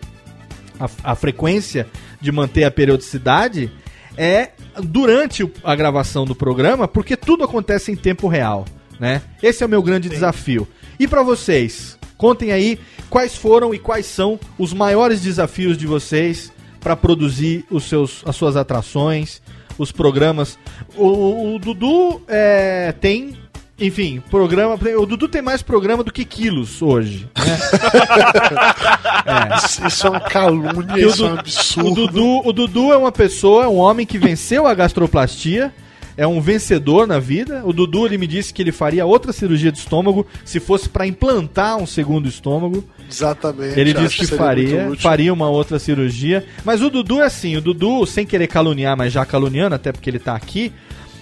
a, 0.80 1.12
a 1.12 1.16
frequência, 1.16 1.88
de 2.22 2.32
manter 2.32 2.64
a 2.64 2.72
periodicidade, 2.72 3.70
é 4.18 4.52
durante 4.82 5.50
a 5.62 5.76
gravação 5.76 6.26
do 6.26 6.34
programa, 6.34 6.88
porque 6.88 7.18
tudo 7.18 7.44
acontece 7.44 7.92
em 7.92 7.96
tempo 7.96 8.28
real, 8.28 8.66
né? 8.98 9.22
Esse 9.44 9.62
é 9.62 9.66
o 9.66 9.70
meu 9.70 9.84
grande 9.84 10.08
desafio. 10.08 10.66
E 10.98 11.06
pra 11.06 11.22
vocês, 11.22 11.98
contem 12.18 12.54
aí 12.54 12.80
quais 13.10 13.36
foram 13.36 13.74
e 13.74 13.80
quais 13.80 14.06
são 14.06 14.40
os 14.58 14.74
maiores 14.74 15.22
desafios 15.22 15.78
de 15.78 15.86
vocês 15.86 16.52
pra 16.80 16.96
produzir 16.96 17.66
os 17.70 17.86
seus, 17.90 18.24
as 18.26 18.36
suas 18.36 18.56
atrações, 18.56 19.42
os 19.78 19.92
programas. 19.92 20.58
O, 20.96 21.56
o 21.56 21.60
Dudu 21.60 22.22
é, 22.28 22.94
tem, 23.00 23.36
enfim, 23.80 24.22
programa. 24.30 24.78
O 24.98 25.06
Dudu 25.06 25.28
tem 25.28 25.42
mais 25.42 25.62
programa 25.62 26.04
do 26.04 26.12
que 26.12 26.26
quilos 26.26 26.82
hoje. 26.82 27.28
Né? 27.38 27.58
Isso, 29.58 29.88
isso 29.88 30.08
é 30.08 30.10
uma 30.10 30.20
calúnia, 30.20 31.08
o 31.08 31.10
isso 31.10 31.26
é 31.26 31.30
um 31.30 31.40
absurdo. 31.40 31.90
O 31.90 31.94
Dudu, 31.94 32.48
o 32.48 32.54
Dudu 32.54 32.94
é 32.94 32.98
uma 32.98 33.12
pessoa, 33.12 33.64
é 33.64 33.68
um 33.68 33.78
homem 33.78 34.06
que 34.06 34.18
venceu 34.20 34.68
a 34.68 34.74
gastroplastia. 34.74 35.74
É 36.18 36.26
um 36.26 36.40
vencedor 36.40 37.08
na 37.08 37.20
vida. 37.20 37.62
O 37.66 37.74
Dudu 37.74 38.06
ele 38.06 38.18
me 38.18 38.28
disse 38.28 38.54
que 38.54 38.62
ele 38.62 38.72
faria 38.72 39.06
outra 39.06 39.34
cirurgia 39.34 39.72
de 39.72 39.80
estômago 39.80 40.26
se 40.44 40.60
fosse 40.60 40.88
pra 40.88 41.06
implantar 41.06 41.78
um 41.78 41.86
segundo 41.86 42.28
estômago. 42.28 42.84
Exatamente. 43.10 43.80
Ele 43.80 43.94
disse 43.94 44.18
que 44.18 44.26
seria 44.26 44.38
faria, 44.38 44.96
faria 44.98 45.34
uma 45.34 45.50
outra 45.50 45.78
cirurgia. 45.78 46.46
Mas 46.64 46.82
o 46.82 46.90
Dudu 46.90 47.22
é 47.22 47.26
assim, 47.26 47.56
o 47.58 47.62
Dudu, 47.62 48.06
sem 48.06 48.26
querer 48.26 48.48
caluniar, 48.48 48.98
mas 48.98 49.12
já 49.14 49.26
caluniando, 49.26 49.76
até 49.76 49.92
porque 49.92 50.10
ele 50.10 50.20
tá 50.20 50.36
aqui, 50.36 50.72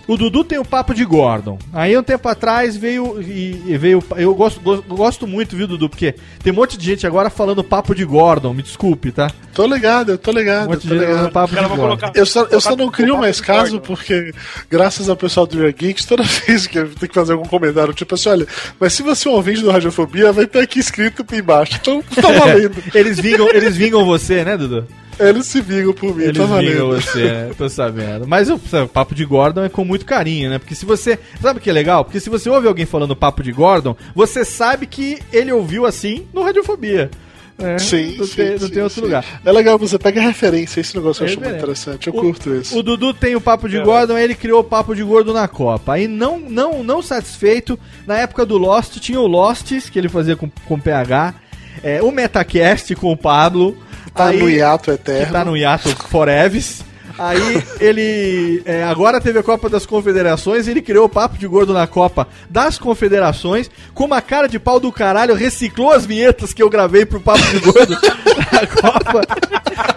O 0.06 0.18
Dudu 0.18 0.44
tem 0.44 0.60
o 0.60 0.66
papo 0.66 0.94
de 0.94 1.06
Gordon. 1.06 1.58
Aí 1.72 1.98
um 1.98 2.04
tempo 2.04 2.28
atrás 2.28 2.76
veio 2.76 3.22
e, 3.22 3.78
veio. 3.78 4.04
Eu 4.18 4.36
gosto, 4.36 4.60
gosto, 4.60 4.84
gosto 4.84 5.28
muito, 5.28 5.56
viu, 5.56 5.66
Dudu? 5.66 5.90
Porque 5.90 6.16
tem 6.44 6.52
um 6.52 6.56
monte 6.58 6.78
de 6.78 6.86
gente 6.86 7.08
agora 7.08 7.30
falando 7.30 7.64
papo 7.64 7.96
de 7.96 8.04
Gordon. 8.04 8.54
Me 8.54 8.62
desculpe, 8.62 9.12
tá? 9.12 9.32
Tô 9.54 9.66
ligado, 9.66 10.12
eu 10.12 10.18
tô 10.18 10.32
ligado. 10.32 10.68
Um 10.68 10.72
monte 10.72 10.88
tô 10.88 10.94
de 10.94 11.00
ligado. 11.00 11.32
papo 11.32 11.56
de 11.56 11.68
Gordon. 11.76 12.12
Eu 12.14 12.26
só, 12.26 12.46
eu 12.52 12.60
só 12.60 12.76
não 12.76 12.92
crio 12.92 13.18
mais 13.18 13.40
caso 13.40 13.80
porque, 13.80 14.34
graças 14.70 15.08
ao 15.08 15.16
pessoal 15.16 15.48
do 15.48 15.58
Real 15.58 15.72
Geeks, 15.72 16.06
toda 16.06 16.24
vez 16.46 16.68
que 16.68 16.80
eu 16.80 16.90
tenho 16.90 17.10
que 17.10 17.16
fazer 17.16 17.34
algum 17.34 17.48
comentário, 17.48 17.94
tipo 17.94 18.16
assim, 18.16 18.30
olha, 18.30 18.48
mas 18.80 18.92
se 18.94 19.04
você 19.04 19.28
é 19.28 19.32
um 19.32 19.36
ouvinte 19.36 19.62
do 19.62 19.72
Radiofobia, 19.72 20.34
vai 20.34 20.46
ter 20.46 20.60
aqui 20.60 20.80
escrito 20.80 21.26
embaixo. 21.34 21.78
Então 21.80 22.04
tá 22.16 22.28
valendo. 22.40 22.76
eles, 22.94 23.20
vingam, 23.20 23.48
eles 23.50 23.78
vingam 23.78 24.04
você, 24.04 24.44
né, 24.44 24.58
Dudu? 24.58 24.86
Eles 25.20 25.46
se 25.46 25.62
vingam 25.62 25.94
por 25.94 26.16
mim, 26.16 26.24
Eles 26.24 26.38
tá 26.38 26.58
vingam 26.58 26.90
você, 26.90 27.24
né? 27.24 27.52
Tô 27.58 27.70
sabendo. 27.70 28.28
Mas 28.28 28.50
o, 28.50 28.60
papo 28.88 29.14
de 29.14 29.26
Gordon 29.26 29.64
é 29.64 29.70
com 29.70 29.86
muito 29.86 30.06
carinho, 30.06 30.50
né? 30.50 30.60
Porque 30.60 30.76
se 30.76 30.86
você. 30.86 31.20
Sabe 31.42 31.60
o 31.60 31.62
que 31.62 31.70
é 31.70 31.74
legal? 31.74 32.04
Porque 32.04 32.20
se 32.20 32.30
você 32.30 32.50
ouve 32.50 32.68
alguém 32.68 32.86
falando 32.86 33.16
papo 33.16 33.44
de 33.44 33.52
Gordon, 33.52 33.96
você 34.16 34.44
sabe 34.44 34.88
que 34.88 35.20
ele 35.32 35.52
ouviu 35.52 35.86
assim 35.86 36.26
no 36.34 36.44
Radiofobia. 36.44 37.10
É, 37.56 37.78
Sim, 37.78 38.18
não 38.18 38.26
sim, 38.26 38.36
tem, 38.36 38.50
não 38.52 38.60
sim, 38.60 38.70
tem 38.70 38.82
outro 38.84 38.96
sim. 38.96 39.02
lugar. 39.02 39.42
É 39.46 39.52
legal, 39.52 39.78
você 39.78 40.00
pega 40.00 40.20
a 40.20 40.24
referência, 40.24 40.82
esse 40.82 40.96
negócio 40.96 41.22
eu 41.22 41.28
acho 41.28 41.40
muito 41.40 41.56
interessante. 41.56 42.08
Eu 42.08 42.14
O- 42.14 42.20
curto 42.20 42.54
isso. 42.56 42.78
O 42.78 42.82
Dudu 42.82 43.14
tem 43.14 43.36
o 43.36 43.42
papo 43.42 43.70
de 43.70 43.80
Gordon, 43.80 44.18
ele 44.18 44.34
criou 44.34 44.62
o 44.62 44.64
papo 44.64 44.96
de 44.96 45.04
gordo 45.04 45.32
na 45.32 45.48
Copa. 45.48 45.94
Aí 45.94 46.08
não, 46.08 46.40
não, 46.40 46.84
não 46.84 47.02
satisfeito, 47.04 47.78
na 48.08 48.18
época 48.18 48.44
do 48.44 48.58
Lost 48.58 48.98
tinha 48.98 49.20
o 49.20 49.28
Lostes 49.28 49.88
que 49.88 50.00
ele 50.00 50.10
fazia 50.10 50.36
com, 50.36 50.50
com 50.66 50.80
PH, 50.80 51.36
é, 51.84 52.02
o 52.02 52.12
Metacast 52.12 52.96
com 52.96 53.12
o 53.12 53.18
Pablo. 53.18 53.78
Tá 54.14 54.28
aí- 54.28 54.40
no 54.40 54.50
hiato 54.50 54.92
eterno. 54.92 55.26
que 55.26 55.32
tá 55.32 55.46
no 55.46 55.58
hiato 55.58 55.90
Foreves. 56.08 56.84
Aí 57.18 57.64
ele 57.80 58.64
é, 58.66 58.84
agora 58.84 59.22
teve 59.22 59.38
a 59.38 59.44
Copa 59.44 59.70
das 59.70 59.86
Confederações, 59.86 60.68
ele 60.68 60.82
criou 60.82 61.06
o 61.06 61.10
papo 61.10 61.38
de 61.38 61.46
gordo 61.46 61.72
na 61.72 61.86
Copa 61.86 62.28
das 62.50 62.80
Confederações, 62.80 63.70
com 63.94 64.06
uma 64.06 64.20
cara 64.20 64.48
de 64.48 64.58
pau 64.58 64.80
do 64.80 64.92
caralho, 64.92 65.36
reciclou 65.36 65.92
as 65.92 66.08
vinhetas 66.08 66.54
que 66.54 66.64
eu 66.64 66.72
gravei 66.72 67.06
pro 67.06 67.20
papo 67.22 67.44
de 67.44 67.60
gordo 67.60 67.94
na 68.52 68.66
Copa, 68.66 69.22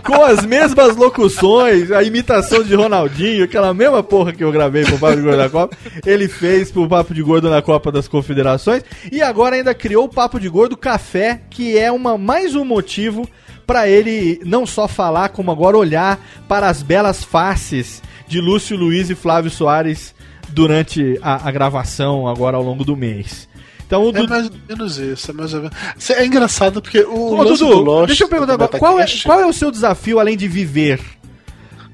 com 0.05 0.22
as 0.22 0.44
mesmas 0.44 0.94
locuções, 0.94 1.90
a 1.90 2.02
imitação 2.02 2.62
de 2.62 2.74
Ronaldinho, 2.74 3.44
aquela 3.44 3.72
mesma 3.72 4.02
porra 4.02 4.34
que 4.34 4.44
eu 4.44 4.52
gravei 4.52 4.84
pro 4.84 4.98
papo 4.98 5.16
de 5.16 5.22
gordo 5.22 5.38
na 5.38 5.48
Copa, 5.48 5.74
ele 6.05 6.28
fez 6.28 6.70
pro 6.70 6.86
papo 6.86 7.14
de 7.14 7.22
gordo 7.22 7.48
na 7.48 7.62
Copa 7.62 7.90
das 7.90 8.06
Confederações 8.06 8.82
e 9.10 9.22
agora 9.22 9.56
ainda 9.56 9.74
criou 9.74 10.05
o 10.05 10.09
papo 10.10 10.38
de 10.38 10.51
gordo 10.51 10.76
café, 10.76 11.40
que 11.48 11.78
é 11.78 11.90
uma 11.90 12.18
mais 12.18 12.55
um 12.55 12.64
motivo 12.64 13.26
para 13.66 13.88
ele 13.88 14.40
não 14.44 14.64
só 14.64 14.86
falar, 14.86 15.30
como 15.30 15.51
agora 15.51 15.76
olhar 15.76 16.18
para 16.48 16.68
as 16.68 16.82
belas 16.82 17.24
faces 17.24 18.02
de 18.28 18.40
Lúcio 18.40 18.76
Luiz 18.76 19.10
e 19.10 19.14
Flávio 19.14 19.51
Soares 19.51 20.14
durante 20.48 21.18
a, 21.22 21.48
a 21.48 21.51
gravação 21.51 22.26
agora 22.28 22.56
ao 22.56 22.62
longo 22.62 22.84
do 22.84 22.97
mês. 22.97 23.48
Então 23.86 24.05
o 24.05 24.09
É 24.10 24.12
Dudu. 24.12 24.28
mais 24.28 24.47
ou 24.47 24.52
menos 24.68 24.98
isso, 24.98 25.30
é 25.30 25.34
mais 25.34 25.55
ou 25.55 25.60
menos. 25.62 26.10
É 26.10 26.26
engraçado 26.26 26.82
porque 26.82 27.01
o. 27.01 27.34
Ô, 27.34 27.43
lance 27.43 27.62
do 27.62 27.68
Dudu, 27.68 27.80
Lost, 27.82 28.06
deixa 28.09 28.24
eu 28.24 28.28
perguntar 28.28 28.55
agora, 28.55 28.78
qual 28.78 28.98
é, 28.98 29.06
qual 29.24 29.40
é 29.40 29.47
o 29.47 29.52
seu 29.52 29.70
desafio 29.70 30.18
além 30.18 30.36
de 30.36 30.48
viver? 30.48 31.01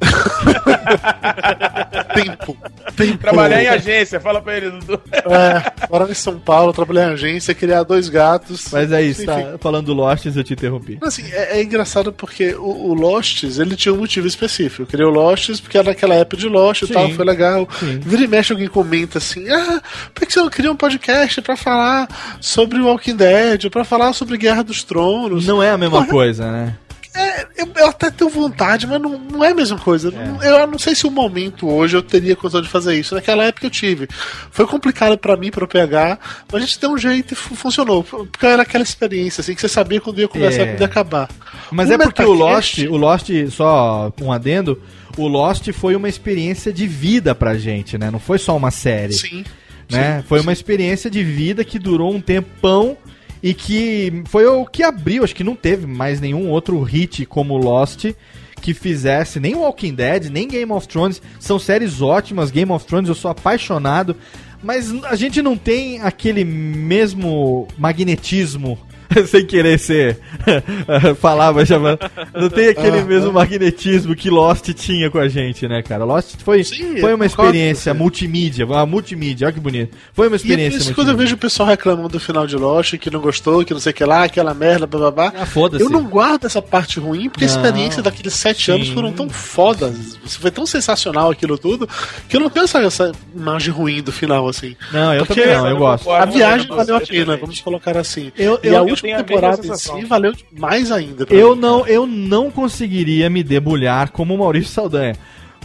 tempo. 2.14 2.56
tempo. 2.96 3.18
Trabalhar 3.18 3.62
em 3.62 3.68
agência, 3.68 4.20
fala 4.20 4.40
pra 4.40 4.56
ele, 4.56 4.70
Dudu. 4.70 5.00
É, 5.12 5.88
morar 5.90 6.10
em 6.10 6.14
São 6.14 6.38
Paulo, 6.38 6.72
trabalhar 6.72 7.10
em 7.10 7.12
agência, 7.14 7.54
criar 7.54 7.82
dois 7.82 8.08
gatos. 8.08 8.66
Mas 8.70 8.92
é 8.92 9.02
isso, 9.02 9.22
Enfim. 9.22 9.32
tá 9.32 9.58
falando 9.58 9.86
do 9.86 9.94
Lostes, 9.94 10.36
eu 10.36 10.44
te 10.44 10.52
interrompi. 10.52 10.98
Assim, 11.02 11.24
é, 11.32 11.58
é 11.58 11.62
engraçado 11.62 12.12
porque 12.12 12.54
o, 12.54 12.90
o 12.90 12.94
Losts, 12.94 13.58
ele 13.58 13.76
tinha 13.76 13.94
um 13.94 13.98
motivo 13.98 14.26
específico. 14.26 14.82
Eu 14.82 14.86
criei 14.86 15.06
o 15.06 15.10
Losts 15.10 15.60
porque 15.60 15.78
era 15.78 15.88
naquela 15.88 16.14
época 16.14 16.36
de 16.36 16.48
Lost 16.48 16.82
e 16.82 16.88
tal, 16.88 17.10
foi 17.10 17.24
legal. 17.24 17.68
Sim. 17.78 17.98
Vira 18.00 18.22
e 18.22 18.28
mexe 18.28 18.52
alguém 18.52 18.68
comenta 18.68 19.18
assim, 19.18 19.48
ah, 19.50 19.80
por 20.14 20.26
que 20.26 20.32
você 20.32 20.40
não 20.40 20.50
cria 20.50 20.70
um 20.70 20.76
podcast 20.76 21.40
pra 21.42 21.56
falar 21.56 22.08
sobre 22.40 22.78
o 22.78 22.86
Walking 22.86 23.16
Dead, 23.16 23.70
pra 23.70 23.84
falar 23.84 24.12
sobre 24.12 24.36
Guerra 24.36 24.62
dos 24.62 24.82
Tronos? 24.82 25.46
Não 25.46 25.62
é 25.62 25.70
a 25.70 25.78
mesma 25.78 26.00
Porra, 26.00 26.10
coisa, 26.10 26.50
né? 26.50 26.76
É, 27.14 27.46
eu, 27.58 27.68
eu 27.76 27.86
até 27.88 28.10
tenho 28.10 28.30
vontade, 28.30 28.86
mas 28.86 29.00
não, 29.00 29.18
não 29.18 29.44
é 29.44 29.50
a 29.50 29.54
mesma 29.54 29.78
coisa. 29.78 30.10
Não- 30.10 30.42
Eu 30.42 30.66
não 30.66 30.78
sei 30.78 30.94
se 30.94 31.06
o 31.06 31.10
momento 31.10 31.68
hoje 31.68 31.96
eu 31.96 32.02
teria 32.02 32.34
condição 32.34 32.62
de 32.62 32.68
fazer 32.68 32.98
isso. 32.98 33.14
Naquela 33.14 33.44
época 33.44 33.66
eu 33.66 33.70
tive. 33.70 34.08
Foi 34.50 34.66
complicado 34.66 35.18
pra 35.18 35.36
mim, 35.36 35.50
pro 35.50 35.68
PH, 35.68 36.18
mas 36.50 36.62
a 36.62 36.66
gente 36.66 36.80
deu 36.80 36.90
um 36.90 36.96
jeito 36.98 37.32
e 37.32 37.36
fu- 37.36 37.54
funcionou. 37.54 38.02
Porque 38.02 38.46
era 38.46 38.62
aquela 38.62 38.82
experiência, 38.82 39.42
assim, 39.42 39.54
que 39.54 39.60
você 39.60 39.68
sabia 39.68 40.00
quando 40.00 40.20
ia 40.20 40.28
começar 40.28 40.62
É. 40.62 40.66
quando 40.68 40.80
ia 40.80 40.86
acabar. 40.86 41.28
Mas 41.70 41.90
O 41.90 41.92
é 41.92 41.98
porque 41.98 42.22
o 42.22 42.32
Lost, 42.32 42.78
o 42.78 42.96
Lost, 42.96 43.28
só 43.50 44.12
um 44.20 44.32
adendo, 44.32 44.80
o 45.18 45.28
Lost 45.28 45.70
foi 45.72 45.94
uma 45.94 46.08
experiência 46.08 46.72
de 46.72 46.86
vida 46.86 47.34
pra 47.34 47.56
gente, 47.58 47.98
né? 47.98 48.10
Não 48.10 48.18
foi 48.18 48.38
só 48.38 48.56
uma 48.56 48.70
série. 48.70 49.12
Sim. 49.12 49.44
né? 49.90 50.20
Sim, 50.22 50.26
foi 50.26 50.38
sim. 50.38 50.46
uma 50.46 50.52
experiência 50.52 51.10
de 51.10 51.22
vida 51.22 51.62
que 51.62 51.78
durou 51.78 52.14
um 52.14 52.20
tempão 52.20 52.96
e 53.42 53.52
que 53.52 54.22
foi 54.26 54.46
o 54.46 54.64
que 54.64 54.82
abriu, 54.82 55.24
acho 55.24 55.34
que 55.34 55.42
não 55.42 55.56
teve 55.56 55.86
mais 55.86 56.20
nenhum 56.20 56.48
outro 56.48 56.80
hit 56.82 57.26
como 57.26 57.56
Lost 57.56 58.12
que 58.60 58.72
fizesse 58.72 59.40
nem 59.40 59.56
Walking 59.56 59.94
Dead, 59.94 60.30
nem 60.30 60.46
Game 60.46 60.70
of 60.70 60.86
Thrones, 60.86 61.20
são 61.40 61.58
séries 61.58 62.00
ótimas, 62.00 62.52
Game 62.52 62.70
of 62.70 62.86
Thrones 62.86 63.08
eu 63.08 63.14
sou 63.14 63.30
apaixonado, 63.30 64.16
mas 64.62 64.92
a 65.04 65.16
gente 65.16 65.42
não 65.42 65.56
tem 65.56 66.00
aquele 66.00 66.44
mesmo 66.44 67.66
magnetismo 67.76 68.78
sem 69.26 69.44
querer 69.46 69.78
ser 69.78 70.18
falava 71.20 71.64
chamando 71.64 71.98
não 72.34 72.48
tem 72.48 72.68
aquele 72.68 72.98
Ah, 73.00 73.04
mesmo 73.04 73.30
ah. 73.30 73.32
magnetismo 73.32 74.14
que 74.14 74.30
Lost 74.30 74.68
tinha 74.74 75.10
com 75.10 75.18
a 75.18 75.28
gente, 75.28 75.66
né, 75.68 75.82
cara? 75.82 76.04
Lost 76.04 76.36
foi, 76.44 76.64
Sim, 76.64 77.00
foi 77.00 77.12
eu 77.12 77.16
uma 77.16 77.26
experiência 77.26 77.92
multimídia, 77.94 78.64
uma 78.66 78.84
multimídia, 78.86 79.46
olha 79.46 79.54
que 79.54 79.60
bonito. 79.60 79.96
Foi 80.12 80.28
uma 80.28 80.36
E 80.36 80.36
é 80.36 80.36
experiência 80.36 80.70
por 80.72 80.80
isso 80.80 80.88
que 80.90 80.94
quando 80.94 81.08
eu 81.10 81.16
vejo 81.16 81.34
o 81.34 81.38
pessoal 81.38 81.68
reclamando 81.68 82.08
do 82.10 82.20
final 82.20 82.46
de 82.46 82.56
Lost, 82.56 82.96
que 82.98 83.10
não 83.10 83.20
gostou, 83.20 83.64
que 83.64 83.72
não 83.72 83.80
sei 83.80 83.92
o 83.92 83.94
que 83.94 84.04
lá, 84.04 84.24
aquela 84.24 84.54
merda, 84.54 84.86
bababá. 84.86 85.32
Ah, 85.36 85.46
foda-se. 85.46 85.82
eu 85.84 85.90
não 85.90 86.04
guardo 86.04 86.44
essa 86.46 86.60
parte 86.62 86.98
ruim, 87.00 87.28
porque 87.28 87.44
a 87.44 87.48
Não. 87.48 87.56
experiência 87.56 88.02
daqueles 88.02 88.34
sete 88.34 88.66
Sim. 88.66 88.72
anos 88.72 88.88
foram 88.88 89.12
tão 89.12 89.28
fodas. 89.28 90.18
Foi 90.26 90.50
tão 90.50 90.66
sensacional 90.66 91.30
aquilo 91.30 91.56
tudo, 91.58 91.88
que 92.28 92.36
eu 92.36 92.40
não 92.40 92.50
tenho 92.50 92.64
essa, 92.64 92.78
essa 92.82 93.12
imagem 93.34 93.72
ruim 93.72 94.02
do 94.02 94.12
final, 94.12 94.48
assim. 94.48 94.76
Não, 94.92 95.14
eu 95.14 95.24
Porque 95.26 95.40
também 95.42 95.56
não, 95.56 95.68
eu 95.68 95.76
gosto. 95.76 96.10
A 96.10 96.24
viagem 96.24 96.66
Eu 96.68 96.76
valeu 96.76 96.96
a 96.96 97.00
pena, 97.00 97.36
vamos 97.36 97.60
colocar 97.60 97.96
assim. 97.96 98.32
Eu- 98.36 98.58
e 98.62 98.68
eu- 98.68 98.76
a 98.76 98.88
eu 98.88 98.96
última 99.02 99.08
tenho 99.08 99.14
a 99.14 99.18
mesma 99.18 99.24
temporada 99.24 99.66
em 99.66 99.76
si 99.76 100.04
valeu 100.06 100.32
mais 100.58 100.90
ainda. 100.90 101.26
Eu 101.30 101.54
mim. 101.54 101.60
não, 101.60 101.86
eu 101.86 102.06
não 102.06 102.50
conseguiria 102.50 103.28
me 103.28 103.42
debulhar 103.42 104.10
como 104.10 104.34
o 104.34 104.38
Maurício 104.38 104.72
Saldanha, 104.72 105.16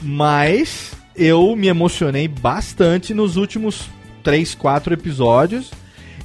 mas 0.01 0.93
eu 1.15 1.55
me 1.55 1.67
emocionei 1.67 2.27
bastante 2.27 3.13
nos 3.13 3.37
últimos 3.37 3.89
3, 4.23 4.55
4 4.55 4.93
episódios 4.93 5.71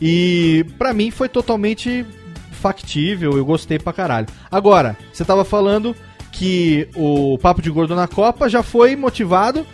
e 0.00 0.64
pra 0.78 0.92
mim 0.92 1.10
foi 1.10 1.28
totalmente 1.28 2.04
factível, 2.50 3.36
eu 3.36 3.44
gostei 3.44 3.78
pra 3.78 3.92
caralho. 3.92 4.26
Agora, 4.50 4.96
você 5.12 5.24
tava 5.24 5.44
falando 5.44 5.96
que 6.30 6.88
o 6.94 7.36
Papo 7.38 7.60
de 7.60 7.70
Gordo 7.70 7.94
na 7.94 8.08
Copa 8.08 8.48
já 8.48 8.62
foi 8.62 8.96
motivado 8.96 9.66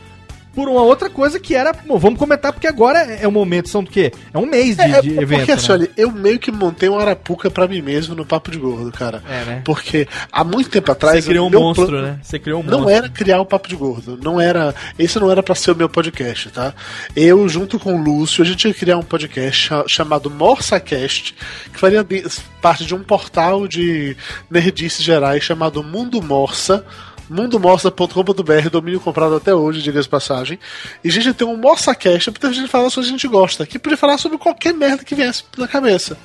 por 0.59 0.69
uma 0.69 0.83
outra 0.83 1.09
coisa 1.09 1.39
que 1.39 1.55
era. 1.55 1.73
Bom, 1.73 1.97
vamos 1.99 2.19
comentar 2.19 2.53
porque 2.53 2.67
agora 2.67 2.99
é 2.99 3.29
o 3.29 3.31
momento, 3.31 3.69
são 3.69 3.85
do 3.85 3.89
quê? 3.91 4.11
É 4.35 4.39
um 4.39 4.45
mês 4.45 4.75
de, 4.77 4.83
É, 4.83 5.01
de 5.01 5.17
é 5.17 5.23
evento. 5.23 5.39
porque 5.39 5.53
assim, 5.53 5.69
né? 5.69 5.75
olha, 5.75 5.91
eu 5.97 6.11
meio 6.11 6.37
que 6.41 6.51
montei 6.51 6.89
uma 6.89 7.01
arapuca 7.01 7.49
pra 7.49 7.69
mim 7.69 7.81
mesmo 7.81 8.13
no 8.17 8.27
Papo 8.27 8.51
de 8.51 8.59
Gordo, 8.59 8.91
cara. 8.91 9.23
É, 9.31 9.45
né? 9.45 9.63
Porque 9.65 10.09
há 10.33 10.43
muito 10.43 10.69
tempo 10.69 10.91
atrás. 10.91 11.23
Você 11.25 11.31
criou 11.31 11.47
um 11.47 11.51
monstro, 11.51 11.87
plano- 11.87 12.03
né? 12.09 12.19
Você 12.21 12.41
criou 12.41 12.61
um 12.61 12.65
Não 12.65 12.81
monstro. 12.81 12.91
era 12.97 13.09
criar 13.09 13.41
o 13.41 13.47
Papo 13.47 13.69
de 13.69 13.77
Gordo. 13.77 14.19
Não 14.21 14.41
era. 14.41 14.75
Esse 14.99 15.21
não 15.21 15.31
era 15.31 15.45
pra 15.45 15.55
ser 15.55 15.71
o 15.71 15.77
meu 15.77 15.89
podcast, 15.89 16.51
tá? 16.51 16.75
Eu, 17.15 17.49
junto 17.49 17.79
com 17.79 17.95
o 17.95 18.03
Lúcio, 18.03 18.43
a 18.43 18.47
gente 18.47 18.67
ia 18.67 18.75
criar 18.75 18.97
um 18.99 19.03
podcast 19.03 19.69
cha- 19.69 19.85
chamado 19.87 20.29
MorsaCast, 20.29 21.37
que 21.73 21.79
faria 21.79 22.03
de- 22.03 22.25
parte 22.61 22.85
de 22.85 22.97
um 22.97 23.05
portal 23.05 23.69
de 23.69 24.17
nerdices 24.51 25.05
gerais 25.05 25.45
chamado 25.45 25.85
Mundo 25.85 26.21
Morsa 26.21 26.85
mundomorsa.com.br, 27.29 28.69
domínio 28.71 29.01
comprado 29.01 29.37
até 29.37 29.55
hoje, 29.55 29.83
diga 29.83 30.01
de 30.01 30.09
passagem. 30.09 30.59
E 31.05 31.09
a 31.09 31.13
gente 31.13 31.33
tem 31.35 31.47
um 31.47 31.57
MorsaCast 31.57 32.31
pra 32.33 32.49
a 32.49 32.53
gente 32.53 32.69
falar 32.69 32.91
sobre 32.91 33.01
o 33.01 33.05
que 33.05 33.09
a 33.15 33.19
gente 33.19 33.29
gosta, 33.29 33.67
que 33.67 33.79
podia 33.79 33.97
falar 33.97 34.19
sobre 34.19 34.39
qualquer 34.39 34.73
merda 34.75 35.05
que 35.05 35.15
viesse 35.15 35.45
na 35.57 35.69
cabeça. 35.69 36.17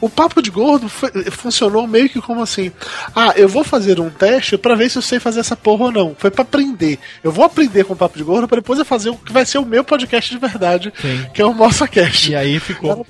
O 0.00 0.08
Papo 0.08 0.40
de 0.42 0.50
Gordo 0.50 0.88
foi- 0.88 1.10
funcionou 1.30 1.86
meio 1.86 2.08
que 2.08 2.20
como 2.20 2.42
assim: 2.42 2.72
ah, 3.14 3.32
eu 3.36 3.48
vou 3.48 3.64
fazer 3.64 4.00
um 4.00 4.10
teste 4.10 4.56
pra 4.58 4.74
ver 4.74 4.90
se 4.90 4.98
eu 4.98 5.02
sei 5.02 5.18
fazer 5.20 5.40
essa 5.40 5.56
porra 5.56 5.86
ou 5.86 5.92
não. 5.92 6.16
Foi 6.18 6.30
pra 6.30 6.42
aprender. 6.42 6.98
Eu 7.22 7.30
vou 7.32 7.44
aprender 7.44 7.84
com 7.84 7.92
o 7.94 7.96
Papo 7.96 8.16
de 8.18 8.24
Gordo 8.24 8.48
pra 8.48 8.56
depois 8.56 8.78
eu 8.78 8.84
fazer 8.84 9.10
o 9.10 9.16
que 9.16 9.32
vai 9.32 9.44
ser 9.44 9.58
o 9.58 9.64
meu 9.66 9.84
podcast 9.84 10.30
de 10.32 10.38
verdade, 10.40 10.92
Sim. 11.00 11.26
que 11.34 11.42
é 11.42 11.44
o 11.46 11.52
MorsaCast. 11.54 12.30
E 12.30 12.34
aí 12.36 12.58
ficou. 12.58 12.90
Era 12.90 13.00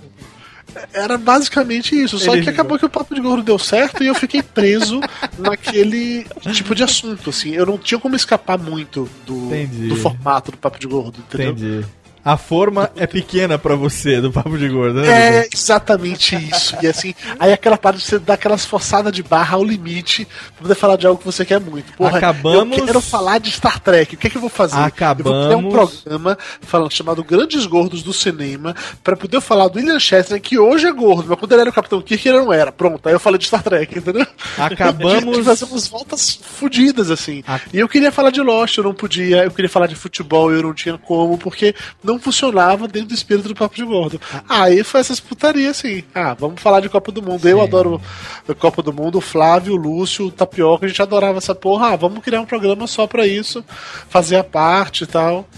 basicamente 1.19 1.95
isso. 2.01 2.19
Só 2.19 2.35
Ele- 2.35 2.43
que 2.43 2.51
acabou 2.51 2.79
que 2.79 2.85
o 2.87 2.91
Papo 2.91 3.15
de 3.15 3.21
Gordo 3.21 3.43
deu 3.43 3.59
certo 3.59 4.03
e 4.03 4.07
eu 4.07 4.15
fiquei 4.15 4.43
preso 4.43 5.01
naquele 5.39 6.25
tipo 6.53 6.75
de 6.75 6.83
assunto, 6.83 7.31
assim. 7.31 7.53
Eu 7.53 7.67
não 7.67 7.79
tinha 7.79 7.99
como 7.99 8.17
escapar 8.17 8.59
muito 8.59 9.09
do, 9.27 9.51
do 9.89 9.97
formato 9.97 10.51
do 10.51 10.59
Papo 10.59 10.79
de 10.79 10.87
Gordo, 10.87 11.19
entendeu? 11.19 11.53
Entendi. 11.53 11.87
A 12.27 12.37
forma 12.37 12.91
é 12.97 13.07
pequena 13.07 13.57
pra 13.57 13.77
você 13.77 14.21
do 14.21 14.33
Papo 14.33 14.59
de 14.59 14.69
Gordo, 14.69 15.01
né? 15.01 15.43
É 15.43 15.49
exatamente 15.55 16.35
isso. 16.35 16.77
E 16.83 16.87
assim, 16.89 17.15
aí 17.39 17.53
aquela 17.53 17.79
parte 17.79 17.99
de 18.01 18.05
você 18.05 18.19
dar 18.19 18.35
aquelas 18.35 18.65
forçadas 18.65 19.13
de 19.13 19.23
barra 19.23 19.55
ao 19.57 19.65
limite 19.65 20.25
pra 20.55 20.63
poder 20.63 20.75
falar 20.75 20.97
de 20.97 21.07
algo 21.07 21.19
que 21.21 21.25
você 21.25 21.45
quer 21.45 21.61
muito. 21.61 21.93
Porra, 21.93 22.19
Acabamos- 22.19 22.77
Eu 22.79 22.85
quero 22.85 23.01
falar 23.01 23.39
de 23.39 23.53
Star 23.53 23.79
Trek. 23.79 24.17
O 24.17 24.19
que 24.19 24.27
é 24.27 24.31
que 24.31 24.37
eu 24.37 24.41
vou 24.41 24.51
fazer? 24.51 24.75
Eu 24.75 24.81
vou 24.81 24.91
criar 24.91 25.57
um 25.57 25.69
Acabamos- 25.69 26.01
programa 26.01 26.39
falando, 26.63 26.93
chamado 26.93 27.23
Grandes 27.23 27.65
Gordos 27.65 28.03
do 28.03 28.13
Cinema 28.13 28.75
pra 29.05 29.17
poder 29.17 29.41
falar 29.41 29.69
do 29.69 29.79
William 29.79 30.01
Shatner, 30.01 30.41
que 30.41 30.59
hoje 30.59 30.87
é 30.87 30.93
gordo, 30.93 31.27
mas 31.29 31.39
quando 31.39 31.53
ele 31.53 31.61
era 31.61 31.71
o 31.71 31.73
Capitão 31.73 32.03
Kirk 32.03 32.29
ele 32.29 32.39
não 32.39 32.53
era. 32.53 32.73
Pronto, 32.73 33.07
aí 33.07 33.15
eu 33.15 33.21
falei 33.21 33.39
de 33.39 33.47
Star 33.47 33.63
Trek, 33.63 33.99
entendeu? 33.99 34.27
Acabamos- 34.59 35.47
umas 35.71 35.87
voltas 35.89 36.39
fodidas, 36.43 37.11
assim. 37.11 37.43
E 37.73 37.79
eu 37.79 37.89
queria 37.89 38.11
falar 38.11 38.31
de 38.31 38.41
Lost, 38.41 38.77
eu 38.79 38.85
não 38.85 38.95
podia. 38.95 39.45
Eu 39.45 39.51
queria 39.53 39.69
falar 39.69 39.87
de 39.87 39.95
futebol, 39.95 40.51
eu 40.53 40.63
não 40.63 40.75
tinha 40.75 40.99
como, 40.99 41.39
porque 41.39 41.75
não 42.03 42.16
funcionava 42.23 42.89
dentro 42.89 43.09
do 43.09 43.15
espírito 43.15 43.49
do 43.49 43.55
Papo 43.55 43.75
de 43.75 43.85
Gordo. 43.85 44.21
Aí 44.49 44.83
foi 44.83 45.01
essas 45.01 45.21
putarias, 45.21 45.79
assim. 45.79 46.03
Ah, 46.15 46.35
vamos 46.35 46.61
falar 46.61 46.81
de 46.81 46.89
Copa 46.89 47.11
do 47.13 47.23
Mundo. 47.23 47.47
Eu 47.49 47.61
adoro 47.63 48.01
a 48.49 48.55
Copa 48.55 48.83
do 48.83 48.93
Mundo, 48.93 49.19
o 49.19 49.21
Flávio, 49.21 49.75
o 49.75 49.77
Lúcio, 49.77 50.27
o 50.27 50.31
Tapioca, 50.31 50.87
a 50.87 50.89
gente 50.89 51.03
adorava 51.03 51.39
essa 51.39 51.55
porra. 51.55 51.93
Ah, 51.93 51.97
vamos 51.97 52.23
criar 52.23 52.41
um 52.41 52.47
programa 52.47 52.87
só 52.87 53.07
pra 53.07 53.27
isso, 53.27 53.65
fazer 54.09 54.37
a 54.37 54.45
parte 54.45 55.05
e 55.05 55.07
tal. 55.07 55.49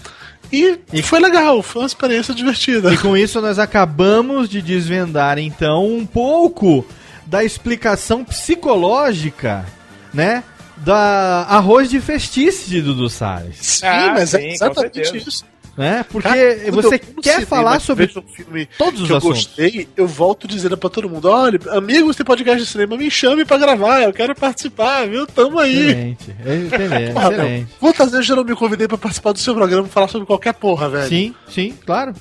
E, 0.51 0.79
foi 1.03 1.19
legal, 1.19 1.61
foi 1.61 1.83
uma 1.83 1.87
experiência 1.87 2.33
divertida. 2.33 2.91
E 2.91 2.97
com 2.97 3.15
isso 3.15 3.39
nós 3.39 3.59
acabamos 3.59 4.49
de 4.49 4.61
desvendar 4.61 5.37
então 5.37 5.85
um 5.85 6.05
pouco 6.05 6.85
da 7.25 7.43
explicação 7.43 8.25
psicológica, 8.25 9.65
né? 10.11 10.43
Da 10.77 11.45
arroz 11.49 11.89
de 11.89 11.99
festice 11.99 12.69
de 12.69 12.81
Dudu 12.81 13.09
Salles. 13.09 13.57
Sim, 13.59 13.85
mas 14.13 14.33
é 14.33 14.53
exatamente 14.53 15.17
isso. 15.17 15.45
Né? 15.79 16.05
Porque 16.11 16.27
Cara, 16.27 16.71
você 16.73 16.99
quer 16.99 17.45
falar 17.45 17.79
sobre 17.79 18.11
um 18.13 18.21
filme 18.27 18.67
todos 18.77 18.99
os 18.99 19.07
que 19.07 19.13
eu 19.13 19.17
assuntos. 19.17 19.45
gostei, 19.45 19.87
eu 19.95 20.05
volto 20.05 20.45
dizendo 20.45 20.77
pra 20.77 20.89
todo 20.89 21.09
mundo: 21.09 21.29
olha, 21.29 21.57
amigos 21.69 22.17
tem 22.17 22.25
podcast 22.25 22.61
de 22.61 22.69
cinema, 22.69 22.97
me 22.97 23.09
chame 23.09 23.45
pra 23.45 23.57
gravar, 23.57 24.01
eu 24.01 24.11
quero 24.11 24.35
participar, 24.35 25.07
viu? 25.07 25.25
Tamo 25.25 25.57
aí. 25.57 25.87
Excelente, 25.89 26.35
excelente, 26.45 27.13
Porra, 27.13 27.31
excelente. 27.31 27.59
meu, 27.59 27.67
Quantas 27.79 28.11
vezes 28.11 28.27
eu 28.27 28.35
não 28.35 28.43
me 28.43 28.55
convidei 28.57 28.89
pra 28.89 28.97
participar 28.97 29.31
do 29.31 29.39
seu 29.39 29.55
programa 29.55 29.87
e 29.87 29.89
falar 29.89 30.09
sobre 30.09 30.27
qualquer 30.27 30.53
porra, 30.53 30.89
velho? 30.89 31.07
Sim, 31.07 31.33
sim, 31.47 31.73
claro. 31.85 32.13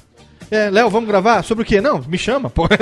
É, 0.51 0.71
Léo, 0.71 0.89
vamos 0.89 1.09
gravar? 1.09 1.43
Sobre 1.43 1.63
o 1.63 1.67
quê? 1.67 1.81
Não, 1.81 2.01
me 2.09 2.17
chama, 2.17 2.49
pô. 2.49 2.67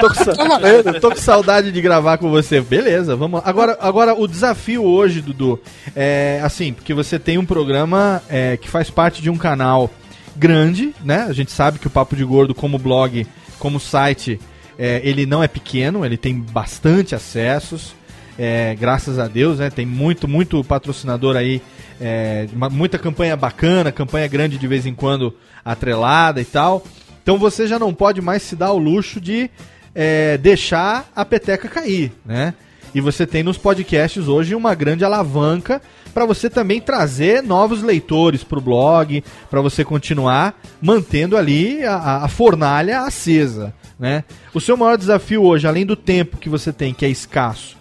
tô, 0.00 0.08
com 0.08 0.14
sa- 0.14 1.00
tô 1.00 1.10
com 1.10 1.16
saudade 1.16 1.72
de 1.72 1.80
gravar 1.80 2.18
com 2.18 2.30
você. 2.30 2.60
Beleza, 2.60 3.16
vamos 3.16 3.40
lá. 3.42 3.48
Agora, 3.48 3.78
agora 3.80 4.14
o 4.14 4.28
desafio 4.28 4.84
hoje, 4.84 5.22
Dudu, 5.22 5.58
é 5.96 6.40
assim, 6.44 6.72
porque 6.74 6.92
você 6.92 7.18
tem 7.18 7.38
um 7.38 7.46
programa 7.46 8.22
é, 8.28 8.56
que 8.58 8.68
faz 8.68 8.90
parte 8.90 9.22
de 9.22 9.30
um 9.30 9.36
canal 9.36 9.90
grande, 10.36 10.94
né? 11.02 11.24
A 11.28 11.32
gente 11.32 11.50
sabe 11.52 11.78
que 11.78 11.86
o 11.86 11.90
Papo 11.90 12.14
de 12.14 12.24
Gordo, 12.24 12.54
como 12.54 12.78
blog, 12.78 13.26
como 13.58 13.80
site, 13.80 14.38
é, 14.78 15.00
ele 15.04 15.24
não 15.24 15.42
é 15.42 15.48
pequeno, 15.48 16.04
ele 16.04 16.18
tem 16.18 16.38
bastante 16.38 17.14
acessos. 17.14 17.94
É, 18.38 18.74
graças 18.74 19.18
a 19.18 19.26
Deus, 19.28 19.58
né? 19.58 19.70
Tem 19.70 19.84
muito, 19.86 20.26
muito 20.26 20.62
patrocinador 20.64 21.36
aí, 21.36 21.60
é, 22.00 22.46
muita 22.70 22.98
campanha 22.98 23.36
bacana, 23.36 23.92
campanha 23.92 24.26
grande 24.26 24.58
de 24.58 24.66
vez 24.66 24.86
em 24.86 24.94
quando 24.94 25.34
atrelada 25.64 26.40
e 26.40 26.44
tal. 26.44 26.82
Então 27.22 27.38
você 27.38 27.66
já 27.66 27.78
não 27.78 27.92
pode 27.94 28.20
mais 28.20 28.42
se 28.42 28.56
dar 28.56 28.72
o 28.72 28.78
luxo 28.78 29.20
de 29.20 29.50
é, 29.94 30.36
deixar 30.38 31.10
a 31.14 31.24
peteca 31.24 31.68
cair, 31.68 32.12
né? 32.24 32.54
E 32.94 33.00
você 33.00 33.26
tem 33.26 33.42
nos 33.42 33.56
podcasts 33.56 34.28
hoje 34.28 34.54
uma 34.54 34.74
grande 34.74 35.02
alavanca 35.02 35.80
para 36.12 36.26
você 36.26 36.50
também 36.50 36.78
trazer 36.78 37.42
novos 37.42 37.82
leitores 37.82 38.44
para 38.44 38.58
o 38.58 38.60
blog, 38.60 39.24
para 39.50 39.62
você 39.62 39.82
continuar 39.82 40.60
mantendo 40.80 41.34
ali 41.38 41.82
a- 41.84 41.94
a, 41.96 42.24
a 42.24 42.28
fornalha 42.28 43.00
acesa, 43.00 43.72
né? 43.98 44.24
O 44.52 44.60
seu 44.60 44.76
maior 44.76 44.98
desafio 44.98 45.42
hoje, 45.42 45.66
além 45.66 45.86
do 45.86 45.96
tempo 45.96 46.36
que 46.36 46.50
você 46.50 46.70
tem, 46.70 46.92
que 46.92 47.06
é 47.06 47.08
escasso, 47.08 47.78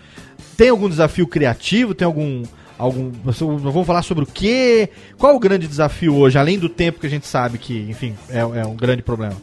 tem 0.61 0.69
algum 0.69 0.87
desafio 0.87 1.25
criativo? 1.25 1.95
Tem 1.95 2.05
algum. 2.05 2.43
algum 2.77 3.11
vamos 3.23 3.87
falar 3.87 4.03
sobre 4.03 4.25
o 4.25 4.27
quê? 4.27 4.89
Qual 5.17 5.35
o 5.35 5.39
grande 5.39 5.67
desafio 5.67 6.15
hoje, 6.15 6.37
além 6.37 6.59
do 6.59 6.69
tempo 6.69 6.99
que 6.99 7.07
a 7.07 7.09
gente 7.09 7.25
sabe 7.25 7.57
que, 7.57 7.79
enfim, 7.89 8.15
é, 8.29 8.41
é 8.41 8.63
um 8.63 8.75
grande 8.75 9.01
problema? 9.01 9.35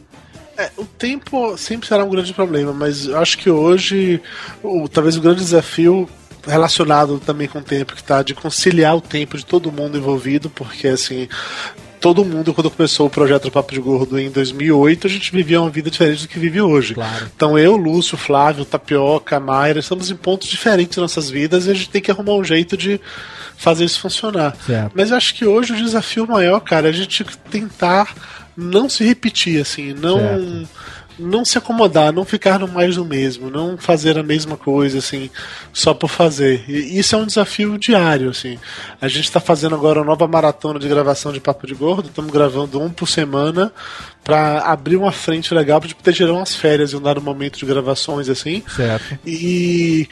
É, 0.57 0.71
o 0.77 0.85
tempo 0.85 1.57
sempre 1.57 1.89
será 1.89 2.05
um 2.05 2.09
grande 2.09 2.33
problema, 2.33 2.71
mas 2.71 3.09
acho 3.09 3.37
que 3.37 3.49
hoje 3.49 4.21
o, 4.63 4.87
talvez 4.87 5.17
o 5.17 5.21
grande 5.21 5.41
desafio 5.41 6.07
relacionado 6.47 7.19
também 7.19 7.49
com 7.49 7.59
o 7.59 7.63
tempo 7.63 7.95
que 7.95 8.03
tá 8.03 8.23
de 8.23 8.33
conciliar 8.33 8.95
o 8.95 9.01
tempo 9.01 9.37
de 9.37 9.45
todo 9.45 9.73
mundo 9.73 9.97
envolvido, 9.97 10.49
porque 10.49 10.87
assim 10.87 11.27
todo 11.99 12.23
mundo 12.23 12.53
quando 12.53 12.69
começou 12.71 13.07
o 13.07 13.09
projeto 13.09 13.43
do 13.43 13.51
Papo 13.51 13.73
de 13.73 13.79
Gordo 13.79 14.19
em 14.19 14.29
2008 14.29 15.07
a 15.07 15.09
gente 15.09 15.31
vivia 15.31 15.61
uma 15.61 15.69
vida 15.69 15.89
diferente 15.89 16.23
do 16.23 16.27
que 16.27 16.39
vive 16.39 16.61
hoje. 16.61 16.95
Então 17.35 17.57
eu, 17.57 17.75
Lúcio, 17.75 18.17
Flávio, 18.17 18.65
Tapioca, 18.65 19.39
Mayra 19.39 19.79
estamos 19.79 20.09
em 20.09 20.15
pontos 20.15 20.47
diferentes 20.47 20.97
nas 20.97 21.15
nossas 21.15 21.29
vidas 21.29 21.65
e 21.65 21.71
a 21.71 21.73
gente 21.73 21.89
tem 21.89 22.01
que 22.01 22.11
arrumar 22.11 22.33
um 22.33 22.43
jeito 22.43 22.77
de 22.77 22.99
fazer 23.57 23.85
isso 23.85 23.99
funcionar. 23.99 24.55
Certo. 24.65 24.91
Mas 24.95 25.11
eu 25.11 25.17
acho 25.17 25.35
que 25.35 25.45
hoje 25.45 25.73
o 25.73 25.75
desafio 25.75 26.25
maior, 26.25 26.59
cara, 26.61 26.87
é 26.87 26.89
a 26.89 26.93
gente 26.93 27.25
tentar 27.51 28.15
não 28.55 28.89
se 28.89 29.03
repetir, 29.03 29.61
assim, 29.61 29.93
não 29.93 30.19
Certo. 30.19 30.69
Não 31.19 31.43
se 31.43 31.57
acomodar, 31.57 32.13
não 32.13 32.23
ficar 32.25 32.59
no 32.59 32.67
mais 32.67 32.95
do 32.95 33.05
mesmo, 33.05 33.49
não 33.49 33.77
fazer 33.77 34.17
a 34.17 34.23
mesma 34.23 34.55
coisa, 34.57 34.99
assim, 34.99 35.29
só 35.73 35.93
por 35.93 36.09
fazer. 36.09 36.63
E 36.67 36.97
isso 36.97 37.15
é 37.15 37.17
um 37.17 37.25
desafio 37.25 37.77
diário, 37.77 38.29
assim. 38.29 38.57
A 39.01 39.07
gente 39.07 39.25
está 39.25 39.39
fazendo 39.39 39.75
agora 39.75 39.99
uma 39.99 40.05
nova 40.05 40.27
maratona 40.27 40.79
de 40.79 40.87
gravação 40.87 41.31
de 41.31 41.39
Papo 41.39 41.67
de 41.67 41.75
Gordo, 41.75 42.07
estamos 42.07 42.31
gravando 42.31 42.81
um 42.81 42.89
por 42.89 43.07
semana 43.07 43.71
para 44.23 44.59
abrir 44.61 44.95
uma 44.95 45.11
frente 45.11 45.53
legal 45.53 45.79
para 45.79 45.93
poder 45.93 46.13
gerar 46.13 46.33
umas 46.33 46.55
férias 46.55 46.93
em 46.93 46.97
um 46.97 47.01
dado 47.01 47.21
momento 47.21 47.57
de 47.57 47.65
gravações, 47.65 48.29
assim. 48.29 48.63
Certo. 48.75 49.19
E 49.25 50.07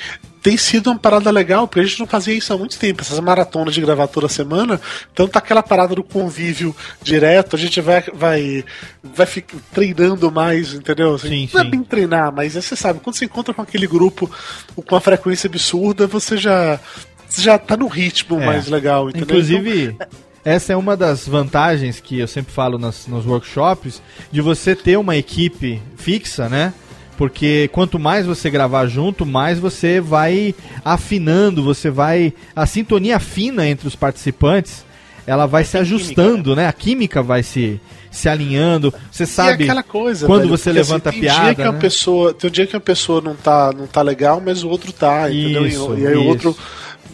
tem 0.47 0.55
sido 0.55 0.89
uma 0.89 0.97
parada 0.97 1.29
legal, 1.29 1.67
porque 1.67 1.81
a 1.81 1.83
gente 1.83 1.99
não 1.99 2.07
fazia 2.07 2.33
isso 2.33 2.53
há 2.53 2.57
muito 2.57 2.79
tempo, 2.79 3.01
essas 3.01 3.19
maratonas 3.19 3.73
de 3.73 3.81
gravar 3.81 4.07
toda 4.07 4.29
semana. 4.29 4.79
Então 5.11 5.27
tá 5.27 5.39
aquela 5.39 5.61
parada 5.61 5.93
do 5.93 6.01
convívio 6.01 6.73
direto, 7.03 7.57
a 7.57 7.59
gente 7.59 7.81
vai 7.81 8.01
vai 8.13 8.63
vai 9.03 9.25
ficar 9.25 9.57
treinando 9.73 10.31
mais, 10.31 10.73
entendeu? 10.73 11.15
Assim, 11.15 11.49
não 11.53 11.59
é 11.59 11.63
bem 11.65 11.83
treinar, 11.83 12.31
mas 12.33 12.55
é, 12.55 12.61
você 12.61 12.77
sabe, 12.77 13.01
quando 13.01 13.17
você 13.17 13.25
encontra 13.25 13.53
com 13.53 13.61
aquele 13.61 13.85
grupo 13.85 14.31
com 14.73 14.95
uma 14.95 15.01
frequência 15.01 15.47
absurda, 15.49 16.07
você 16.07 16.37
já 16.37 16.79
você 17.27 17.41
já 17.41 17.57
tá 17.57 17.75
no 17.75 17.87
ritmo 17.87 18.41
É. 18.41 18.45
mais 18.45 18.69
legal, 18.69 19.09
entendeu? 19.09 19.25
Inclusive, 19.25 19.83
Então, 19.95 20.07
essa 20.45 20.71
é 20.71 20.77
uma 20.77 20.95
das 20.95 21.27
vantagens 21.27 21.99
que 21.99 22.19
eu 22.19 22.27
sempre 22.27 22.53
falo 22.53 22.77
nas, 22.77 23.05
nos 23.05 23.25
workshops, 23.25 24.01
de 24.31 24.39
você 24.39 24.77
ter 24.77 24.95
uma 24.95 25.17
equipe 25.17 25.81
fixa, 25.97 26.47
né? 26.47 26.73
Porque 27.17 27.67
quanto 27.73 27.97
mais 27.97 28.25
você 28.25 28.49
gravar 28.49 28.85
junto, 28.85 29.25
mais 29.25 29.57
você 29.59 29.99
vai 29.99 30.53
afinando, 30.85 31.63
você 31.63 31.89
vai. 31.89 32.31
A 32.55 32.65
sintonia 32.65 33.19
fina 33.19 33.67
entre 33.67 33.87
os 33.87 33.95
participantes, 33.95 34.85
ela 35.25 35.45
vai 35.47 35.63
se 35.63 35.77
ajustando, 35.77 36.55
né? 36.55 36.67
A 36.67 36.73
química 36.73 37.23
vai 37.23 37.41
se, 37.41 37.81
se 38.11 38.29
alinhando. 38.29 38.93
Você 39.11 39.25
sabe 39.25 39.63
e 39.63 39.65
aquela 39.65 39.83
coisa, 39.83 40.27
quando 40.27 40.43
velho, 40.43 40.51
você 40.57 40.69
porque, 40.69 40.79
levanta 40.79 41.09
assim, 41.09 41.17
a 41.17 41.21
tem 41.21 41.29
piada. 41.29 41.45
Dia 41.45 41.55
que 41.55 41.61
uma 41.63 41.71
né? 41.73 41.79
pessoa, 41.79 42.33
tem 42.33 42.47
um 42.49 42.53
dia 42.53 42.67
que 42.67 42.75
uma 42.75 42.81
pessoa 42.81 43.19
não 43.21 43.35
tá, 43.35 43.73
não 43.75 43.87
tá 43.87 44.01
legal, 44.03 44.41
mas 44.45 44.63
o 44.63 44.69
outro 44.69 44.93
tá, 44.93 45.29
entendeu? 45.31 45.65
E- 45.65 45.69
Isso, 45.69 45.95
e 45.97 46.07
aí 46.07 46.15
o 46.15 46.19
isso. 46.21 46.29
outro 46.29 46.57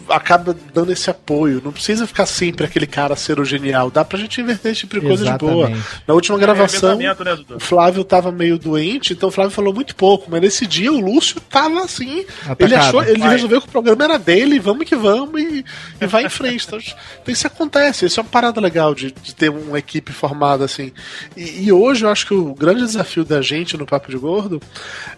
acaba 0.08 0.56
dando 0.72 0.92
esse 0.92 1.10
apoio. 1.10 1.60
Não 1.64 1.72
precisa 1.72 2.06
ficar 2.06 2.26
sempre 2.26 2.64
aquele 2.64 2.86
cara 2.86 3.16
ser 3.16 3.40
o 3.40 3.44
genial. 3.44 3.90
Dá 3.90 4.04
pra 4.04 4.18
gente 4.18 4.40
inverter 4.40 4.72
esse 4.72 4.80
tipo 4.82 5.00
de 5.00 5.06
coisa 5.06 5.24
de 5.24 5.38
boa. 5.38 5.70
Na 6.06 6.14
última 6.14 6.38
gravação, 6.38 6.96
revezamento, 6.96 7.24
né, 7.24 7.56
o 7.56 7.60
Flávio 7.60 8.04
tava 8.04 8.30
meio 8.30 8.58
doente, 8.58 9.12
então 9.12 9.28
o 9.28 9.32
Flávio 9.32 9.50
falou 9.50 9.72
muito 9.72 9.94
pouco. 9.94 10.30
Mas 10.30 10.40
nesse 10.40 10.66
dia 10.66 10.92
o 10.92 11.00
Lúcio 11.00 11.40
tava 11.40 11.82
assim. 11.84 12.24
Atacado. 12.42 12.62
Ele 12.62 12.74
achou, 12.74 13.02
ele 13.02 13.18
Vai. 13.18 13.30
resolveu 13.30 13.60
que 13.60 13.68
o 13.68 13.70
programa 13.70 14.04
era 14.04 14.18
dele, 14.18 14.58
vamos 14.58 14.86
que 14.86 14.96
vamos, 14.96 15.40
e, 15.40 15.64
e 16.00 16.06
vai 16.06 16.24
em 16.24 16.28
frente. 16.28 16.66
Então, 16.66 16.78
então 16.78 17.32
isso 17.32 17.46
acontece, 17.46 18.06
isso 18.06 18.20
é 18.20 18.22
uma 18.22 18.28
parada 18.28 18.60
legal 18.60 18.94
de, 18.94 19.10
de 19.10 19.34
ter 19.34 19.50
uma 19.50 19.78
equipe 19.78 20.12
formada 20.12 20.64
assim. 20.64 20.92
E, 21.36 21.66
e 21.66 21.72
hoje 21.72 22.04
eu 22.04 22.10
acho 22.10 22.26
que 22.26 22.34
o 22.34 22.54
grande 22.54 22.80
desafio 22.80 23.24
da 23.24 23.40
gente 23.40 23.76
no 23.76 23.86
Papo 23.86 24.10
de 24.10 24.16
Gordo 24.16 24.60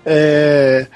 é 0.05 0.87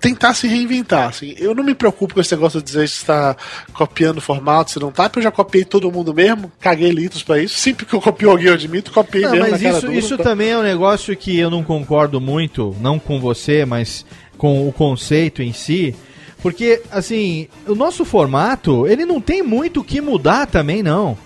tentar 0.00 0.34
se 0.34 0.48
reinventar, 0.48 1.08
assim. 1.08 1.34
Eu 1.38 1.54
não 1.54 1.62
me 1.62 1.74
preocupo 1.74 2.14
com 2.14 2.20
esse 2.20 2.34
negócio 2.34 2.60
de 2.60 2.66
dizer 2.66 2.88
se 2.88 2.96
está 2.96 3.36
copiando 3.72 4.20
formato, 4.20 4.70
se 4.70 4.80
não 4.80 4.90
tá, 4.90 5.04
porque 5.04 5.18
eu 5.18 5.24
já 5.24 5.30
copiei 5.30 5.64
todo 5.64 5.92
mundo 5.92 6.14
mesmo, 6.14 6.50
caguei 6.58 6.90
litros 6.90 7.22
pra 7.22 7.40
isso. 7.40 7.58
Sempre 7.58 7.84
que 7.84 7.94
eu 7.94 8.00
copio 8.00 8.30
alguém, 8.30 8.48
eu 8.48 8.54
admito, 8.54 8.90
copiei 8.90 9.24
Não, 9.24 9.32
mesmo 9.32 9.50
mas 9.50 9.62
isso, 9.62 9.80
dura, 9.82 9.94
isso 9.94 10.16
tá? 10.16 10.24
também 10.24 10.50
é 10.50 10.58
um 10.58 10.62
negócio 10.62 11.16
que 11.16 11.38
eu 11.38 11.50
não 11.50 11.62
concordo 11.62 12.20
muito, 12.20 12.74
não 12.80 12.98
com 12.98 13.20
você, 13.20 13.64
mas 13.64 14.04
com 14.38 14.66
o 14.66 14.72
conceito 14.72 15.42
em 15.42 15.52
si. 15.52 15.94
Porque, 16.42 16.80
assim, 16.90 17.48
o 17.66 17.74
nosso 17.74 18.04
formato, 18.04 18.86
ele 18.86 19.04
não 19.04 19.20
tem 19.20 19.42
muito 19.42 19.80
o 19.80 19.84
que 19.84 20.00
mudar 20.00 20.46
também, 20.46 20.82
não. 20.82 21.16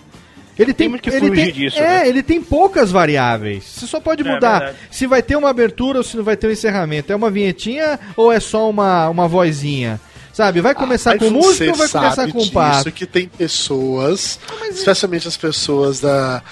Ele 0.59 0.73
tem, 0.73 0.89
muito 0.89 1.03
que 1.03 1.11
ele 1.11 1.29
fugir 1.29 1.45
tem, 1.45 1.53
disso, 1.53 1.79
É, 1.79 1.83
né? 2.01 2.09
ele 2.09 2.23
tem 2.23 2.41
poucas 2.41 2.91
variáveis. 2.93 3.65
Você 3.65 3.87
só 3.87 3.99
pode 4.01 4.27
É, 4.27 4.33
mudar 4.33 4.59
verdade. 4.61 4.79
se 4.91 5.07
vai 5.07 5.23
ter 5.23 5.37
uma 5.37 5.51
abertura 5.51 5.99
ou 5.99 6.05
se 6.05 6.17
não 6.17 6.23
vai 6.25 6.37
ter 6.37 6.47
um 6.47 6.51
encerramento. 6.53 7.13
É 7.13 7.17
uma 7.17 7.31
vinhetinha 7.31 7.99
ou 8.17 8.31
é 8.33 8.39
só 8.39 8.69
uma, 8.71 9.09
uma 9.09 9.27
vozinha? 9.27 10.01
Sabe, 10.35 10.61
vai 10.61 10.75
começar 10.75 11.11
Mas 11.11 11.21
com 11.21 11.31
música 11.31 11.71
ou 11.71 11.77
vai 11.77 11.89
começar 11.89 12.11
sabe 12.17 12.33
com 12.33 12.39
disso, 12.41 12.51
papo? 12.53 12.91
que 12.91 13.07
tem 13.07 13.29
pessoas, 13.29 14.41
especialmente 14.71 15.29
as 15.29 15.37
pessoas 15.37 16.01
da. 16.01 16.43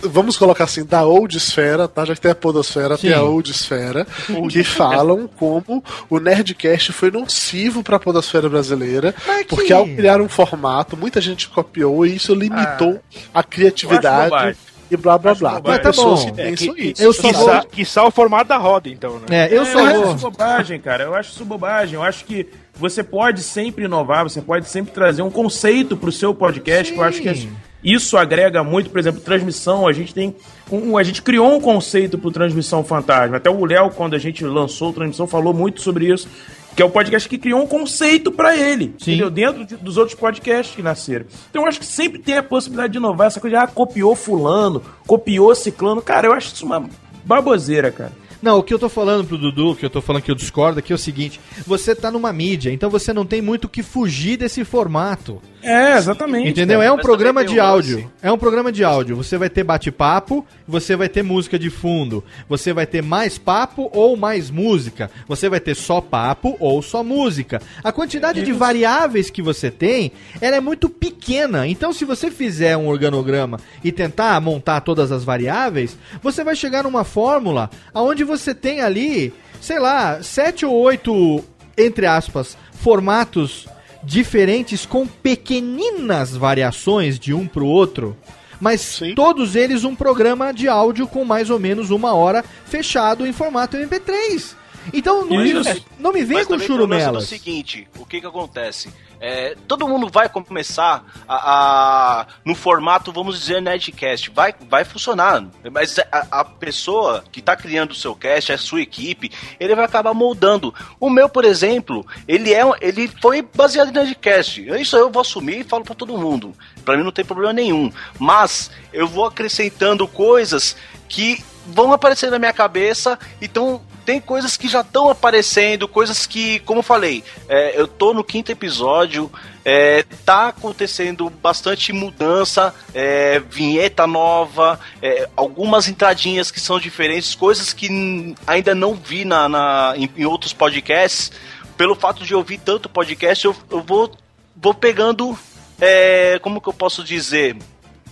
Vamos 0.00 0.36
colocar 0.36 0.64
assim, 0.64 0.84
da 0.84 1.02
old 1.04 1.36
esfera, 1.36 1.88
tá? 1.88 2.04
Já 2.04 2.14
que 2.14 2.20
tem 2.20 2.30
a 2.30 2.34
podosfera, 2.34 2.96
Sim. 2.96 3.08
tem 3.08 3.12
a 3.12 3.22
old 3.24 3.50
esfera, 3.50 4.06
que 4.48 4.62
falam 4.62 5.28
como 5.36 5.82
o 6.08 6.20
Nerdcast 6.20 6.92
foi 6.92 7.10
nocivo 7.10 7.82
pra 7.82 7.98
podosfera 7.98 8.48
brasileira, 8.48 9.12
porque 9.48 9.72
ao 9.72 9.84
criar 9.84 10.20
um 10.20 10.28
formato, 10.28 10.96
muita 10.96 11.20
gente 11.20 11.48
copiou 11.48 12.06
e 12.06 12.14
isso 12.14 12.32
limitou 12.34 13.00
a 13.34 13.42
criatividade 13.42 14.56
e 14.90 14.96
blá 14.96 15.18
blá 15.18 15.34
blá. 15.34 15.54
bobagem. 15.54 15.82
Tem 15.82 15.90
pessoas 15.90 16.20
Mas 16.20 16.30
que 16.30 16.36
tá 16.36 16.36
bom. 16.36 16.48
pensam 16.50 16.72
É, 16.72 16.76
que- 16.76 16.82
isso. 16.92 17.02
eu 17.02 17.12
só 17.12 17.32
vou- 17.32 17.62
quiçá 17.64 18.04
o 18.06 18.10
formato 18.12 18.48
da 18.48 18.58
roda, 18.58 18.88
então, 18.88 19.18
né? 19.18 19.48
É, 19.48 19.48
eu 19.58 19.64
só 19.66 19.84
acho 19.84 19.96
vou- 20.00 20.04
isso 20.14 20.18
bobagem, 20.30 20.80
cara. 20.80 21.02
Eu 21.04 21.14
acho 21.16 21.30
isso 21.32 21.44
bobagem. 21.44 21.94
Eu 21.94 22.02
acho 22.02 22.24
que 22.26 22.46
você 22.76 23.02
pode 23.02 23.42
sempre 23.42 23.84
inovar, 23.84 24.24
você 24.24 24.40
pode 24.40 24.68
sempre 24.68 24.92
trazer 24.92 25.22
um 25.22 25.30
conceito 25.30 25.96
pro 25.96 26.10
seu 26.12 26.34
podcast, 26.34 26.92
que 26.92 26.98
eu 26.98 27.04
acho 27.04 27.20
que 27.22 27.48
isso 27.82 28.16
agrega 28.16 28.64
muito, 28.64 28.88
por 28.90 28.98
exemplo, 28.98 29.20
transmissão. 29.20 29.86
A 29.86 29.92
gente 29.92 30.14
tem. 30.14 30.34
Um, 30.72 30.96
a 30.96 31.02
gente 31.02 31.20
criou 31.20 31.54
um 31.54 31.60
conceito 31.60 32.16
pro 32.16 32.30
Transmissão 32.30 32.82
Fantasma. 32.82 33.36
Até 33.36 33.50
o 33.50 33.64
Léo, 33.64 33.90
quando 33.90 34.14
a 34.14 34.18
gente 34.18 34.42
lançou 34.44 34.88
o 34.90 34.92
Transmissão, 34.94 35.26
falou 35.26 35.52
muito 35.52 35.82
sobre 35.82 36.10
isso. 36.12 36.26
Que 36.74 36.82
é 36.82 36.84
o 36.84 36.90
podcast 36.90 37.28
que 37.28 37.38
criou 37.38 37.62
um 37.62 37.66
conceito 37.68 38.32
pra 38.32 38.56
ele. 38.56 38.86
Entendeu? 39.00 39.30
Dentro 39.30 39.64
de- 39.64 39.76
dos 39.76 39.96
outros 39.96 40.18
podcasts 40.18 40.74
que 40.74 40.82
nasceram. 40.82 41.26
Então 41.50 41.62
eu 41.62 41.68
acho 41.68 41.78
que 41.78 41.86
sempre 41.86 42.18
tem 42.18 42.36
a 42.36 42.42
possibilidade 42.42 42.92
de 42.94 42.98
inovar. 42.98 43.28
Essa 43.28 43.38
coisa 43.38 43.60
ah, 43.60 43.66
copiou 43.68 44.16
fulano, 44.16 44.82
copiou 45.06 45.54
ciclano. 45.54 46.02
Cara, 46.02 46.26
eu 46.26 46.32
acho 46.32 46.52
isso 46.54 46.66
uma 46.66 46.84
baboseira, 47.24 47.92
cara. 47.92 48.12
Não, 48.44 48.58
o 48.58 48.62
que 48.62 48.74
eu 48.74 48.78
tô 48.78 48.90
falando 48.90 49.26
pro 49.26 49.38
Dudu, 49.38 49.70
o 49.70 49.74
que 49.74 49.86
eu 49.86 49.88
tô 49.88 50.02
falando 50.02 50.20
que 50.20 50.30
eu 50.30 50.34
discordo 50.34 50.78
aqui 50.78 50.92
é 50.92 50.94
o 50.94 50.98
seguinte: 50.98 51.40
você 51.66 51.94
tá 51.94 52.10
numa 52.10 52.30
mídia, 52.30 52.70
então 52.70 52.90
você 52.90 53.10
não 53.10 53.24
tem 53.24 53.40
muito 53.40 53.64
o 53.64 53.68
que 53.70 53.82
fugir 53.82 54.36
desse 54.36 54.66
formato. 54.66 55.40
É, 55.64 55.96
exatamente. 55.96 56.50
Entendeu? 56.50 56.82
É 56.82 56.92
um 56.92 56.96
Mas 56.96 57.04
programa 57.04 57.44
de 57.44 57.58
um 57.58 57.62
áudio. 57.62 57.96
lance. 57.96 58.08
É 58.22 58.30
um 58.30 58.38
programa 58.38 58.70
de 58.70 58.84
áudio. 58.84 59.16
Você 59.16 59.38
vai 59.38 59.48
ter 59.48 59.64
bate-papo, 59.64 60.46
você 60.68 60.94
vai 60.94 61.08
ter 61.08 61.22
música 61.22 61.58
de 61.58 61.70
fundo. 61.70 62.22
Você 62.48 62.72
vai 62.72 62.86
ter 62.86 63.02
mais 63.02 63.38
papo 63.38 63.90
ou 63.92 64.16
mais 64.16 64.50
música. 64.50 65.10
Você 65.26 65.48
vai 65.48 65.60
ter 65.60 65.74
só 65.74 66.00
papo 66.00 66.56
ou 66.60 66.82
só 66.82 67.02
música. 67.02 67.60
A 67.82 67.90
quantidade 67.90 68.42
de 68.42 68.52
variáveis 68.52 69.30
que 69.30 69.42
você 69.42 69.70
tem, 69.70 70.12
ela 70.40 70.56
é 70.56 70.60
muito 70.60 70.88
pequena. 70.88 71.66
Então, 71.66 71.92
se 71.92 72.04
você 72.04 72.30
fizer 72.30 72.76
um 72.76 72.88
organograma 72.88 73.58
e 73.82 73.90
tentar 73.90 74.40
montar 74.40 74.80
todas 74.82 75.10
as 75.10 75.24
variáveis, 75.24 75.96
você 76.22 76.44
vai 76.44 76.54
chegar 76.54 76.82
numa 76.84 77.04
fórmula 77.04 77.70
onde 77.94 78.24
você 78.24 78.54
tem 78.54 78.80
ali, 78.80 79.32
sei 79.60 79.78
lá, 79.78 80.22
sete 80.22 80.66
ou 80.66 80.74
oito, 80.74 81.42
entre 81.76 82.06
aspas, 82.06 82.56
formatos 82.72 83.66
diferentes 84.04 84.84
com 84.86 85.06
pequeninas 85.06 86.36
variações 86.36 87.18
de 87.18 87.32
um 87.32 87.46
pro 87.46 87.66
outro, 87.66 88.16
mas 88.60 89.00
todos 89.16 89.56
eles 89.56 89.84
um 89.84 89.94
programa 89.94 90.52
de 90.52 90.68
áudio 90.68 91.06
com 91.06 91.24
mais 91.24 91.50
ou 91.50 91.58
menos 91.58 91.90
uma 91.90 92.14
hora 92.14 92.44
fechado 92.66 93.26
em 93.26 93.32
formato 93.32 93.76
MP3. 93.76 94.54
Então 94.92 95.24
não, 95.24 95.38
me, 95.38 95.52
não 95.98 96.12
me 96.12 96.22
vem 96.24 96.36
Mas 96.38 96.46
com 96.46 96.56
tem 96.56 96.64
o 96.64 96.66
churumelas. 96.66 97.24
seguinte, 97.24 97.88
o 97.98 98.04
que 98.04 98.20
que 98.20 98.26
acontece? 98.26 98.90
É, 99.20 99.56
todo 99.66 99.88
mundo 99.88 100.08
vai 100.10 100.28
começar 100.28 101.04
a, 101.26 102.20
a- 102.20 102.26
no 102.44 102.54
formato, 102.54 103.12
vamos 103.12 103.38
dizer, 103.38 103.60
Nerdcast. 103.62 104.30
Vai, 104.30 104.54
vai 104.68 104.84
funcionar. 104.84 105.44
Mas 105.72 105.98
a, 105.98 106.26
a 106.40 106.44
pessoa 106.44 107.24
que 107.32 107.40
está 107.40 107.56
criando 107.56 107.92
o 107.92 107.94
seu 107.94 108.14
cast, 108.14 108.52
a 108.52 108.58
sua 108.58 108.80
equipe, 108.82 109.30
ele 109.58 109.74
vai 109.74 109.84
acabar 109.84 110.14
moldando. 110.14 110.74
O 111.00 111.08
meu, 111.10 111.28
por 111.28 111.44
exemplo, 111.44 112.06
ele 112.28 112.52
é 112.52 112.62
ele 112.80 113.08
foi 113.20 113.42
baseado 113.42 113.88
em 113.90 113.92
Nerdcast. 113.92 114.66
Isso 114.80 114.96
eu 114.96 115.10
vou 115.10 115.20
assumir 115.22 115.60
e 115.60 115.64
falo 115.64 115.84
para 115.84 115.94
todo 115.94 116.18
mundo. 116.18 116.54
Para 116.84 116.96
mim 116.96 117.02
não 117.04 117.12
tem 117.12 117.24
problema 117.24 117.52
nenhum. 117.52 117.90
Mas 118.18 118.70
eu 118.92 119.06
vou 119.06 119.26
acrescentando 119.26 120.06
coisas 120.08 120.76
que 121.08 121.42
vão 121.66 121.92
aparecer 121.92 122.30
na 122.30 122.38
minha 122.38 122.52
cabeça, 122.52 123.18
então 123.40 123.80
tem 124.04 124.20
coisas 124.20 124.56
que 124.56 124.68
já 124.68 124.80
estão 124.82 125.08
aparecendo, 125.08 125.88
coisas 125.88 126.26
que, 126.26 126.58
como 126.60 126.82
falei, 126.82 127.24
é, 127.48 127.78
eu 127.80 127.86
tô 127.88 128.12
no 128.12 128.22
quinto 128.22 128.52
episódio, 128.52 129.30
é, 129.64 130.04
tá 130.24 130.48
acontecendo 130.48 131.30
bastante 131.30 131.92
mudança, 131.92 132.74
é, 132.94 133.40
vinheta 133.40 134.06
nova, 134.06 134.78
é, 135.00 135.28
algumas 135.36 135.88
entradinhas 135.88 136.50
que 136.50 136.60
são 136.60 136.78
diferentes, 136.78 137.34
coisas 137.34 137.72
que 137.72 138.34
ainda 138.46 138.74
não 138.74 138.94
vi 138.94 139.24
na, 139.24 139.48
na- 139.48 139.94
em, 139.96 140.10
em 140.16 140.24
outros 140.26 140.52
podcasts. 140.52 141.32
Pelo 141.76 141.96
fato 141.96 142.24
de 142.24 142.34
ouvir 142.34 142.58
tanto 142.58 142.88
podcast, 142.88 143.44
eu, 143.46 143.56
eu 143.70 143.80
vou, 143.82 144.12
vou 144.56 144.72
pegando, 144.74 145.36
é, 145.80 146.38
como 146.40 146.60
que 146.60 146.68
eu 146.68 146.72
posso 146.72 147.02
dizer? 147.02 147.56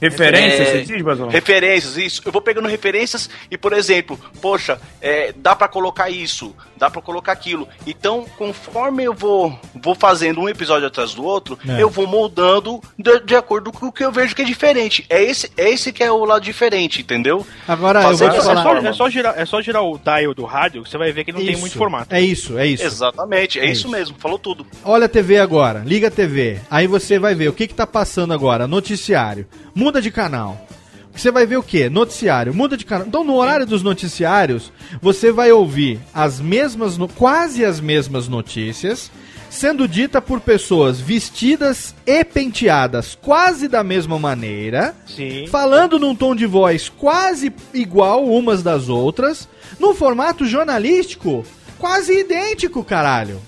Referências, 0.03 0.61
É, 0.61 0.65
você 0.73 0.83
diz? 0.83 1.33
Referências, 1.33 1.97
isso. 1.97 2.23
Eu 2.24 2.33
vou 2.33 2.43
pegando 2.43 2.69
referências 2.69 3.31
e, 3.51 3.57
por 3.57 3.73
exemplo, 3.73 4.19
poxa, 4.41 4.81
é, 5.01 5.33
dá 5.37 5.55
pra 5.55 5.69
colocar 5.69 6.11
isso, 6.11 6.55
dá 6.77 6.91
pra 6.91 7.01
colocar 7.01 7.33
aquilo. 7.33 7.69
Então, 7.87 8.27
conforme 8.37 9.05
eu 9.05 9.15
vou, 9.15 9.57
vou 9.74 9.95
fazendo 9.95 10.41
um 10.41 10.49
episódio 10.49 10.89
atrás 10.89 11.15
do 11.15 11.23
outro, 11.24 11.59
É. 11.69 11.81
eu 11.81 11.89
vou 11.89 12.07
moldando 12.07 12.81
de, 12.99 13.20
de 13.20 13.37
acordo 13.37 13.70
com 13.73 13.87
o 13.87 13.93
que 13.93 14.05
eu 14.05 14.11
vejo 14.11 14.35
que 14.35 14.43
é 14.43 14.45
diferente. 14.45 15.07
É 15.09 15.23
esse, 15.23 15.51
é 15.57 15.70
esse 15.70 15.93
que 15.93 16.03
é 16.03 16.11
o 16.11 16.24
lado 16.24 16.43
diferente, 16.43 17.01
entendeu? 17.01 17.47
Agora 17.69 18.03
eu 18.03 18.16
vou 18.16 18.29
te 18.31 18.37
É 18.37 18.41
falar. 18.41 18.57
só, 18.57 18.62
forma. 18.62 18.89
é, 18.89 18.93
só 18.93 19.09
girar, 19.09 19.35
é 19.39 19.47
só 19.47 19.62
girar 19.62 19.83
o 19.85 19.99
dial 19.99 20.35
do 20.35 20.45
rádio 20.45 20.83
que 20.83 20.91
você 20.91 20.99
vai 20.99 21.12
ver 21.12 21.24
que 21.24 21.33
não 21.33 21.39
tem 21.41 21.51
Isso. 21.53 21.61
muito 21.61 21.79
formato. 21.79 22.12
É 22.15 22.20
isso, 22.20 22.59
é 22.59 22.66
isso. 22.66 22.85
Exatamente, 22.85 23.61
é, 23.61 23.62
É 23.62 23.66
isso 23.66 23.83
isso. 23.83 23.89
mesmo, 23.91 24.16
falou 24.19 24.39
tudo. 24.39 24.66
Olha 24.85 25.07
a 25.07 25.09
TV 25.09 25.39
agora, 25.39 25.83
liga 25.87 26.09
a 26.09 26.11
TV. 26.11 26.59
Aí 26.70 26.87
você 26.87 27.19
vai 27.19 27.35
ver 27.35 27.49
o 27.49 27.53
que 27.53 27.66
que 27.69 27.74
tá 27.74 27.87
passando 27.87 28.33
agora, 28.35 28.66
noticiário. 28.66 29.47
Muda 29.74 29.91
de 30.01 30.10
canal. 30.10 30.66
Você 31.14 31.31
vai 31.31 31.44
ver 31.44 31.59
o 31.59 31.62
que? 31.62 31.89
Noticiário. 31.90 32.55
Muda 32.55 32.77
de 32.77 32.86
canal. 32.86 33.06
Então, 33.06 33.23
no 33.23 33.35
horário 33.35 33.66
dos 33.66 33.82
noticiários, 33.82 34.73
você 35.01 35.31
vai 35.31 35.52
ouvir 35.52 36.01
as 36.14 36.40
mesmas, 36.40 36.97
quase 37.14 37.64
as 37.64 37.81
mesmas 37.81 38.28
notícias, 38.28 39.10
sendo 39.51 39.86
dita 39.86 40.23
por 40.23 40.40
pessoas 40.40 40.98
vestidas 41.01 41.94
e 42.06 42.24
penteadas 42.24 43.19
quase 43.20 43.69
da 43.69 43.85
mesma 43.85 44.19
maneira, 44.19 44.94
Sim. 45.05 45.47
falando 45.48 45.98
num 45.98 46.14
tom 46.14 46.35
de 46.35 46.47
voz 46.47 46.89
quase 46.89 47.52
igual 47.74 48.24
umas 48.24 48.62
das 48.62 48.89
outras, 48.89 49.47
num 49.78 49.94
formato 49.94 50.47
jornalístico 50.47 51.44
quase 51.78 52.20
idêntico, 52.20 52.82
caralho. 52.82 53.40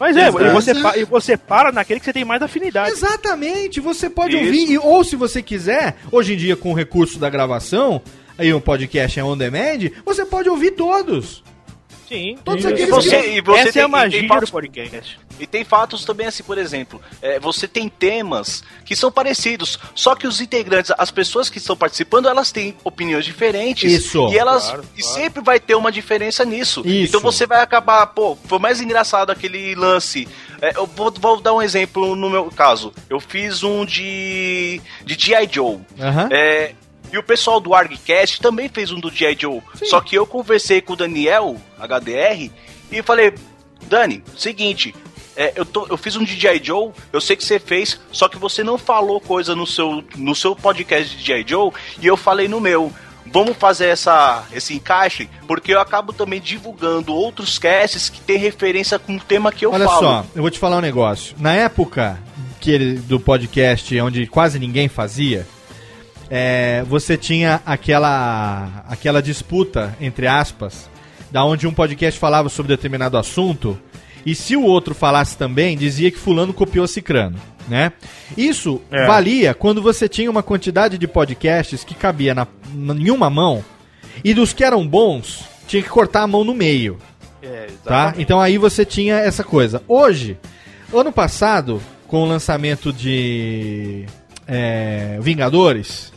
Mas 0.00 0.16
é, 0.16 0.28
Exato. 0.28 0.42
e 0.44 0.50
você, 0.50 0.72
e 1.00 1.04
você 1.04 1.36
para 1.36 1.70
naquele 1.70 2.00
que 2.00 2.06
você 2.06 2.12
tem 2.14 2.24
mais 2.24 2.40
afinidade. 2.40 2.90
Exatamente, 2.90 3.78
você 3.80 4.08
pode 4.08 4.34
Isso. 4.34 4.44
ouvir, 4.46 4.70
e- 4.72 4.78
ou 4.78 5.04
se 5.04 5.14
você 5.14 5.42
quiser, 5.42 5.96
hoje 6.10 6.32
em 6.32 6.36
dia 6.38 6.56
com 6.56 6.70
o 6.72 6.74
recurso 6.74 7.18
da 7.18 7.28
gravação, 7.28 8.00
aí 8.38 8.52
um 8.54 8.60
podcast 8.60 9.20
é 9.20 9.22
on 9.24 9.36
demand, 9.36 9.90
você 10.04 10.24
pode 10.24 10.48
ouvir 10.48 10.70
todos. 10.70 11.44
Sim. 12.10 12.36
Todos 12.44 12.66
aqueles 12.66 12.88
E 12.88 12.90
você, 12.90 13.22
que- 13.22 13.28
e 13.36 13.40
você 13.40 13.60
Essa 13.60 13.72
tem, 13.72 13.82
é 13.82 13.84
a 13.84 13.88
e 13.88 13.90
magia 13.90 14.18
tem 14.18 14.28
do 14.28 14.34
fatos- 14.34 14.50
podcast. 14.50 15.18
E 15.38 15.46
tem 15.46 15.64
fatos 15.64 16.04
também 16.04 16.26
assim, 16.26 16.42
por 16.42 16.58
exemplo, 16.58 17.00
é, 17.22 17.38
você 17.38 17.68
tem 17.68 17.88
temas 17.88 18.62
que 18.84 18.94
são 18.96 19.10
parecidos, 19.12 19.78
só 19.94 20.14
que 20.16 20.26
os 20.26 20.40
integrantes, 20.40 20.92
as 20.98 21.10
pessoas 21.10 21.48
que 21.48 21.58
estão 21.58 21.76
participando, 21.76 22.28
elas 22.28 22.50
têm 22.52 22.76
opiniões 22.84 23.24
diferentes. 23.24 23.90
Isso. 23.90 24.28
E 24.32 24.36
elas 24.36 24.64
Claro, 24.64 24.84
e 24.96 25.00
claro. 25.02 25.14
sempre 25.20 25.40
vai 25.42 25.60
ter 25.60 25.76
uma 25.76 25.92
diferença 25.92 26.44
nisso. 26.44 26.82
Isso. 26.84 27.08
Então 27.10 27.20
você 27.20 27.46
vai 27.46 27.62
acabar, 27.62 28.04
pô, 28.08 28.36
foi 28.44 28.58
mais 28.58 28.80
engraçado 28.80 29.30
aquele 29.30 29.74
lance. 29.76 30.26
É, 30.60 30.76
eu 30.76 30.86
vou, 30.86 31.10
vou 31.12 31.40
dar 31.40 31.54
um 31.54 31.62
exemplo 31.62 32.14
no 32.16 32.28
meu 32.28 32.46
caso. 32.50 32.92
Eu 33.08 33.20
fiz 33.20 33.62
um 33.62 33.84
de 33.86 34.80
de 35.04 35.14
G.I. 35.14 35.48
Joe. 35.50 35.78
Aham. 35.98 36.28
É, 36.32 36.74
e 37.12 37.18
o 37.18 37.22
pessoal 37.22 37.60
do 37.60 37.74
ArgCast 37.74 38.40
também 38.40 38.68
fez 38.68 38.90
um 38.90 39.00
do 39.00 39.10
G.I. 39.10 39.36
Joe. 39.38 39.62
Só 39.84 40.00
que 40.00 40.14
eu 40.14 40.26
conversei 40.26 40.80
com 40.80 40.92
o 40.92 40.96
Daniel, 40.96 41.56
HDR, 41.78 42.50
e 42.90 43.02
falei, 43.02 43.34
Dani, 43.88 44.22
seguinte, 44.36 44.94
é, 45.36 45.52
eu, 45.56 45.64
tô, 45.64 45.86
eu 45.88 45.96
fiz 45.96 46.16
um 46.16 46.26
G.I. 46.26 46.60
Joe, 46.62 46.90
eu 47.12 47.20
sei 47.20 47.36
que 47.36 47.44
você 47.44 47.58
fez, 47.58 47.98
só 48.12 48.28
que 48.28 48.38
você 48.38 48.62
não 48.62 48.76
falou 48.76 49.20
coisa 49.20 49.54
no 49.54 49.66
seu, 49.66 50.04
no 50.16 50.34
seu 50.34 50.54
podcast 50.54 51.16
de 51.16 51.24
G.I. 51.24 51.44
Joe, 51.46 51.72
e 52.00 52.06
eu 52.06 52.16
falei 52.16 52.48
no 52.48 52.60
meu. 52.60 52.92
Vamos 53.32 53.56
fazer 53.56 53.86
essa, 53.86 54.44
esse 54.52 54.74
encaixe, 54.74 55.28
porque 55.46 55.72
eu 55.72 55.80
acabo 55.80 56.12
também 56.12 56.40
divulgando 56.40 57.14
outros 57.14 57.58
casts 57.58 58.08
que 58.08 58.20
tem 58.20 58.36
referência 58.36 58.98
com 58.98 59.14
o 59.14 59.20
tema 59.20 59.52
que 59.52 59.64
eu 59.64 59.72
Olha 59.72 59.84
falo. 59.84 60.00
só, 60.00 60.26
eu 60.34 60.42
vou 60.42 60.50
te 60.50 60.58
falar 60.58 60.78
um 60.78 60.80
negócio. 60.80 61.36
Na 61.38 61.52
época 61.54 62.18
que 62.60 62.72
ele, 62.72 62.94
do 62.94 63.20
podcast, 63.20 63.98
onde 64.00 64.26
quase 64.26 64.58
ninguém 64.58 64.88
fazia, 64.88 65.46
é, 66.30 66.84
você 66.88 67.16
tinha 67.16 67.60
aquela, 67.66 68.84
aquela 68.88 69.20
disputa, 69.20 69.96
entre 70.00 70.26
aspas, 70.26 70.88
da 71.30 71.44
onde 71.44 71.66
um 71.66 71.72
podcast 71.74 72.18
falava 72.18 72.48
sobre 72.48 72.74
determinado 72.76 73.18
assunto, 73.18 73.78
e 74.24 74.34
se 74.34 74.54
o 74.56 74.62
outro 74.62 74.94
falasse 74.94 75.36
também, 75.36 75.76
dizia 75.76 76.10
que 76.10 76.18
fulano 76.18 76.52
copiou 76.52 76.86
cicrano, 76.86 77.38
né? 77.68 77.92
Isso 78.36 78.80
É. 78.90 79.06
valia 79.06 79.54
quando 79.54 79.80
você 79.82 80.08
tinha 80.08 80.30
uma 80.30 80.42
quantidade 80.42 80.98
de 80.98 81.08
podcasts 81.08 81.82
que 81.84 81.94
cabia 81.94 82.34
na, 82.34 82.46
na- 82.74 82.94
em 82.94 83.10
uma 83.10 83.30
mão, 83.30 83.64
e 84.22 84.34
dos 84.34 84.52
que 84.52 84.62
eram 84.64 84.86
bons, 84.86 85.44
tinha 85.66 85.82
que 85.82 85.88
cortar 85.88 86.22
a 86.22 86.26
mão 86.26 86.44
no 86.44 86.54
meio 86.54 86.98
É, 87.42 87.68
tá? 87.84 88.12
Então 88.18 88.38
aí 88.40 88.58
você 88.58 88.84
tinha 88.84 89.14
essa 89.16 89.42
coisa. 89.42 89.82
Hoje, 89.88 90.36
ano 90.92 91.10
passado, 91.10 91.80
com 92.06 92.22
o 92.22 92.26
lançamento 92.26 92.92
de 92.92 94.04
é, 94.46 95.16
Vingadores, 95.22 96.12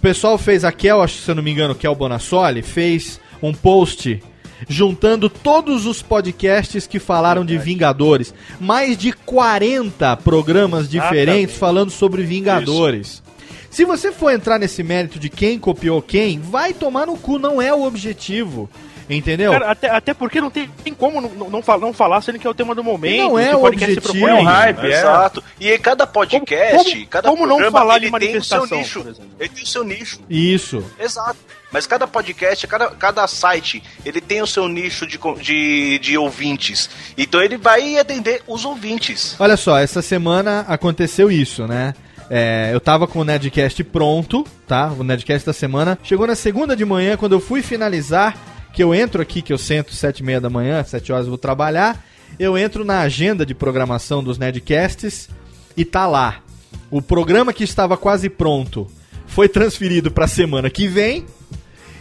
o 0.00 0.02
pessoal 0.02 0.38
fez 0.38 0.64
a 0.64 0.72
Kel, 0.72 1.02
acho 1.02 1.18
que 1.18 1.24
se 1.24 1.30
eu 1.30 1.34
não 1.34 1.42
me 1.42 1.50
engano, 1.50 1.74
Kel 1.74 1.94
Bonassoli, 1.94 2.62
fez 2.62 3.20
um 3.42 3.52
post 3.52 4.22
juntando 4.66 5.28
todos 5.28 5.84
os 5.84 6.00
podcasts 6.00 6.86
que 6.86 6.98
falaram 6.98 7.44
de 7.44 7.58
Vingadores. 7.58 8.32
Mais 8.58 8.96
de 8.96 9.12
40 9.12 10.16
programas 10.16 10.88
diferentes 10.88 11.54
falando 11.54 11.90
sobre 11.90 12.22
Vingadores. 12.22 13.22
Se 13.68 13.84
você 13.84 14.10
for 14.10 14.32
entrar 14.32 14.58
nesse 14.58 14.82
mérito 14.82 15.18
de 15.18 15.28
quem 15.28 15.58
copiou 15.58 16.00
quem, 16.00 16.40
vai 16.40 16.72
tomar 16.72 17.06
no 17.06 17.18
cu, 17.18 17.38
não 17.38 17.60
é 17.60 17.70
o 17.74 17.84
objetivo. 17.84 18.70
Entendeu? 19.10 19.50
Cara, 19.52 19.70
até, 19.70 19.90
até 19.90 20.14
porque 20.14 20.40
não 20.40 20.50
tem, 20.50 20.68
tem 20.84 20.94
como 20.94 21.20
não, 21.20 21.30
não, 21.50 21.62
não 21.80 21.92
falar, 21.92 22.20
sendo 22.22 22.38
que 22.38 22.46
é 22.46 22.50
o 22.50 22.54
tema 22.54 22.74
do 22.74 22.84
momento. 22.84 23.16
não 23.18 23.38
é 23.38 23.54
o 23.56 23.60
podcast 23.60 23.92
se 23.92 23.98
objetivo. 23.98 24.26
propõe 24.26 24.30
a 24.30 24.38
É 24.38 24.40
um 24.40 24.44
hype, 24.44 24.82
né? 24.82 24.98
Exato. 24.98 25.44
E 25.58 25.78
cada 25.78 26.06
podcast, 26.06 26.92
como- 26.94 27.06
cada 27.08 27.28
como 27.28 27.46
não 27.46 27.56
programa, 27.56 27.78
falar 27.78 27.98
de 27.98 28.06
ele 28.06 28.18
tem 28.18 28.36
o 28.36 28.44
seu 28.44 28.58
manifestação, 28.60 28.78
nicho. 28.78 29.24
Ele 29.38 29.48
tem 29.48 29.64
o 29.64 29.66
seu 29.66 29.84
nicho. 29.84 30.20
Isso. 30.30 30.84
Exato. 30.98 31.36
Mas 31.72 31.86
cada 31.86 32.06
podcast, 32.06 32.66
cada, 32.66 32.88
cada 32.90 33.26
site, 33.28 33.82
ele 34.04 34.20
tem 34.20 34.42
o 34.42 34.46
seu 34.46 34.66
nicho 34.68 35.06
de, 35.06 35.18
de, 35.40 35.98
de 36.00 36.18
ouvintes. 36.18 36.90
Então 37.16 37.40
ele 37.42 37.56
vai 37.56 37.96
atender 37.98 38.42
os 38.46 38.64
ouvintes. 38.64 39.36
Olha 39.38 39.56
só, 39.56 39.78
essa 39.78 40.02
semana 40.02 40.64
aconteceu 40.68 41.30
isso, 41.30 41.66
né? 41.66 41.94
É, 42.28 42.70
eu 42.72 42.80
tava 42.80 43.08
com 43.08 43.20
o 43.20 43.24
Nedcast 43.24 43.82
pronto, 43.84 44.46
tá? 44.66 44.92
O 44.98 45.02
Nedcast 45.02 45.44
da 45.46 45.52
semana. 45.52 45.98
Chegou 46.02 46.26
na 46.28 46.34
segunda 46.36 46.76
de 46.76 46.84
manhã, 46.84 47.16
quando 47.16 47.32
eu 47.32 47.40
fui 47.40 47.60
finalizar, 47.62 48.36
que 48.72 48.82
eu 48.82 48.94
entro 48.94 49.20
aqui, 49.20 49.42
que 49.42 49.52
eu 49.52 49.58
sento 49.58 49.94
sete 49.94 50.20
e 50.20 50.22
meia 50.22 50.40
da 50.40 50.50
manhã, 50.50 50.82
sete 50.84 51.12
horas 51.12 51.26
eu 51.26 51.30
vou 51.30 51.38
trabalhar. 51.38 52.04
Eu 52.38 52.56
entro 52.56 52.84
na 52.84 53.00
agenda 53.00 53.44
de 53.44 53.54
programação 53.54 54.22
dos 54.22 54.38
Nedcasts 54.38 55.28
e 55.76 55.84
tá 55.84 56.06
lá. 56.06 56.42
O 56.90 57.02
programa 57.02 57.52
que 57.52 57.64
estava 57.64 57.96
quase 57.96 58.28
pronto 58.28 58.86
foi 59.26 59.48
transferido 59.48 60.10
pra 60.10 60.26
semana 60.26 60.70
que 60.70 60.88
vem. 60.88 61.24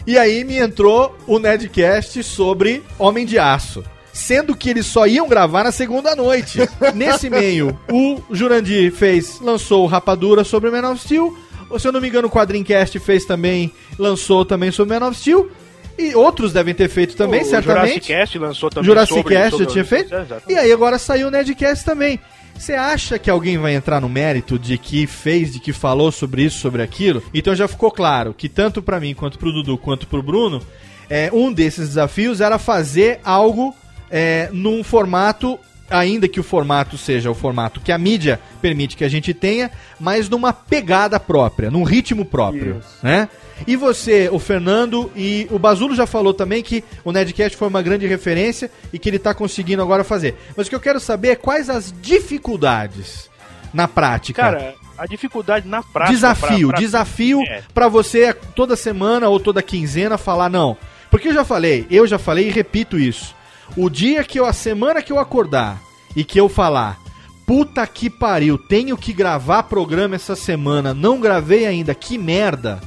E 0.05 0.17
aí 0.17 0.43
me 0.43 0.57
entrou 0.57 1.15
o 1.27 1.37
Nedcast 1.39 2.23
sobre 2.23 2.83
Homem 2.97 3.25
de 3.25 3.37
Aço. 3.37 3.83
Sendo 4.11 4.55
que 4.55 4.69
eles 4.69 4.85
só 4.85 5.05
iam 5.05 5.27
gravar 5.27 5.63
na 5.63 5.71
segunda 5.71 6.15
noite. 6.15 6.59
Nesse 6.95 7.29
meio, 7.29 7.77
o 7.91 8.21
Jurandir 8.31 8.91
fez, 8.91 9.39
lançou 9.39 9.85
Rapadura 9.85 10.43
sobre 10.43 10.71
Man 10.71 10.89
of 10.91 11.01
Steel. 11.01 11.37
Ou, 11.69 11.77
se 11.77 11.87
eu 11.87 11.91
não 11.91 12.01
me 12.01 12.07
engano, 12.07 12.27
o 12.27 12.31
Quadrincast 12.31 12.97
fez 12.99 13.25
também, 13.25 13.71
lançou 13.97 14.43
também 14.43 14.71
sobre 14.71 14.97
Man 14.97 15.07
of 15.07 15.17
Steel. 15.17 15.51
E 15.99 16.15
outros 16.15 16.53
devem 16.53 16.73
ter 16.73 16.87
feito 16.89 17.15
também, 17.15 17.41
o 17.41 17.45
certamente. 17.45 17.85
Jurassic 17.87 18.07
Cast 18.07 18.39
lançou 18.39 18.69
também 18.69 18.85
Jurassic 18.85 19.15
sobre- 19.17 19.35
Cast 19.35 19.49
sobre- 19.51 19.65
já 19.65 19.71
tinha 19.71 19.85
feito. 19.85 20.15
Exato. 20.15 20.43
E 20.51 20.55
aí 20.55 20.71
agora 20.71 20.97
saiu 20.97 21.27
o 21.27 21.31
Nerdcast 21.31 21.83
também. 21.83 22.19
Você 22.57 22.73
acha 22.73 23.17
que 23.19 23.29
alguém 23.29 23.57
vai 23.57 23.73
entrar 23.73 24.01
no 24.01 24.09
mérito 24.09 24.57
de 24.59 24.77
que 24.77 25.07
fez, 25.07 25.53
de 25.53 25.59
que 25.59 25.71
falou 25.73 26.11
sobre 26.11 26.43
isso, 26.43 26.59
sobre 26.59 26.81
aquilo? 26.81 27.23
Então 27.33 27.53
já 27.55 27.67
ficou 27.67 27.89
claro 27.91 28.33
que 28.33 28.49
tanto 28.49 28.81
pra 28.81 28.99
mim, 28.99 29.13
quanto 29.13 29.37
pro 29.39 29.51
Dudu, 29.51 29.77
quanto 29.77 30.07
pro 30.07 30.21
Bruno, 30.23 30.61
é, 31.09 31.29
um 31.33 31.51
desses 31.53 31.89
desafios 31.89 32.41
era 32.41 32.57
fazer 32.59 33.19
algo 33.23 33.75
é, 34.11 34.49
num 34.51 34.83
formato, 34.83 35.57
ainda 35.89 36.27
que 36.27 36.39
o 36.39 36.43
formato 36.43 36.97
seja 36.97 37.31
o 37.31 37.33
formato 37.35 37.79
que 37.79 37.91
a 37.91 37.97
mídia 37.97 38.39
permite 38.61 38.97
que 38.97 39.03
a 39.03 39.09
gente 39.09 39.33
tenha, 39.33 39.71
mas 39.99 40.27
numa 40.27 40.51
pegada 40.51 41.19
própria, 41.19 41.71
num 41.71 41.83
ritmo 41.83 42.25
próprio, 42.25 42.81
né? 43.01 43.29
E 43.67 43.75
você, 43.75 44.29
o 44.31 44.39
Fernando 44.39 45.11
e 45.15 45.47
o 45.51 45.59
Bazulo 45.59 45.95
já 45.95 46.05
falou 46.07 46.33
também 46.33 46.63
que 46.63 46.83
o 47.03 47.11
Nedcast 47.11 47.55
foi 47.57 47.67
uma 47.67 47.81
grande 47.81 48.07
referência 48.07 48.71
e 48.91 48.97
que 48.99 49.09
ele 49.09 49.19
tá 49.19 49.33
conseguindo 49.33 49.81
agora 49.81 50.03
fazer. 50.03 50.35
Mas 50.55 50.67
o 50.67 50.69
que 50.69 50.75
eu 50.75 50.79
quero 50.79 50.99
saber 50.99 51.29
é 51.29 51.35
quais 51.35 51.69
as 51.69 51.93
dificuldades 52.01 53.29
na 53.73 53.87
prática. 53.87 54.41
Cara, 54.41 54.73
a 54.97 55.05
dificuldade 55.05 55.67
na 55.67 55.83
prática. 55.83 56.13
desafio, 56.13 56.67
pra- 56.69 56.77
pra- 56.77 56.79
desafio 56.79 57.41
É. 57.43 57.61
pra 57.73 57.87
você 57.87 58.33
toda 58.55 58.75
semana 58.75 59.29
ou 59.29 59.39
toda 59.39 59.61
quinzena 59.61 60.17
falar 60.17 60.49
não. 60.49 60.75
Porque 61.11 61.27
eu 61.29 61.33
já 61.33 61.43
falei, 61.45 61.85
eu 61.91 62.07
já 62.07 62.17
falei 62.19 62.47
e 62.47 62.51
repito 62.51 62.97
isso. 62.97 63.35
O 63.77 63.89
dia 63.89 64.23
que 64.23 64.39
eu, 64.39 64.45
a 64.45 64.53
semana 64.53 65.01
que 65.01 65.11
eu 65.11 65.19
acordar 65.19 65.79
e 66.15 66.23
que 66.23 66.39
eu 66.39 66.49
falar, 66.49 66.97
puta 67.45 67.85
que 67.85 68.09
pariu, 68.09 68.57
tenho 68.57 68.97
que 68.97 69.13
gravar 69.13 69.63
programa 69.63 70.15
essa 70.15 70.35
semana, 70.35 70.93
não 70.93 71.19
gravei 71.19 71.65
ainda, 71.65 71.93
que 71.93 72.17
merda. 72.17 72.79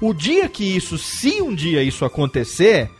O 0.00 0.12
dia 0.12 0.48
que 0.48 0.64
isso, 0.76 0.98
se 0.98 1.40
um 1.40 1.54
dia 1.54 1.82
isso 1.82 2.04
acontecer, 2.04 2.90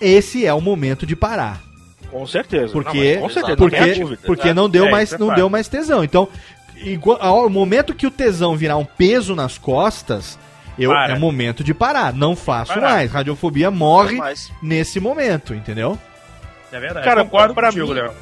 esse 0.00 0.44
é 0.44 0.52
o 0.52 0.60
momento 0.60 1.06
de 1.06 1.16
parar. 1.16 1.62
Com 2.10 2.26
certeza. 2.26 2.72
Porque, 2.72 3.14
Não, 3.16 3.22
com 3.22 3.28
certeza, 3.30 3.56
porque, 3.56 3.80
não 3.80 3.98
dúvida. 4.00 4.22
porque 4.26 4.54
não 4.54 4.68
deu 4.70 4.86
é, 4.86 4.90
mais, 4.90 5.12
é 5.12 5.18
não 5.18 5.34
deu 5.34 5.48
mais 5.50 5.68
tesão. 5.68 6.04
Então, 6.04 6.28
igual, 6.76 7.18
ao 7.20 7.50
momento 7.50 7.94
que 7.94 8.06
o 8.06 8.10
tesão 8.10 8.56
virar 8.56 8.76
um 8.76 8.84
peso 8.84 9.34
nas 9.34 9.58
costas, 9.58 10.38
eu, 10.78 10.90
Para. 10.90 11.14
é 11.14 11.18
momento 11.18 11.64
de 11.64 11.72
parar. 11.74 12.12
Não 12.12 12.36
faço 12.36 12.74
Parar. 12.74 12.90
mais. 12.92 13.10
Radiofobia 13.10 13.70
morre 13.70 14.16
Mas 14.18 14.52
nesse 14.62 15.00
momento, 15.00 15.54
entendeu? 15.54 15.98
É 16.70 16.78
verdade. 16.78 17.04
Cara, 17.06 17.24
concordo 17.24 17.54
pra 17.54 17.72
mim- 17.72 17.80
Léo. 17.82 18.12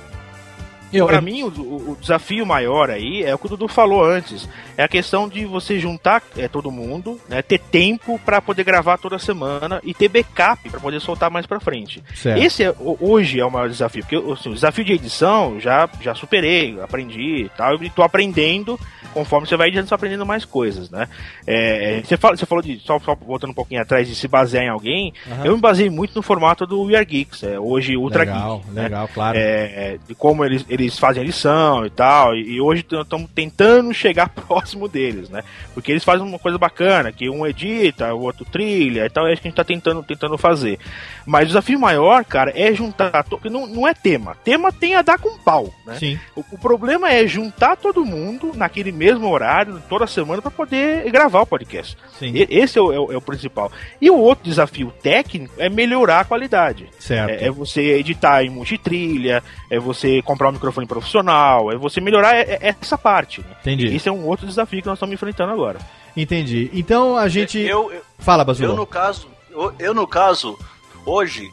Eu, 0.99 1.07
pra 1.07 1.17
eu- 1.17 1.23
mim, 1.23 1.43
o, 1.43 1.49
o- 1.49 1.97
desafio 2.01 2.45
maior 2.47 2.91
aí 2.91 3.23
é 3.23 3.35
o 3.35 3.39
que 3.39 3.47
o 3.47 3.49
Dudu 3.49 3.69
falou 3.69 4.05
antes. 4.05 4.49
É 4.77 4.83
a 4.85 4.89
questão 4.89 5.29
de 5.29 5.45
você 5.45 5.79
juntar 5.79 6.23
é, 6.37 6.49
todo 6.49 6.71
mundo, 6.71 7.21
né, 7.29 7.43
ter 7.43 7.59
tempo 7.59 8.19
pra 8.25 8.41
poder 8.43 8.65
gravar 8.65 8.99
toda 8.99 9.19
semana 9.19 9.81
e 9.85 9.95
ter 9.95 10.09
backup 10.09 10.69
pra 10.71 10.81
poder 10.81 11.01
soltar 11.01 11.31
mais 11.31 11.47
pra 11.47 11.61
frente. 11.61 12.03
Certo. 12.15 12.43
Esse 12.43 12.65
é, 12.65 12.75
hoje 12.79 13.39
é 13.41 13.45
o 13.45 13.51
maior 13.51 13.69
desafio, 13.69 14.03
porque 14.03 14.17
assim, 14.33 14.51
o 14.51 14.55
desafio 14.55 14.85
de 14.85 14.93
edição 14.93 15.55
eu 15.55 15.61
já, 15.61 15.89
já 16.01 16.15
superei, 16.15 16.79
aprendi 16.81 17.45
e 17.45 17.49
tal, 17.57 17.83
e 17.83 17.91
tô 17.91 18.03
aprendendo 18.03 18.79
conforme 19.13 19.47
você 19.47 19.57
vai 19.57 19.69
editando, 19.69 19.87
você 19.89 19.95
aprendendo 19.95 20.27
mais 20.27 20.45
coisas, 20.45 20.91
né? 20.91 21.09
É, 21.47 22.03
você, 22.05 22.17
fala, 22.17 22.37
você 22.37 22.45
falou 22.45 22.61
de, 22.63 22.81
só, 22.81 22.99
só 22.99 23.15
voltando 23.15 23.51
um 23.51 23.55
pouquinho 23.55 23.81
atrás, 23.81 24.09
de 24.09 24.15
se 24.17 24.27
basear 24.27 24.65
em 24.65 24.69
alguém, 24.69 25.13
Aham. 25.31 25.45
eu 25.45 25.55
me 25.55 25.61
baseei 25.61 25.89
muito 25.89 26.17
no 26.17 26.23
formato 26.23 26.67
do 26.67 26.83
We 26.83 26.97
Are 26.97 27.05
Geeks, 27.05 27.45
é, 27.45 27.57
hoje 27.61 27.97
Ultra 27.97 28.21
legal, 28.25 28.59
Geek. 28.59 28.71
né? 28.73 28.83
legal, 28.83 29.09
claro. 29.15 29.39
é, 29.39 29.99
de 30.09 30.15
como 30.17 30.45
eles, 30.45 30.67
eles 30.69 30.84
fazem 30.91 31.23
a 31.23 31.27
lição 31.27 31.85
e 31.87 31.91
tal. 31.91 32.35
E, 32.35 32.55
e 32.57 32.61
hoje 32.61 32.85
estamos 32.89 33.29
tentando 33.35 33.93
chegar 33.95 34.29
próximo 34.35 34.89
deles, 34.89 35.29
né? 35.31 35.43
Porque 35.73 35.91
eles 35.93 36.05
fazem 36.05 36.27
uma 36.27 36.39
coisa 36.39 36.59
bacana, 36.59 37.11
que 37.13 37.29
um 37.29 37.47
edita, 37.47 38.15
o 38.15 38.23
outro 38.23 38.45
trilha 38.45 39.07
e 39.07 39.11
tal, 39.11 39.27
é 39.27 39.33
isso 39.33 39.43
que 39.43 39.49
a 39.49 39.51
gente 39.51 39.57
tá 39.57 39.65
tentando, 39.65 40.03
tentando 40.03 40.37
fazer. 40.39 40.79
Mas 41.27 41.45
o 41.45 41.47
desafio 41.49 41.79
maior, 41.79 42.25
cara, 42.25 42.53
é 42.55 42.73
juntar. 42.75 43.25
to- 43.25 43.37
Porque 43.37 43.51
não, 43.51 43.67
não 43.67 43.87
é 43.89 43.95
tema. 43.95 44.37
Tema 44.45 44.71
tem 44.73 44.95
a 44.95 45.03
dar 45.03 45.19
com 45.19 45.39
pau, 45.39 45.73
né? 45.87 45.95
Sim. 45.99 46.19
O, 46.37 46.45
o 46.53 46.59
problema 46.59 47.11
é 47.11 47.27
juntar 47.27 47.77
todo 47.77 48.05
mundo 48.05 48.53
naquele 48.55 48.93
mesmo 48.93 49.29
horário, 49.29 49.83
toda 49.89 50.07
semana, 50.07 50.41
para 50.43 50.51
poder 50.51 51.11
gravar 51.11 51.41
o 51.43 51.47
podcast. 51.47 51.97
Sim. 52.19 52.33
E- 52.35 52.47
Esse 52.51 52.79
é 52.79 52.83
o, 52.83 52.93
é 52.93 52.99
o- 53.01 53.13
é 53.13 53.17
o 53.17 53.21
principal. 53.21 53.71
E 54.01 54.11
o 54.11 54.19
outro 54.19 54.45
desafio 54.45 54.93
técnico 55.03 55.55
é 55.59 55.69
melhorar 55.69 56.21
a 56.21 56.25
qualidade. 56.25 56.89
Certo. 56.99 57.31
É, 57.31 57.47
é 57.47 57.51
você 57.51 57.81
editar 57.99 58.43
em 58.45 58.51
multitrilha, 58.51 59.43
é 59.71 59.79
você 59.79 60.21
comprar 60.23 60.49
um 60.51 60.53
microfone 60.65 60.87
profissional, 60.87 61.71
é 61.71 61.77
você 61.77 62.01
melhorar 62.01 62.35
é- 62.35 62.59
é 62.61 62.75
essa 62.81 62.97
parte. 62.99 63.41
né? 63.41 63.47
Entendi. 63.61 63.95
Esse 63.95 64.09
é 64.09 64.13
um 64.13 64.27
outro 64.27 64.47
desafio 64.47 64.81
que 64.81 64.87
nós 64.89 64.97
estamos 64.97 65.13
enfrentando 65.15 65.53
agora. 65.53 65.79
Entendi. 66.17 66.71
Então 66.73 67.17
a 67.17 67.29
gente. 67.29 67.59
eu, 67.59 67.93
eu, 67.93 68.03
Fala, 68.19 68.43
eu, 68.43 68.47
Bazulo. 68.47 68.77
no 68.77 68.87
caso, 68.87 69.29
eu, 69.51 69.73
eu, 69.79 69.95
no 69.95 70.07
caso, 70.07 70.59
hoje, 71.05 71.51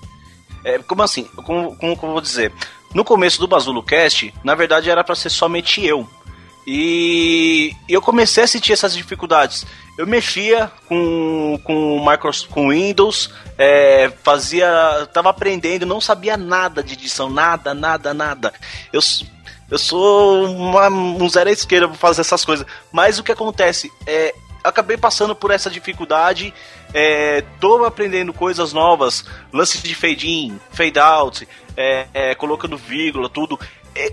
é, 0.63 0.77
como 0.79 1.01
assim? 1.03 1.23
Como, 1.35 1.75
como, 1.77 1.95
como 1.97 2.09
eu 2.11 2.13
vou 2.13 2.21
dizer? 2.21 2.51
No 2.93 3.03
começo 3.05 3.39
do 3.39 3.47
Bazulo 3.47 3.81
Cast, 3.81 4.33
na 4.43 4.53
verdade 4.53 4.89
era 4.89 5.03
pra 5.03 5.15
ser 5.15 5.29
somente 5.29 5.83
eu. 5.85 6.07
E 6.65 7.75
eu 7.89 8.01
comecei 8.01 8.43
a 8.43 8.47
sentir 8.47 8.73
essas 8.73 8.95
dificuldades. 8.95 9.65
Eu 9.97 10.07
mexia 10.07 10.71
com, 10.87 11.59
com, 11.63 11.99
Microsoft, 11.99 12.49
com 12.49 12.69
Windows, 12.69 13.31
é, 13.57 14.11
fazia. 14.23 15.07
tava 15.13 15.29
aprendendo, 15.29 15.85
não 15.85 15.99
sabia 15.99 16.37
nada 16.37 16.81
de 16.83 16.93
edição, 16.93 17.29
nada, 17.29 17.73
nada, 17.73 18.13
nada. 18.13 18.53
Eu, 18.91 19.01
eu 19.69 19.77
sou 19.77 20.45
uma, 20.45 20.87
um 20.87 21.29
zero 21.29 21.49
à 21.49 21.53
esquerda 21.53 21.87
pra 21.87 21.97
fazer 21.97 22.21
essas 22.21 22.45
coisas. 22.45 22.65
Mas 22.91 23.19
o 23.19 23.23
que 23.23 23.31
acontece 23.31 23.91
é. 24.05 24.33
Acabei 24.63 24.95
passando 24.95 25.35
por 25.35 25.49
essa 25.49 25.71
dificuldade, 25.71 26.53
é, 26.93 27.43
tô 27.59 27.83
aprendendo 27.83 28.31
coisas 28.31 28.71
novas, 28.71 29.25
lance 29.51 29.81
de 29.81 29.95
fade 29.95 30.29
in, 30.29 30.59
fade 30.69 30.99
out, 30.99 31.47
é, 31.75 32.07
é, 32.13 32.35
colocando 32.35 32.77
vírgula, 32.77 33.27
tudo. 33.27 33.59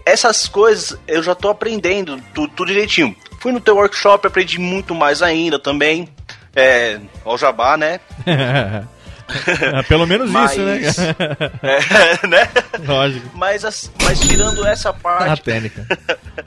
Essas 0.05 0.48
coisas 0.48 0.98
eu 1.06 1.22
já 1.22 1.34
tô 1.34 1.48
aprendendo 1.48 2.20
tudo, 2.34 2.52
tudo 2.55 2.68
direitinho. 2.68 3.14
Fui 3.40 3.52
no 3.52 3.60
teu 3.60 3.76
workshop, 3.76 4.26
aprendi 4.26 4.59
muito 4.59 4.94
mais 4.94 5.22
ainda 5.22 5.59
também. 5.59 6.09
É, 6.56 6.98
ao 7.24 7.38
jabá, 7.38 7.76
né? 7.76 8.00
É, 9.28 9.82
Pelo 9.82 10.06
menos 10.06 10.30
Mas- 10.30 10.52
isso, 10.52 10.60
né? 10.62 10.80
É, 11.62 12.26
né? 12.26 12.48
Lógico. 12.86 13.28
Mas, 13.34 13.62
as- 13.62 13.92
mas 14.02 14.18
tirando 14.20 14.66
essa 14.66 14.88
A 14.88 14.92
parte. 14.94 15.42
técnica. 15.42 15.86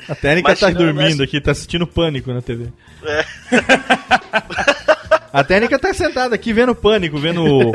A 0.09 0.15
técnica 0.15 0.55
tá 0.55 0.71
dormindo 0.71 1.13
essa- 1.13 1.23
aqui, 1.23 1.39
tá 1.39 1.51
assistindo 1.51 1.85
pânico 1.85 2.33
na 2.33 2.41
TV. 2.41 2.69
A 5.33 5.43
técnica 5.45 5.79
tá 5.79 5.93
sentada 5.93 6.35
aqui 6.35 6.51
vendo 6.51 6.75
pânico, 6.75 7.17
vendo 7.17 7.41
o 7.43 7.71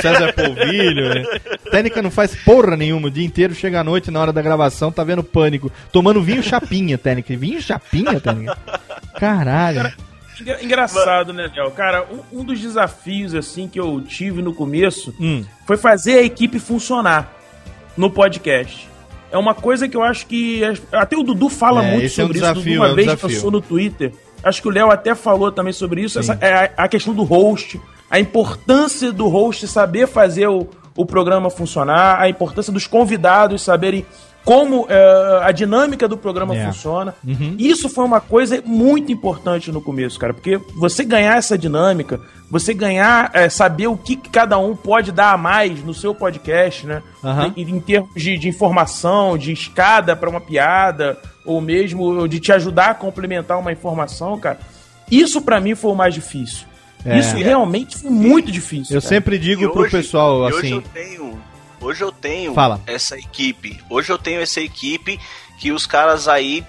César 0.00 0.32
Polvilho. 0.32 1.14
Né? 1.14 1.22
A 1.66 1.70
técnica 1.70 2.02
não 2.02 2.10
faz 2.10 2.34
porra 2.34 2.76
nenhuma 2.76 3.06
o 3.06 3.10
dia 3.10 3.24
inteiro, 3.24 3.54
chega 3.54 3.80
à 3.80 3.84
noite 3.84 4.10
na 4.10 4.20
hora 4.20 4.32
da 4.32 4.42
gravação, 4.42 4.90
tá 4.90 5.04
vendo 5.04 5.22
pânico. 5.22 5.70
Tomando 5.92 6.20
vinho 6.22 6.42
chapinha, 6.42 6.98
técnica. 6.98 7.36
Vinho 7.36 7.62
chapinha, 7.62 8.18
técnica? 8.20 8.58
Caralho. 9.18 9.92
Engra- 10.40 10.62
Engraçado, 10.64 11.32
né, 11.32 11.48
Léo? 11.54 11.70
Cara, 11.70 12.04
um, 12.32 12.40
um 12.40 12.44
dos 12.44 12.58
desafios, 12.60 13.34
assim, 13.34 13.68
que 13.68 13.78
eu 13.78 14.00
tive 14.00 14.42
no 14.42 14.52
começo 14.52 15.14
Hum. 15.20 15.44
foi 15.66 15.76
fazer 15.76 16.14
a 16.18 16.22
equipe 16.22 16.58
funcionar 16.58 17.32
no 17.96 18.10
podcast. 18.10 18.88
É 19.30 19.38
uma 19.38 19.54
coisa 19.54 19.88
que 19.88 19.96
eu 19.96 20.02
acho 20.02 20.26
que. 20.26 20.62
Até 20.90 21.16
o 21.16 21.22
Dudu 21.22 21.48
fala 21.48 21.84
É, 21.84 21.90
muito 21.92 22.04
esse 22.06 22.20
é 22.20 22.24
um 22.24 22.26
sobre 22.26 22.40
desafio, 22.40 22.72
isso. 22.72 22.80
Uma 22.80 22.88
é 22.88 22.92
um 22.92 22.94
vez 22.96 23.06
desafio. 23.08 23.28
lançou 23.36 23.50
no 23.50 23.60
Twitter. 23.60 24.12
Acho 24.42 24.60
que 24.62 24.68
o 24.68 24.70
Léo 24.70 24.90
até 24.90 25.14
falou 25.14 25.52
também 25.52 25.72
sobre 25.72 26.02
isso. 26.02 26.18
Essa, 26.18 26.36
é 26.40 26.52
a, 26.76 26.84
a 26.84 26.88
questão 26.88 27.14
do 27.14 27.22
host. 27.22 27.80
A 28.10 28.18
importância 28.18 29.12
do 29.12 29.28
host 29.28 29.66
saber 29.66 30.06
fazer 30.06 30.48
o, 30.48 30.68
o 30.96 31.06
programa 31.06 31.50
funcionar. 31.50 32.20
A 32.20 32.28
importância 32.28 32.72
dos 32.72 32.86
convidados 32.86 33.62
saberem 33.62 34.04
como 34.44 34.86
é, 34.88 35.40
a 35.44 35.52
dinâmica 35.52 36.08
do 36.08 36.16
programa 36.16 36.56
É. 36.56 36.66
funciona. 36.66 37.14
Uhum. 37.26 37.54
Isso 37.58 37.88
foi 37.88 38.04
uma 38.04 38.20
coisa 38.20 38.60
muito 38.64 39.12
importante 39.12 39.70
no 39.70 39.80
começo, 39.80 40.18
cara, 40.18 40.34
porque 40.34 40.58
você 40.76 41.04
ganhar 41.04 41.36
essa 41.36 41.56
dinâmica, 41.56 42.20
você 42.50 42.74
ganhar, 42.74 43.30
é, 43.34 43.48
saber 43.48 43.86
o 43.86 43.96
que 43.96 44.16
que 44.16 44.28
cada 44.28 44.58
um 44.58 44.74
pode 44.74 45.12
dar 45.12 45.32
a 45.32 45.36
mais 45.38 45.82
no 45.84 45.94
seu 45.94 46.14
podcast, 46.14 46.86
né? 46.86 47.02
Aham. 47.24 47.52
Em, 47.56 47.62
em 47.62 47.80
termos 47.80 48.10
de, 48.14 48.36
de 48.36 48.48
informação, 48.48 49.38
de 49.38 49.52
escada 49.52 50.14
para 50.16 50.28
uma 50.28 50.40
piada, 50.40 51.16
ou 51.46 51.60
mesmo 51.60 52.26
de 52.28 52.40
te 52.40 52.52
ajudar 52.52 52.90
a 52.90 52.94
complementar 52.94 53.58
uma 53.58 53.72
informação, 53.72 54.38
cara. 54.38 54.58
Isso 55.10 55.40
pra 55.42 55.60
mim 55.60 55.74
foi 55.74 55.90
o 55.92 55.94
mais 55.94 56.14
difícil. 56.14 56.66
É. 57.04 57.18
Isso 57.18 57.34
realmente 57.36 57.98
foi 57.98 58.10
muito 58.10 58.50
difícil. 58.52 58.94
Eu 58.96 59.00
cara. 59.00 59.08
sempre 59.08 59.38
digo 59.38 59.64
E 59.64 59.68
pro 59.68 59.82
hoje- 59.82 59.90
pessoal, 59.90 60.48
e 60.48 60.52
Hoje 60.52 60.70
eu 60.70 60.78
assim. 60.78 60.88
tenho, 60.94 61.38
hoje 61.82 62.02
eu 62.02 62.12
tenho 62.12 62.54
Fala. 62.54 62.80
essa 62.86 63.16
equipe. 63.18 63.82
Hoje 63.90 64.10
eu 64.10 64.18
tenho 64.18 64.40
essa 64.40 64.60
equipe 64.60 65.18
que 65.58 65.72
os 65.72 65.86
caras 65.86 66.28
aí. 66.28 66.64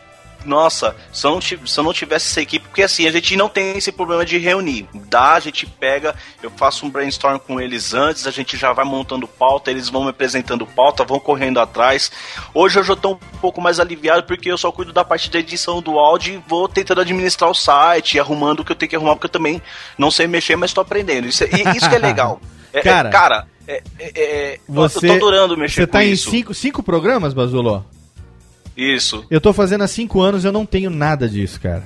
Nossa, 0.46 0.94
se 1.14 1.26
eu, 1.26 1.32
não 1.32 1.40
se 1.40 1.58
eu 1.78 1.84
não 1.86 1.94
tivesse 1.94 2.28
essa 2.30 2.42
equipe, 2.42 2.68
porque 2.68 2.84
assim, 2.84 3.08
a 3.08 3.12
gente 3.14 3.34
não 3.38 3.48
tem 3.48 3.78
esse 3.78 3.94
problema 3.94 4.26
de 4.26 4.38
reunir. 4.38 4.90
Dá, 4.94 5.36
a 5.36 5.40
gente 5.40 5.66
pega, 5.66 6.14
eu 6.42 6.52
faço 6.52 6.86
um 6.86 6.90
brainstorm 6.90 7.38
com 7.38 7.62
eles 7.62 7.94
antes, 7.94 8.28
a 8.28 8.32
gente 8.32 8.58
já 8.58 8.74
vai 8.74 8.84
montando 8.84 9.26
pauta, 9.26 9.72
eles 9.72 9.88
vão 9.88 10.04
me 10.04 10.10
apresentando 10.10 10.66
pauta, 10.68 11.06
vão 11.06 11.18
correndo 11.18 11.62
atrás. 11.62 12.12
Hoje 12.54 12.78
eu 12.78 12.84
já 12.84 12.94
tô 12.94 13.12
um 13.14 13.18
pouco 13.40 13.62
mais 13.62 13.80
aliviado 13.80 14.24
porque 14.24 14.52
eu 14.52 14.58
só 14.58 14.70
cuido 14.70 14.92
da 14.92 15.06
parte 15.06 15.32
da 15.32 15.40
edição 15.40 15.82
do 15.82 15.98
áudio 15.98 16.34
e 16.34 16.44
vou 16.46 16.68
tentando 16.68 17.00
administrar 17.00 17.50
o 17.50 17.54
site, 17.56 18.20
arrumando 18.20 18.60
o 18.60 18.66
que 18.66 18.74
eu 18.74 18.76
tenho 18.76 18.90
que 18.90 18.96
arrumar, 18.98 19.14
porque 19.16 19.28
eu 19.28 19.32
também 19.32 19.62
não 19.98 20.12
sei 20.12 20.28
mexer, 20.28 20.58
mas 20.58 20.74
tô 20.74 20.82
aprendendo. 20.82 21.26
Isso, 21.26 21.46
é- 21.46 21.48
isso 21.78 21.88
que 21.90 21.96
é 21.96 22.00
legal. 22.00 22.42
É- 22.74 22.80
é- 22.80 22.82
Cara, 22.82 23.10
cara, 23.12 23.48
é, 23.68 23.82
é- 24.00 24.12
é- 24.54 24.60
Você, 24.68 25.06
eu 25.06 25.20
tô 25.20 25.28
adorando 25.28 25.58
mexer 25.58 25.82
você 25.82 25.88
tá 25.88 26.04
em 26.04 26.12
isso. 26.12 26.30
cinco, 26.30 26.54
cinco 26.54 26.84
programas, 26.84 27.34
Bazulo? 27.34 27.86
Isso, 28.76 29.26
Eu 29.30 29.40
tô 29.40 29.54
fazendo 29.54 29.84
há 29.84 29.88
cinco 29.88 30.20
anos 30.20 30.44
eu 30.44 30.52
não 30.52 30.66
tenho 30.66 30.90
nada 30.90 31.30
disso, 31.30 31.60
cara. 31.62 31.84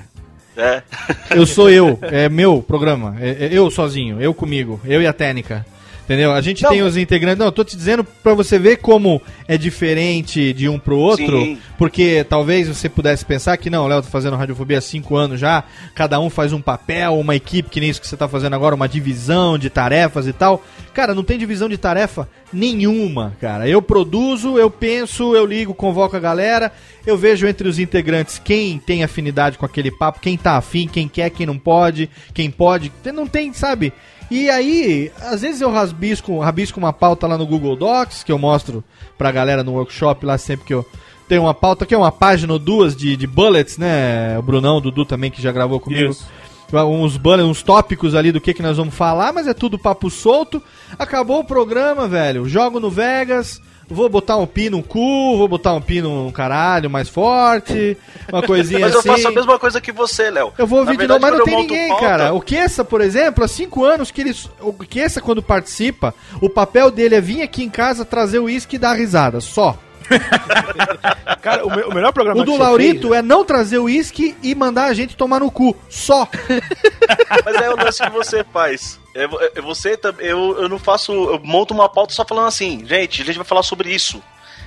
é. 0.56 0.82
Eu 1.30 1.46
sou 1.46 1.68
eu, 1.70 1.98
é 2.10 2.28
meu 2.28 2.62
programa. 2.62 3.16
É, 3.20 3.46
é 3.46 3.48
eu 3.52 3.70
sozinho, 3.70 4.20
eu 4.20 4.32
comigo, 4.32 4.80
eu 4.84 5.02
e 5.02 5.06
a 5.06 5.12
técnica. 5.12 5.66
Entendeu? 6.08 6.32
A 6.32 6.40
gente 6.40 6.66
tem 6.66 6.82
os 6.82 6.96
integrantes. 6.96 7.38
Não, 7.38 7.44
eu 7.44 7.52
tô 7.52 7.62
te 7.62 7.76
dizendo 7.76 8.02
pra 8.02 8.32
você 8.32 8.58
ver 8.58 8.78
como 8.78 9.20
é 9.46 9.58
diferente 9.58 10.54
de 10.54 10.66
um 10.66 10.78
pro 10.78 10.96
outro. 10.96 11.38
Sim. 11.38 11.58
Porque 11.76 12.24
talvez 12.26 12.66
você 12.66 12.88
pudesse 12.88 13.26
pensar 13.26 13.58
que 13.58 13.68
não, 13.68 13.84
o 13.84 13.86
Léo 13.86 14.00
tá 14.00 14.08
fazendo 14.08 14.34
Radiofobia 14.34 14.78
há 14.78 14.80
cinco 14.80 15.16
anos 15.16 15.38
já. 15.38 15.62
Cada 15.94 16.18
um 16.18 16.30
faz 16.30 16.50
um 16.54 16.62
papel, 16.62 17.18
uma 17.18 17.36
equipe, 17.36 17.68
que 17.68 17.78
nem 17.78 17.90
isso 17.90 18.00
que 18.00 18.08
você 18.08 18.16
tá 18.16 18.26
fazendo 18.26 18.54
agora, 18.54 18.74
uma 18.74 18.88
divisão 18.88 19.58
de 19.58 19.68
tarefas 19.68 20.26
e 20.26 20.32
tal. 20.32 20.64
Cara, 20.94 21.14
não 21.14 21.22
tem 21.22 21.36
divisão 21.36 21.68
de 21.68 21.76
tarefa 21.76 22.26
nenhuma, 22.50 23.36
cara. 23.38 23.68
Eu 23.68 23.82
produzo, 23.82 24.56
eu 24.56 24.70
penso, 24.70 25.36
eu 25.36 25.44
ligo, 25.44 25.74
convoco 25.74 26.16
a 26.16 26.20
galera. 26.20 26.72
Eu 27.06 27.18
vejo 27.18 27.46
entre 27.46 27.68
os 27.68 27.78
integrantes 27.78 28.40
quem 28.42 28.78
tem 28.78 29.04
afinidade 29.04 29.58
com 29.58 29.66
aquele 29.66 29.90
papo, 29.90 30.20
quem 30.20 30.38
tá 30.38 30.56
afim, 30.56 30.88
quem 30.88 31.06
quer, 31.06 31.28
quem 31.28 31.44
não 31.44 31.58
pode, 31.58 32.08
quem 32.32 32.50
pode. 32.50 32.90
Não 33.12 33.26
tem, 33.26 33.52
sabe? 33.52 33.92
E 34.30 34.50
aí, 34.50 35.10
às 35.22 35.40
vezes 35.40 35.60
eu 35.60 35.70
rabisco, 35.70 36.38
rabisco 36.38 36.78
uma 36.78 36.92
pauta 36.92 37.26
lá 37.26 37.38
no 37.38 37.46
Google 37.46 37.76
Docs, 37.76 38.22
que 38.22 38.30
eu 38.30 38.38
mostro 38.38 38.84
pra 39.16 39.32
galera 39.32 39.64
no 39.64 39.72
workshop 39.72 40.26
lá 40.26 40.36
sempre 40.36 40.66
que 40.66 40.74
eu 40.74 40.84
tenho 41.28 41.42
uma 41.42 41.54
pauta, 41.54 41.86
que 41.86 41.94
é 41.94 41.98
uma 41.98 42.12
página 42.12 42.52
ou 42.52 42.58
duas 42.58 42.94
de, 42.96 43.16
de 43.16 43.26
bullets, 43.26 43.78
né? 43.78 44.38
O 44.38 44.42
Brunão, 44.42 44.78
o 44.78 44.80
Dudu 44.80 45.04
também, 45.04 45.30
que 45.30 45.42
já 45.42 45.52
gravou 45.52 45.80
comigo. 45.80 46.10
Isso. 46.10 46.26
Uns 46.72 47.16
bullets, 47.16 47.46
uns 47.46 47.62
tópicos 47.62 48.14
ali 48.14 48.30
do 48.30 48.40
que, 48.40 48.52
que 48.52 48.62
nós 48.62 48.76
vamos 48.76 48.94
falar, 48.94 49.32
mas 49.32 49.46
é 49.46 49.54
tudo 49.54 49.78
papo 49.78 50.10
solto. 50.10 50.62
Acabou 50.98 51.40
o 51.40 51.44
programa, 51.44 52.06
velho. 52.06 52.46
Jogo 52.46 52.78
no 52.78 52.90
Vegas, 52.90 53.60
vou 53.88 54.08
botar 54.08 54.36
um 54.36 54.46
pi 54.46 54.68
no 54.70 54.82
cu, 54.82 55.36
vou 55.36 55.48
botar 55.48 55.72
um 55.74 55.80
pi 55.80 56.00
no 56.02 56.30
caralho 56.32 56.88
mais 56.90 57.08
forte, 57.08 57.96
uma 58.32 58.42
coisinha 58.42 58.80
Mas 58.86 58.92
eu 58.92 59.00
assim. 59.00 59.08
faço 59.08 59.28
a 59.28 59.30
mesma 59.32 59.58
coisa 59.58 59.80
que 59.80 59.90
você, 59.92 60.30
Léo. 60.30 60.52
Eu 60.58 60.66
vou 60.66 60.84
Na 60.84 60.90
ouvir 60.90 60.98
de 61.02 61.06
novo, 61.08 61.20
mas 61.20 61.32
não 61.38 61.44
tem 61.44 61.54
eu 61.54 61.60
ninguém, 61.60 61.88
pauta- 61.88 62.06
cara. 62.06 62.34
O 62.34 62.40
Kessa, 62.40 62.84
por 62.84 63.00
exemplo, 63.00 63.42
há 63.44 63.48
cinco 63.48 63.84
anos 63.84 64.10
que 64.10 64.20
ele. 64.20 64.34
O 64.60 64.72
Kessa, 64.72 65.20
quando 65.20 65.42
participa, 65.42 66.14
o 66.40 66.48
papel 66.50 66.90
dele 66.90 67.14
é 67.14 67.20
vir 67.20 67.42
aqui 67.42 67.62
em 67.64 67.70
casa 67.70 68.04
trazer 68.04 68.38
o 68.38 68.44
uísque 68.44 68.76
e 68.76 68.78
dar 68.78 68.94
risada. 68.94 69.40
Só. 69.40 69.76
Cara, 71.42 71.64
o, 71.66 71.70
me- 71.74 71.82
o 71.84 71.94
melhor 71.94 72.12
programa 72.12 72.40
O 72.42 72.44
do 72.44 72.56
Laurito 72.56 73.08
fez- 73.08 73.18
é 73.18 73.22
não 73.22 73.44
trazer 73.44 73.78
o 73.78 73.84
uísque 73.84 74.36
e 74.42 74.54
mandar 74.54 74.86
a 74.86 74.94
gente 74.94 75.16
tomar 75.16 75.40
no 75.40 75.50
cu. 75.50 75.76
Só. 75.88 76.28
Mas 77.44 77.56
é 77.56 77.70
o 77.70 77.76
lance 77.76 78.02
que 78.02 78.10
você 78.10 78.44
faz. 78.44 78.98
É, 79.14 79.24
é 79.58 79.60
você 79.60 79.96
também. 79.96 80.26
Eu, 80.26 80.56
eu 80.62 80.68
não 80.68 80.78
faço. 80.78 81.12
Eu 81.12 81.40
monto 81.44 81.74
uma 81.74 81.88
pauta 81.88 82.12
só 82.14 82.24
falando 82.24 82.46
assim, 82.48 82.84
gente, 82.86 83.22
a 83.22 83.24
gente 83.24 83.36
vai 83.36 83.46
falar 83.46 83.62
sobre 83.62 83.92
isso. 83.92 84.22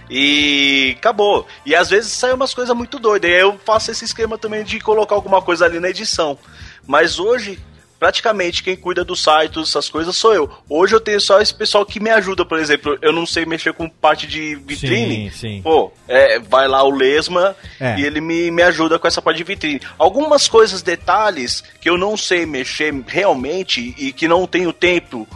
E 0.09 0.95
acabou. 0.97 1.47
E 1.65 1.73
às 1.75 1.89
vezes 1.89 2.11
saem 2.11 2.33
umas 2.33 2.53
coisas 2.53 2.75
muito 2.75 2.99
doidas. 2.99 3.29
E 3.29 3.33
aí 3.33 3.41
eu 3.41 3.59
faço 3.65 3.91
esse 3.91 4.03
esquema 4.05 4.37
também 4.37 4.63
de 4.63 4.79
colocar 4.79 5.15
alguma 5.15 5.41
coisa 5.41 5.65
ali 5.65 5.79
na 5.79 5.89
edição. 5.89 6.37
Mas 6.85 7.17
hoje, 7.19 7.59
praticamente 8.01 8.63
quem 8.63 8.75
cuida 8.75 9.05
do 9.05 9.15
site, 9.15 9.59
essas 9.59 9.87
coisas, 9.87 10.17
sou 10.17 10.33
eu. 10.33 10.49
Hoje 10.67 10.95
eu 10.95 10.99
tenho 10.99 11.21
só 11.21 11.39
esse 11.39 11.53
pessoal 11.53 11.85
que 11.85 11.99
me 11.99 12.09
ajuda, 12.09 12.43
por 12.43 12.57
exemplo. 12.57 12.97
Eu 12.99 13.13
não 13.13 13.27
sei 13.27 13.45
mexer 13.45 13.73
com 13.73 13.87
parte 13.87 14.25
de 14.25 14.55
vitrine. 14.55 15.29
Sim, 15.29 15.37
sim. 15.37 15.61
Pô, 15.61 15.91
é, 16.07 16.39
vai 16.39 16.67
lá 16.67 16.81
o 16.83 16.89
Lesma 16.89 17.55
É. 17.79 17.99
e 17.99 18.03
ele 18.03 18.19
me, 18.19 18.49
me 18.49 18.63
ajuda 18.63 18.97
com 18.97 19.07
essa 19.07 19.21
parte 19.21 19.37
de 19.37 19.43
vitrine. 19.43 19.79
Algumas 19.99 20.47
coisas, 20.47 20.81
detalhes 20.81 21.63
que 21.79 21.87
eu 21.87 21.95
não 21.95 22.17
sei 22.17 22.43
mexer 22.43 22.91
realmente 23.05 23.93
e 23.95 24.11
que 24.11 24.27
não 24.27 24.47
tenho 24.47 24.73
tempo 24.73 25.27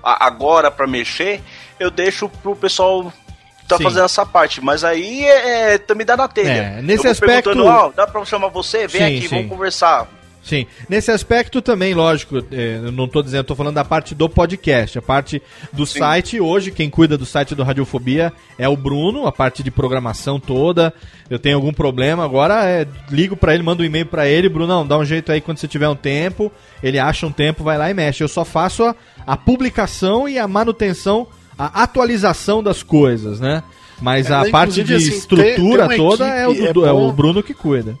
agora 0.00 0.70
pra 0.70 0.86
mexer, 0.86 1.42
eu 1.80 1.90
deixo 1.90 2.28
pro 2.28 2.54
pessoal 2.54 3.12
que 3.60 3.66
tá 3.66 3.76
Sim. 3.76 3.82
fazendo 3.82 4.04
essa 4.04 4.24
parte. 4.24 4.60
Mas 4.60 4.84
aí 4.84 5.24
é, 5.24 5.74
é, 5.74 5.78
também 5.78 6.06
dá 6.06 6.16
na 6.16 6.28
telha. 6.28 6.76
É, 6.78 6.80
nesse 6.80 7.06
Eu 7.06 7.10
aspecto- 7.10 7.50
perguntando, 7.50 7.66
"Ó, 7.66 7.90
dá 7.90 8.06
pra 8.06 8.24
chamar 8.24 8.48
você? 8.50 8.86
Vem 8.86 9.00
Sim, 9.00 9.16
aqui, 9.18 9.28
sim. 9.28 9.34
vamos 9.34 9.48
conversar. 9.50 10.06
Sim, 10.44 10.66
nesse 10.90 11.10
aspecto 11.10 11.62
também, 11.62 11.94
lógico, 11.94 12.36
é, 12.52 12.76
eu 12.84 12.92
não 12.92 13.08
tô 13.08 13.22
dizendo, 13.22 13.38
eu 13.40 13.44
tô 13.44 13.54
falando 13.56 13.76
da 13.76 13.84
parte 13.84 14.14
do 14.14 14.28
podcast, 14.28 14.98
a 14.98 15.02
parte 15.02 15.40
do 15.72 15.86
site, 15.86 16.38
hoje 16.38 16.70
quem 16.70 16.90
cuida 16.90 17.16
do 17.16 17.24
site 17.24 17.54
do 17.54 17.62
Radiofobia 17.62 18.30
é 18.58 18.68
o 18.68 18.76
Bruno, 18.76 19.26
a 19.26 19.32
parte 19.32 19.62
de 19.62 19.70
programação 19.70 20.38
toda, 20.38 20.92
eu 21.30 21.38
tenho 21.38 21.56
algum 21.56 21.72
problema, 21.72 22.22
agora 22.26 22.62
é, 22.66 22.86
ligo 23.10 23.34
pra 23.34 23.54
ele, 23.54 23.62
mando 23.62 23.82
um 23.82 23.86
e-mail 23.86 24.04
pra 24.04 24.28
ele, 24.28 24.50
Brunão, 24.50 24.86
dá 24.86 24.98
um 24.98 25.04
jeito 25.04 25.32
aí 25.32 25.40
quando 25.40 25.56
você 25.56 25.66
tiver 25.66 25.88
um 25.88 25.96
tempo, 25.96 26.52
ele 26.82 26.98
acha 26.98 27.26
um 27.26 27.32
tempo, 27.32 27.64
vai 27.64 27.78
lá 27.78 27.90
e 27.90 27.94
mexe, 27.94 28.22
eu 28.22 28.28
só 28.28 28.44
faço 28.44 28.84
a, 28.84 28.94
a 29.26 29.38
publicação 29.38 30.28
e 30.28 30.38
a 30.38 30.46
manutenção, 30.46 31.26
a 31.58 31.82
atualização 31.84 32.62
das 32.62 32.82
coisas, 32.82 33.40
né? 33.40 33.62
Mas 33.98 34.28
É, 34.28 34.34
a 34.34 34.50
parte 34.50 34.84
de 34.84 34.94
assim, 34.94 35.08
estrutura 35.08 35.42
ter- 35.44 35.54
ter 35.56 35.62
uma 35.62 35.96
toda 35.96 36.26
é 36.28 36.46
o, 36.46 36.52
equipe 36.52 36.80
é 36.82 36.88
é 36.88 36.92
o. 36.92 37.12
Bruno 37.12 37.42
que 37.42 37.54
cuida. 37.54 37.96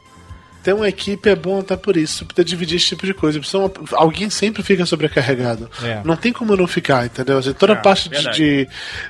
Ter 0.64 0.72
uma 0.72 0.88
equipe 0.88 1.28
é 1.28 1.36
bom 1.36 1.60
até 1.60 1.76
por 1.76 1.94
isso, 1.96 2.24
poder 2.24 2.42
dividir 2.42 2.76
esse 2.78 2.86
tipo 2.86 3.04
de 3.06 3.12
coisa. 3.12 3.40
Senão 3.42 3.70
alguém 3.92 4.30
sempre 4.30 4.62
fica 4.62 4.86
sobrecarregado. 4.86 5.70
É. 5.82 6.00
Não 6.02 6.16
tem 6.16 6.32
como 6.32 6.56
não 6.56 6.66
ficar, 6.66 7.04
entendeu? 7.04 7.36
Assim, 7.36 7.52
toda 7.52 7.74
a 7.74 7.76
Ah, 7.76 7.80
parte 7.80 8.08
de, 8.08 8.30
de 8.30 8.68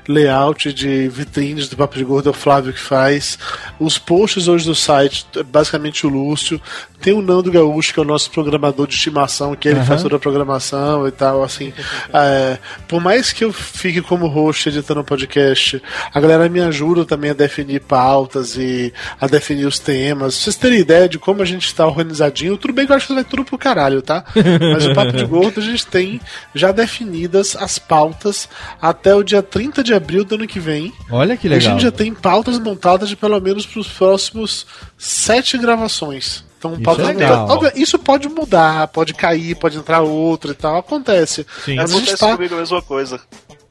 layout, 0.08 0.72
de 0.72 1.08
vitrines 1.08 1.68
do 1.68 1.76
Papo 1.76 1.96
de 1.96 2.02
Gordo 2.02 2.28
é 2.28 2.30
o 2.30 2.34
Flávio 2.34 2.72
que 2.72 2.80
faz. 2.80 3.38
Os 3.78 3.96
posts 3.98 4.48
hoje 4.48 4.66
do 4.66 4.74
site, 4.74 5.24
é 5.36 5.42
basicamente 5.44 6.04
o 6.06 6.10
Lúcio. 6.10 6.60
Tem 7.04 7.12
o 7.12 7.20
Nando 7.20 7.52
Gaúcho, 7.52 7.92
que 7.92 8.00
é 8.00 8.02
o 8.02 8.06
nosso 8.06 8.30
programador 8.30 8.86
de 8.86 8.94
estimação, 8.94 9.54
que 9.54 9.68
ele 9.68 9.76
Aham. 9.76 9.84
faz 9.84 10.02
toda 10.02 10.16
a 10.16 10.18
programação 10.18 11.06
e 11.06 11.10
tal, 11.10 11.44
assim. 11.44 11.70
É, 12.10 12.56
por 12.88 12.98
mais 12.98 13.30
que 13.30 13.44
eu 13.44 13.52
fique 13.52 14.00
como 14.00 14.26
host 14.26 14.70
editando 14.70 15.00
o 15.00 15.04
podcast, 15.04 15.82
a 16.14 16.18
galera 16.18 16.48
me 16.48 16.60
ajuda 16.62 17.04
também 17.04 17.30
a 17.30 17.34
definir 17.34 17.82
pautas 17.82 18.56
e 18.56 18.90
a 19.20 19.26
definir 19.26 19.66
os 19.66 19.78
temas. 19.78 20.34
Pra 20.34 20.44
vocês 20.44 20.56
terem 20.56 20.78
ideia 20.78 21.06
de 21.06 21.18
como 21.18 21.42
a 21.42 21.44
gente 21.44 21.66
está 21.66 21.86
organizadinho, 21.86 22.56
tudo 22.56 22.72
bem 22.72 22.86
que 22.86 22.92
eu 22.92 22.96
acho 22.96 23.08
que 23.08 23.14
vai 23.14 23.22
tudo 23.24 23.44
pro 23.44 23.58
caralho, 23.58 24.00
tá? 24.00 24.24
Mas 24.72 24.86
o 24.86 24.94
Papo 24.94 25.12
de 25.12 25.26
Gordo 25.26 25.60
a 25.60 25.62
gente 25.62 25.86
tem 25.86 26.18
já 26.54 26.72
definidas 26.72 27.54
as 27.54 27.78
pautas 27.78 28.48
até 28.80 29.14
o 29.14 29.22
dia 29.22 29.42
30 29.42 29.84
de 29.84 29.92
abril 29.92 30.24
do 30.24 30.36
ano 30.36 30.46
que 30.46 30.58
vem. 30.58 30.90
Olha 31.10 31.36
que 31.36 31.48
A 31.48 31.50
legal. 31.50 31.72
gente 31.72 31.82
já 31.82 31.90
tem 31.90 32.14
pautas 32.14 32.58
montadas 32.58 33.10
de 33.10 33.14
pelo 33.16 33.38
menos 33.40 33.66
pros 33.66 33.88
próximos 33.88 34.66
sete 34.96 35.58
gravações. 35.58 36.42
Então, 36.72 36.72
Isso 36.74 36.82
pode, 36.82 37.22
é 37.22 37.30
óbvio, 37.32 37.72
isso 37.76 37.98
pode 37.98 38.28
mudar, 38.28 38.88
pode 38.88 39.12
cair, 39.14 39.54
pode 39.56 39.76
entrar 39.76 40.00
outro 40.00 40.52
e 40.52 40.54
tal, 40.54 40.78
acontece. 40.78 41.46
Sim. 41.64 41.76
Mas 41.76 41.90
Acontece 41.92 42.16
tá 42.18 42.34
comigo 42.36 42.54
a 42.54 42.58
mesma 42.58 42.80
coisa. 42.82 43.20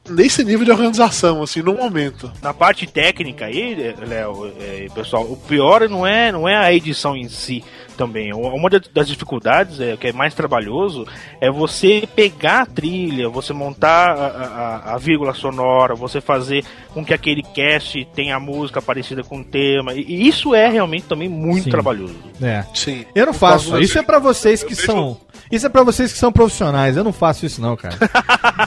nesse 0.08 0.44
nível 0.44 0.64
de 0.64 0.70
organização, 0.70 1.42
assim, 1.42 1.62
no 1.62 1.74
momento. 1.74 2.30
Na 2.42 2.52
parte 2.54 2.86
técnica 2.86 3.46
aí, 3.46 3.94
Léo, 4.06 4.52
é, 4.60 4.86
pessoal, 4.94 5.22
o 5.24 5.36
pior 5.36 5.88
não 5.88 6.06
é, 6.06 6.30
não 6.30 6.48
é 6.48 6.56
a 6.56 6.72
edição 6.72 7.16
em 7.16 7.28
si 7.28 7.64
também. 7.94 8.32
Uma 8.34 8.68
da- 8.70 8.80
das 8.92 9.08
dificuldades, 9.08 9.80
é, 9.80 9.96
que 9.96 10.08
é 10.08 10.12
mais 10.12 10.34
trabalhoso, 10.34 11.06
é 11.40 11.50
você 11.50 12.06
pegar 12.14 12.62
a 12.62 12.66
trilha, 12.66 13.28
você 13.28 13.52
montar 13.52 14.10
a, 14.10 14.26
a- 14.90 14.94
a 14.94 14.98
vírgula 14.98 15.32
sonora, 15.34 15.94
você 15.94 16.20
fazer 16.20 16.64
com 16.92 17.04
que 17.04 17.14
aquele 17.14 17.42
cast 17.42 18.04
tenha 18.14 18.36
a 18.36 18.40
música 18.40 18.80
parecida 18.82 19.22
com 19.22 19.38
o 19.40 19.44
tema. 19.44 19.94
E, 19.94 20.26
isso 20.28 20.54
é 20.54 20.68
realmente 20.68 21.04
também 21.06 21.28
muito 21.28 21.64
Sim. 21.64 21.70
trabalhoso. 21.70 22.14
É. 22.42 22.64
Sim. 22.74 23.04
Eu 23.14 23.26
não 23.26 23.32
Por 23.32 23.38
faço. 23.38 23.64
favor, 23.66 23.82
Isso 23.82 23.98
é 23.98 24.02
pra 24.02 24.18
vocês 24.18 24.62
que 24.62 24.72
eu 24.72 24.76
vejo- 24.76 24.86
são. 24.92 25.20
Isso 25.50 25.66
é 25.66 25.68
pra 25.68 25.82
vocês 25.82 26.12
que 26.12 26.18
são 26.18 26.32
profissionais. 26.32 26.96
Eu 26.96 27.04
não 27.04 27.12
faço 27.12 27.44
isso, 27.44 27.60
não, 27.60 27.76
cara. 27.76 27.96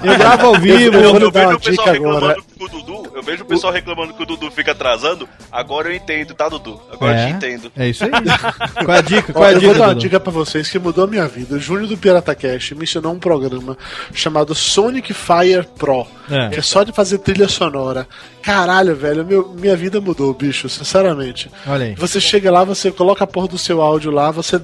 Eu 0.04 0.18
gravo 0.18 0.48
ao 0.48 0.54
vivo. 0.60 0.96
Eu 0.96 1.02
Eu, 1.16 1.20
eu 1.20 1.32
dar 1.32 1.40
vejo 1.40 1.48
uma 1.50 1.56
o 1.56 1.60
pessoal 1.60 1.88
dica 1.88 1.92
reclamando 1.92 2.18
agora. 2.26 2.42
Com 2.58 2.66
o 2.66 2.70
Dudu. 2.70 3.12
Eu 3.14 3.22
vejo 3.24 3.44
o 3.44 3.46
pessoal 3.46 3.72
reclamando 3.72 4.14
que 4.14 4.24
o 4.24 4.26
Dudu 4.26 4.50
fica 4.52 4.72
atrasando. 4.72 5.28
Agora 5.52 5.90
eu 5.90 5.96
entendo, 5.96 6.34
tá, 6.34 6.50
Dudu? 6.50 6.82
Agora 6.92 7.14
eu 7.14 7.18
te 7.28 7.46
É, 7.46 7.52
entendo. 7.52 7.72
é 7.78 7.90
isso 7.90 8.04
aí. 8.04 8.12
Qual 8.86 8.96
é 8.96 9.00
a 9.00 9.02
dica? 9.02 9.34
Qual 9.34 9.46
é 9.46 9.50
a 9.50 9.52
eu 9.54 9.60
vou 9.62 9.70
dica, 9.70 9.80
dar 9.80 9.88
uma 9.88 9.94
Dudu? 9.94 10.02
dica 10.02 10.20
pra 10.20 10.32
vocês 10.32 10.70
que 10.70 10.80
mudou 10.80 11.04
a 11.04 11.08
minha 11.08 11.28
vida. 11.28 11.56
O 11.56 11.60
Júnior 11.60 11.88
do 11.88 11.98
Pirata 11.98 12.34
Cash 12.36 12.72
me 12.72 12.84
ensinou 12.84 13.14
um 13.14 13.20
programa 13.20 13.78
chamado 14.14 14.54
Sonic 14.56 15.14
Fire 15.14 15.66
Pro, 15.78 16.08
É. 16.30 16.50
que 16.50 16.60
é 16.60 16.62
só 16.62 16.84
de 16.84 16.92
fazer 16.92 17.20
trilha 17.20 17.48
sonora. 17.48 18.08
Caralho, 18.48 18.96
velho, 18.96 19.26
meu- 19.26 19.54
minha 19.60 19.76
vida 19.76 20.00
mudou, 20.00 20.34
bicho, 20.34 20.70
sinceramente. 20.70 21.52
Olha 21.68 21.88
aí. 21.88 21.96
Você 21.96 22.18
chega 22.22 22.50
lá, 22.50 22.64
você 22.64 22.90
coloca 22.90 23.26
a 23.26 23.28
porra 23.28 23.50
do 23.50 23.58
seu 23.58 23.82
áudio 23.82 24.10
lá, 24.10 24.32
você 24.32 24.58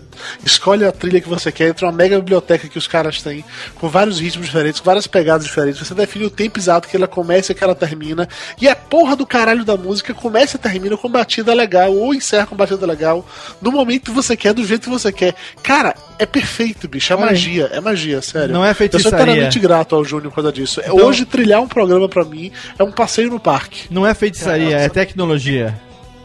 escolhe 0.45 0.85
a 0.85 0.91
trilha 0.93 1.19
que 1.19 1.27
você 1.27 1.51
quer, 1.51 1.68
entra 1.68 1.88
uma 1.88 1.91
mega 1.91 2.18
biblioteca 2.18 2.69
que 2.69 2.77
os 2.77 2.88
caras 2.88 3.22
têm, 3.22 3.43
com 3.76 3.89
vários 3.89 4.22
ritmos 4.22 4.45
diferentes, 4.45 4.80
com 4.80 4.85
várias 4.85 5.05
pegadas 5.05 5.45
diferentes. 5.45 5.85
Você 5.85 5.93
define 5.93 6.23
o 6.23 6.30
tempo 6.30 6.57
exato 6.57 6.88
que 6.88 6.95
ela 6.95 7.10
começa 7.10 7.51
e 7.51 7.55
que 7.55 7.61
ela 7.61 7.76
termina. 7.76 8.26
E 8.61 8.69
a 8.69 8.76
porra 8.76 9.18
do 9.18 9.26
caralho 9.26 9.65
da 9.65 9.76
música 9.76 10.14
começa 10.14 10.55
e 10.55 10.60
termina 10.60 10.95
com 10.95 11.10
batida 11.10 11.53
legal, 11.53 11.93
ou 11.93 12.14
encerra 12.15 12.45
com 12.47 12.55
batida 12.55 12.85
legal, 12.85 13.27
no 13.61 13.69
momento 13.69 14.05
que 14.05 14.11
você 14.11 14.38
quer, 14.38 14.53
do 14.53 14.64
jeito 14.65 14.84
que 14.84 14.89
você 14.89 15.11
quer. 15.11 15.35
Cara, 15.61 15.93
é 16.18 16.26
perfeito, 16.26 16.88
bicho. 16.88 17.11
É 17.11 17.18
Olha 17.18 17.26
aí. 17.26 17.31
magia, 17.31 17.69
é 17.73 17.81
magia, 17.81 18.22
sério. 18.22 18.53
Não 18.53 18.64
é 18.64 18.69
Eu 18.69 18.73
sou 18.76 18.77
feitiçaria. 18.77 19.18
eternamente 19.19 19.60
grato 19.60 19.93
ao 19.93 20.05
Júnior 20.05 20.30
por 20.31 20.35
causa 20.35 20.53
disso. 20.53 20.80
Então- 20.80 20.95
Hoje, 21.05 21.26
trilhar 21.26 21.61
um 21.61 21.68
programa 21.68 22.07
pra 22.07 22.23
mim 22.23 22.49
é 22.80 22.84
um 22.84 22.91
passeio 22.93 23.30
no 23.30 23.41
parque. 23.41 23.73
Não 23.90 24.06
é 24.06 24.14
feitiçaria, 24.14 24.78
é 24.78 24.90
tecnologia. 24.90 25.74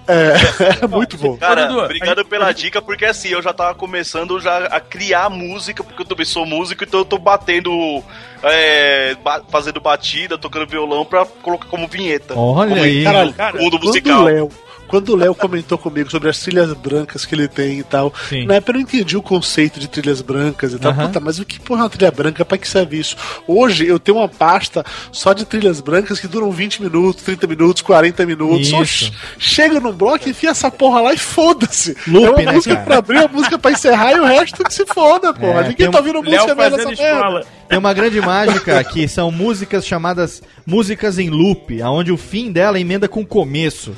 É, 0.06 0.84
é 0.84 0.86
muito 0.86 1.18
bom. 1.18 1.36
Cara, 1.36 1.70
obrigado 1.70 2.24
pela 2.24 2.50
dica, 2.50 2.80
porque 2.80 3.04
assim, 3.04 3.28
eu 3.28 3.42
já 3.42 3.52
tava 3.52 3.74
começando 3.74 4.40
já 4.40 4.64
a 4.66 4.80
criar 4.80 5.28
música, 5.28 5.84
porque 5.84 6.00
eu 6.00 6.06
também 6.06 6.24
sou 6.24 6.46
músico, 6.46 6.82
então 6.82 7.00
eu 7.00 7.04
tô 7.04 7.18
batendo, 7.18 8.02
é, 8.42 9.14
ba- 9.22 9.42
fazendo 9.50 9.80
batida, 9.82 10.38
tocando 10.38 10.66
violão 10.66 11.04
pra 11.04 11.26
colocar 11.26 11.66
como 11.68 11.86
vinheta. 11.86 12.32
Olha 12.38 12.70
como 12.70 12.82
aí. 12.82 13.04
Caralho, 13.04 13.32
Cara, 13.34 13.58
mundo 13.58 13.72
Quando 13.78 13.82
o 13.82 13.86
musical. 13.86 14.22
Léo, 14.24 14.48
quando 14.88 15.10
o 15.10 15.16
Léo 15.16 15.34
comentou 15.34 15.76
comigo 15.78 16.10
sobre 16.10 16.28
as 16.30 16.38
trilhas 16.40 16.72
brancas 16.72 17.24
que 17.24 17.34
ele 17.34 17.46
tem 17.46 17.78
e 17.78 17.82
tal, 17.84 18.12
Sim. 18.28 18.46
na 18.46 18.54
época 18.54 18.72
eu 18.72 18.74
não 18.74 18.80
entendi 18.80 19.16
o 19.16 19.22
conceito 19.22 19.78
de 19.78 19.86
trilhas 19.88 20.20
brancas 20.22 20.72
e 20.72 20.78
tal. 20.78 20.90
Aham. 20.92 21.06
Puta, 21.06 21.20
mas 21.20 21.38
o 21.38 21.44
que 21.44 21.60
porra 21.60 21.80
é 21.80 21.84
uma 21.84 21.90
trilha 21.90 22.10
branca? 22.10 22.44
Pra 22.44 22.58
que 22.58 22.66
serve 22.66 22.98
isso? 22.98 23.16
Hoje 23.46 23.86
eu 23.86 23.98
tenho 23.98 24.18
uma 24.18 24.28
pasta 24.28 24.84
só 25.12 25.32
de 25.32 25.44
trilhas 25.44 25.80
brancas 25.80 26.18
que 26.18 26.26
duram 26.26 26.50
20 26.50 26.82
minutos, 26.82 27.22
30 27.22 27.46
minutos, 27.46 27.82
40 27.82 28.26
minutos. 28.26 28.66
Isso. 28.68 28.76
Oxi, 28.76 29.12
chega 29.38 29.78
num 29.78 29.92
bloco, 29.92 30.28
enfia 30.28 30.50
essa 30.50 30.70
porra 30.70 31.00
lá 31.02 31.12
e 31.14 31.18
foda-se. 31.18 31.96
Loop, 32.06 32.26
é 32.26 32.30
uma 32.30 32.42
né, 32.42 32.52
música 32.52 32.74
cara? 32.74 32.86
pra 32.86 32.98
abrir, 32.98 33.18
uma 33.18 33.28
música 33.28 33.58
pra 33.58 33.70
encerrar 33.70 34.12
e 34.12 34.20
o 34.20 34.24
resto 34.24 34.64
que 34.64 34.72
se 34.72 34.86
foda, 34.86 35.32
porra. 35.34 35.60
É, 35.64 35.68
Ninguém 35.68 35.90
tá 35.90 35.98
um- 35.98 36.00
ouvindo 36.00 36.20
Léo 36.22 36.42
música 36.42 36.56
fazendo 36.56 36.88
nessa 36.88 37.02
merda. 37.02 37.46
Tem 37.68 37.78
uma 37.78 37.92
grande 37.92 38.20
mágica 38.20 38.82
que 38.84 39.06
são 39.06 39.30
músicas 39.30 39.86
chamadas 39.86 40.42
músicas 40.66 41.18
em 41.18 41.28
loop, 41.28 41.82
aonde 41.82 42.10
o 42.10 42.16
fim 42.16 42.50
dela 42.50 42.80
emenda 42.80 43.06
com 43.08 43.20
o 43.20 43.26
começo. 43.26 43.92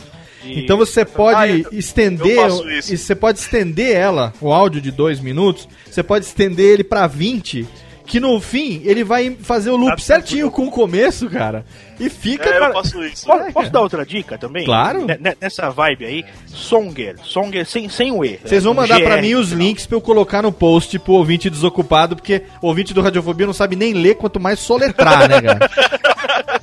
Então 0.45 0.77
você 0.77 1.05
pode 1.05 1.39
Ah, 1.39 1.49
eu- 1.49 1.67
estender, 1.73 2.37
eu 2.39 2.71
isso. 2.71 2.93
e 2.95 2.97
você 2.99 3.15
pode 3.15 3.39
estender 3.39 3.95
ela, 3.95 4.33
o 4.41 4.53
áudio 4.53 4.81
de 4.81 4.91
dois 4.91 5.21
minutos, 5.21 5.69
você 5.91 6.03
pode 6.03 6.25
estender 6.25 6.67
ele 6.75 6.85
pra 6.85 7.07
20, 7.07 7.67
que 8.07 8.19
no 8.19 8.41
fim 8.41 8.83
ele 8.85 9.05
vai 9.05 9.37
fazer 9.41 9.71
o 9.71 9.77
loop 9.77 9.93
Tá 9.93 9.99
certinho 9.99 10.51
com 10.51 10.67
o 10.67 10.71
começo, 10.71 11.29
cara. 11.31 11.65
E 12.01 12.09
fica. 12.09 12.49
É, 12.49 12.73
faço 12.73 13.05
isso. 13.05 13.27
Posso, 13.27 13.53
posso 13.53 13.71
dar 13.71 13.81
outra 13.83 14.05
dica 14.05 14.37
também? 14.39 14.65
Claro. 14.65 15.05
Ne- 15.07 15.19
ne- 15.21 15.37
Nessa 15.41 15.69
vibe 15.71 16.05
aí, 16.07 16.25
Songer. 16.47 17.17
Songer 17.23 17.65
sem, 17.67 17.89
sem 17.89 18.11
o 18.11 18.25
E. 18.25 18.41
Vocês 18.45 18.65
vão 18.65 18.75
mandar 18.75 19.01
pra 19.01 19.21
mim 19.21 19.35
os 19.35 19.53
links 19.53 19.87
pra 19.87 19.97
eu 19.97 20.01
colocar 20.01 20.43
no 20.43 20.51
post 20.51 20.99
pro 20.99 21.13
ouvinte 21.13 21.49
desocupado, 21.51 22.17
porque 22.17 22.43
o 22.61 22.67
ouvinte 22.67 22.93
do 22.95 23.03
Radiofobia 23.03 23.47
não 23.47 23.53
sabe 23.53 23.77
nem 23.77 23.93
ler, 23.93 24.17
quanto 24.17 24.41
mais 24.41 24.59
soletrar, 24.59 25.29
né, 25.29 25.41
cara? 25.43 25.71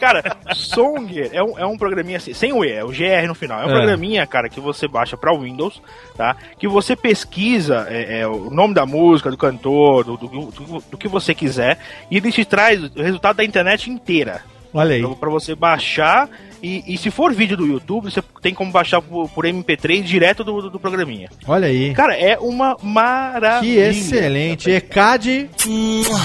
Cara, 0.00 0.22
Songer 0.54 1.28
é 1.32 1.42
um, 1.42 1.58
é 1.58 1.66
um 1.66 1.76
programinha 1.76 2.16
assim, 2.16 2.32
sem 2.32 2.52
o 2.52 2.64
E, 2.64 2.72
é 2.72 2.82
o 2.84 2.88
GR 2.88 3.26
no 3.28 3.34
final. 3.34 3.60
É 3.60 3.66
um 3.66 3.70
É. 3.70 3.72
programinha, 3.74 4.26
cara, 4.26 4.48
que 4.48 4.58
você 4.60 4.88
baixa 4.88 5.16
pra 5.16 5.32
Windows, 5.36 5.80
tá? 6.16 6.36
Que 6.58 6.66
você 6.66 6.96
pesquisa 6.96 7.86
é, 7.90 8.20
é, 8.20 8.26
o 8.26 8.50
nome 8.50 8.72
da 8.74 8.86
música, 8.86 9.30
do 9.30 9.36
cantor, 9.36 10.04
do, 10.04 10.16
do, 10.16 10.28
do- 10.28 10.84
do 10.90 10.96
que 10.98 11.06
você 11.06 11.34
quiser, 11.34 11.78
e 12.10 12.16
ele 12.16 12.32
te 12.32 12.44
traz 12.44 12.82
o 12.82 13.02
resultado 13.02 13.36
da 13.36 13.44
internet 13.44 13.90
inteira. 13.90 14.42
Olha 14.72 14.94
aí. 14.94 15.02
Pra, 15.02 15.14
pra 15.16 15.30
você 15.30 15.54
baixar. 15.54 16.28
E, 16.62 16.84
e 16.86 16.98
se 16.98 17.10
for 17.10 17.32
vídeo 17.32 17.56
do 17.56 17.66
YouTube, 17.66 18.10
você 18.10 18.22
tem 18.42 18.52
como 18.54 18.70
baixar 18.70 19.00
por, 19.00 19.28
por 19.30 19.44
MP3 19.44 20.02
direto 20.02 20.44
do, 20.44 20.62
do, 20.62 20.70
do 20.70 20.80
programinha. 20.80 21.28
Olha 21.46 21.68
aí. 21.68 21.94
Cara, 21.94 22.14
é 22.16 22.38
uma 22.38 22.76
maravilha. 22.82 23.60
Que 23.60 23.78
excelente. 23.98 24.70
ECAD, 24.70 25.48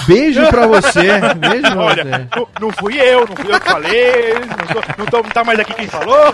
beijo 0.07 0.45
pra 0.48 0.68
você. 0.68 1.20
Beijo 1.40 1.62
pra 1.72 1.82
Olha, 1.82 2.03
você. 2.03 2.28
não, 2.36 2.48
não 2.62 2.72
fui 2.72 2.99
eu, 2.99 3.26
não 3.28 3.36
fui 3.36 3.53
eu 3.53 3.60
que 3.60 3.70
falei, 3.70 4.34
não, 4.34 4.74
sou, 4.74 4.84
não, 4.98 5.06
tô, 5.06 5.18
não 5.18 5.30
tá 5.30 5.44
mais 5.44 5.60
aqui 5.60 5.74
quem 5.74 5.88
falou. 5.88 6.34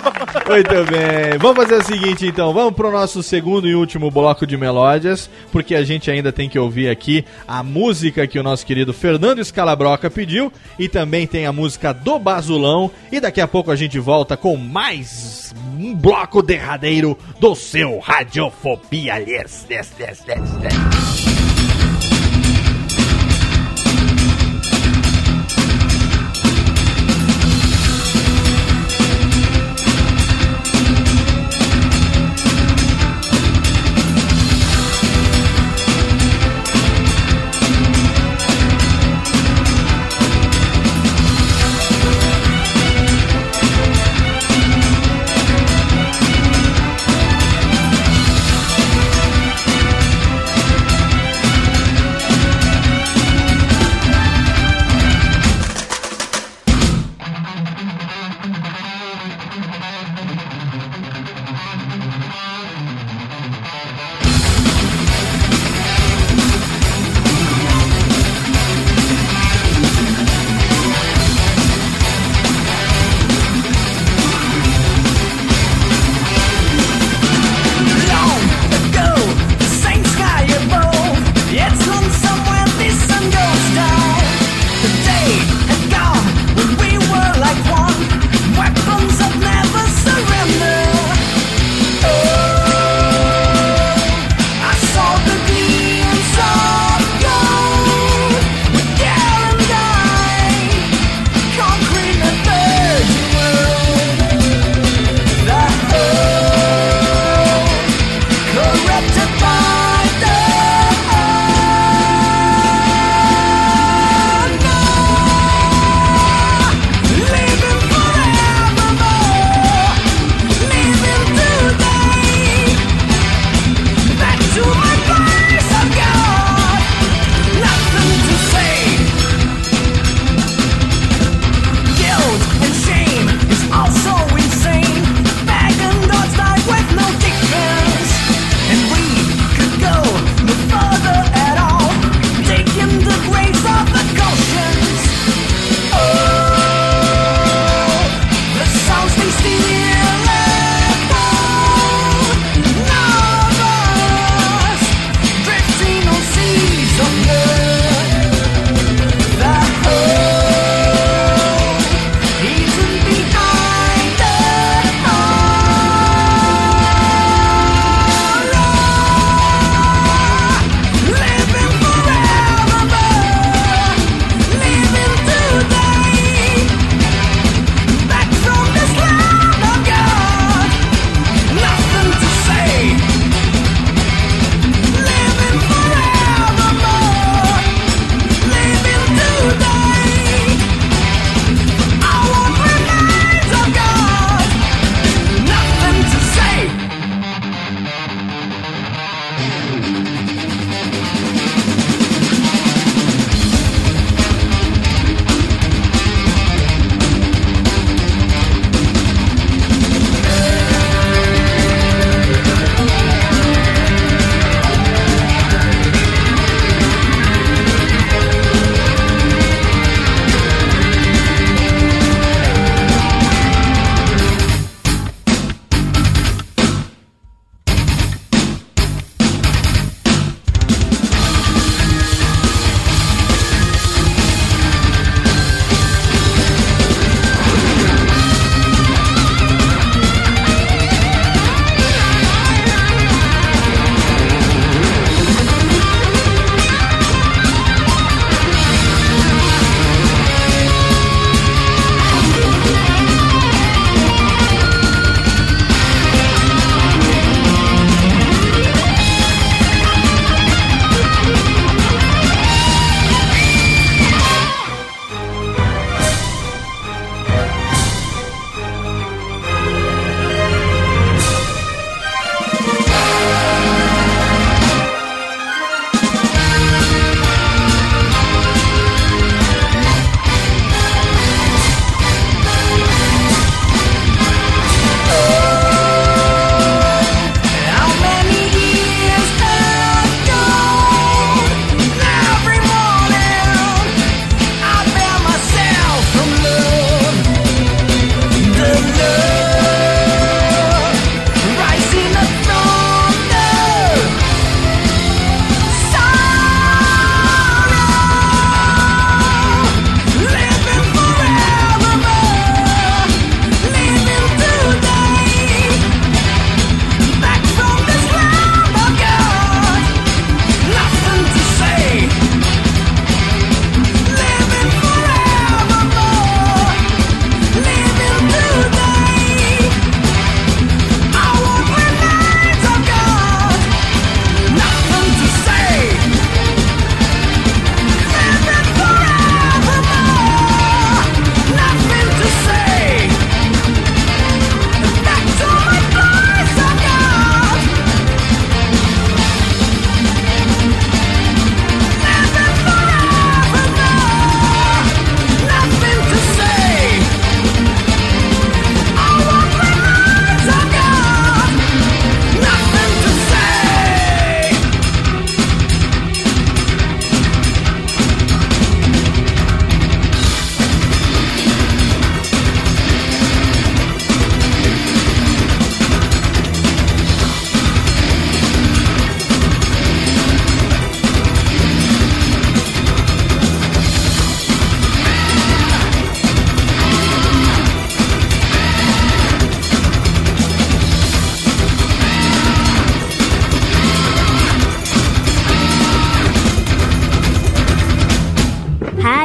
Muito 0.50 0.92
bem. 0.92 1.38
Vamos 1.40 1.58
fazer 1.58 1.76
o 1.76 1.84
seguinte, 1.84 2.26
então. 2.26 2.54
Vamos 2.54 2.74
pro 2.74 2.92
nosso 2.92 3.22
segundo 3.24 3.68
e 3.68 3.76
último 3.76 4.10
bloco 4.10 4.46
de 4.48 4.58
melódias, 4.58 5.30
porque 5.52 5.76
a 5.76 5.84
gente 5.84 6.10
ainda 6.10 6.32
tem 6.32 6.50
que 6.50 6.58
ouvir 6.60 6.90
aqui 6.90 7.24
a 7.48 7.64
música 7.64 8.26
que 8.28 8.40
o 8.40 8.44
nosso 8.44 8.66
querido 8.66 8.94
Fernando 8.94 9.44
Scalabroca 9.44 10.10
pediu 10.10 10.52
e 10.78 10.88
também 10.90 11.28
tem 11.28 11.46
a 11.46 11.54
música 11.54 11.94
do 11.94 12.18
Basulão. 12.20 12.90
E 13.12 13.20
daqui 13.20 13.42
a 13.42 13.48
pouco 13.48 13.72
a 13.72 13.76
gente 13.76 13.91
volta 14.00 14.38
com 14.38 14.58
mais 14.58 15.54
um 15.78 15.94
bloco 15.94 16.42
derradeiro 16.42 17.18
do 17.40 17.56
seu 17.56 18.00
Radiofobia. 18.00 19.20
Yes, 19.20 19.66
yes, 19.70 19.92
yes, 20.00 20.24
yes, 20.28 20.50
yes. 20.64 21.51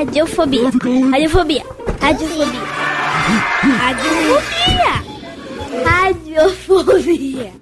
Radiofobia. 0.07 0.71
Radiofobia. 1.11 1.63
Radiofobia. 2.01 2.63
Radiofobia. 3.81 4.95
Radiofobia. 5.85 7.53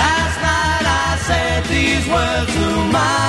Last 0.00 0.36
night 0.42 0.86
I 0.86 1.18
said 1.26 1.64
these 1.64 2.06
words 2.08 2.52
to 2.54 2.92
my 2.92 3.21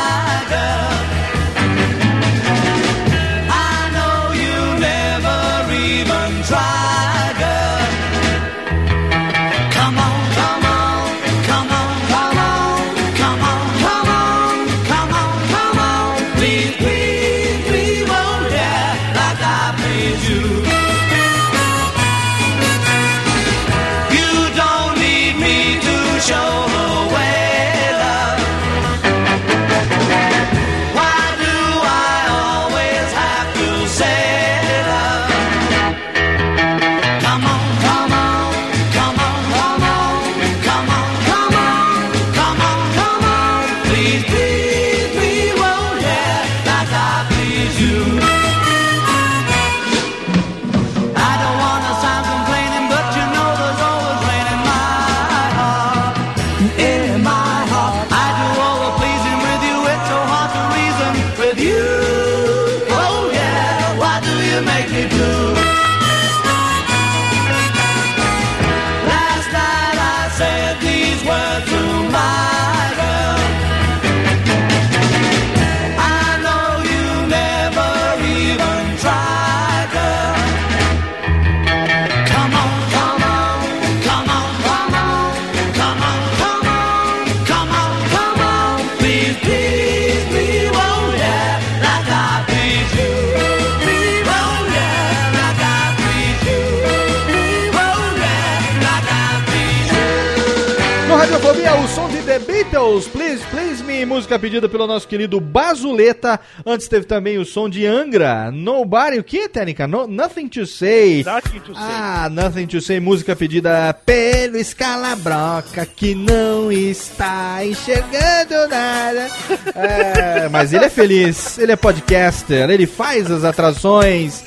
música 104.14 104.38
pedida 104.38 104.70
pelo 104.70 104.86
nosso 104.86 105.08
querido 105.08 105.40
Bazuleta. 105.42 106.40
Antes 106.64 106.88
teve 106.88 107.08
também 107.08 107.40
o 107.40 107.46
som 107.46 107.68
de 107.68 107.84
Angra, 107.84 108.52
Nobody, 108.52 109.18
o 109.18 109.24
que, 109.24 109.50
Técnica? 109.50 109.88
No, 109.88 110.06
nothing 110.06 110.48
to 110.48 110.68
Say. 110.68 111.24
Nothing 111.24 111.60
to 111.62 111.74
say. 111.74 111.84
Ah, 111.84 112.30
Nothing 112.30 112.68
to 112.68 112.80
Say, 112.80 113.00
música 113.00 113.36
pedida 113.36 113.92
pelo 114.06 114.58
Escalabroca, 114.58 115.84
que 115.88 116.14
não 116.14 116.72
está 116.72 117.66
enxergando 117.66 118.68
nada. 118.70 119.32
É, 119.74 120.48
mas 120.48 120.74
ele 120.74 120.86
é 120.86 120.90
feliz, 120.90 121.58
ele 121.58 121.72
é 121.72 121.76
podcaster, 121.76 122.70
ele 122.70 122.86
faz 122.86 123.32
as 123.32 123.44
atrações. 123.44 124.44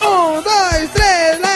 Um, 0.00 0.40
dois, 0.40 0.90
três. 0.92 1.47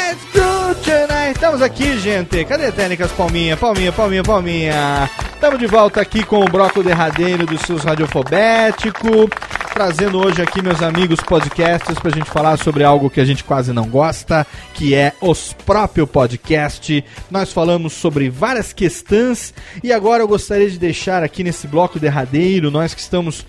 Estamos 1.43 1.61
aqui, 1.61 1.99
gente. 1.99 2.45
Cadê 2.45 2.71
técnicas? 2.71 3.11
Palminha, 3.11 3.57
palminha, 3.57 3.93
palminha, 3.93 4.23
palminha. 4.23 5.11
Estamos 5.35 5.59
de 5.59 5.67
volta 5.67 6.01
aqui 6.01 6.25
com 6.25 6.39
o 6.39 6.49
bloco 6.49 6.85
derradeiro 6.85 7.45
dos 7.45 7.63
seus 7.63 7.83
radiofobético. 7.83 9.29
Trazendo 9.75 10.25
hoje 10.25 10.41
aqui, 10.41 10.63
meus 10.63 10.81
amigos 10.81 11.19
podcasters, 11.19 11.99
pra 11.99 12.13
gente 12.13 12.31
falar 12.31 12.59
sobre 12.59 12.85
algo 12.85 13.11
que 13.11 13.21
a 13.21 13.25
gente 13.25 13.43
quase 13.43 13.73
não 13.73 13.89
gosta, 13.89 14.47
que 14.73 14.95
é 14.95 15.15
os 15.21 15.53
próprios 15.53 16.09
podcast. 16.09 17.05
Nós 17.29 17.53
falamos 17.53 17.93
sobre 17.93 18.31
várias 18.31 18.73
questões 18.73 19.53
e 19.83 19.93
agora 19.93 20.23
eu 20.23 20.29
gostaria 20.29 20.71
de 20.71 20.79
deixar 20.79 21.25
aqui 21.25 21.43
nesse 21.43 21.67
bloco 21.67 21.99
derradeiro, 21.99 22.71
nós 22.71 22.95
que 22.95 23.01
estamos 23.01 23.45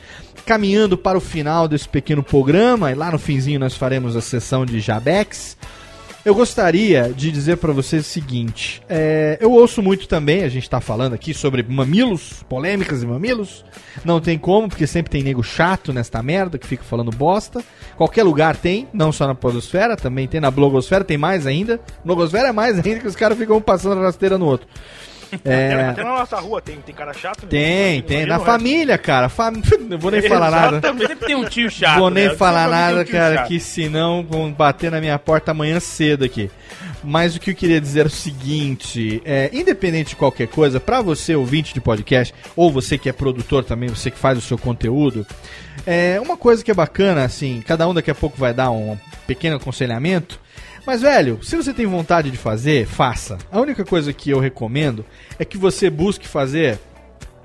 caminhando 0.48 0.98
para 0.98 1.15
o 1.15 1.22
final 1.22 1.68
desse 1.68 1.88
pequeno 1.88 2.24
programa, 2.24 2.91
e 2.91 2.95
lá 2.95 3.11
no 3.11 3.20
finzinho 3.20 3.60
nós 3.60 3.76
faremos 3.76 4.15
a 4.15 4.22
sessão 4.22 4.65
de 4.65 4.80
Jabex. 4.80 5.56
Eu 6.25 6.33
gostaria 6.33 7.11
de 7.13 7.29
dizer 7.29 7.57
para 7.57 7.73
vocês 7.73 8.05
o 8.05 8.09
seguinte: 8.09 8.81
é, 8.87 9.37
eu 9.41 9.51
ouço 9.51 9.81
muito 9.81 10.07
também, 10.07 10.43
a 10.43 10.49
gente 10.49 10.69
tá 10.69 10.79
falando 10.79 11.13
aqui 11.13 11.33
sobre 11.33 11.61
mamilos, 11.63 12.43
polêmicas 12.47 13.03
e 13.03 13.05
mamilos. 13.05 13.65
Não 14.05 14.21
tem 14.21 14.37
como, 14.37 14.69
porque 14.69 14.87
sempre 14.87 15.11
tem 15.11 15.21
nego 15.21 15.43
chato 15.43 15.91
nesta 15.91 16.23
merda 16.23 16.57
que 16.57 16.65
fica 16.65 16.83
falando 16.83 17.11
bosta. 17.11 17.61
Qualquer 17.97 18.23
lugar 18.23 18.55
tem, 18.55 18.87
não 18.93 19.11
só 19.11 19.27
na 19.27 19.35
Podosfera, 19.35 19.97
também 19.97 20.25
tem 20.25 20.39
na 20.39 20.49
Blogosfera, 20.49 21.03
tem 21.03 21.17
mais 21.17 21.45
ainda. 21.45 21.81
Blogosfera 22.05 22.47
é 22.47 22.53
mais 22.53 22.77
ainda 22.83 23.01
que 23.01 23.07
os 23.07 23.17
caras 23.17 23.37
ficam 23.37 23.59
passando 23.59 23.99
a 23.99 24.03
rasteira 24.03 24.37
no 24.37 24.45
outro. 24.45 24.65
É, 25.43 25.89
Até 25.89 26.03
na 26.03 26.11
nossa 26.11 26.39
rua 26.39 26.61
tem, 26.61 26.77
tem 26.77 26.93
cara 26.93 27.14
chato. 27.14 27.43
né? 27.43 27.49
tem, 27.49 28.01
tem. 28.01 28.18
Imagina 28.23 28.27
Na 28.27 28.35
o 28.35 28.45
resto. 28.45 28.51
família, 28.51 28.97
cara. 28.97 29.30
Fam... 29.30 29.51
Não 29.89 29.97
vou 29.97 30.11
nem 30.11 30.22
falar 30.22 30.51
nada. 30.51 30.77
Exatamente. 30.77 31.07
Sempre 31.07 31.27
tem 31.27 31.35
um 31.35 31.45
tio 31.45 31.69
chato. 31.69 31.99
Vou 31.99 32.10
nem 32.10 32.30
né? 32.30 32.35
falar 32.35 32.64
tem 32.64 32.72
nada, 32.72 33.05
cara, 33.05 33.35
chato. 33.38 33.47
que 33.47 33.60
senão 33.60 34.26
vão 34.27 34.51
bater 34.51 34.91
na 34.91 34.99
minha 34.99 35.18
porta 35.19 35.51
amanhã 35.51 35.80
cedo 35.80 36.23
aqui. 36.23 36.49
Mas 37.03 37.35
o 37.35 37.39
que 37.39 37.51
eu 37.51 37.55
queria 37.55 37.81
dizer 37.81 38.01
é 38.01 38.07
o 38.07 38.10
seguinte: 38.10 39.22
é, 39.26 39.49
independente 39.53 40.10
de 40.11 40.15
qualquer 40.15 40.47
coisa, 40.47 40.80
pra 40.80 41.01
você 41.01 41.35
ouvinte 41.35 41.73
de 41.73 41.81
podcast, 41.81 42.34
ou 42.55 42.72
você 42.72 42.97
que 42.97 43.10
é 43.10 43.14
produtor 43.14 43.64
também, 43.64 43.89
você 43.89 44.10
que 44.10 44.18
faz 44.18 44.38
o 44.38 44.41
seu 44.41 44.57
conteúdo, 44.57 45.26
é 45.85 46.19
uma 46.22 46.38
coisa 46.38 46.64
que 46.64 46.72
é 46.72 46.73
bacana, 46.73 47.23
assim, 47.23 47.61
cada 47.65 47.88
um 47.88 47.93
daqui 47.93 48.10
a 48.11 48.15
pouco 48.15 48.38
vai 48.38 48.53
dar 48.53 48.72
um 48.72 48.97
pequeno 49.27 49.57
aconselhamento. 49.57 50.39
Mas, 50.85 51.01
velho, 51.01 51.39
se 51.41 51.55
você 51.55 51.73
tem 51.73 51.85
vontade 51.85 52.30
de 52.30 52.38
fazer, 52.38 52.85
faça. 52.85 53.38
A 53.51 53.60
única 53.60 53.85
coisa 53.85 54.11
que 54.11 54.30
eu 54.30 54.39
recomendo 54.39 55.05
é 55.39 55.45
que 55.45 55.57
você 55.57 55.89
busque 55.89 56.27
fazer 56.27 56.80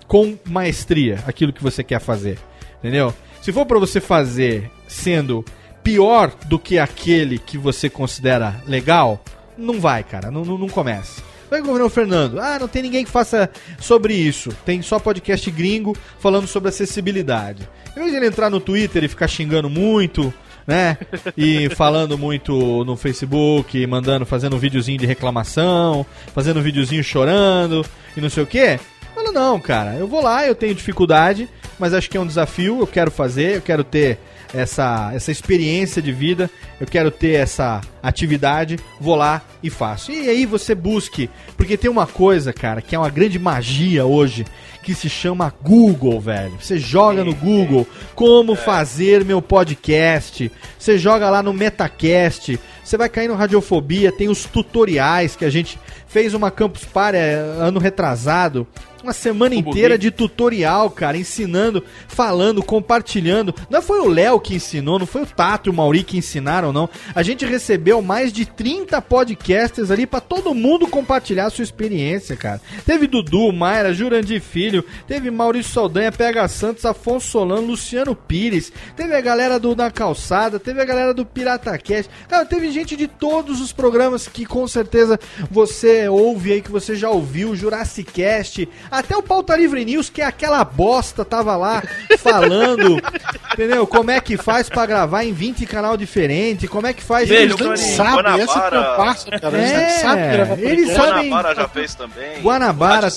com 0.09 0.36
maestria 0.44 1.23
aquilo 1.27 1.52
que 1.52 1.62
você 1.62 1.85
quer 1.85 2.01
fazer. 2.01 2.39
Entendeu? 2.78 3.15
Se 3.40 3.52
for 3.52 3.65
pra 3.65 3.78
você 3.78 4.01
fazer 4.01 4.70
sendo 4.89 5.44
pior 5.85 6.32
do 6.47 6.59
que 6.59 6.78
aquele 6.78 7.39
que 7.39 7.56
você 7.56 7.89
considera 7.89 8.60
legal, 8.66 9.23
não 9.56 9.81
vai, 9.81 10.02
cara. 10.02 10.31
Não, 10.31 10.44
não, 10.44 10.59
não 10.59 10.69
comece. 10.69 11.23
Vai 11.51 11.62
com 11.62 11.73
o 11.73 11.89
Fernando. 11.89 12.40
Ah, 12.40 12.59
não 12.59 12.69
tem 12.69 12.82
ninguém 12.82 13.05
que 13.05 13.10
faça 13.10 13.48
sobre 13.78 14.15
isso. 14.15 14.51
Tem 14.66 14.82
só 14.82 14.98
podcast 14.98 15.51
gringo 15.51 15.97
falando 16.19 16.47
sobre 16.47 16.69
acessibilidade. 16.69 17.69
Em 17.97 18.01
vez 18.01 18.10
de 18.10 18.16
ele 18.16 18.27
entrar 18.27 18.51
no 18.51 18.60
Twitter 18.60 19.02
e 19.02 19.09
ficar 19.09 19.28
xingando 19.28 19.70
muito, 19.70 20.32
né? 20.69 20.99
E 21.35 21.70
falando 21.70 22.19
muito 22.19 22.85
no 22.85 22.95
Facebook, 22.95 23.86
mandando, 23.86 24.27
fazendo 24.27 24.55
um 24.55 24.59
videozinho 24.59 24.99
de 24.99 25.07
reclamação, 25.07 26.05
fazendo 26.35 26.61
um 26.61 26.62
videozinho 26.62 27.03
chorando 27.03 27.82
e 28.15 28.20
não 28.20 28.28
sei 28.28 28.43
o 28.43 28.47
quê. 28.47 28.78
Fala, 29.15 29.32
não, 29.32 29.59
cara, 29.59 29.95
eu 29.95 30.07
vou 30.07 30.23
lá, 30.23 30.47
eu 30.47 30.55
tenho 30.55 30.74
dificuldade, 30.74 31.49
mas 31.78 31.95
acho 31.95 32.11
que 32.11 32.19
é 32.19 32.20
um 32.20 32.27
desafio, 32.27 32.81
eu 32.81 32.86
quero 32.86 33.11
fazer, 33.11 33.57
eu 33.57 33.62
quero 33.62 33.82
ter 33.82 34.19
essa, 34.55 35.11
essa 35.15 35.31
experiência 35.31 36.01
de 36.01 36.12
vida, 36.12 36.51
eu 36.81 36.87
quero 36.87 37.11
ter 37.11 37.33
essa 37.33 37.81
atividade, 38.03 38.79
vou 39.01 39.15
lá 39.15 39.43
e 39.62 39.70
faço. 39.70 40.11
E 40.11 40.29
aí 40.29 40.47
você 40.47 40.75
busque, 40.75 41.29
porque 41.57 41.77
tem 41.77 41.91
uma 41.91 42.07
coisa, 42.07 42.53
cara, 42.53 42.81
que 42.81 42.95
é 42.95 42.99
uma 42.99 43.11
grande 43.11 43.39
magia 43.39 44.07
hoje, 44.07 44.45
que 44.83 44.95
se 44.95 45.09
chama 45.09 45.53
Google, 45.62 46.19
velho. 46.20 46.57
Você 46.61 46.79
joga 46.79 47.23
no 47.23 47.35
Google 47.35 47.87
como 48.15 48.55
fazer 48.55 49.25
meu 49.25 49.43
podcast, 49.43 50.51
você 50.79 50.97
joga 50.97 51.29
lá 51.29 51.43
no 51.43 51.53
Metacast, 51.53 52.59
você 52.83 52.97
vai 52.97 53.09
cair 53.09 53.29
no 53.29 53.35
Radiofobia, 53.35 54.11
tem 54.11 54.29
os 54.29 54.45
tutoriais 54.45 55.37
que 55.37 55.45
a 55.45 55.51
gente 55.51 55.79
fez 56.07 56.33
uma 56.33 56.51
Campus 56.51 56.85
Party 56.85 57.19
é, 57.19 57.35
ano 57.35 57.79
retrasado 57.79 58.66
uma 59.03 59.12
semana 59.12 59.55
inteira 59.55 59.97
de 59.97 60.11
tutorial, 60.11 60.91
cara, 60.91 61.16
ensinando, 61.16 61.85
falando, 62.07 62.62
compartilhando. 62.62 63.55
Não 63.70 63.83
foi 63.83 64.01
o 64.01 64.09
Léo 64.09 64.41
que 64.41 64.55
ensinou, 64.55 64.99
não 64.99 65.07
foi 65.07 65.23
o 65.23 65.27
Tato 65.27 65.69
e 65.69 65.70
o 65.70 65.75
Mauri 65.75 66.03
que 66.03 66.19
ensinaram, 66.19 66.73
não. 66.73 66.89
A 67.15 67.23
gente 67.23 67.45
recebeu 67.47 68.03
mais 68.03 68.33
de 68.33 68.45
30 68.47 69.01
podcasters 69.03 69.91
ali 69.91 70.07
pra 70.07 70.20
todo 70.20 70.55
mundo 70.55 70.87
compartilhar 70.87 71.47
a 71.47 71.51
sua 71.51 71.65
experiência, 71.65 72.37
cara. 72.37 72.61
Teve 72.85 73.07
Dudu, 73.07 73.53
Mayra, 73.53 73.93
Jurandir 73.93 74.41
Filho, 74.41 74.85
teve 75.07 75.31
Maurício 75.31 75.73
Saldanha, 75.73 76.12
PH 76.12 76.49
Santos, 76.49 76.85
Afonso 76.85 77.29
Solano, 77.29 77.69
Luciano 77.69 78.15
Pires, 78.15 78.73
teve 78.97 79.15
a 79.15 79.20
galera 79.20 79.59
do 79.59 79.75
Da 79.75 79.91
Calçada, 79.91 80.59
teve 80.59 80.81
a 80.81 80.85
galera 80.85 81.15
do 81.15 81.25
PirataCast. 81.25 82.11
Cara, 82.29 82.45
teve 82.45 82.70
gente 82.70 82.97
de 82.97 83.07
todos 83.07 83.61
os 83.61 83.73
programas 83.73 84.27
que 84.27 84.45
com 84.45 84.66
certeza 84.66 85.19
você 85.51 86.09
ouve 86.09 86.53
aí, 86.53 86.62
que 86.62 86.70
você 86.70 86.97
já 86.97 87.11
ouviu, 87.11 87.55
Jurassic 87.55 88.12
Cast, 88.12 88.69
até 88.90 89.16
o 89.16 89.23
Pauta 89.23 89.56
Livre 89.56 89.85
News, 89.85 90.09
que 90.10 90.23
é 90.23 90.24
aquela 90.24 90.65
bosta, 90.65 91.24
tava 91.24 91.56
lá 91.56 91.82
falando, 92.19 93.01
entendeu? 93.52 93.86
Como 93.86 94.10
é 94.10 94.20
que 94.20 94.36
faz 94.36 94.69
pra 94.69 94.86
gravar 94.86 95.24
em 95.24 95.32
20 95.32 95.66
canal 95.66 95.97
diferente, 95.97 96.66
como 96.69 96.86
é 96.86 96.93
que 96.93 97.02
faz... 97.02 97.28
Velho, 97.28 97.55
Eles 97.55 97.66
nem 97.66 97.77
sabem, 97.77 98.40
esse 98.40 98.59
é 98.59 98.78
o 98.78 98.97
passo, 98.97 99.31
cara. 99.31 99.59
Eles 99.59 99.70
É, 99.70 99.89
sabem 100.01 100.31
gravar 100.32 100.59
eles 100.59 100.93
sabem- 100.93 101.31
Guanabara 101.31 101.55
já 101.55 101.69
fez 101.69 101.94
também. 101.94 102.40
Guanabara 102.43 103.09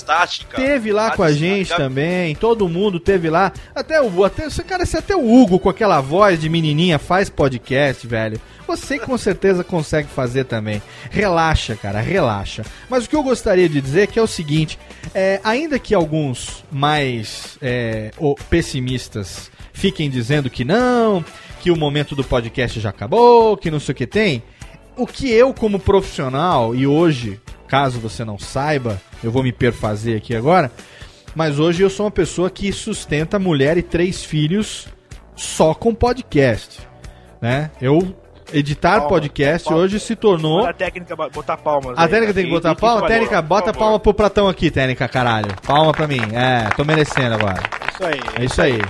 teve 0.54 0.92
lá 0.92 1.10
com 1.12 1.22
a 1.22 1.32
gente 1.32 1.74
também, 1.74 2.34
todo 2.34 2.68
mundo 2.68 2.98
teve 3.00 3.28
lá. 3.30 3.52
Até 3.74 4.00
o, 4.00 4.24
até, 4.24 4.46
esse 4.46 4.62
cara, 4.62 4.84
se 4.86 4.96
até 4.96 5.14
o 5.16 5.32
Hugo 5.32 5.58
com 5.58 5.68
aquela 5.68 6.00
voz 6.00 6.40
de 6.40 6.48
menininha 6.48 6.98
faz 6.98 7.28
podcast, 7.30 8.06
velho. 8.06 8.40
Você 8.66 8.98
com 8.98 9.16
certeza 9.18 9.64
consegue 9.64 10.08
fazer 10.08 10.44
também. 10.44 10.80
Relaxa, 11.10 11.76
cara, 11.76 12.00
relaxa. 12.00 12.64
Mas 12.88 13.04
o 13.04 13.08
que 13.08 13.16
eu 13.16 13.22
gostaria 13.22 13.68
de 13.68 13.80
dizer 13.80 14.02
é 14.02 14.06
que 14.06 14.18
é 14.18 14.22
o 14.22 14.26
seguinte: 14.26 14.78
é, 15.14 15.40
ainda 15.44 15.78
que 15.78 15.94
alguns 15.94 16.64
mais 16.70 17.58
é, 17.60 18.10
pessimistas 18.48 19.50
fiquem 19.72 20.08
dizendo 20.08 20.48
que 20.48 20.64
não, 20.64 21.24
que 21.60 21.70
o 21.70 21.76
momento 21.76 22.14
do 22.14 22.24
podcast 22.24 22.78
já 22.80 22.90
acabou, 22.90 23.56
que 23.56 23.70
não 23.70 23.80
sei 23.80 23.92
o 23.92 23.96
que 23.96 24.06
tem, 24.06 24.42
o 24.96 25.06
que 25.06 25.30
eu, 25.30 25.52
como 25.54 25.78
profissional, 25.78 26.74
e 26.74 26.86
hoje, 26.86 27.40
caso 27.66 27.98
você 27.98 28.24
não 28.24 28.38
saiba, 28.38 29.00
eu 29.22 29.30
vou 29.30 29.42
me 29.42 29.52
perfazer 29.52 30.16
aqui 30.16 30.34
agora, 30.34 30.70
mas 31.34 31.58
hoje 31.58 31.82
eu 31.82 31.90
sou 31.90 32.06
uma 32.06 32.12
pessoa 32.12 32.50
que 32.50 32.72
sustenta 32.72 33.38
mulher 33.38 33.78
e 33.78 33.82
três 33.82 34.22
filhos 34.24 34.86
só 35.34 35.74
com 35.74 35.94
podcast. 35.94 36.80
Né? 37.40 37.70
Eu 37.80 38.14
editar 38.52 38.92
Palma, 39.00 39.08
podcast 39.08 39.68
palma. 39.68 39.82
hoje 39.82 39.98
se 40.00 40.14
tornou. 40.16 40.66
A 40.66 40.72
técnica 40.72 41.14
botar 41.16 41.56
palmas. 41.56 41.98
A 41.98 42.02
aí, 42.04 42.08
técnica 42.08 42.34
tem 42.34 42.44
que 42.44 42.50
botar 42.50 42.74
que 42.74 42.80
palma? 42.80 43.06
Técnica, 43.06 43.40
bota 43.42 43.72
palma 43.72 43.98
pro 43.98 44.14
Platão 44.14 44.48
aqui, 44.48 44.70
técnica, 44.70 45.08
caralho. 45.08 45.48
Palma 45.66 45.92
pra 45.92 46.06
mim. 46.06 46.20
É, 46.32 46.68
tô 46.76 46.84
merecendo 46.84 47.34
agora. 47.34 47.62
Isso 47.94 48.04
aí. 48.04 48.20
É 48.38 48.44
isso 48.44 48.62
aí. 48.62 48.80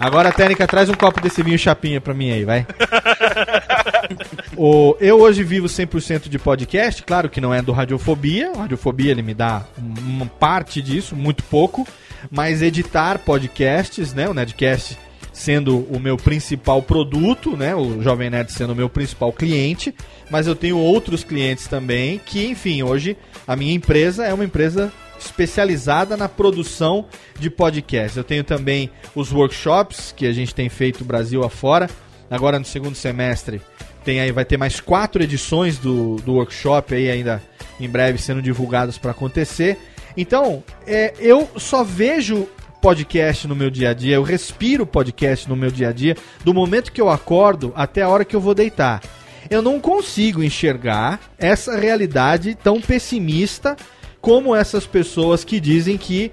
Agora, 0.00 0.30
Técnica, 0.30 0.64
traz 0.64 0.88
um 0.88 0.94
copo 0.94 1.20
desse 1.20 1.42
vinho 1.42 1.58
chapinha 1.58 2.00
pra 2.00 2.14
mim 2.14 2.30
aí, 2.30 2.44
vai. 2.44 2.64
o, 4.56 4.96
eu 5.00 5.20
hoje 5.20 5.42
vivo 5.42 5.66
100% 5.66 6.28
de 6.28 6.38
podcast, 6.38 7.02
claro 7.02 7.28
que 7.28 7.40
não 7.40 7.52
é 7.52 7.60
do 7.60 7.72
Radiofobia. 7.72 8.52
O 8.52 8.58
Radiofobia 8.58 9.10
ele 9.10 9.22
me 9.22 9.34
dá 9.34 9.62
um- 9.76 9.94
uma 10.18 10.26
parte 10.26 10.80
disso, 10.80 11.16
muito 11.16 11.42
pouco. 11.44 11.86
Mas 12.30 12.62
editar 12.62 13.18
podcasts, 13.18 14.12
né? 14.14 14.28
O 14.28 14.34
Nedcast 14.34 14.96
sendo 15.38 15.86
o 15.88 16.00
meu 16.00 16.16
principal 16.16 16.82
produto, 16.82 17.56
né? 17.56 17.72
O 17.72 18.02
Jovem 18.02 18.28
Nerd 18.28 18.52
sendo 18.52 18.72
o 18.72 18.76
meu 18.76 18.88
principal 18.88 19.32
cliente. 19.32 19.94
Mas 20.28 20.48
eu 20.48 20.56
tenho 20.56 20.76
outros 20.76 21.22
clientes 21.22 21.68
também 21.68 22.18
que, 22.18 22.44
enfim, 22.48 22.82
hoje 22.82 23.16
a 23.46 23.54
minha 23.54 23.72
empresa 23.72 24.24
é 24.24 24.34
uma 24.34 24.44
empresa 24.44 24.92
especializada 25.16 26.16
na 26.16 26.28
produção 26.28 27.06
de 27.38 27.48
podcasts. 27.48 28.16
Eu 28.16 28.24
tenho 28.24 28.42
também 28.42 28.90
os 29.14 29.32
workshops 29.32 30.12
que 30.14 30.26
a 30.26 30.32
gente 30.32 30.52
tem 30.52 30.68
feito 30.68 31.04
Brasil 31.04 31.44
afora. 31.44 31.88
Agora 32.28 32.58
no 32.58 32.64
segundo 32.64 32.96
semestre 32.96 33.60
tem 34.04 34.20
aí 34.20 34.32
vai 34.32 34.44
ter 34.44 34.56
mais 34.56 34.80
quatro 34.80 35.22
edições 35.22 35.78
do, 35.78 36.16
do 36.16 36.34
workshop 36.34 36.94
aí 36.94 37.10
ainda 37.10 37.40
em 37.78 37.88
breve 37.88 38.18
sendo 38.18 38.42
divulgadas 38.42 38.98
para 38.98 39.12
acontecer. 39.12 39.78
Então 40.16 40.64
é, 40.84 41.14
eu 41.20 41.48
só 41.56 41.84
vejo 41.84 42.48
podcast 42.80 43.46
no 43.46 43.54
meu 43.54 43.70
dia 43.70 43.90
a 43.90 43.94
dia, 43.94 44.16
eu 44.16 44.22
respiro 44.22 44.86
podcast 44.86 45.48
no 45.48 45.56
meu 45.56 45.70
dia 45.70 45.88
a 45.88 45.92
dia, 45.92 46.16
do 46.44 46.54
momento 46.54 46.92
que 46.92 47.00
eu 47.00 47.08
acordo 47.08 47.72
até 47.74 48.02
a 48.02 48.08
hora 48.08 48.24
que 48.24 48.36
eu 48.36 48.40
vou 48.40 48.54
deitar. 48.54 49.02
Eu 49.50 49.62
não 49.62 49.80
consigo 49.80 50.42
enxergar 50.42 51.20
essa 51.38 51.76
realidade 51.76 52.54
tão 52.54 52.80
pessimista 52.80 53.76
como 54.20 54.54
essas 54.54 54.86
pessoas 54.86 55.44
que 55.44 55.58
dizem 55.58 55.96
que 55.96 56.30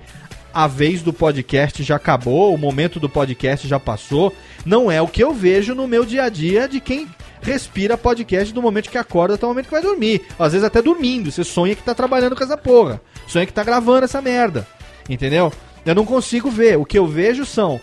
a 0.54 0.68
vez 0.68 1.02
do 1.02 1.12
podcast 1.12 1.84
já 1.84 1.98
acabou, 1.98 2.54
o 2.54 2.58
momento 2.58 3.00
do 3.00 3.10
podcast 3.10 3.68
já 3.68 3.80
passou. 3.80 4.34
Não 4.66 4.90
é 4.90 5.02
o 5.02 5.08
que 5.08 5.22
eu 5.22 5.34
vejo 5.34 5.76
no 5.76 5.88
meu 5.88 6.06
dia 6.06 6.24
a 6.24 6.30
dia 6.30 6.68
de 6.68 6.80
quem 6.80 7.08
respira 7.42 7.98
podcast 7.98 8.54
do 8.54 8.62
momento 8.62 8.90
que 8.90 8.98
acorda 8.98 9.36
até 9.36 9.46
o 9.46 9.50
momento 9.50 9.66
que 9.66 9.72
vai 9.72 9.82
dormir. 9.82 10.22
Às 10.40 10.54
vezes 10.54 10.66
até 10.66 10.82
dormindo, 10.82 11.30
você 11.30 11.44
sonha 11.44 11.76
que 11.76 11.84
tá 11.84 11.94
trabalhando 11.94 12.36
com 12.36 12.44
essa 12.44 12.56
porra. 12.56 13.02
Sonha 13.28 13.46
que 13.46 13.52
tá 13.54 13.64
gravando 13.64 14.06
essa 14.06 14.22
merda. 14.22 14.66
Entendeu? 15.10 15.52
Eu 15.86 15.95
não 15.95 16.06
consigo 16.06 16.49
ver. 16.49 16.78
O 16.78 16.86
que 16.86 16.98
eu 16.98 17.06
vejo 17.06 17.45
são, 17.45 17.80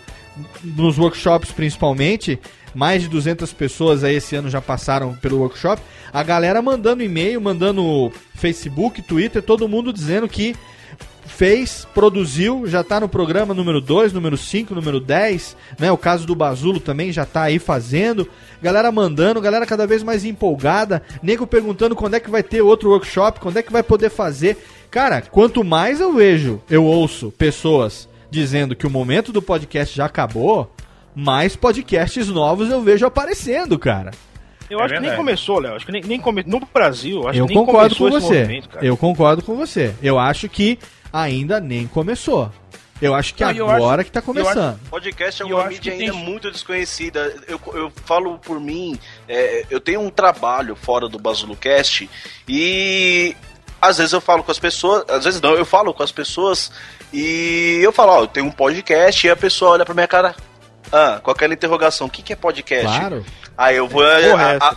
nos 0.63 0.97
workshops 0.97 1.51
principalmente, 1.51 2.39
mais 2.73 3.01
de 3.01 3.07
200 3.07 3.53
pessoas 3.53 4.03
aí 4.03 4.15
esse 4.15 4.35
ano 4.35 4.49
já 4.49 4.61
passaram 4.61 5.15
pelo 5.15 5.39
workshop. 5.39 5.81
A 6.11 6.23
galera 6.23 6.61
mandando 6.61 7.03
e-mail, 7.03 7.39
mandando 7.39 8.11
Facebook, 8.35 9.01
Twitter, 9.01 9.41
todo 9.41 9.67
mundo 9.67 9.93
dizendo 9.93 10.27
que 10.27 10.55
fez, 11.25 11.87
produziu, 11.93 12.67
já 12.67 12.83
tá 12.83 12.99
no 12.99 13.09
programa 13.09 13.53
número 13.53 13.81
2, 13.81 14.13
número 14.13 14.37
5, 14.37 14.75
número 14.75 14.99
10, 14.99 15.55
né? 15.79 15.91
O 15.91 15.97
caso 15.97 16.27
do 16.27 16.35
Bazulo 16.35 16.79
também 16.79 17.11
já 17.11 17.25
tá 17.25 17.43
aí 17.43 17.59
fazendo. 17.59 18.27
Galera 18.61 18.91
mandando, 18.91 19.41
galera 19.41 19.65
cada 19.65 19.87
vez 19.87 20.03
mais 20.03 20.25
empolgada, 20.25 21.01
nego 21.21 21.47
perguntando 21.47 21.95
quando 21.95 22.15
é 22.15 22.19
que 22.19 22.29
vai 22.29 22.43
ter 22.43 22.61
outro 22.61 22.89
workshop, 22.89 23.39
quando 23.39 23.57
é 23.57 23.63
que 23.63 23.71
vai 23.71 23.83
poder 23.83 24.09
fazer. 24.09 24.57
Cara, 24.93 25.23
quanto 25.23 25.63
mais 25.63 25.99
eu 25.99 26.13
vejo, 26.13 26.61
eu 26.69 26.85
ouço 26.85 27.31
pessoas 27.31 28.07
dizendo 28.29 28.75
que 28.75 28.85
o 28.85 28.91
momento 28.91 29.31
do 29.31 29.41
podcast 29.41 29.97
já 29.97 30.05
acabou, 30.05 30.71
mais 31.15 31.55
podcasts 31.55 32.27
novos 32.27 32.69
eu 32.69 32.79
vejo 32.79 33.03
aparecendo, 33.03 33.79
cara. 33.79 34.11
Eu 34.69 34.79
É 34.79 34.83
acho 34.83 34.93
que 34.93 34.99
nem 34.99 35.15
começou, 35.15 35.57
Léo. 35.57 35.73
Acho 35.75 35.85
que 35.87 35.91
nem, 35.91 36.03
nem 36.03 36.19
come... 36.19 36.43
no 36.45 36.59
Brasil, 36.71 37.27
acho 37.27 37.39
eu 37.39 37.47
que 37.47 37.55
nem 37.55 37.65
concordo 37.65 37.95
com 37.95 38.07
você. 38.11 38.61
Eu 38.83 38.95
concordo 38.95 39.41
com 39.41 39.55
você. 39.55 39.95
Eu 39.99 40.19
acho 40.19 40.47
que 40.47 40.77
ainda 41.11 41.59
nem 41.59 41.87
começou. 41.87 42.51
Eu 43.01 43.15
acho 43.15 43.33
que 43.33 43.43
Não, 43.43 43.67
agora 43.69 44.01
acho- 44.01 44.05
que 44.05 44.11
tá 44.11 44.19
eu 44.19 44.23
começando. 44.23 44.75
acho- 44.75 44.89
Podcast 44.91 45.41
é 45.41 45.45
eu 45.45 45.49
uma 45.55 45.61
acho 45.61 45.69
mídia 45.69 45.91
que 45.91 46.01
ainda 46.03 46.13
tem- 46.13 46.23
muito 46.23 46.51
desconhecida. 46.51 47.35
Eu, 47.47 47.59
eu 47.73 47.91
falo 48.05 48.37
por 48.37 48.59
mim, 48.59 48.95
é, 49.27 49.65
eu 49.71 49.79
tenho 49.81 50.01
um 50.01 50.11
trabalho 50.11 50.75
fora 50.75 51.09
do 51.09 51.17
BazuloCast 51.17 52.07
e 52.47 53.35
às 53.89 53.97
vezes 53.97 54.13
eu 54.13 54.21
falo 54.21 54.43
com 54.43 54.51
as 54.51 54.59
pessoas, 54.59 55.03
às 55.09 55.23
vezes 55.25 55.41
não, 55.41 55.53
eu 55.53 55.65
falo 55.65 55.93
com 55.93 56.03
as 56.03 56.11
pessoas 56.11 56.71
e 57.11 57.79
eu 57.83 57.91
falo, 57.91 58.11
ó, 58.13 58.21
eu 58.21 58.27
tenho 58.27 58.45
um 58.45 58.51
podcast 58.51 59.25
e 59.25 59.29
a 59.29 59.35
pessoa 59.35 59.71
olha 59.71 59.85
pra 59.85 59.93
minha 59.93 60.07
cara, 60.07 60.35
ah, 60.91 61.19
com 61.21 61.31
aquela 61.31 61.53
interrogação, 61.53 62.07
o 62.07 62.09
que, 62.09 62.21
que 62.21 62.33
é 62.33 62.35
podcast? 62.35 62.85
Claro. 62.85 63.25
Aí 63.57 63.75
eu 63.77 63.87
vou. 63.87 64.03
Porra, 64.03 64.57
a- 64.59 64.69
a- 64.69 64.75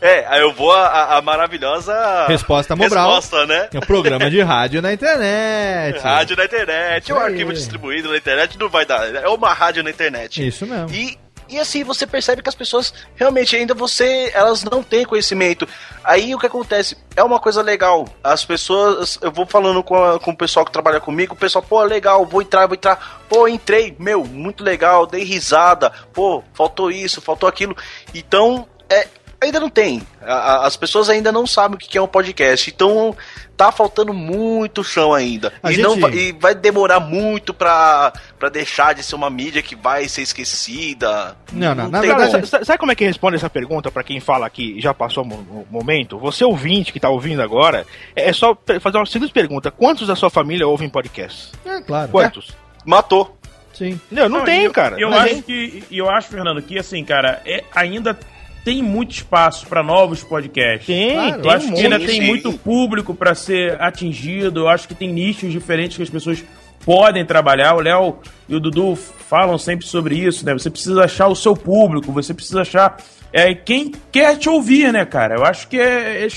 é, 0.00 0.24
aí 0.28 0.40
eu 0.40 0.52
vou 0.52 0.70
a, 0.72 0.86
a- 0.86 1.18
a 1.18 1.22
maravilhosa. 1.22 2.26
Resposta 2.28 2.76
Mobral. 2.76 3.16
Resposta, 3.16 3.46
né? 3.46 3.68
É 3.74 3.78
um 3.78 3.80
programa 3.80 4.30
de 4.30 4.40
rádio 4.40 4.80
na 4.80 4.92
internet. 4.92 5.98
Rádio 6.02 6.36
na 6.36 6.44
internet, 6.44 7.10
é 7.10 7.14
um 7.14 7.18
arquivo 7.18 7.52
distribuído 7.52 8.10
na 8.10 8.16
internet, 8.16 8.56
não 8.58 8.68
vai 8.68 8.86
dar. 8.86 9.12
É 9.14 9.28
uma 9.28 9.52
rádio 9.52 9.82
na 9.82 9.90
internet. 9.90 10.46
Isso 10.46 10.64
mesmo. 10.66 10.88
E, 10.94 11.18
e 11.48 11.58
assim, 11.58 11.84
você 11.84 12.06
percebe 12.06 12.42
que 12.42 12.48
as 12.48 12.54
pessoas 12.54 12.92
realmente 13.16 13.54
ainda 13.56 13.74
você. 13.74 14.30
Elas 14.34 14.62
não 14.64 14.82
têm 14.82 15.04
conhecimento. 15.04 15.68
Aí 16.04 16.34
o 16.34 16.38
que 16.38 16.46
acontece? 16.46 16.96
É 17.16 17.22
uma 17.22 17.38
coisa 17.40 17.62
legal. 17.62 18.06
As 18.22 18.44
pessoas. 18.44 19.18
Eu 19.20 19.30
vou 19.30 19.46
falando 19.46 19.82
com, 19.82 19.94
a- 19.96 20.18
com 20.18 20.30
o 20.30 20.36
pessoal 20.36 20.64
que 20.64 20.72
trabalha 20.72 21.00
comigo, 21.00 21.34
o 21.34 21.36
pessoal, 21.36 21.62
pô, 21.62 21.82
legal, 21.82 22.24
vou 22.24 22.42
entrar, 22.42 22.66
vou 22.66 22.74
entrar. 22.74 23.22
Pô, 23.28 23.46
entrei, 23.48 23.94
meu, 23.98 24.24
muito 24.24 24.62
legal, 24.64 25.06
dei 25.06 25.24
risada. 25.24 25.90
Pô, 26.12 26.42
faltou 26.54 26.90
isso, 26.90 27.20
faltou 27.20 27.48
aquilo. 27.48 27.76
Então, 28.14 28.66
é. 28.88 29.06
Ainda 29.42 29.58
não 29.60 29.68
tem. 29.68 30.02
A- 30.22 30.66
As 30.66 30.76
pessoas 30.76 31.08
ainda 31.08 31.32
não 31.32 31.46
sabem 31.46 31.74
o 31.74 31.78
que 31.78 31.98
é 31.98 32.00
um 32.02 32.06
podcast. 32.06 32.70
Então, 32.70 33.14
tá 33.56 33.70
faltando 33.72 34.14
muito 34.14 34.84
chão 34.84 35.12
ainda. 35.12 35.52
A 35.62 35.70
E, 35.70 35.74
gente- 35.74 35.84
não 35.84 35.98
vai, 35.98 36.12
e 36.12 36.32
vai 36.32 36.54
demorar 36.54 37.00
muito 37.00 37.52
pra, 37.52 38.12
pra 38.38 38.48
deixar 38.48 38.94
de 38.94 39.02
ser 39.02 39.14
uma 39.16 39.28
mídia 39.28 39.60
que 39.60 39.74
vai 39.74 40.08
ser 40.08 40.22
esquecida. 40.22 41.36
Não, 41.52 41.74
não, 41.74 41.88
na 41.88 42.00
tem 42.00 42.08
verdade- 42.10 42.32
como. 42.32 42.46
Sabe, 42.46 42.64
sabe 42.64 42.78
como 42.78 42.92
é 42.92 42.94
que 42.94 43.04
responde 43.04 43.36
essa 43.36 43.50
pergunta 43.50 43.90
pra 43.90 44.02
quem 44.04 44.20
fala 44.20 44.48
que 44.48 44.80
já 44.80 44.94
passou 44.94 45.24
o 45.24 45.26
mo- 45.26 45.66
o 45.70 45.72
momento? 45.72 46.18
Você 46.18 46.44
ouvinte 46.44 46.92
que 46.92 47.00
tá 47.00 47.08
ouvindo 47.10 47.42
agora, 47.42 47.86
é 48.16 48.30
é 48.30 48.32
só 48.32 48.56
fazer 48.80 48.96
uma 48.96 49.06
simples 49.06 49.30
pergunta: 49.32 49.70
quantos 49.70 50.06
da 50.06 50.14
sua 50.16 50.30
família 50.30 50.66
ouvem 50.68 50.88
podcast? 50.88 51.50
É, 51.66 51.80
claro. 51.80 52.10
Quantos? 52.10 52.56
Matou. 52.86 53.36
Sim. 53.74 53.98
Não, 54.10 54.28
não, 54.28 54.44
tem, 54.44 54.62
e 54.62 54.64
eu- 54.66 54.70
cara. 54.72 55.00
Eu 55.00 55.10
Não 55.10 55.16
acho 55.18 55.28
tem. 55.34 55.42
que. 55.42 55.84
E 55.90 55.98
eu 55.98 56.08
acho, 56.10 56.28
Fernando, 56.28 56.60
que 56.62 56.78
assim, 56.78 57.02
cara, 57.04 57.40
é, 57.44 57.64
ainda 57.74 58.16
tem 58.64 58.82
muito 58.82 59.10
espaço 59.12 59.66
pra 59.66 59.82
novos 59.82 60.22
podcasts. 60.22 60.86
Tem, 60.86 61.30
eu 61.30 61.40
tem 61.42 61.50
acho 61.52 61.66
um 61.68 61.74
que 61.74 61.80
ainda 61.82 61.98
tem 61.98 62.20
sim. 62.20 62.26
muito 62.26 62.52
público 62.52 63.14
pra 63.14 63.34
ser 63.34 63.80
atingido. 63.80 64.60
Eu 64.60 64.68
acho 64.68 64.86
que 64.86 64.94
tem 64.94 65.12
nichos 65.12 65.50
diferentes 65.52 65.96
que 65.96 66.02
as 66.02 66.10
pessoas 66.10 66.44
podem 66.84 67.24
trabalhar. 67.24 67.74
O 67.74 67.80
Léo 67.80 68.18
e 68.48 68.54
o 68.54 68.60
Dudu 68.60 68.94
falam 68.96 69.58
sempre 69.58 69.86
sobre 69.86 70.14
isso, 70.16 70.44
né? 70.46 70.52
Você 70.52 70.70
precisa 70.70 71.04
achar 71.04 71.26
o 71.28 71.34
seu 71.34 71.56
público, 71.56 72.12
você 72.12 72.32
precisa 72.34 72.60
achar 72.62 72.96
é, 73.32 73.54
quem 73.54 73.92
quer 74.12 74.36
te 74.36 74.48
ouvir, 74.48 74.92
né, 74.92 75.04
cara? 75.04 75.36
Eu 75.36 75.44
acho 75.44 75.66
que 75.68 75.78
é, 75.78 76.24
é- 76.26 76.28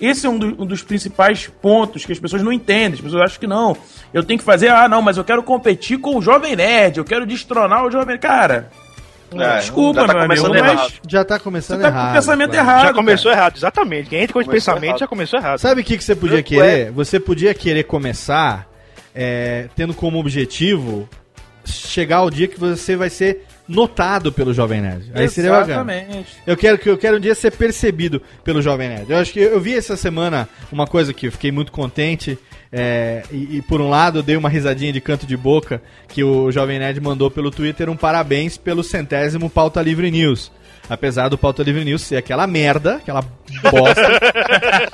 esse 0.00 0.26
é 0.26 0.28
um, 0.30 0.38
do- 0.38 0.62
um 0.62 0.66
dos 0.66 0.82
principais 0.82 1.46
pontos 1.60 2.04
que 2.06 2.12
as 2.12 2.18
pessoas 2.18 2.42
não 2.42 2.52
entendem. 2.52 2.94
As 2.94 3.00
pessoas 3.00 3.22
acham 3.22 3.40
que 3.40 3.46
não. 3.46 3.76
Eu 4.14 4.22
tenho 4.22 4.38
que 4.38 4.44
fazer, 4.44 4.68
ah, 4.70 4.88
não, 4.88 5.02
mas 5.02 5.16
eu 5.16 5.24
quero 5.24 5.42
competir 5.42 5.98
com 5.98 6.16
o 6.16 6.22
Jovem 6.22 6.54
Nerd, 6.54 6.98
eu 6.98 7.04
quero 7.04 7.26
destronar 7.26 7.84
o 7.84 7.90
Jovem 7.90 8.18
Cara. 8.18 8.70
É, 9.34 9.58
desculpa, 9.58 10.00
já 10.00 10.06
tá 10.06 10.12
meu 10.14 10.22
amigo, 10.22 10.42
começando 10.42 10.60
mas 10.62 10.72
errado. 10.72 10.92
Já 11.08 11.24
tá 11.24 11.38
começando 11.38 11.76
Você 11.78 11.82
tá 11.82 11.90
com 11.90 11.96
errado. 11.98 12.10
o 12.10 12.14
pensamento 12.14 12.50
claro. 12.50 12.68
errado. 12.68 12.82
Já 12.86 12.92
começou 12.94 13.30
cara. 13.30 13.40
errado, 13.42 13.56
exatamente. 13.56 14.08
Quem 14.08 14.20
entra 14.22 14.32
com 14.32 14.40
esse 14.40 14.48
Começou 14.48 14.72
pensamento 14.74 14.90
errado. 14.90 15.00
já 15.00 15.06
começou 15.06 15.38
errado. 15.38 15.58
Sabe 15.58 15.80
o 15.80 15.84
que, 15.84 15.96
que 15.98 16.04
você 16.04 16.14
podia 16.14 16.42
querer? 16.42 16.90
Você 16.92 17.18
podia 17.18 17.54
querer 17.54 17.84
começar 17.84 18.68
é, 19.14 19.68
tendo 19.74 19.94
como 19.94 20.18
objetivo 20.18 21.08
chegar 21.64 22.18
ao 22.18 22.30
dia 22.30 22.46
que 22.46 22.58
você 22.60 22.94
vai 22.94 23.10
ser 23.10 23.44
notado 23.68 24.30
pelo 24.30 24.54
Jovem 24.54 24.80
Nerd. 24.80 25.10
Aí 25.14 25.28
seria 25.28 25.50
bacana. 25.50 25.92
Exatamente. 25.92 26.28
Eu 26.46 26.56
quero 26.56 26.78
que 26.78 26.88
eu 26.88 26.96
quero 26.96 27.16
um 27.16 27.20
dia 27.20 27.34
ser 27.34 27.50
percebido 27.50 28.22
pelo 28.44 28.62
Jovem 28.62 28.88
Nerd. 28.88 29.10
Eu 29.10 29.18
acho 29.18 29.32
que 29.32 29.40
eu 29.40 29.60
vi 29.60 29.74
essa 29.74 29.96
semana 29.96 30.48
uma 30.70 30.86
coisa 30.86 31.12
que 31.12 31.26
eu 31.26 31.32
fiquei 31.32 31.50
muito 31.50 31.72
contente. 31.72 32.38
É, 32.72 33.22
e, 33.30 33.58
e 33.58 33.62
por 33.62 33.80
um 33.80 33.88
lado 33.88 34.18
eu 34.18 34.22
dei 34.22 34.36
uma 34.36 34.48
risadinha 34.48 34.92
de 34.92 35.00
canto 35.00 35.26
de 35.26 35.36
boca 35.36 35.80
que 36.08 36.22
o 36.22 36.50
Jovem 36.50 36.78
Nerd 36.78 37.00
mandou 37.00 37.30
pelo 37.30 37.50
Twitter 37.50 37.88
um 37.88 37.96
parabéns 37.96 38.56
pelo 38.56 38.82
centésimo 38.82 39.48
Pauta 39.48 39.82
Livre 39.82 40.10
News. 40.10 40.50
Apesar 40.88 41.28
do 41.28 41.36
Pauta 41.36 41.64
Livre 41.64 41.84
News 41.84 42.02
ser 42.02 42.16
aquela 42.16 42.46
merda, 42.46 42.96
aquela 42.96 43.24
bosta. 43.72 44.20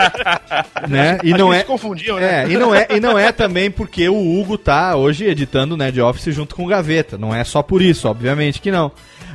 né? 0.89 1.19
E 1.23 1.33
não 1.33 1.53
é. 1.53 1.61
se 1.61 1.65
confundiam, 1.67 2.19
né? 2.19 2.45
É, 2.45 2.49
e 2.49 2.57
não 2.57 2.75
é, 2.75 2.87
e 2.91 2.99
não 3.01 3.19
é 3.19 3.31
também 3.31 3.71
porque 3.71 4.09
o 4.09 4.41
Hugo 4.41 4.57
tá 4.57 4.97
hoje 4.97 5.27
editando 5.27 5.75
o 5.75 5.77
Nerd 5.77 6.01
Office 6.01 6.35
junto 6.35 6.55
com 6.55 6.65
o 6.65 6.69
Gaveta. 6.69 7.19
Não 7.19 7.35
é 7.35 7.45
só 7.45 7.63
por 7.63 7.83
isso, 7.83 8.09
obviamente 8.09 8.61
que 8.61 8.71
não. 8.71 8.91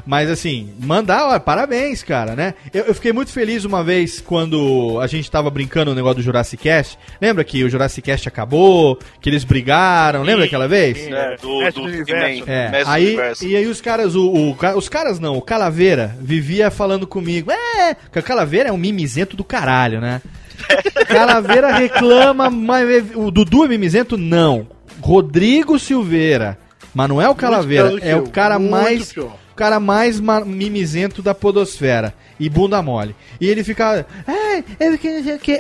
Mas 0.08 0.30
assim, 0.30 0.74
mandar, 0.80 1.28
ó, 1.28 1.38
parabéns, 1.38 2.02
cara, 2.02 2.34
né? 2.34 2.54
Eu, 2.74 2.86
eu 2.86 2.96
fiquei 2.96 3.12
muito 3.12 3.30
feliz 3.30 3.66
uma 3.66 3.84
vez 3.84 4.22
quando 4.22 4.98
a 5.02 5.06
gente 5.06 5.30
tava 5.30 5.50
brincando 5.50 5.92
no 5.92 5.96
negócio 5.96 6.16
do 6.16 6.22
Jurassic 6.22 6.64
Cast. 6.64 6.98
Lembra 7.22 7.44
que 7.44 7.62
o 7.62 7.70
Jurassic 7.70 8.06
Cast 8.06 8.26
acabou, 8.26 8.98
que 9.20 9.30
eles 9.30 9.44
brigaram, 9.44 10.24
lembra 10.24 10.46
aquela 10.46 10.66
vez? 10.66 10.98
É, 11.08 11.36
do, 11.36 11.60
Mestre 11.60 11.84
do 11.84 11.90
do 11.90 11.94
He-Man, 11.94 12.26
Universo. 12.26 12.44
É, 12.48 12.70
Mestre 12.70 12.86
do 12.86 12.90
aí, 12.90 13.08
Universo. 13.08 13.46
e 13.46 13.56
aí 13.58 13.68
os 13.68 13.82
caras, 13.82 14.16
o, 14.16 14.32
o 14.32 14.58
os 14.78 14.88
caras 14.88 15.20
não, 15.20 15.36
o 15.36 15.42
Calaveira 15.42 16.16
vivia 16.22 16.72
falando 16.72 17.06
comigo, 17.06 17.52
é, 17.52 17.94
que 17.94 18.18
o 18.18 18.24
Calaveira 18.24 18.70
é 18.70 18.72
um 18.72 18.78
mimizento 18.78 19.36
do 19.36 19.44
caralho, 19.44 20.00
né? 20.00 20.22
Calaveira 21.10 21.76
reclama, 21.76 22.50
mas 22.50 23.06
o 23.14 23.30
Dudu 23.30 23.66
é 23.66 23.68
mimizento? 23.68 24.18
Não. 24.18 24.68
Rodrigo 25.02 25.78
Silveira, 25.78 26.58
Manuel 26.94 27.36
Calaveira, 27.36 28.00
é 28.02 28.16
o 28.16 28.30
cara 28.30 28.58
mais, 28.58 29.12
pior. 29.12 29.36
Cara 29.58 29.80
mais 29.80 30.20
ma- 30.20 30.46
mimizento 30.46 31.22
da 31.22 31.34
podosfera. 31.36 32.14
E 32.40 32.48
bunda 32.50 32.82
mole. 32.84 33.16
E 33.42 33.48
ele 33.48 33.64
fica. 33.64 34.06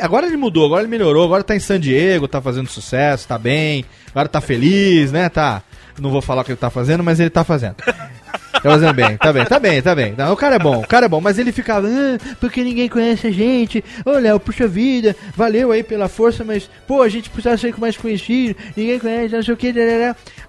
Agora 0.02 0.28
ele 0.28 0.38
mudou, 0.38 0.65
agora 0.65 0.82
ele 0.82 0.90
melhorou, 0.90 1.24
agora 1.26 1.44
tá 1.44 1.56
em 1.56 1.60
San 1.60 1.80
Diego, 1.80 2.28
tá 2.28 2.41
fazendo 2.41 2.69
sucesso, 2.69 3.28
tá 3.28 3.38
bem, 3.38 3.84
agora 4.11 4.28
tá 4.28 4.40
feliz, 4.41 5.11
né? 5.11 5.28
Tá. 5.30 5.64
Não 5.99 6.11
vou 6.11 6.22
falar 6.22 6.41
o 6.41 6.45
que 6.45 6.52
ele 6.52 6.57
tá 6.57 6.69
fazendo, 6.69 7.03
mas 7.03 7.19
ele 7.19 7.32
tá 7.32 7.44
fazendo. 7.44 7.76
Tá 7.78 8.61
fazendo 8.61 8.94
bem, 8.94 9.18
tá 9.18 9.34
bem, 9.34 9.45
tá 9.45 9.60
bem, 9.60 9.82
tá 9.82 9.95
bem. 9.95 10.14
Não, 10.18 10.34
o 10.34 10.38
cara 10.38 10.56
é 10.56 10.60
bom, 10.60 10.78
o 10.82 10.88
cara 10.88 11.06
é 11.06 11.10
bom, 11.10 11.19
mas 11.22 11.40
ele 11.40 11.52
ficava, 11.52 11.88
ah, 11.88 12.36
porque 12.40 12.64
ninguém 12.64 12.88
conhece 12.90 13.26
a 13.28 13.32
gente. 13.32 13.84
Ô, 14.06 14.11
Léo, 14.11 14.40
puxa 14.40 14.68
vida, 14.68 15.15
valeu 15.36 15.72
aí 15.72 15.82
pela 15.84 16.07
força, 16.07 16.44
mas, 16.44 16.69
pô, 16.88 17.02
a 17.02 17.10
gente 17.10 17.30
precisava 17.30 17.57
ser 17.57 17.74
mais 17.80 17.98
conhecido, 17.98 18.56
ninguém 18.76 18.99
conhece, 18.99 19.36
não 19.36 19.44
sei 19.44 19.53
o 19.53 19.57
que. 19.57 19.74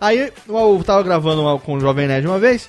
Aí 0.00 0.30
eu 0.48 0.82
tava 0.84 1.02
gravando 1.02 1.42
uma- 1.42 1.58
com 1.58 1.74
o 1.74 1.80
Jovem 1.80 2.06
Nerd 2.08 2.26
uma 2.26 2.38
vez. 2.38 2.68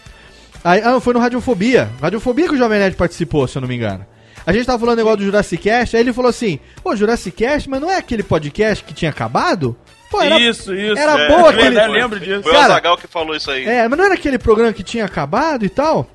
Aí, 0.63 0.81
ah, 0.83 0.99
foi 0.99 1.13
no 1.13 1.19
Radiofobia. 1.19 1.89
Radiofobia 2.01 2.47
que 2.47 2.53
o 2.55 2.57
Jovem 2.57 2.79
Nerd 2.79 2.95
participou, 2.95 3.47
se 3.47 3.57
eu 3.57 3.61
não 3.61 3.67
me 3.69 3.75
engano. 3.75 4.05
A 4.45 4.51
gente 4.53 4.65
tava 4.65 4.79
falando 4.79 4.97
negócio 4.97 5.17
do 5.17 5.25
Jurassic 5.25 5.63
Cast, 5.63 5.95
aí 5.95 6.01
ele 6.03 6.13
falou 6.13 6.29
assim: 6.29 6.59
Pô, 6.83 6.95
Jurassic 6.95 7.35
Cast, 7.37 7.69
mas 7.69 7.79
não 7.81 7.89
é 7.89 7.97
aquele 7.97 8.23
podcast 8.23 8.83
que 8.83 8.93
tinha 8.93 9.11
acabado? 9.11 9.75
Pô, 10.09 10.21
era, 10.21 10.39
Isso, 10.39 10.73
isso. 10.73 10.97
era 10.97 11.19
é. 11.21 11.27
boa 11.27 11.39
Eu 11.41 11.47
aquele- 11.47 11.67
ainda 11.79 11.87
lembro 11.87 12.19
disso. 12.19 12.41
Foi 12.41 12.51
Cara, 12.51 12.63
o 12.63 12.71
Azagal 12.71 12.97
que 12.97 13.07
falou 13.07 13.35
isso 13.35 13.51
aí. 13.51 13.65
é, 13.65 13.87
mas 13.87 13.97
não 13.97 14.05
era 14.05 14.15
aquele 14.15 14.39
programa 14.39 14.73
que 14.73 14.81
tinha 14.83 15.05
acabado 15.05 15.63
e 15.65 15.69
tal? 15.69 16.09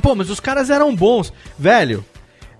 Pô, 0.00 0.14
mas 0.14 0.30
os 0.30 0.38
caras 0.38 0.70
eram 0.70 0.94
bons. 0.94 1.32
Velho, 1.58 2.04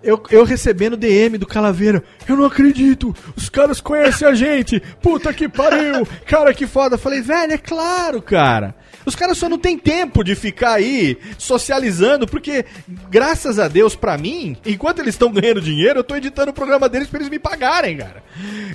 eu, 0.05 0.23
eu 0.31 0.45
recebendo 0.45 0.97
DM 0.97 1.39
do 1.39 1.47
Calaveira. 1.47 2.05
Eu 2.29 2.37
não 2.37 2.45
acredito. 2.45 3.15
Os 3.37 3.49
caras 3.49 3.81
conhecem 3.81 4.29
a 4.29 4.35
gente. 4.35 4.81
Puta 5.01 5.33
que 5.33 5.49
pariu. 5.49 6.07
Cara, 6.27 6.55
que 6.55 6.67
foda. 6.67 6.99
Falei, 6.99 7.21
velho, 7.21 7.53
é 7.53 7.59
claro, 7.59 8.21
cara. 8.21 8.75
Os 9.07 9.15
caras 9.15 9.37
só 9.37 9.49
não 9.49 9.59
tem 9.59 9.79
tempo 9.79 10.25
de 10.25 10.35
ficar 10.35 10.75
aí 10.75 11.19
socializando, 11.37 12.27
porque, 12.27 12.65
graças 13.11 13.59
a 13.59 13.69
Deus, 13.69 13.95
pra 13.95 14.17
mim, 14.17 14.57
enquanto 14.65 15.01
eles 15.01 15.15
estão 15.15 15.31
ganhando 15.31 15.61
dinheiro, 15.61 16.01
eu 16.01 16.05
tô 16.05 16.17
editando 16.17 16.51
o 16.51 16.55
programa 16.55 16.89
deles 16.89 17.09
pra 17.09 17.19
eles 17.19 17.29
me 17.29 17.39
pagarem, 17.39 17.99
cara. 17.99 18.23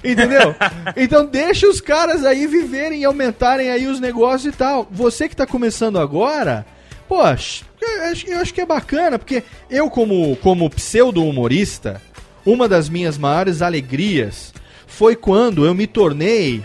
Entendeu? 0.03 0.55
então 0.95 1.25
deixa 1.25 1.67
os 1.67 1.81
caras 1.81 2.23
aí 2.23 2.45
viverem 2.45 3.01
e 3.01 3.05
aumentarem 3.05 3.71
aí 3.71 3.87
os 3.87 3.99
negócios 3.99 4.53
e 4.53 4.55
tal. 4.55 4.87
Você 4.91 5.27
que 5.27 5.35
tá 5.35 5.47
começando 5.47 5.97
agora, 5.97 6.65
poxa, 7.07 7.65
eu 7.99 8.11
acho, 8.11 8.27
eu 8.27 8.39
acho 8.39 8.53
que 8.53 8.61
é 8.61 8.65
bacana, 8.65 9.19
porque 9.19 9.43
eu, 9.69 9.89
como, 9.89 10.35
como 10.37 10.69
pseudo-humorista, 10.69 12.01
uma 12.45 12.67
das 12.67 12.89
minhas 12.89 13.17
maiores 13.17 13.61
alegrias 13.61 14.53
foi 14.87 15.15
quando 15.15 15.65
eu 15.65 15.73
me 15.73 15.85
tornei 15.85 16.63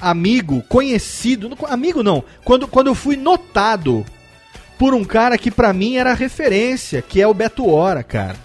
amigo, 0.00 0.62
conhecido, 0.68 1.56
amigo 1.68 2.02
não, 2.02 2.24
quando, 2.44 2.66
quando 2.66 2.88
eu 2.88 2.94
fui 2.94 3.16
notado 3.16 4.04
por 4.78 4.94
um 4.94 5.04
cara 5.04 5.38
que 5.38 5.50
pra 5.50 5.72
mim 5.72 5.96
era 5.96 6.12
referência, 6.12 7.00
que 7.00 7.20
é 7.20 7.26
o 7.26 7.32
Beto 7.32 7.68
Hora, 7.68 8.02
cara. 8.02 8.36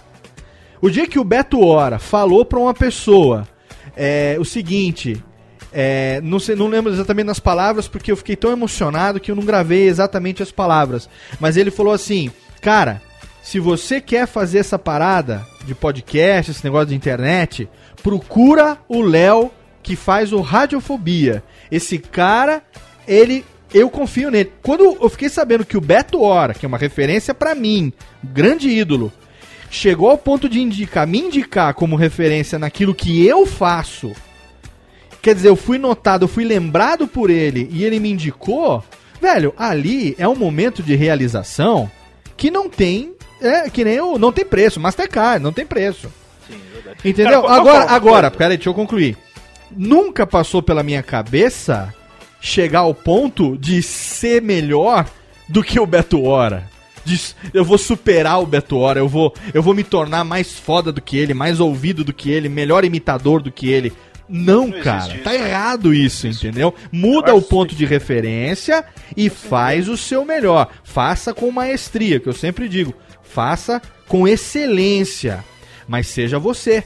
O 0.80 0.88
dia 0.88 1.08
que 1.08 1.18
o 1.18 1.24
Beto 1.24 1.60
Hora 1.60 1.98
falou 1.98 2.44
pra 2.44 2.60
uma 2.60 2.72
pessoa 2.72 3.46
é, 3.96 4.36
o 4.38 4.44
seguinte, 4.44 5.20
é, 5.72 6.20
não, 6.22 6.38
sei, 6.38 6.56
não 6.56 6.68
lembro 6.68 6.92
exatamente 6.92 7.26
das 7.26 7.40
palavras 7.40 7.88
porque 7.88 8.10
eu 8.10 8.16
fiquei 8.16 8.36
tão 8.36 8.50
emocionado 8.50 9.20
que 9.20 9.30
eu 9.30 9.36
não 9.36 9.44
gravei 9.44 9.86
exatamente 9.86 10.42
as 10.42 10.50
palavras, 10.50 11.08
mas 11.38 11.56
ele 11.56 11.70
falou 11.70 11.92
assim, 11.92 12.30
cara, 12.60 13.02
se 13.42 13.58
você 13.58 14.00
quer 14.00 14.26
fazer 14.26 14.58
essa 14.58 14.78
parada 14.78 15.46
de 15.64 15.74
podcast, 15.74 16.50
esse 16.50 16.64
negócio 16.64 16.88
de 16.88 16.94
internet, 16.94 17.68
procura 18.02 18.78
o 18.88 19.00
Léo 19.00 19.50
que 19.82 19.96
faz 19.96 20.34
o 20.34 20.42
Radiofobia. 20.42 21.42
Esse 21.70 21.98
cara, 21.98 22.62
ele. 23.06 23.44
Eu 23.72 23.88
confio 23.88 24.30
nele. 24.30 24.52
Quando 24.62 24.84
eu 25.00 25.08
fiquei 25.08 25.28
sabendo 25.30 25.64
que 25.64 25.76
o 25.76 25.80
Beto 25.80 26.22
Hora, 26.22 26.54
que 26.54 26.64
é 26.64 26.68
uma 26.68 26.78
referência 26.78 27.34
pra 27.34 27.54
mim, 27.54 27.90
grande 28.22 28.68
ídolo, 28.68 29.10
chegou 29.70 30.10
ao 30.10 30.18
ponto 30.18 30.48
de 30.48 30.60
indicar, 30.60 31.06
me 31.06 31.18
indicar 31.18 31.72
como 31.74 31.96
referência 31.96 32.58
naquilo 32.58 32.94
que 32.94 33.26
eu 33.26 33.46
faço. 33.46 34.12
Quer 35.28 35.34
dizer, 35.34 35.48
eu 35.50 35.56
fui 35.56 35.76
notado, 35.76 36.24
eu 36.24 36.28
fui 36.28 36.42
lembrado 36.42 37.06
por 37.06 37.28
ele 37.28 37.68
e 37.70 37.84
ele 37.84 38.00
me 38.00 38.10
indicou. 38.10 38.82
Velho, 39.20 39.52
ali 39.58 40.14
é 40.18 40.26
um 40.26 40.34
momento 40.34 40.82
de 40.82 40.94
realização 40.96 41.90
que 42.34 42.50
não 42.50 42.66
tem. 42.70 43.12
É, 43.38 43.68
que 43.68 43.84
nem 43.84 44.00
o. 44.00 44.16
Não 44.16 44.32
tem 44.32 44.42
preço. 44.42 44.80
Mastercard, 44.80 45.42
não 45.44 45.52
tem 45.52 45.66
preço. 45.66 46.08
Entendeu? 47.04 47.42
Cara, 47.42 47.54
agora, 47.56 47.84
qual- 47.84 47.88
agora, 47.94 48.30
peraí, 48.30 48.56
deixa 48.56 48.70
eu 48.70 48.74
concluir. 48.74 49.18
Nunca 49.70 50.26
passou 50.26 50.62
pela 50.62 50.82
minha 50.82 51.02
cabeça 51.02 51.94
chegar 52.40 52.80
ao 52.80 52.94
ponto 52.94 53.54
de 53.58 53.82
ser 53.82 54.40
melhor 54.40 55.04
do 55.46 55.62
que 55.62 55.78
o 55.78 55.84
Beto 55.84 56.22
Hora. 56.24 56.70
De 57.04 57.20
eu 57.52 57.66
vou 57.66 57.76
superar 57.76 58.40
o 58.42 58.46
Beto 58.46 58.78
Hora, 58.78 58.98
eu 58.98 59.08
vou, 59.08 59.34
eu 59.52 59.62
vou 59.62 59.74
me 59.74 59.84
tornar 59.84 60.24
mais 60.24 60.54
foda 60.58 60.90
do 60.90 61.02
que 61.02 61.18
ele, 61.18 61.34
mais 61.34 61.60
ouvido 61.60 62.02
do 62.02 62.14
que 62.14 62.30
ele, 62.30 62.48
melhor 62.48 62.82
imitador 62.82 63.42
do 63.42 63.52
que 63.52 63.68
ele. 63.68 63.92
Não, 64.28 64.64
existe 64.68 64.82
cara, 64.82 65.14
isso. 65.14 65.22
tá 65.24 65.34
errado 65.34 65.94
isso, 65.94 66.26
entendeu? 66.26 66.74
Muda 66.92 67.34
o 67.34 67.40
ponto 67.42 67.74
de 67.74 67.86
referência 67.86 68.84
e 69.16 69.28
faz 69.30 69.88
o 69.88 69.96
seu 69.96 70.24
melhor. 70.24 70.68
Faça 70.84 71.32
com 71.32 71.50
maestria, 71.50 72.20
que 72.20 72.28
eu 72.28 72.32
sempre 72.34 72.68
digo. 72.68 72.92
Faça 73.22 73.80
com 74.06 74.26
excelência, 74.28 75.44
mas 75.86 76.06
seja 76.08 76.38
você. 76.38 76.84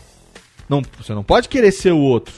Não, 0.69 0.82
você 0.98 1.12
não 1.14 1.23
pode 1.24 1.48
querer 1.48 1.73
ser 1.73 1.93
o 1.93 1.98
outro, 1.98 2.35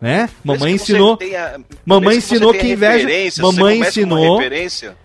né? 0.00 0.28
Mamãe 0.42 0.72
ensinou, 0.74 1.16
tenha- 1.16 1.60
mamãe 1.84 2.16
ensinou 2.16 2.52
que 2.52 2.66
inveja, 2.72 3.06
mamãe 3.42 3.80
ensinou, 3.88 4.38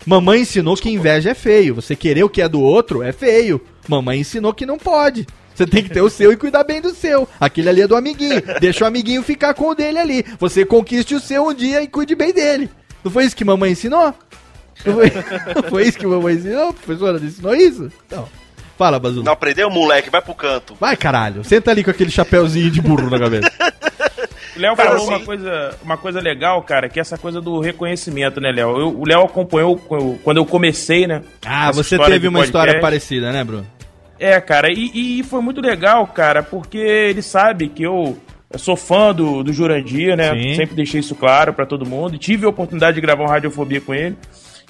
mamãe 0.06 0.42
ensinou 0.42 0.76
que 0.76 0.90
inveja 0.90 1.32
é 1.32 1.34
feio. 1.34 1.76
Você 1.76 1.96
querer 1.96 2.24
o 2.24 2.30
que 2.30 2.42
é 2.42 2.48
do 2.50 2.62
outro 2.62 3.04
é 3.04 3.12
feio. 3.12 3.62
Mamãe 3.88 4.20
ensinou 4.20 4.54
que 4.54 4.66
não 4.66 4.78
pode. 4.78 5.28
Você 5.54 5.66
tem 5.68 5.84
que 5.84 5.90
ter 5.90 6.02
o 6.02 6.10
seu 6.10 6.32
e 6.32 6.38
cuidar 6.38 6.64
bem 6.64 6.82
do 6.82 6.94
seu. 6.94 7.28
Aquele 7.40 7.70
ali 7.70 7.82
é 7.82 7.88
do 7.88 7.96
amiguinho. 7.96 8.42
Deixa 8.60 8.84
o 8.84 8.88
amiguinho 8.88 9.22
ficar 9.24 9.54
com 9.54 9.70
o 9.70 9.76
dele 9.76 10.00
ali. 10.00 10.26
Você 10.40 10.66
conquiste 10.66 11.14
o 11.16 11.20
seu 11.20 11.48
um 11.48 11.54
dia 11.54 11.82
e 11.82 11.88
cuide 11.88 12.16
bem 12.16 12.34
dele. 12.34 12.70
Não 13.04 13.12
foi 13.12 13.26
isso 13.26 13.36
que 13.36 13.46
mamãe 13.46 13.72
ensinou? 13.72 14.14
Não 14.86 14.94
foi, 14.96 15.12
não 15.56 15.64
foi 15.70 15.84
isso 15.88 15.98
que 16.00 16.08
mamãe 16.08 16.36
ensinou? 16.36 16.74
Professora, 16.74 17.20
não 17.20 17.28
ensinou 17.28 17.56
isso? 17.56 17.92
Então, 18.08 18.28
fala, 18.78 19.00
Bazu. 19.00 19.22
Não 19.24 19.34
aprendeu, 19.34 19.70
moleque? 19.70 20.10
Vai 20.10 20.22
pro 20.22 20.34
canto. 20.34 20.76
Vai, 20.80 20.96
caralho. 20.98 21.44
Senta 21.44 21.70
ali 21.72 21.84
com 21.84 21.92
aquele 21.92 22.10
chapéuzinho 22.10 22.72
de 22.72 22.82
burro 22.82 23.10
na 23.10 23.20
cabeça. 23.20 23.52
O 24.56 24.60
Léo 24.60 24.76
falou 24.76 24.96
assim- 24.96 25.08
uma, 25.08 25.20
coisa, 25.20 25.76
uma 25.84 25.98
coisa 25.98 26.20
legal, 26.20 26.62
cara, 26.64 26.88
que 26.90 27.00
é 27.00 27.02
essa 27.02 27.18
coisa 27.18 27.40
do 27.42 27.60
reconhecimento, 27.60 28.40
né, 28.42 28.52
Léo? 28.52 28.70
O 29.00 29.06
Léo 29.06 29.22
acompanhou 29.24 29.78
quando- 29.78 30.18
quando 30.24 30.38
eu 30.38 30.46
comecei, 30.46 31.06
né? 31.08 31.22
Ah, 31.46 31.72
você 31.72 31.96
história 31.96 32.16
teve 32.16 32.28
uma 32.28 32.44
história 32.44 32.74
podcast. 32.74 32.82
parecida, 32.82 33.32
né, 33.32 33.44
Bruno? 33.44 33.68
É, 34.24 34.40
cara, 34.40 34.72
e, 34.72 35.20
e 35.20 35.24
foi 35.24 35.42
muito 35.42 35.60
legal, 35.62 36.06
cara, 36.08 36.42
porque 36.44 36.78
ele 36.78 37.22
sabe 37.22 37.68
que 37.68 37.84
eu, 37.84 38.18
eu 38.52 38.60
sou 38.60 38.76
fã 38.76 39.14
do, 39.14 39.44
do 39.44 39.52
Jurandir, 39.52 40.16
né? 40.16 40.32
Sim. 40.34 40.56
Sempre 40.56 40.76
deixei 40.76 41.00
isso 41.00 41.16
claro 41.16 41.54
pra 41.54 41.66
todo 41.66 41.86
mundo. 41.86 42.16
E 42.16 42.18
tive 42.18 42.46
a 42.46 42.50
oportunidade 42.50 42.96
de 42.96 43.02
gravar 43.02 43.24
um 43.24 43.28
Radiofobia 43.28 43.82
com 43.82 43.94
ele. 43.94 44.16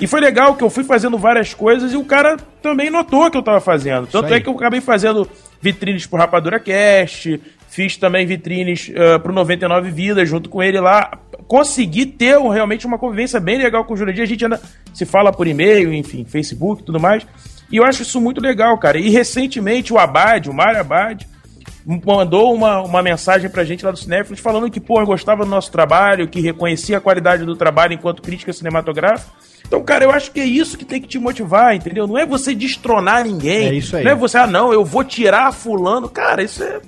E 0.02 0.08
foi 0.08 0.20
legal 0.20 0.56
que 0.56 0.64
eu 0.64 0.72
fui 0.72 0.84
fazendo 0.84 1.20
várias 1.20 1.54
coisas 1.54 1.94
e 1.94 1.98
o 1.98 2.04
cara 2.04 2.36
também 2.64 2.90
notou 2.90 3.30
que 3.30 3.38
eu 3.38 3.44
tava 3.44 3.62
fazendo. 3.62 4.08
Tanto 4.08 4.34
é 4.34 4.40
que 4.40 4.50
eu 4.50 4.54
acabei 4.56 4.82
fazendo 4.82 5.30
vitrines 5.62 6.08
pro 6.08 6.18
Rapadura 6.18 6.60
Cast, 6.60 7.40
fiz 7.70 7.96
também 7.96 8.26
vitrines 8.26 8.90
uh, 8.90 9.20
pro 9.20 9.32
99 9.32 9.92
Vidas 9.92 10.28
junto 10.28 10.50
com 10.50 10.64
ele 10.64 10.80
lá. 10.80 11.20
Consegui 11.48 12.08
ter 12.08 12.40
um- 12.40 12.50
realmente 12.50 12.88
uma 12.88 12.98
convivência 12.98 13.40
bem 13.40 13.60
legal 13.60 13.86
com 13.86 13.94
o 13.94 13.98
Jurandir. 13.98 14.24
A 14.24 14.28
gente 14.28 14.44
ainda 14.44 14.60
se 14.96 15.06
fala 15.06 15.32
por 15.32 15.46
e-mail, 15.46 15.94
enfim, 15.94 16.26
Facebook 16.26 16.82
e 16.82 16.86
tudo 16.86 17.00
mais. 17.00 17.24
E 17.74 17.78
eu 17.78 17.84
acho 17.84 18.04
isso 18.04 18.22
muito 18.22 18.40
legal, 18.40 18.78
cara. 18.78 19.00
E 19.00 19.10
recentemente 19.10 19.92
o 19.92 19.98
Abad, 19.98 20.48
o 20.48 20.54
Mário 20.54 20.80
Abad, 20.80 21.26
mandou 22.06 22.54
uma, 22.54 22.84
uma 22.84 23.02
mensagem 23.02 23.50
pra 23.50 23.64
gente 23.64 23.84
lá 23.84 23.90
do 23.90 23.98
Cinéfilos 23.98 24.40
falando 24.40 24.70
que, 24.70 24.80
pô, 24.80 25.04
gostava 25.04 25.44
do 25.44 25.50
nosso 25.50 25.72
trabalho, 25.72 26.28
que 26.28 26.40
reconhecia 26.40 27.00
a 27.00 27.02
qualidade 27.02 27.44
do 27.44 27.56
trabalho 27.56 27.94
enquanto 27.94 28.22
crítica 28.22 28.54
cinematográfica. 28.54 29.28
Então, 29.66 29.82
cara, 29.84 30.04
eu 30.04 30.12
acho 30.12 30.32
que 30.32 30.40
é 30.40 30.46
isso 30.46 30.78
que 30.78 30.86
tem 30.86 31.02
que 31.02 31.08
te 31.08 31.18
motivar, 31.18 31.76
entendeu? 31.76 32.06
Não 32.06 32.16
é 32.16 32.28
você 32.28 32.54
destronar 32.54 33.24
ninguém. 33.24 33.70
É 33.70 33.74
isso 33.74 33.98
aí. 33.98 34.04
Não 34.04 34.12
é 34.12 34.16
você, 34.16 34.38
ah, 34.38 34.46
não, 34.46 34.72
eu 34.72 34.86
vou 34.86 35.04
tirar 35.04 35.52
fulano. 35.52 36.08
Cara, 36.08 36.44
isso 36.44 36.64
é. 36.64 36.80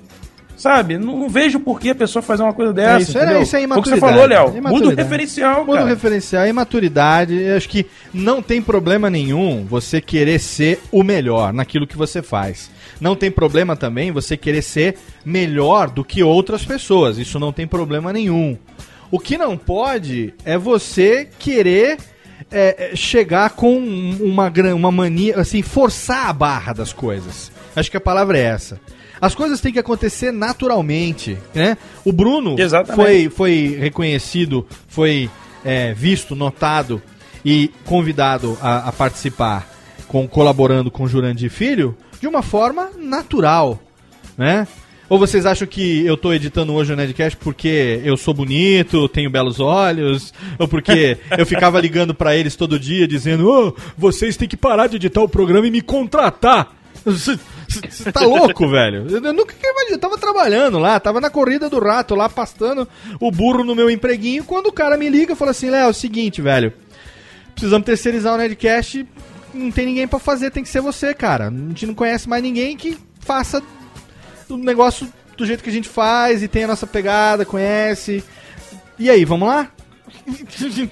Sabe? 0.56 0.96
Não, 0.98 1.18
não 1.18 1.28
vejo 1.28 1.60
por 1.60 1.78
que 1.78 1.90
a 1.90 1.94
pessoa 1.94 2.22
fazer 2.22 2.42
uma 2.42 2.52
coisa 2.54 2.72
dessa. 2.72 2.96
É, 2.98 3.02
isso, 3.02 3.18
é, 3.18 3.22
entendeu? 3.24 3.42
isso 3.42 3.56
é 3.56 3.58
Foi 3.58 3.66
o 3.78 3.82
que 3.82 3.90
imaturidade. 3.90 4.00
você 4.00 4.06
falou, 4.12 4.26
Léo. 4.26 4.44
Muda 4.46 4.54
o 4.54 4.58
Imaturidade. 4.58 5.02
referencial, 5.02 5.64
Muda 5.66 5.82
o 5.82 5.86
referencial, 5.86 6.44
é 6.44 6.48
imaturidade. 6.48 7.34
Eu 7.34 7.56
acho 7.56 7.68
que 7.68 7.86
não 8.14 8.40
tem 8.42 8.62
problema 8.62 9.10
nenhum 9.10 9.64
você 9.68 10.00
querer 10.00 10.38
ser 10.38 10.80
o 10.90 11.02
melhor 11.02 11.52
naquilo 11.52 11.86
que 11.86 11.96
você 11.96 12.22
faz. 12.22 12.70
Não 13.00 13.14
tem 13.14 13.30
problema 13.30 13.76
também 13.76 14.10
você 14.10 14.36
querer 14.36 14.62
ser 14.62 14.96
melhor 15.24 15.90
do 15.90 16.02
que 16.02 16.22
outras 16.22 16.64
pessoas. 16.64 17.18
Isso 17.18 17.38
não 17.38 17.52
tem 17.52 17.66
problema 17.66 18.12
nenhum. 18.12 18.56
O 19.10 19.18
que 19.20 19.36
não 19.36 19.56
pode 19.58 20.32
é 20.44 20.56
você 20.56 21.28
querer 21.38 21.98
é, 22.50 22.90
é, 22.92 22.96
chegar 22.96 23.50
com 23.50 23.76
um- 23.76 24.18
uma, 24.22 24.52
uma 24.74 24.90
mania, 24.92 25.36
assim, 25.38 25.62
forçar 25.62 26.28
a 26.28 26.32
barra 26.32 26.72
das 26.72 26.92
coisas. 26.92 27.50
Acho 27.74 27.90
que 27.90 27.96
a 27.96 28.00
palavra 28.00 28.38
é 28.38 28.42
essa. 28.42 28.80
As 29.20 29.34
coisas 29.34 29.60
têm 29.60 29.72
que 29.72 29.78
acontecer 29.78 30.32
naturalmente, 30.32 31.38
né? 31.54 31.76
O 32.04 32.12
Bruno 32.12 32.56
Exatamente. 32.58 32.96
foi, 32.96 33.28
foi 33.30 33.76
reconhecido, 33.80 34.66
foi 34.88 35.30
é, 35.64 35.94
visto, 35.94 36.36
notado 36.36 37.00
e 37.44 37.70
convidado 37.84 38.58
a, 38.60 38.88
a 38.88 38.92
participar, 38.92 39.68
com, 40.06 40.28
colaborando 40.28 40.90
com 40.90 41.04
o 41.04 41.08
Jurandir 41.08 41.50
Filho, 41.50 41.96
de 42.20 42.26
uma 42.26 42.42
forma 42.42 42.90
natural, 42.98 43.80
né? 44.36 44.66
Ou 45.08 45.18
vocês 45.18 45.46
acham 45.46 45.68
que 45.68 46.04
eu 46.04 46.16
tô 46.16 46.32
editando 46.32 46.74
hoje 46.74 46.92
o 46.92 46.96
Nedcast 46.96 47.36
porque 47.36 48.00
eu 48.04 48.16
sou 48.16 48.34
bonito, 48.34 49.08
tenho 49.08 49.30
belos 49.30 49.60
olhos, 49.60 50.34
ou 50.58 50.66
porque 50.66 51.16
eu 51.38 51.46
ficava 51.46 51.80
ligando 51.80 52.12
pra 52.12 52.34
eles 52.34 52.56
todo 52.56 52.78
dia 52.78 53.06
dizendo: 53.06 53.48
"Ô, 53.48 53.76
vocês 53.96 54.36
têm 54.36 54.48
que 54.48 54.56
parar 54.56 54.88
de 54.88 54.96
editar 54.96 55.20
o 55.20 55.28
programa 55.28 55.66
e 55.66 55.70
me 55.70 55.80
contratar". 55.80 56.72
Você 57.68 58.12
tá 58.12 58.20
louco, 58.20 58.68
velho? 58.68 59.06
Eu 59.08 59.32
nunca 59.32 59.54
que 59.54 59.66
imaginar. 59.66 59.96
Eu 59.96 59.98
tava 59.98 60.18
trabalhando 60.18 60.78
lá, 60.78 60.98
tava 60.98 61.20
na 61.20 61.30
corrida 61.30 61.68
do 61.68 61.78
rato 61.78 62.14
lá, 62.14 62.28
pastando 62.28 62.88
o 63.20 63.30
burro 63.30 63.64
no 63.64 63.74
meu 63.74 63.90
empreguinho. 63.90 64.44
Quando 64.44 64.68
o 64.68 64.72
cara 64.72 64.96
me 64.96 65.08
liga 65.08 65.32
e 65.32 65.36
fala 65.36 65.50
assim: 65.50 65.70
Léo, 65.70 65.86
é 65.86 65.88
o 65.88 65.94
seguinte, 65.94 66.40
velho. 66.40 66.72
Precisamos 67.54 67.86
terceirizar 67.86 68.34
o 68.34 68.36
Nedcast. 68.36 69.06
Não 69.54 69.70
tem 69.70 69.86
ninguém 69.86 70.06
pra 70.06 70.18
fazer, 70.18 70.50
tem 70.50 70.62
que 70.62 70.68
ser 70.68 70.80
você, 70.80 71.14
cara. 71.14 71.48
A 71.48 71.50
gente 71.50 71.86
não 71.86 71.94
conhece 71.94 72.28
mais 72.28 72.42
ninguém 72.42 72.76
que 72.76 72.98
faça 73.20 73.62
o 74.48 74.56
negócio 74.56 75.08
do 75.36 75.46
jeito 75.46 75.62
que 75.62 75.70
a 75.70 75.72
gente 75.72 75.88
faz 75.88 76.42
e 76.42 76.48
tem 76.48 76.64
a 76.64 76.68
nossa 76.68 76.86
pegada, 76.86 77.44
conhece. 77.44 78.22
E 78.98 79.10
aí, 79.10 79.24
vamos 79.24 79.48
lá? 79.48 79.70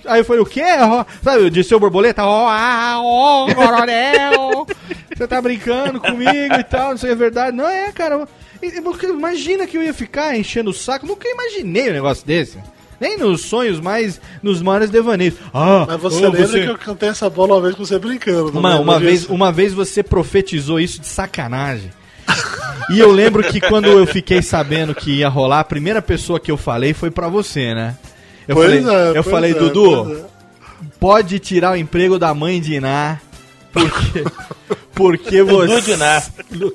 Aí 0.07 0.21
eu 0.21 0.25
falei, 0.25 0.43
o 0.43 0.47
quê? 0.47 0.65
Ó, 0.81 1.05
Sabe, 1.23 1.43
eu 1.43 1.51
disse 1.51 1.75
o 1.75 1.81
borboleta, 1.81 2.25
ó, 2.25 2.49
ah, 2.49 3.01
ó, 3.01 3.53
coronel, 3.55 4.67
você 5.17 5.27
tá 5.29 5.41
brincando 5.41 6.01
comigo 6.01 6.55
e 6.59 6.65
tal, 6.65 6.91
não 6.91 6.97
sei 6.99 7.11
se 7.11 7.13
é 7.13 7.17
verdade. 7.17 7.57
Não 7.57 7.69
é, 7.69 7.91
cara. 7.93 8.27
Imagina 9.03 9.67
que 9.67 9.77
eu 9.77 9.83
ia 9.83 9.95
ficar 9.95 10.37
enchendo 10.37 10.71
o 10.71 10.75
saco, 10.75 11.07
nunca 11.07 11.29
imaginei 11.29 11.91
um 11.91 11.95
negócio 11.95 12.27
desse. 12.27 12.59
Nem 13.01 13.19
nos 13.19 13.43
sonhos 13.43 13.81
mais, 13.81 14.21
nos 14.43 14.63
maiores 14.63 14.89
devaneios. 14.89 15.35
Ah, 15.53 15.85
Mas 15.87 16.01
você 16.01 16.17
ô, 16.25 16.31
lembra 16.31 16.47
você- 16.47 16.61
que 16.63 16.71
eu 16.71 16.79
cantei 16.79 17.09
essa 17.09 17.29
bola 17.29 17.55
uma 17.57 17.61
vez 17.63 17.75
com 17.75 17.85
você 17.85 17.99
brincando. 17.99 18.57
uma, 18.59 18.79
uma, 18.79 18.99
vez, 19.01 19.21
disso? 19.23 19.35
uma 19.35 19.53
vez 19.53 19.73
você 19.75 20.03
profetizou 20.03 20.79
isso 20.81 21.01
de 21.01 21.07
sacanagem. 21.07 21.91
E 22.91 22.99
eu 23.01 23.11
lembro 23.11 23.43
que 23.43 23.63
quando 23.63 23.87
eu 23.87 24.07
fiquei 24.07 24.43
sabendo 24.43 24.95
que 24.95 25.19
ia 25.21 25.29
rolar, 25.29 25.61
a 25.61 25.65
primeira 25.65 26.03
pessoa 26.03 26.39
que 26.39 26.51
eu 26.51 26.57
falei 26.59 26.93
foi 26.93 27.11
pra 27.11 27.29
você, 27.29 27.73
né? 27.75 27.97
Eu 28.47 28.55
Pois 28.55 28.85
falei, 28.85 28.95
é, 29.15 29.19
eu 29.19 29.25
falei 29.25 29.51
é, 29.53 29.55
Dudu, 29.55 30.13
é. 30.19 30.25
pode 31.01 31.39
tirar 31.39 31.73
o 31.73 31.77
emprego 31.77 32.19
da 32.19 32.35
mãe 32.35 32.61
de 32.61 32.75
Iná, 32.75 33.19
porque, 33.73 34.23
porque 34.95 35.43
você... 35.43 35.97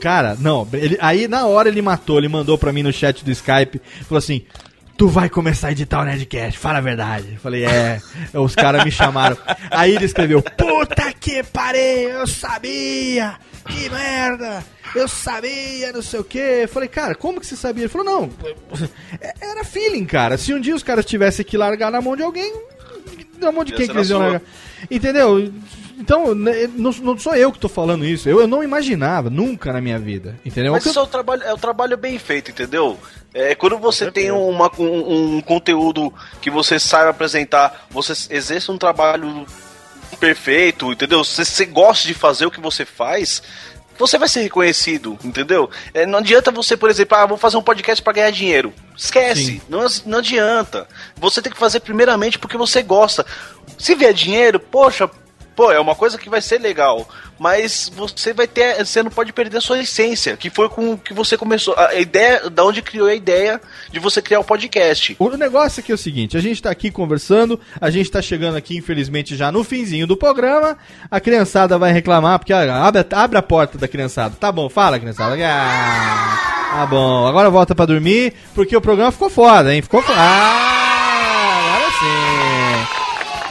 Cara, 0.02 0.36
não, 0.40 0.68
ele- 0.74 0.98
aí 1.02 1.28
na 1.28 1.46
hora 1.46 1.70
ele 1.70 1.82
matou, 1.82 2.18
ele 2.18 2.28
mandou 2.28 2.58
pra 2.58 2.74
mim 2.74 2.84
no 2.84 2.92
chat 2.94 3.24
do 3.24 3.32
Skype, 3.32 3.82
falou 4.08 4.18
assim... 4.20 4.44
Tu 4.98 5.08
vai 5.08 5.30
começar 5.30 5.70
a 5.70 5.72
editar 5.72 6.02
o 6.02 6.04
Nerdcast, 6.04 6.60
fala 6.60 6.80
a 6.80 6.82
verdade. 6.82 7.30
Eu 7.36 7.40
falei, 7.40 7.64
é. 7.64 8.02
Os 8.34 8.54
caras 8.54 8.84
me 8.84 8.92
chamaram. 8.92 9.38
Aí 9.72 9.96
ele 9.96 10.04
escreveu: 10.04 10.42
Puta 10.42 11.14
que 11.18 11.42
pariu, 11.42 12.10
eu 12.10 12.28
sabia! 12.28 13.36
Que 13.66 13.90
merda! 13.90 14.62
Eu 14.94 15.08
sabia, 15.08 15.94
não 15.94 16.02
sei 16.02 16.20
o 16.20 16.24
quê. 16.26 16.60
Eu 16.64 16.68
falei, 16.68 16.90
cara, 16.90 17.16
como 17.16 17.40
que 17.40 17.48
você 17.48 17.56
sabia? 17.56 17.84
Ele 17.84 17.90
falou, 17.90 18.06
não, 18.06 18.30
é- 19.22 19.34
era 19.40 19.64
feeling, 19.64 20.04
cara. 20.04 20.38
Se 20.38 20.54
um 20.54 20.60
dia 20.60 20.76
os 20.76 20.84
caras 20.84 21.06
tivessem 21.06 21.46
que 21.46 21.56
largar 21.56 21.90
na 21.94 22.02
mão 22.02 22.18
de 22.18 22.24
alguém, 22.24 22.54
na 23.40 23.54
mão 23.54 23.64
de 23.64 23.72
quem 23.72 23.88
que 23.88 23.94
eles 23.96 24.10
iam 24.10 24.20
largar? 24.20 24.42
Entendeu? 24.92 25.50
Então, 26.00 26.34
né, 26.34 26.70
não, 26.76 26.92
não 26.92 27.18
sou 27.18 27.36
eu 27.36 27.52
que 27.52 27.60
tô 27.60 27.68
falando 27.68 28.06
isso. 28.06 28.30
Eu, 28.30 28.40
eu 28.40 28.48
não 28.48 28.64
imaginava, 28.64 29.30
nunca 29.30 29.74
na 29.74 29.82
minha 29.82 30.00
vida. 30.00 30.40
Entendeu? 30.46 30.72
Mas 30.72 30.86
isso 30.86 30.98
é 30.98 31.02
o 31.02 31.08
trabalho, 31.08 31.44
é 31.44 31.54
o 31.54 31.58
trabalho 31.58 31.98
bem 31.98 32.18
feito, 32.18 32.52
entendeu? 32.52 32.98
É 33.34 33.54
quando 33.54 33.78
você 33.78 34.10
tem 34.10 34.32
uma, 34.32 34.72
um, 34.80 35.38
um 35.38 35.42
conteúdo 35.42 36.12
que 36.42 36.50
você 36.50 36.80
sabe 36.80 37.10
apresentar, 37.10 37.86
você 37.92 38.14
exerce 38.34 38.72
um 38.72 38.78
trabalho 38.78 39.46
perfeito, 40.20 40.92
entendeu? 40.92 41.24
Se 41.24 41.44
você 41.44 41.66
gosta 41.66 42.08
de 42.08 42.14
fazer 42.14 42.46
o 42.46 42.52
que 42.52 42.62
você 42.62 42.86
faz, 42.86 43.44
você 43.98 44.18
vai 44.18 44.30
ser 44.30 44.42
reconhecido, 44.42 45.20
entendeu? 45.24 45.70
É, 45.94 46.06
não 46.06 46.20
adianta 46.20 46.52
você, 46.52 46.78
por 46.78 46.90
exemplo, 46.90 47.18
ah, 47.18 47.26
vou 47.26 47.38
fazer 47.38 47.58
um 47.58 47.62
podcast 47.62 48.02
pra 48.02 48.14
ganhar 48.14 48.32
dinheiro. 48.32 48.74
Esquece, 48.96 49.62
não, 49.68 49.86
não 50.06 50.20
adianta. 50.20 50.88
Você 51.18 51.42
tem 51.42 51.52
que 51.52 51.60
fazer 51.60 51.82
primeiramente 51.82 52.40
porque 52.40 52.58
você 52.58 52.82
gosta. 52.82 53.26
Se 53.78 53.96
vier 53.96 54.14
dinheiro, 54.14 54.60
poxa, 54.60 55.10
pô, 55.60 55.74
é 55.74 55.80
uma 55.80 55.94
coisa 55.94 56.18
que 56.18 56.30
vai 56.30 56.40
ser 56.40 56.58
legal. 56.58 57.06
Mas 57.38 57.92
você 57.94 58.32
vai 58.32 58.48
ter. 58.48 58.78
Você 58.78 59.04
não 59.04 59.12
pode 59.12 59.34
perder 59.34 59.58
a 59.58 59.62
sua 59.62 59.80
essência, 59.80 60.38
que 60.38 60.50
foi 60.50 60.70
com 60.70 60.98
que 60.98 61.14
você 61.14 61.36
começou. 61.38 61.76
A 61.78 61.96
ideia, 61.96 62.50
da 62.50 62.64
onde 62.64 62.82
criou 62.82 63.08
a 63.08 63.14
ideia 63.14 63.60
de 63.92 64.00
você 64.00 64.22
criar 64.22 64.40
o 64.40 64.44
podcast. 64.44 65.18
O 65.20 65.30
negócio 65.36 65.82
aqui 65.82 65.92
é 65.92 65.96
o 65.96 65.98
seguinte, 65.98 66.38
a 66.38 66.40
gente 66.40 66.62
tá 66.62 66.70
aqui 66.70 66.90
conversando, 66.90 67.60
a 67.82 67.90
gente 67.90 68.10
tá 68.10 68.22
chegando 68.22 68.56
aqui, 68.56 68.78
infelizmente, 68.78 69.36
já 69.36 69.52
no 69.52 69.64
finzinho 69.66 70.08
do 70.08 70.16
programa. 70.16 70.78
A 71.12 71.20
criançada 71.20 71.78
vai 71.78 71.92
reclamar, 71.92 72.40
porque 72.40 72.54
abre, 72.54 73.06
abre 73.12 73.38
a 73.38 73.42
porta 73.42 73.78
da 73.78 73.88
criançada. 73.88 74.36
Tá 74.40 74.54
bom, 74.54 74.70
fala, 74.70 74.98
criançada. 74.98 75.36
Ah, 75.46 76.72
tá 76.72 76.86
bom, 76.86 77.28
agora 77.28 77.50
volta 77.50 77.76
pra 77.76 77.86
dormir, 77.86 78.34
porque 78.56 78.78
o 78.78 78.82
programa 78.82 79.12
ficou 79.12 79.30
foda, 79.30 79.76
hein? 79.76 79.82
Ficou 79.82 80.02
foda. 80.02 80.18
Ah. 80.18 80.79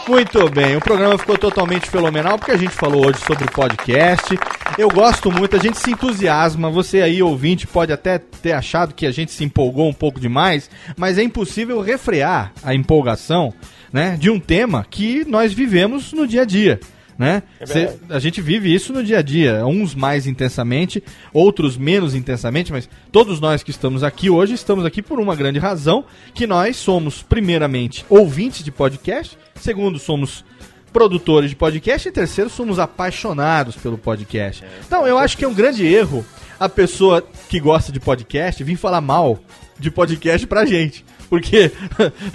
Muito 0.09 0.49
bem, 0.49 0.75
o 0.75 0.81
programa 0.81 1.19
ficou 1.19 1.37
totalmente 1.37 1.91
fenomenal 1.91 2.39
porque 2.39 2.53
a 2.53 2.57
gente 2.57 2.73
falou 2.73 3.07
hoje 3.07 3.19
sobre 3.27 3.47
podcast. 3.51 4.39
Eu 4.79 4.89
gosto 4.89 5.31
muito, 5.31 5.55
a 5.55 5.59
gente 5.59 5.77
se 5.77 5.91
entusiasma. 5.91 6.71
Você 6.71 7.03
aí, 7.03 7.23
ouvinte, 7.23 7.67
pode 7.67 7.93
até 7.93 8.17
ter 8.17 8.53
achado 8.53 8.95
que 8.95 9.05
a 9.05 9.11
gente 9.11 9.31
se 9.31 9.45
empolgou 9.45 9.87
um 9.87 9.93
pouco 9.93 10.19
demais, 10.19 10.71
mas 10.97 11.19
é 11.19 11.23
impossível 11.23 11.83
refrear 11.83 12.55
a 12.63 12.75
empolgação 12.75 13.53
né, 13.93 14.17
de 14.19 14.31
um 14.31 14.41
tema 14.41 14.87
que 14.89 15.27
nós 15.27 15.53
vivemos 15.53 16.11
no 16.15 16.27
dia 16.27 16.41
a 16.41 16.47
dia. 16.47 16.81
Né? 17.19 17.43
Cê- 17.67 17.99
a 18.11 18.19
gente 18.21 18.41
vive 18.41 18.73
isso 18.73 18.93
no 18.93 19.03
dia 19.03 19.19
a 19.19 19.23
dia, 19.23 19.67
uns 19.67 19.93
mais 19.93 20.25
intensamente, 20.25 21.03
outros 21.33 21.77
menos 21.77 22.15
intensamente, 22.15 22.71
mas 22.71 22.89
todos 23.11 23.41
nós 23.41 23.61
que 23.65 23.73
estamos 23.73 24.05
aqui 24.05 24.31
hoje 24.31 24.55
estamos 24.55 24.85
aqui 24.85 25.03
por 25.03 25.19
uma 25.19 25.35
grande 25.35 25.59
razão, 25.59 26.05
que 26.33 26.47
nós 26.47 26.77
somos 26.77 27.21
primeiramente 27.21 28.05
ouvintes 28.09 28.63
de 28.63 28.71
podcast, 28.71 29.37
segundo 29.57 29.99
somos 29.99 30.45
produtores 30.93 31.51
de 31.51 31.57
podcast, 31.57 32.09
em 32.09 32.13
terceiro, 32.13 32.49
somos 32.49 32.79
apaixonados 32.79 33.75
pelo 33.77 33.99
podcast. 33.99 34.65
Então, 34.87 35.07
eu 35.07 35.19
acho 35.19 35.37
que 35.37 35.45
é 35.45 35.49
um 35.49 35.55
grande 35.55 35.85
erro 35.87 36.25
a 36.59 36.69
pessoa 36.69 37.23
que 37.49 37.59
gosta 37.61 37.91
de 37.93 37.99
podcast 38.01 38.63
vir 38.63 38.77
falar 38.77 39.01
mal 39.01 39.39
de 39.79 39.91
podcast 39.91 40.47
pra 40.47 40.65
gente. 40.65 41.05
Porque 41.29 41.71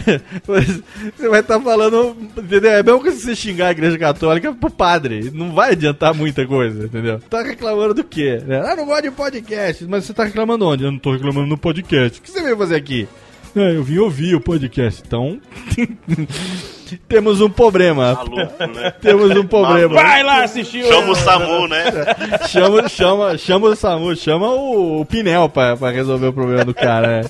você 0.46 1.28
vai 1.30 1.40
estar 1.40 1.60
falando, 1.60 2.16
entendeu? 2.38 2.72
É 2.72 2.84
mesmo 2.84 3.02
que 3.04 3.12
você 3.12 3.36
xingar 3.36 3.68
a 3.68 3.72
igreja 3.72 3.98
católica 3.98 4.54
pro 4.54 4.70
padre. 4.70 5.32
Não 5.34 5.52
vai 5.54 5.72
adiantar 5.72 6.14
muita 6.14 6.46
coisa, 6.46 6.86
entendeu? 6.86 7.20
Tá 7.30 7.42
reclamando 7.42 7.94
do 7.96 8.04
quê? 8.04 8.40
né? 8.46 8.62
Ah, 8.66 8.76
não 8.76 8.86
gosto 8.86 9.04
de 9.04 9.12
podcast. 9.12 9.86
Mas 9.86 10.06
você 10.06 10.14
tá 10.14 10.24
reclamando 10.24 10.68
onde? 10.68 10.84
Eu 10.84 10.92
não 10.92 11.00
tô 11.00 11.12
reclamando 11.12 11.48
no 11.48 11.58
podcast. 11.58 12.20
O 12.20 12.22
que 12.22 12.30
você 12.32 12.42
veio 12.44 12.58
fazer 12.58 12.76
aqui? 12.76 13.08
Ah, 13.56 13.60
eu 13.60 13.84
vim 13.84 13.98
ouvir 13.98 14.36
o 14.36 14.42
podcast. 14.42 15.02
Então, 15.06 15.40
temos 17.08 17.42
um 17.42 17.50
problema. 17.50 18.20
Temos 19.02 19.32
um 19.36 19.46
problema. 19.46 19.94
Vai 19.96 20.24
lá 20.24 20.44
assistir 20.44 20.84
Chama 20.86 21.12
o 21.12 21.16
Samu, 21.16 21.68
né? 21.68 21.84
chama, 22.48 22.88
chama, 22.88 23.38
chama 23.38 23.68
o 23.68 23.76
Samu, 23.76 24.16
chama 24.16 24.50
o, 24.50 25.02
o 25.02 25.06
Pinel 25.06 25.50
pra, 25.50 25.76
pra 25.76 25.92
resolver 25.92 26.28
o 26.28 26.34
problema 26.34 26.66
do 26.66 26.74
cara. 26.74 27.22
né? 27.22 27.30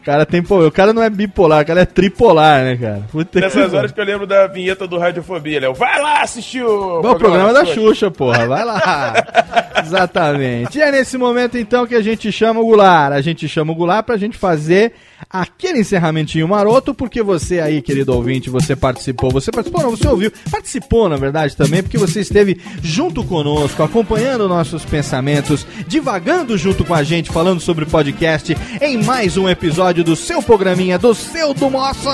O 0.00 0.04
cara 0.04 0.26
tem 0.26 0.42
problema. 0.42 0.68
O 0.68 0.72
cara 0.72 0.92
não 0.92 1.02
é 1.02 1.10
bipolar, 1.10 1.62
o 1.62 1.66
cara 1.66 1.80
é 1.80 1.86
tripolar, 1.86 2.64
né, 2.64 2.76
cara? 2.76 3.02
Puta 3.10 3.40
Nessas 3.40 3.72
horas 3.72 3.92
que 3.92 4.00
eu 4.00 4.04
lembro 4.04 4.26
da 4.26 4.46
vinheta 4.46 4.86
do 4.86 4.98
Radiofobia, 4.98 5.60
Léo. 5.60 5.74
Vai 5.74 6.00
lá 6.00 6.22
assistir 6.22 6.62
o. 6.62 7.02
Bom, 7.02 7.12
o 7.12 7.18
programa 7.18 7.52
da 7.52 7.64
Xuxa, 7.64 8.10
porra. 8.10 8.46
Vai 8.46 8.64
lá. 8.64 9.14
Exatamente. 9.84 10.78
E 10.78 10.82
é 10.82 10.90
nesse 10.90 11.16
momento, 11.16 11.56
então, 11.56 11.86
que 11.86 11.94
a 11.94 12.02
gente 12.02 12.30
chama 12.30 12.60
o 12.60 12.64
Goulart. 12.64 13.12
A 13.12 13.20
gente 13.20 13.48
chama 13.48 13.72
o 13.72 13.74
Goulart 13.74 14.04
pra 14.04 14.16
gente 14.16 14.36
fazer 14.36 14.92
aquele 15.28 15.80
encerramentinho 15.80 16.48
maroto, 16.48 16.94
porque 16.94 17.22
você 17.22 17.60
aí, 17.60 17.82
querido 17.82 18.14
ouvinte, 18.14 18.48
você 18.50 18.74
participou. 18.74 18.89
Você 19.32 19.50
participou, 19.50 19.82
não, 19.82 19.90
você 19.90 20.08
ouviu. 20.08 20.32
Participou, 20.50 21.08
na 21.08 21.16
verdade, 21.16 21.56
também, 21.56 21.82
porque 21.82 21.98
você 21.98 22.20
esteve 22.20 22.60
junto 22.82 23.22
conosco, 23.24 23.82
acompanhando 23.82 24.48
nossos 24.48 24.84
pensamentos, 24.84 25.66
divagando 25.86 26.56
junto 26.56 26.84
com 26.84 26.94
a 26.94 27.02
gente, 27.02 27.30
falando 27.30 27.60
sobre 27.60 27.86
podcast, 27.86 28.56
em 28.80 29.02
mais 29.02 29.36
um 29.36 29.48
episódio 29.48 30.02
do 30.02 30.16
seu 30.16 30.42
programinha, 30.42 30.98
do 30.98 31.14
seu, 31.14 31.54
do 31.54 31.70
nosso 31.70 32.08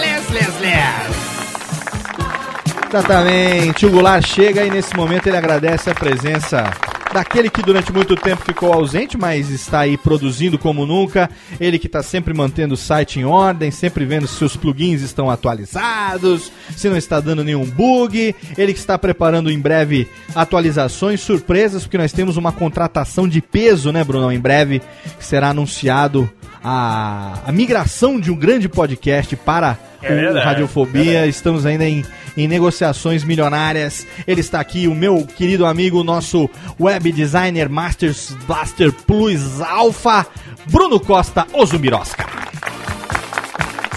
Les 0.00 0.30
Les 0.30 0.60
Les. 0.60 1.32
Exatamente, 2.88 3.86
o 3.86 3.90
Goulart 3.90 4.26
chega 4.26 4.64
e 4.66 4.70
nesse 4.70 4.94
momento 4.94 5.26
ele 5.26 5.38
agradece 5.38 5.88
a 5.88 5.94
presença 5.94 6.91
daquele 7.12 7.50
que 7.50 7.62
durante 7.62 7.92
muito 7.92 8.16
tempo 8.16 8.44
ficou 8.44 8.72
ausente, 8.72 9.16
mas 9.16 9.50
está 9.50 9.80
aí 9.80 9.96
produzindo 9.96 10.58
como 10.58 10.86
nunca. 10.86 11.30
Ele 11.60 11.78
que 11.78 11.86
está 11.86 12.02
sempre 12.02 12.32
mantendo 12.34 12.74
o 12.74 12.76
site 12.76 13.20
em 13.20 13.24
ordem, 13.24 13.70
sempre 13.70 14.04
vendo 14.04 14.26
se 14.26 14.44
os 14.44 14.56
plugins 14.56 15.02
estão 15.02 15.30
atualizados, 15.30 16.50
se 16.76 16.88
não 16.88 16.96
está 16.96 17.20
dando 17.20 17.44
nenhum 17.44 17.64
bug. 17.64 18.34
Ele 18.56 18.72
que 18.72 18.78
está 18.78 18.98
preparando 18.98 19.50
em 19.50 19.58
breve 19.58 20.08
atualizações, 20.34 21.20
surpresas, 21.20 21.82
porque 21.82 21.98
nós 21.98 22.12
temos 22.12 22.36
uma 22.36 22.52
contratação 22.52 23.28
de 23.28 23.40
peso, 23.40 23.92
né, 23.92 24.02
Brunão? 24.02 24.32
Em 24.32 24.40
breve 24.40 24.80
será 25.18 25.50
anunciado 25.50 26.30
a, 26.62 27.40
a 27.46 27.52
migração 27.52 28.20
de 28.20 28.30
um 28.30 28.36
grande 28.36 28.68
podcast 28.68 29.34
para 29.36 29.78
É 30.02 30.30
o 30.30 30.34
Radiofobia. 30.34 31.26
Estamos 31.26 31.66
ainda 31.66 31.84
em, 31.88 32.04
em 32.36 32.46
negociações 32.48 33.24
milionárias. 33.24 34.06
Ele 34.26 34.40
está 34.40 34.60
aqui, 34.60 34.86
o 34.86 34.94
meu 34.94 35.26
querido 35.26 35.66
amigo, 35.66 36.02
nosso 36.04 36.48
web 36.78 37.10
designer 37.12 37.68
Masters 37.68 38.36
Blaster 38.46 38.92
Plus 38.92 39.60
Alpha, 39.60 40.26
Bruno 40.66 40.98
Costa 41.00 41.46
Ozumirosca. 41.52 42.26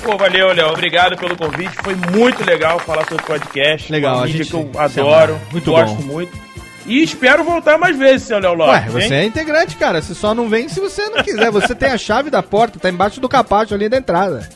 Pô, 0.03 0.17
valeu, 0.17 0.53
Léo. 0.53 0.69
Obrigado 0.69 1.17
pelo 1.17 1.35
convite. 1.35 1.75
Foi 1.83 1.95
muito 1.95 2.43
legal 2.45 2.79
falar 2.79 3.07
sobre 3.07 3.23
podcast. 3.23 3.91
Legal, 3.91 4.17
uma 4.17 4.25
a 4.25 4.27
gente 4.27 4.45
que 4.45 4.53
eu 4.53 4.69
adoro. 4.77 5.39
Muito 5.51 5.71
gosto 5.71 5.95
bom. 5.95 6.13
muito. 6.13 6.44
E 6.85 7.01
espero 7.01 7.43
voltar 7.43 7.77
mais 7.77 7.97
vezes, 7.97 8.27
seu 8.27 8.39
Léo 8.39 8.53
Lopes. 8.53 8.73
Ué, 8.73 8.89
você 8.89 9.13
hein? 9.13 9.21
é 9.21 9.25
integrante, 9.25 9.75
cara. 9.75 10.01
Você 10.01 10.13
só 10.13 10.35
não 10.35 10.47
vem 10.47 10.69
se 10.69 10.79
você 10.79 11.09
não 11.09 11.23
quiser. 11.23 11.49
Você 11.51 11.73
tem 11.73 11.89
a 11.89 11.97
chave 11.97 12.29
da 12.29 12.43
porta, 12.43 12.79
tá 12.79 12.89
embaixo 12.89 13.19
do 13.19 13.27
capacho 13.27 13.73
ali 13.73 13.89
da 13.89 13.97
entrada. 13.97 14.47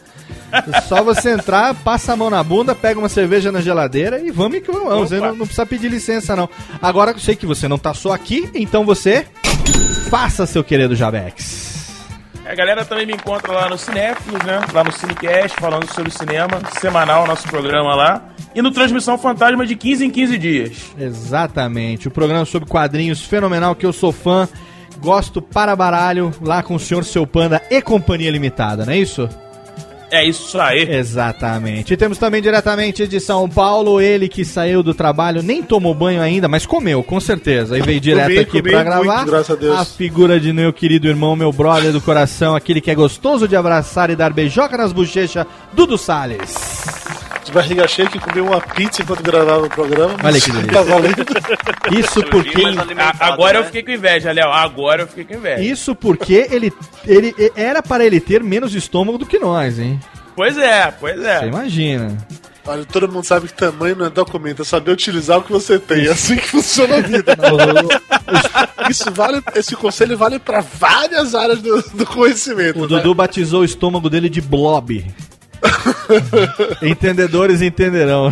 É 0.52 0.82
só 0.82 1.04
você 1.04 1.32
entrar, 1.32 1.76
passa 1.76 2.14
a 2.14 2.16
mão 2.16 2.30
na 2.30 2.44
bunda, 2.44 2.74
pega 2.74 3.00
uma 3.00 3.10
cerveja 3.10 3.52
na 3.52 3.62
geladeira 3.62 4.20
e 4.20 4.32
vamos 4.32 4.60
que 4.62 4.72
vamos. 4.72 5.10
Você 5.10 5.20
não, 5.20 5.36
não 5.36 5.46
precisa 5.46 5.66
pedir 5.66 5.90
licença, 5.90 6.36
não. 6.36 6.50
Agora 6.82 7.12
eu 7.12 7.20
sei 7.20 7.36
que 7.36 7.46
você 7.46 7.68
não 7.68 7.78
tá 7.78 7.94
só 7.94 8.14
aqui, 8.14 8.50
então 8.56 8.84
você 8.84 9.26
faça 10.10 10.46
seu 10.46 10.64
querido 10.64 10.96
Jabex. 10.96 11.69
A 12.50 12.56
galera 12.56 12.84
também 12.84 13.06
me 13.06 13.14
encontra 13.14 13.52
lá 13.54 13.70
no 13.70 13.78
Cinéfilos, 13.78 14.44
né? 14.44 14.60
Lá 14.74 14.84
no 14.84 14.92
Cinecast, 14.92 15.56
falando 15.60 15.88
sobre 15.94 16.10
cinema, 16.10 16.60
semanal, 16.80 17.28
nosso 17.28 17.48
programa 17.48 17.94
lá. 17.94 18.28
E 18.56 18.62
no 18.64 18.72
Transmissão 18.72 19.20
Fantasma 19.20 19.68
de 19.68 19.76
15 19.76 20.06
em 20.06 20.10
15 20.10 20.38
dias. 20.40 20.96
Exatamente. 20.98 22.08
O 22.08 22.12
programa 22.12 22.46
sobre 22.46 22.68
quadrinhos 22.68 23.24
fenomenal 23.24 23.76
que 23.76 23.86
eu 23.86 23.94
sou 23.94 24.12
fã. 24.12 24.50
Gosto 24.98 25.44
para 25.44 25.76
baralho 25.76 26.34
lá 26.42 26.64
com 26.64 26.74
o 26.74 26.80
senhor 26.80 27.06
Seu 27.06 27.28
Panda 27.28 27.62
e 27.70 27.80
Companhia 27.84 28.32
Limitada, 28.32 28.84
não 28.84 28.94
é 28.94 28.98
isso? 28.98 29.30
É 30.11 30.23
isso 30.26 30.60
aí. 30.60 30.90
Exatamente. 30.90 31.94
E 31.94 31.98
temos 31.98 32.18
também 32.18 32.41
diretamente 32.41 33.07
de 33.07 33.19
São 33.19 33.49
Paulo, 33.49 34.02
ele 34.02 34.27
que 34.27 34.44
saiu 34.44 34.81
do 34.81 34.94
trabalho, 34.94 35.41
nem 35.44 35.61
tomou 35.61 35.94
banho 35.94 36.22
ainda, 36.22 36.48
mas 36.48 36.65
comeu, 36.65 37.03
com 37.03 37.19
certeza. 37.19 37.77
E 37.77 37.81
veio 37.81 37.99
direto 37.99 38.27
Comi, 38.27 38.40
aqui 38.40 38.61
comi 38.61 38.72
pra 38.72 38.84
gravar. 38.84 39.15
muito, 39.18 39.31
graças 39.31 39.49
a 39.52 39.60
Deus. 39.60 39.95
figura 39.95 40.40
de 40.40 40.52
meu 40.52 40.73
querido 40.73 41.07
irmão, 41.07 41.36
meu 41.36 41.52
brother 41.52 41.91
do 41.91 42.02
coração, 42.02 42.56
aquele 42.56 42.81
que 42.81 42.91
é 42.91 42.95
gostoso 42.95 43.48
de 43.48 43.56
abraçar 43.56 44.10
e 44.10 44.15
dar 44.15 44.34
beijoca 44.34 44.77
nas 44.77 44.91
bochechas, 44.91 45.45
Dudu 45.73 45.98
Salles. 45.98 46.56
De 47.50 47.56
barriga 47.56 47.88
cheia 47.88 48.08
que 48.08 48.20
comeu 48.20 48.46
uma 48.46 48.62
pizza 48.62 49.02
enquanto 49.02 49.24
gravava 49.24 49.66
o 49.66 49.70
programa. 49.70 50.16
Olha 50.24 50.40
que 50.40 50.52
delícia. 50.52 50.72
Tá 50.72 50.84
valendo. 50.84 51.26
Isso 52.00 52.24
porque. 52.26 52.62
A- 52.96 53.28
agora 53.32 53.58
eu 53.58 53.66
fiquei 53.66 53.82
com 53.82 53.90
inveja, 53.92 54.32
Léo. 54.32 54.52
Agora 54.52 55.02
eu 55.02 55.08
fiquei 55.08 55.24
com 55.26 55.34
inveja. 55.34 55.60
Isso 55.64 55.96
porque 55.96 56.48
ele, 56.52 56.72
ele 57.08 57.34
era 57.56 57.82
para 57.82 58.06
ele 58.06 58.20
ter 58.20 58.44
menos 58.44 58.76
estômago 58.76 59.18
do 59.18 59.26
que 59.26 59.40
nós, 59.40 59.80
hein? 59.80 60.00
Pois 60.36 60.60
é, 60.60 60.94
pois 61.00 61.20
Você 61.20 61.28
é. 61.28 61.48
imagina. 61.48 62.16
Olha, 62.68 62.86
todo 62.86 63.12
mundo 63.12 63.24
sabe 63.24 63.48
que 63.48 63.54
tamanho 63.54 63.96
não 63.96 64.06
é 64.06 64.10
documento, 64.12 64.62
é 64.62 64.66
saber 64.66 64.92
utilizar 64.92 65.40
o 65.40 65.42
que 65.44 65.52
você 65.52 65.80
tem. 65.80 66.06
É 66.06 66.12
assim 66.12 66.36
que 66.36 66.48
funciona 66.48 66.98
a 66.98 67.02
vida. 67.02 67.36
Isso 68.88 69.12
vale, 69.12 69.42
esse 69.56 69.76
conselho 69.76 70.16
vale 70.16 70.38
pra 70.38 70.62
várias 70.62 71.34
áreas 71.34 71.60
do, 71.62 71.82
do 71.94 72.06
conhecimento. 72.06 72.78
O 72.78 72.82
né? 72.84 72.88
Dudu 72.88 73.16
batizou 73.16 73.62
o 73.62 73.66
estômago 73.66 74.08
dele 74.08 74.30
de 74.30 74.40
blob. 74.40 75.04
Entendedores 76.81 77.61
entenderão. 77.61 78.30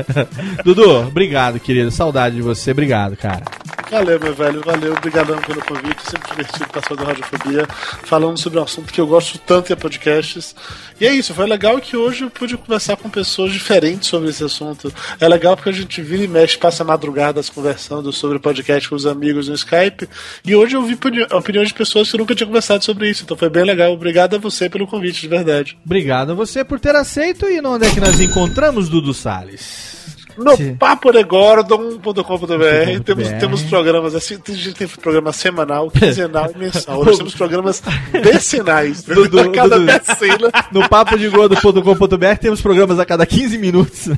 Dudu, 0.64 1.06
obrigado, 1.06 1.58
querido. 1.60 1.90
Saudade 1.90 2.36
de 2.36 2.42
você. 2.42 2.70
Obrigado, 2.72 3.16
cara. 3.16 3.42
Valeu, 3.90 4.20
meu 4.20 4.32
velho, 4.32 4.62
valeu, 4.64 4.92
obrigadão 4.92 5.36
pelo 5.40 5.60
convite, 5.62 6.00
sempre 6.08 6.30
divertido 6.30 6.66
participar 6.68 6.94
da 6.94 7.04
Radiofobia, 7.08 7.66
falando 8.04 8.38
sobre 8.38 8.60
um 8.60 8.62
assunto 8.62 8.92
que 8.92 9.00
eu 9.00 9.06
gosto 9.06 9.36
tanto 9.38 9.66
que 9.66 9.72
é 9.72 9.76
podcasts. 9.76 10.54
E 11.00 11.06
é 11.06 11.12
isso, 11.12 11.34
foi 11.34 11.46
legal 11.48 11.76
que 11.80 11.96
hoje 11.96 12.22
eu 12.22 12.30
pude 12.30 12.56
conversar 12.56 12.96
com 12.96 13.10
pessoas 13.10 13.52
diferentes 13.52 14.08
sobre 14.08 14.30
esse 14.30 14.44
assunto. 14.44 14.94
É 15.18 15.26
legal 15.26 15.56
porque 15.56 15.70
a 15.70 15.72
gente 15.72 16.00
vira 16.00 16.22
e 16.22 16.28
mexe, 16.28 16.56
passa 16.56 16.84
madrugadas 16.84 17.50
conversando 17.50 18.12
sobre 18.12 18.38
podcast 18.38 18.88
com 18.88 18.94
os 18.94 19.06
amigos 19.06 19.48
no 19.48 19.54
Skype, 19.56 20.08
e 20.44 20.54
hoje 20.54 20.76
eu 20.76 20.82
vi 20.82 20.94
opini- 20.94 21.26
opiniões 21.32 21.68
de 21.68 21.74
pessoas 21.74 22.08
que 22.08 22.16
nunca 22.16 22.32
tinha 22.32 22.46
conversado 22.46 22.84
sobre 22.84 23.10
isso, 23.10 23.24
então 23.24 23.36
foi 23.36 23.50
bem 23.50 23.64
legal. 23.64 23.92
Obrigado 23.92 24.36
a 24.36 24.38
você 24.38 24.70
pelo 24.70 24.86
convite, 24.86 25.20
de 25.22 25.28
verdade. 25.28 25.76
Obrigado 25.84 26.30
a 26.30 26.34
você 26.34 26.62
por 26.64 26.78
ter 26.78 26.94
aceito. 26.94 27.46
E 27.46 27.60
onde 27.60 27.86
é 27.86 27.90
que 27.90 27.98
nós 28.00 28.20
encontramos 28.20 28.88
Dudu 28.88 29.12
Salles? 29.12 29.98
No 30.42 30.56
Se- 30.56 30.72
paporegordon.com.br 30.72 33.00
temos, 33.04 33.28
temos 33.38 33.62
programas 33.64 34.14
assim, 34.14 34.38
a 34.48 34.52
gente 34.52 34.72
tem 34.74 34.88
programa 34.88 35.32
semanal, 35.32 35.90
quinzenal 35.92 36.50
e 36.54 36.58
mensal. 36.58 37.04
Nós 37.04 37.18
temos 37.18 37.34
programas 37.34 37.82
decenais. 38.22 39.02
Dudu, 39.02 39.38
a 39.40 39.50
cada 39.52 39.78
Dudu. 39.78 39.86
decena. 39.92 40.50
No 40.72 40.88
papodegodo.com.br 40.88 42.38
temos 42.40 42.60
programas 42.60 42.98
a 42.98 43.04
cada 43.04 43.26
15 43.26 43.58
minutos. 43.58 44.06
né, 44.06 44.16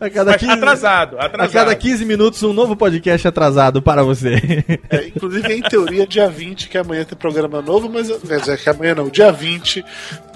a 0.00 0.10
cada 0.10 0.32
Mas 0.32 0.42
atrasado, 0.48 1.18
A 1.18 1.24
atrasado. 1.26 1.52
cada 1.52 1.74
15 1.74 2.04
minutos, 2.04 2.42
um 2.42 2.52
novo 2.52 2.76
podcast 2.76 3.26
atrasado 3.26 3.80
para 3.82 4.02
você. 4.02 4.64
É, 4.90 5.08
inclusive, 5.08 5.52
em 5.52 5.62
teoria, 5.62 6.06
dia 6.06 6.28
20, 6.28 6.68
que 6.68 6.78
amanhã 6.78 7.04
tem 7.04 7.16
programa 7.18 7.60
novo, 7.62 7.88
mas. 7.88 8.08
Quer 8.08 8.40
dizer, 8.40 8.58
que 8.58 8.68
amanhã 8.70 8.94
não, 8.94 9.08
dia 9.08 9.32
20 9.32 9.84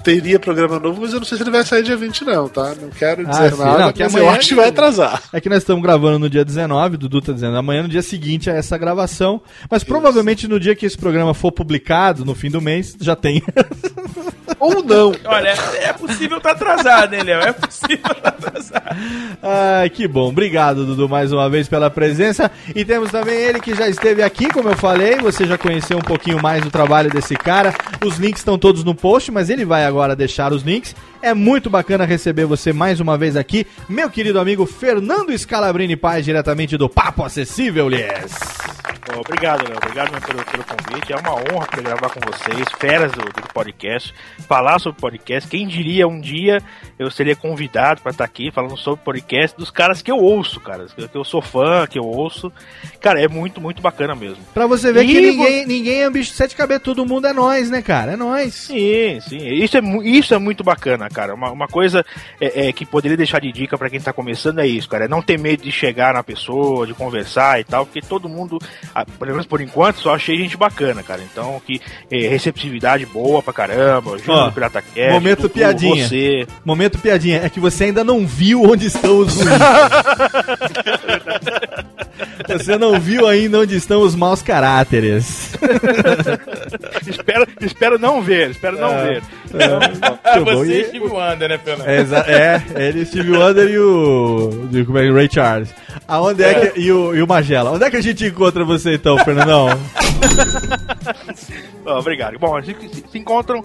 teria 0.03 0.37
programa 0.39 0.79
novo, 0.79 1.01
mas 1.01 1.13
eu 1.13 1.19
não 1.19 1.25
sei 1.25 1.37
se 1.37 1.43
ele 1.45 1.51
vai 1.51 1.63
sair 1.63 1.81
dia 1.83 1.95
20, 1.95 2.25
não, 2.25 2.49
tá? 2.49 2.72
Não 2.81 2.89
quero 2.89 3.25
dizer 3.25 3.43
Ah, 3.43 3.51
sim. 3.51 3.57
nada, 3.57 3.77
Não, 3.85 3.93
que 3.93 4.03
mas 4.03 4.13
amanhã 4.15 4.29
eu 4.29 4.33
acho 4.35 4.49
que 4.49 4.55
vai 4.55 4.69
atrasar. 4.69 5.23
É 5.33 5.39
que 5.41 5.49
nós 5.49 5.59
estamos 5.59 5.83
gravando 5.83 6.19
no 6.19 6.29
dia 6.29 6.43
19, 6.45 6.95
o 6.95 6.97
Dudu 6.97 7.21
tá 7.21 7.31
dizendo, 7.33 7.55
amanhã 7.57 7.83
no 7.83 7.89
dia 7.89 8.01
seguinte 8.01 8.49
a 8.49 8.53
essa 8.53 8.77
gravação, 8.77 9.41
mas 9.69 9.83
provavelmente 9.83 10.47
no 10.47 10.59
dia 10.59 10.75
que 10.75 10.85
esse 10.85 10.97
programa 10.97 11.33
for 11.33 11.51
publicado, 11.51 12.25
no 12.25 12.35
fim 12.35 12.49
do 12.49 12.61
mês, 12.61 12.95
já 12.99 13.15
tem. 13.15 13.41
Ou 14.59 14.83
não. 14.83 15.13
Olha, 15.25 15.55
é 15.81 15.93
possível 15.93 16.37
estar 16.37 16.51
atrasado, 16.51 17.13
hein, 17.13 17.23
Léo? 17.23 17.41
É 17.41 17.51
possível 17.51 18.11
estar 18.11 18.29
atrasado. 18.29 18.97
Ai, 19.41 19.89
que 19.89 20.07
bom. 20.07 20.29
Obrigado, 20.29 20.85
Dudu, 20.85 21.09
mais 21.09 21.31
uma 21.31 21.49
vez 21.49 21.67
pela 21.67 21.89
presença. 21.89 22.49
E 22.75 22.85
temos 22.85 23.11
também 23.11 23.35
ele 23.35 23.59
que 23.59 23.75
já 23.75 23.87
esteve 23.87 24.23
aqui, 24.23 24.49
como 24.49 24.69
eu 24.69 24.77
falei. 24.77 25.17
Você 25.17 25.45
já 25.45 25.57
conheceu 25.57 25.97
um 25.97 26.01
pouquinho 26.01 26.41
mais 26.41 26.63
do 26.63 26.71
trabalho 26.71 27.09
desse 27.09 27.35
cara. 27.35 27.73
Os 28.03 28.17
links 28.17 28.41
estão 28.41 28.57
todos 28.57 28.83
no 28.83 28.95
post, 28.95 29.31
mas 29.31 29.49
ele 29.49 29.65
vai 29.65 29.85
agora 29.85 30.15
deixar 30.15 30.53
os 30.53 30.63
links. 30.63 30.95
É 31.21 31.33
muito 31.33 31.69
bacana 31.69 32.03
receber 32.05 32.45
você 32.45 32.73
mais 32.73 32.99
uma 32.99 33.17
vez 33.17 33.37
aqui, 33.37 33.65
meu 33.87 34.09
querido 34.09 34.41
amigo 34.41 34.65
Fernando 34.65 35.37
Scalabrini 35.37 35.95
Paz, 35.95 36.25
diretamente 36.25 36.75
do 36.75 36.89
Papo 36.89 37.23
Acessível, 37.23 37.87
Lies. 37.87 38.33
Bom, 39.05 39.19
Obrigado, 39.19 39.67
Léo. 39.67 39.77
Obrigado 39.77 40.11
mesmo 40.11 40.25
pelo, 40.27 40.45
pelo 40.45 40.63
convite. 40.63 41.11
É 41.13 41.15
uma 41.17 41.31
honra 41.33 41.65
poder 41.67 41.83
gravar 41.83 42.09
com 42.09 42.19
vocês, 42.21 42.67
feras 42.79 43.11
do, 43.11 43.21
do 43.23 43.47
podcast, 43.53 44.13
falar 44.47 44.79
sobre 44.79 45.01
podcast. 45.01 45.49
Quem 45.49 45.67
diria 45.67 46.07
um 46.07 46.19
dia 46.21 46.61
eu 46.97 47.11
seria 47.11 47.35
convidado 47.35 48.01
para 48.01 48.11
estar 48.11 48.23
aqui 48.23 48.51
falando 48.51 48.77
sobre 48.77 49.03
podcast 49.03 49.57
dos 49.57 49.69
caras 49.69 50.01
que 50.01 50.11
eu 50.11 50.17
ouço, 50.17 50.59
cara. 50.59 50.85
Que 50.85 51.17
eu 51.17 51.23
sou 51.25 51.41
fã, 51.41 51.85
que 51.87 51.99
eu 51.99 52.05
ouço. 52.05 52.51
Cara, 53.01 53.21
é 53.21 53.27
muito, 53.27 53.59
muito 53.59 53.81
bacana 53.81 54.15
mesmo. 54.15 54.37
Pra 54.53 54.67
você 54.67 54.91
ver 54.93 55.03
E 55.03 55.07
que 55.07 55.13
vo- 55.31 55.43
ninguém, 55.43 55.65
ninguém 55.65 56.01
é 56.01 56.07
um 56.07 56.11
bicho 56.11 56.31
de 56.31 56.37
sete 56.37 56.55
cabeças, 56.55 56.83
todo 56.83 57.05
mundo 57.05 57.27
é 57.27 57.33
nós, 57.33 57.69
né, 57.69 57.81
cara? 57.81 58.13
É 58.13 58.15
nós. 58.15 58.53
Sim, 58.53 59.19
sim. 59.21 59.37
Isso 59.37 59.77
é, 59.77 59.81
isso 60.03 60.33
é 60.33 60.37
muito 60.37 60.63
bacana, 60.63 61.09
cara. 61.09 61.33
Uma, 61.33 61.51
uma 61.51 61.67
coisa 61.67 62.05
é, 62.39 62.67
é, 62.67 62.71
que 62.73 62.85
poderia 62.85 63.17
deixar 63.17 63.39
de 63.41 63.51
dica 63.51 63.77
pra 63.77 63.89
quem 63.89 63.99
tá 63.99 64.13
começando 64.13 64.59
é 64.59 64.67
isso, 64.67 64.87
cara. 64.87 65.05
É 65.05 65.07
não 65.07 65.21
ter 65.21 65.37
medo 65.37 65.63
de 65.63 65.71
chegar 65.71 66.13
na 66.13 66.23
pessoa, 66.23 66.87
de 66.87 66.93
conversar 66.93 67.59
e 67.59 67.63
tal, 67.63 67.85
porque 67.85 68.01
todo 68.01 68.29
mundo, 68.29 68.59
pelo 69.19 69.31
menos 69.31 69.45
por 69.45 69.61
enquanto, 69.61 69.99
só 69.99 70.15
achei 70.15 70.37
gente 70.37 70.57
bacana, 70.57 71.03
cara. 71.03 71.21
Então, 71.21 71.61
que 71.65 71.81
é, 72.11 72.27
receptividade 72.27 73.05
boa 73.05 73.41
pra 73.41 73.53
caramba, 73.53 74.17
Júnior 74.17 74.45
do 74.47 74.51
Pirata 74.53 74.81
Cast, 74.81 75.11
Momento 75.13 75.41
Dudu, 75.43 75.53
piadinha. 75.53 76.07
Você. 76.07 76.47
Momento 76.63 76.97
piadinha. 76.99 77.41
É 77.43 77.49
que 77.49 77.59
você 77.59 77.85
ainda 77.85 78.03
não 78.03 78.25
viu 78.25 78.63
onde 78.63 78.87
estão 78.87 79.19
os 79.19 79.35
ruins. 79.35 79.49
você 82.47 82.77
não 82.77 82.99
viu 82.99 83.27
ainda 83.27 83.59
onde 83.59 83.75
estão 83.75 84.01
os 84.01 84.15
maus 84.15 84.41
caráteres. 84.41 85.53
espero, 87.07 87.47
espero 87.61 87.99
não 87.99 88.21
ver, 88.21 88.51
espero 88.51 88.79
não 88.79 88.91
É. 88.91 89.05
ver. 89.13 89.23
É, 89.53 89.87
muito 89.87 90.45
bom. 90.45 90.65
Você 90.65 90.81
E- 90.81 90.85
Steve 90.85 91.05
Wonder, 91.05 91.49
né, 91.49 91.57
Fernando? 91.57 91.87
É, 91.87 92.63
é, 92.75 92.87
ele, 92.87 93.05
Steve 93.05 93.31
Wonder 93.31 93.69
e 93.69 93.77
o. 93.77 94.67
Como 94.85 94.97
é, 94.97 95.11
Ray 95.11 95.29
Charles. 95.31 95.73
Aonde 96.07 96.43
é, 96.43 96.67
que. 96.67 96.79
E 96.79 96.91
o, 96.91 97.15
e 97.15 97.21
o 97.21 97.27
Magela. 97.27 97.71
Onde 97.71 97.85
é 97.85 97.89
que 97.89 97.97
a 97.97 98.01
gente 98.01 98.25
encontra 98.25 98.63
você 98.63 98.95
então, 98.95 99.17
Fernandão? 99.19 99.67
Ah, 101.85 101.99
obrigado. 101.99 102.39
Bom, 102.39 102.55
a 102.55 102.61
gente 102.61 102.87
se, 102.87 103.03
se 103.11 103.17
encontram 103.17 103.63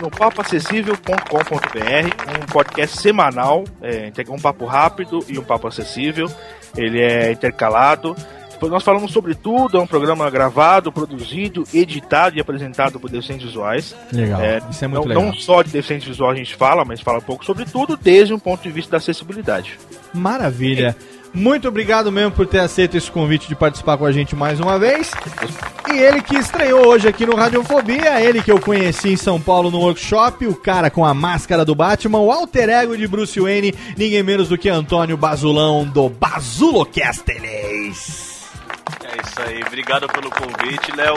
no 0.00 0.10
papoacessível.com.br, 0.10 2.42
um 2.42 2.46
podcast 2.50 2.96
semanal, 2.96 3.64
é, 3.82 4.10
um 4.30 4.38
papo 4.38 4.64
rápido 4.64 5.22
e 5.28 5.38
um 5.38 5.42
papo 5.42 5.68
acessível. 5.68 6.26
Ele 6.76 7.00
é 7.02 7.32
intercalado. 7.32 8.16
Nós 8.68 8.82
falamos 8.82 9.12
sobre 9.12 9.34
tudo, 9.34 9.78
é 9.78 9.80
um 9.80 9.86
programa 9.86 10.28
gravado, 10.30 10.92
produzido, 10.92 11.64
editado 11.72 12.36
e 12.36 12.40
apresentado 12.40 13.00
por 13.00 13.10
deficientes 13.10 13.46
visuais. 13.46 13.94
Legal, 14.12 14.40
isso 14.70 14.84
é 14.84 14.88
muito 14.88 15.02
não, 15.02 15.08
legal. 15.08 15.24
não 15.24 15.34
só 15.34 15.62
de 15.62 15.70
deficientes 15.70 16.08
visuais 16.08 16.34
a 16.34 16.38
gente 16.38 16.54
fala, 16.54 16.84
mas 16.84 17.00
fala 17.00 17.18
um 17.18 17.22
pouco 17.22 17.44
sobre 17.44 17.64
tudo, 17.64 17.96
desde 17.96 18.34
um 18.34 18.38
ponto 18.38 18.62
de 18.62 18.70
vista 18.70 18.92
da 18.92 18.96
acessibilidade. 18.98 19.78
Maravilha. 20.12 20.96
Muito 21.32 21.68
obrigado 21.68 22.10
mesmo 22.10 22.32
por 22.32 22.44
ter 22.46 22.58
aceito 22.58 22.96
esse 22.96 23.08
convite 23.10 23.48
de 23.48 23.54
participar 23.54 23.96
com 23.96 24.04
a 24.04 24.10
gente 24.10 24.34
mais 24.34 24.58
uma 24.58 24.76
vez. 24.78 25.12
E 25.92 25.98
ele 25.98 26.20
que 26.22 26.36
estreou 26.36 26.88
hoje 26.88 27.06
aqui 27.08 27.24
no 27.24 27.36
Radiofobia, 27.36 28.20
ele 28.20 28.42
que 28.42 28.50
eu 28.50 28.60
conheci 28.60 29.10
em 29.10 29.16
São 29.16 29.40
Paulo 29.40 29.70
no 29.70 29.78
workshop, 29.78 30.44
o 30.46 30.54
cara 30.54 30.90
com 30.90 31.04
a 31.04 31.14
máscara 31.14 31.64
do 31.64 31.72
Batman, 31.74 32.18
o 32.18 32.32
alter 32.32 32.68
ego 32.68 32.96
de 32.96 33.06
Bruce 33.06 33.38
Wayne, 33.38 33.72
ninguém 33.96 34.24
menos 34.24 34.48
do 34.48 34.58
que 34.58 34.68
Antônio 34.68 35.16
Basulão 35.16 35.84
do 35.84 36.08
Bazulocasteles. 36.08 38.29
É 39.12 39.22
isso 39.22 39.42
aí, 39.42 39.62
obrigado 39.66 40.06
pelo 40.08 40.30
convite, 40.30 40.92
Léo. 40.92 41.16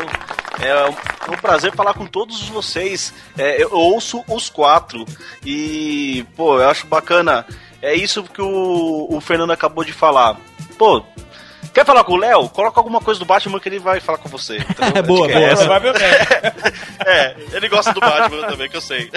É 0.59 1.31
um 1.31 1.37
prazer 1.37 1.73
falar 1.75 1.93
com 1.93 2.05
todos 2.05 2.47
vocês. 2.49 3.13
É, 3.37 3.61
eu 3.61 3.71
ouço 3.71 4.23
os 4.27 4.49
quatro 4.49 5.05
e, 5.45 6.25
pô, 6.35 6.59
eu 6.59 6.69
acho 6.69 6.87
bacana. 6.87 7.45
É 7.81 7.93
isso 7.93 8.23
que 8.23 8.41
o, 8.41 9.07
o 9.09 9.21
Fernando 9.21 9.51
acabou 9.51 9.83
de 9.83 9.93
falar. 9.93 10.37
Pô, 10.77 11.03
quer 11.73 11.85
falar 11.85 12.03
com 12.03 12.13
o 12.13 12.17
Léo? 12.17 12.49
Coloca 12.49 12.79
alguma 12.79 12.99
coisa 12.99 13.19
do 13.19 13.25
Batman 13.25 13.59
que 13.59 13.69
ele 13.69 13.79
vai 13.79 13.99
falar 13.99 14.17
com 14.17 14.29
você. 14.29 14.57
É 14.93 15.01
boa, 15.01 15.27
boa. 15.27 15.39
essa. 15.39 15.67
É, 17.05 17.35
ele 17.51 17.67
gosta 17.67 17.93
do 17.93 17.99
Batman 17.99 18.47
também, 18.47 18.69
que 18.69 18.77
eu 18.77 18.81
sei. 18.81 19.09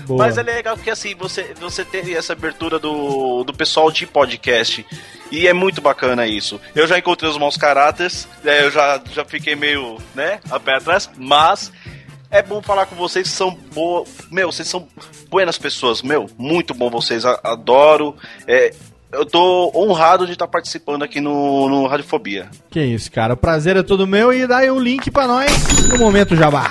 Boa. 0.00 0.24
Mas 0.24 0.38
é 0.38 0.42
legal 0.42 0.76
porque 0.76 0.90
assim, 0.90 1.14
você, 1.14 1.54
você 1.58 1.84
teve 1.84 2.14
essa 2.14 2.32
abertura 2.32 2.78
do, 2.78 3.44
do 3.44 3.52
pessoal 3.52 3.90
de 3.90 4.06
podcast. 4.06 4.84
E 5.30 5.48
é 5.48 5.52
muito 5.52 5.80
bacana 5.80 6.26
isso. 6.26 6.60
Eu 6.74 6.86
já 6.86 6.98
encontrei 6.98 7.30
os 7.30 7.38
maus 7.38 7.56
caráteres, 7.56 8.28
né, 8.42 8.64
eu 8.64 8.70
já, 8.70 9.00
já 9.12 9.24
fiquei 9.24 9.56
meio, 9.56 9.98
né, 10.14 10.40
a 10.50 10.60
pé 10.60 10.76
atrás, 10.76 11.10
mas 11.16 11.72
é 12.30 12.42
bom 12.42 12.60
falar 12.60 12.86
com 12.86 12.96
vocês 12.96 13.28
são 13.30 13.50
boas. 13.50 14.08
Meu, 14.30 14.50
vocês 14.50 14.68
são 14.68 14.88
buenas 15.30 15.56
pessoas, 15.56 16.02
meu, 16.02 16.28
muito 16.36 16.74
bom 16.74 16.90
vocês, 16.90 17.24
adoro. 17.24 18.16
É, 18.46 18.74
eu 19.14 19.24
tô 19.24 19.72
honrado 19.74 20.26
de 20.26 20.32
estar 20.32 20.46
participando 20.46 21.02
aqui 21.02 21.20
no, 21.20 21.68
no 21.68 21.86
Radiofobia. 21.86 22.48
Que 22.70 22.82
isso, 22.82 23.10
cara. 23.10 23.34
O 23.34 23.36
prazer 23.36 23.76
é 23.76 23.82
todo 23.82 24.06
meu 24.06 24.32
e 24.32 24.46
dá 24.46 24.58
aí 24.58 24.70
o 24.70 24.78
link 24.78 25.10
pra 25.10 25.26
nós 25.26 25.50
no 25.88 25.98
momento 25.98 26.36
jabá. 26.36 26.70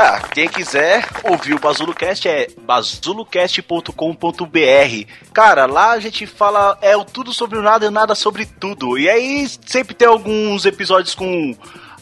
Ah, 0.00 0.20
quem 0.32 0.48
quiser 0.48 1.04
ouvir 1.24 1.54
o 1.54 1.58
BazuloCast 1.58 2.28
é 2.28 2.46
bazulocast.com.br. 2.62 5.12
Cara, 5.32 5.66
lá 5.66 5.90
a 5.90 5.98
gente 5.98 6.24
fala 6.24 6.78
é 6.80 6.96
o 6.96 7.04
tudo 7.04 7.32
sobre 7.32 7.58
o 7.58 7.62
nada 7.62 7.84
e 7.84 7.88
o 7.88 7.90
nada 7.90 8.14
sobre 8.14 8.46
tudo. 8.46 8.96
E 8.96 9.08
aí 9.08 9.44
sempre 9.66 9.94
tem 9.94 10.06
alguns 10.06 10.64
episódios 10.64 11.16
com 11.16 11.52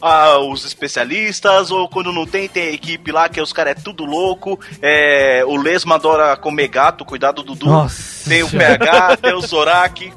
ah, 0.01 0.37
os 0.39 0.65
especialistas, 0.65 1.71
ou 1.71 1.87
quando 1.89 2.11
não 2.13 2.25
tem, 2.25 2.47
tem 2.47 2.67
a 2.67 2.71
equipe 2.71 3.11
lá 3.11 3.27
que 3.29 3.41
os 3.41 3.51
caras 3.53 3.71
é 3.77 3.81
tudo 3.81 4.05
louco. 4.05 4.59
É, 4.81 5.43
o 5.45 5.55
Lesma 5.57 5.95
adora 5.95 6.35
comer 6.37 6.67
gato, 6.67 7.03
cuidado 7.05 7.41
do 7.43 7.55
Dudu. 7.55 7.65
Nossa 7.71 8.29
Tem 8.29 8.43
o. 8.43 8.49
PH, 8.49 9.17
tem 9.17 9.33
o 9.33 9.41
Zorak. 9.41 10.13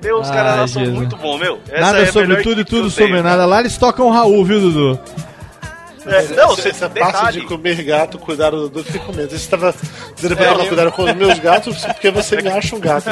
Tem 0.00 0.12
os 0.12 0.30
caras 0.30 0.56
lá 0.56 0.68
são 0.68 0.82
Jesus. 0.82 0.96
muito 0.96 1.16
bons, 1.16 1.38
meu. 1.40 1.58
Essa 1.68 1.80
Nada 1.80 1.98
é 2.02 2.06
sobre 2.06 2.36
tudo 2.42 2.60
e 2.60 2.64
que 2.64 2.70
tudo 2.70 2.88
sobre 2.90 3.12
tenho. 3.12 3.22
nada. 3.24 3.44
Lá 3.44 3.58
eles 3.60 3.76
tocam 3.76 4.10
Raul, 4.10 4.44
viu, 4.44 4.60
Dudu? 4.60 5.00
É, 6.06 6.22
não, 6.36 6.48
você 6.50 6.68
Essa 6.70 6.88
parte 6.88 7.12
detalhe. 7.12 7.40
de 7.40 7.46
comer 7.46 7.82
gato, 7.82 8.18
cuidar 8.18 8.50
do 8.50 8.68
Dudu, 8.68 8.84
fica 8.84 9.00
com 9.04 9.12
medo. 9.12 9.28
Você 9.30 9.36
estava 9.36 9.74
dizendo 10.14 10.36
pra 10.36 10.46
ela 10.46 10.64
cuidar 10.66 10.90
com 10.92 11.02
os 11.02 11.12
meus 11.14 11.38
gatos, 11.40 11.84
porque 11.84 12.10
você 12.10 12.40
me 12.40 12.48
acha 12.48 12.76
um 12.76 12.80
gato. 12.80 13.04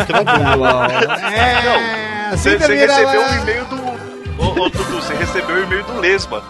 Boa. 0.56 0.86
É, 1.34 2.30
assim 2.32 2.38
Você, 2.38 2.58
você 2.58 2.58
termina 2.58 2.86
recebeu 2.94 3.20
lá. 3.20 3.30
o 3.30 3.34
e-mail 3.34 3.64
do. 3.66 3.95
Ô, 4.38 4.62
ô 4.62 4.68
Dudu, 4.68 4.96
você 4.96 5.14
recebeu 5.14 5.56
o 5.56 5.62
e-mail 5.62 5.84
do 5.84 6.00
Lesma. 6.00 6.42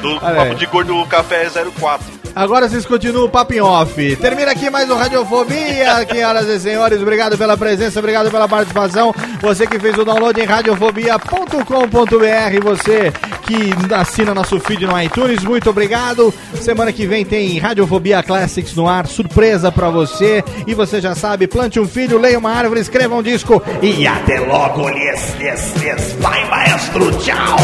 Do 0.00 0.10
Olha 0.10 0.20
Papo 0.20 0.40
aí. 0.42 0.54
de 0.54 0.66
Gordo 0.66 1.06
Café 1.06 1.48
04. 1.48 2.17
Agora 2.34 2.68
vocês 2.68 2.86
continuam 2.86 3.26
o 3.26 3.28
papo 3.28 3.52
em 3.54 3.60
off. 3.60 4.16
Termina 4.16 4.52
aqui 4.52 4.70
mais 4.70 4.88
um 4.90 4.96
Radiofobia, 4.96 6.06
senhoras 6.10 6.46
e 6.46 6.60
senhores. 6.60 7.00
Obrigado 7.02 7.36
pela 7.36 7.56
presença, 7.56 7.98
obrigado 7.98 8.30
pela 8.30 8.48
participação. 8.48 9.14
Você 9.40 9.66
que 9.66 9.78
fez 9.78 9.96
o 9.98 10.04
download 10.04 10.40
em 10.40 10.44
radiofobia.com.br, 10.44 12.62
você 12.62 13.12
que 13.42 13.72
assina 13.94 14.34
nosso 14.34 14.60
feed 14.60 14.86
no 14.86 15.00
iTunes, 15.00 15.42
muito 15.42 15.70
obrigado. 15.70 16.32
Semana 16.60 16.92
que 16.92 17.06
vem 17.06 17.24
tem 17.24 17.58
Radiofobia 17.58 18.22
Classics 18.22 18.74
no 18.74 18.88
ar, 18.88 19.06
surpresa 19.06 19.72
pra 19.72 19.88
você. 19.90 20.44
E 20.66 20.74
você 20.74 21.00
já 21.00 21.14
sabe, 21.14 21.46
plante 21.46 21.80
um 21.80 21.88
filho, 21.88 22.18
leia 22.18 22.38
uma 22.38 22.50
árvore, 22.52 22.80
escreva 22.80 23.14
um 23.14 23.22
disco 23.22 23.62
e 23.82 24.06
até 24.06 24.38
logo, 24.40 24.88
lhes, 24.90 25.34
lhes, 25.38 25.74
lhes. 25.82 26.12
Vai, 26.20 26.48
maestro, 26.48 27.10
tchau! 27.18 27.56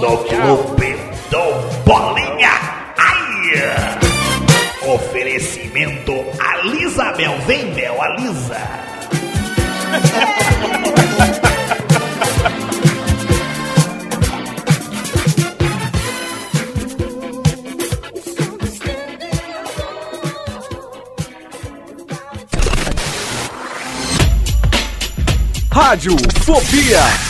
No 0.00 0.16
clube 0.18 0.96
do 1.30 1.84
Bolinha. 1.84 2.59
Oferecimento 4.90 6.24
Alisa 6.40 7.12
Mel. 7.12 7.38
Vem, 7.46 7.72
Mel, 7.74 8.02
Alisa. 8.02 8.58
Rádio 25.70 26.16
Fobia. 26.44 27.29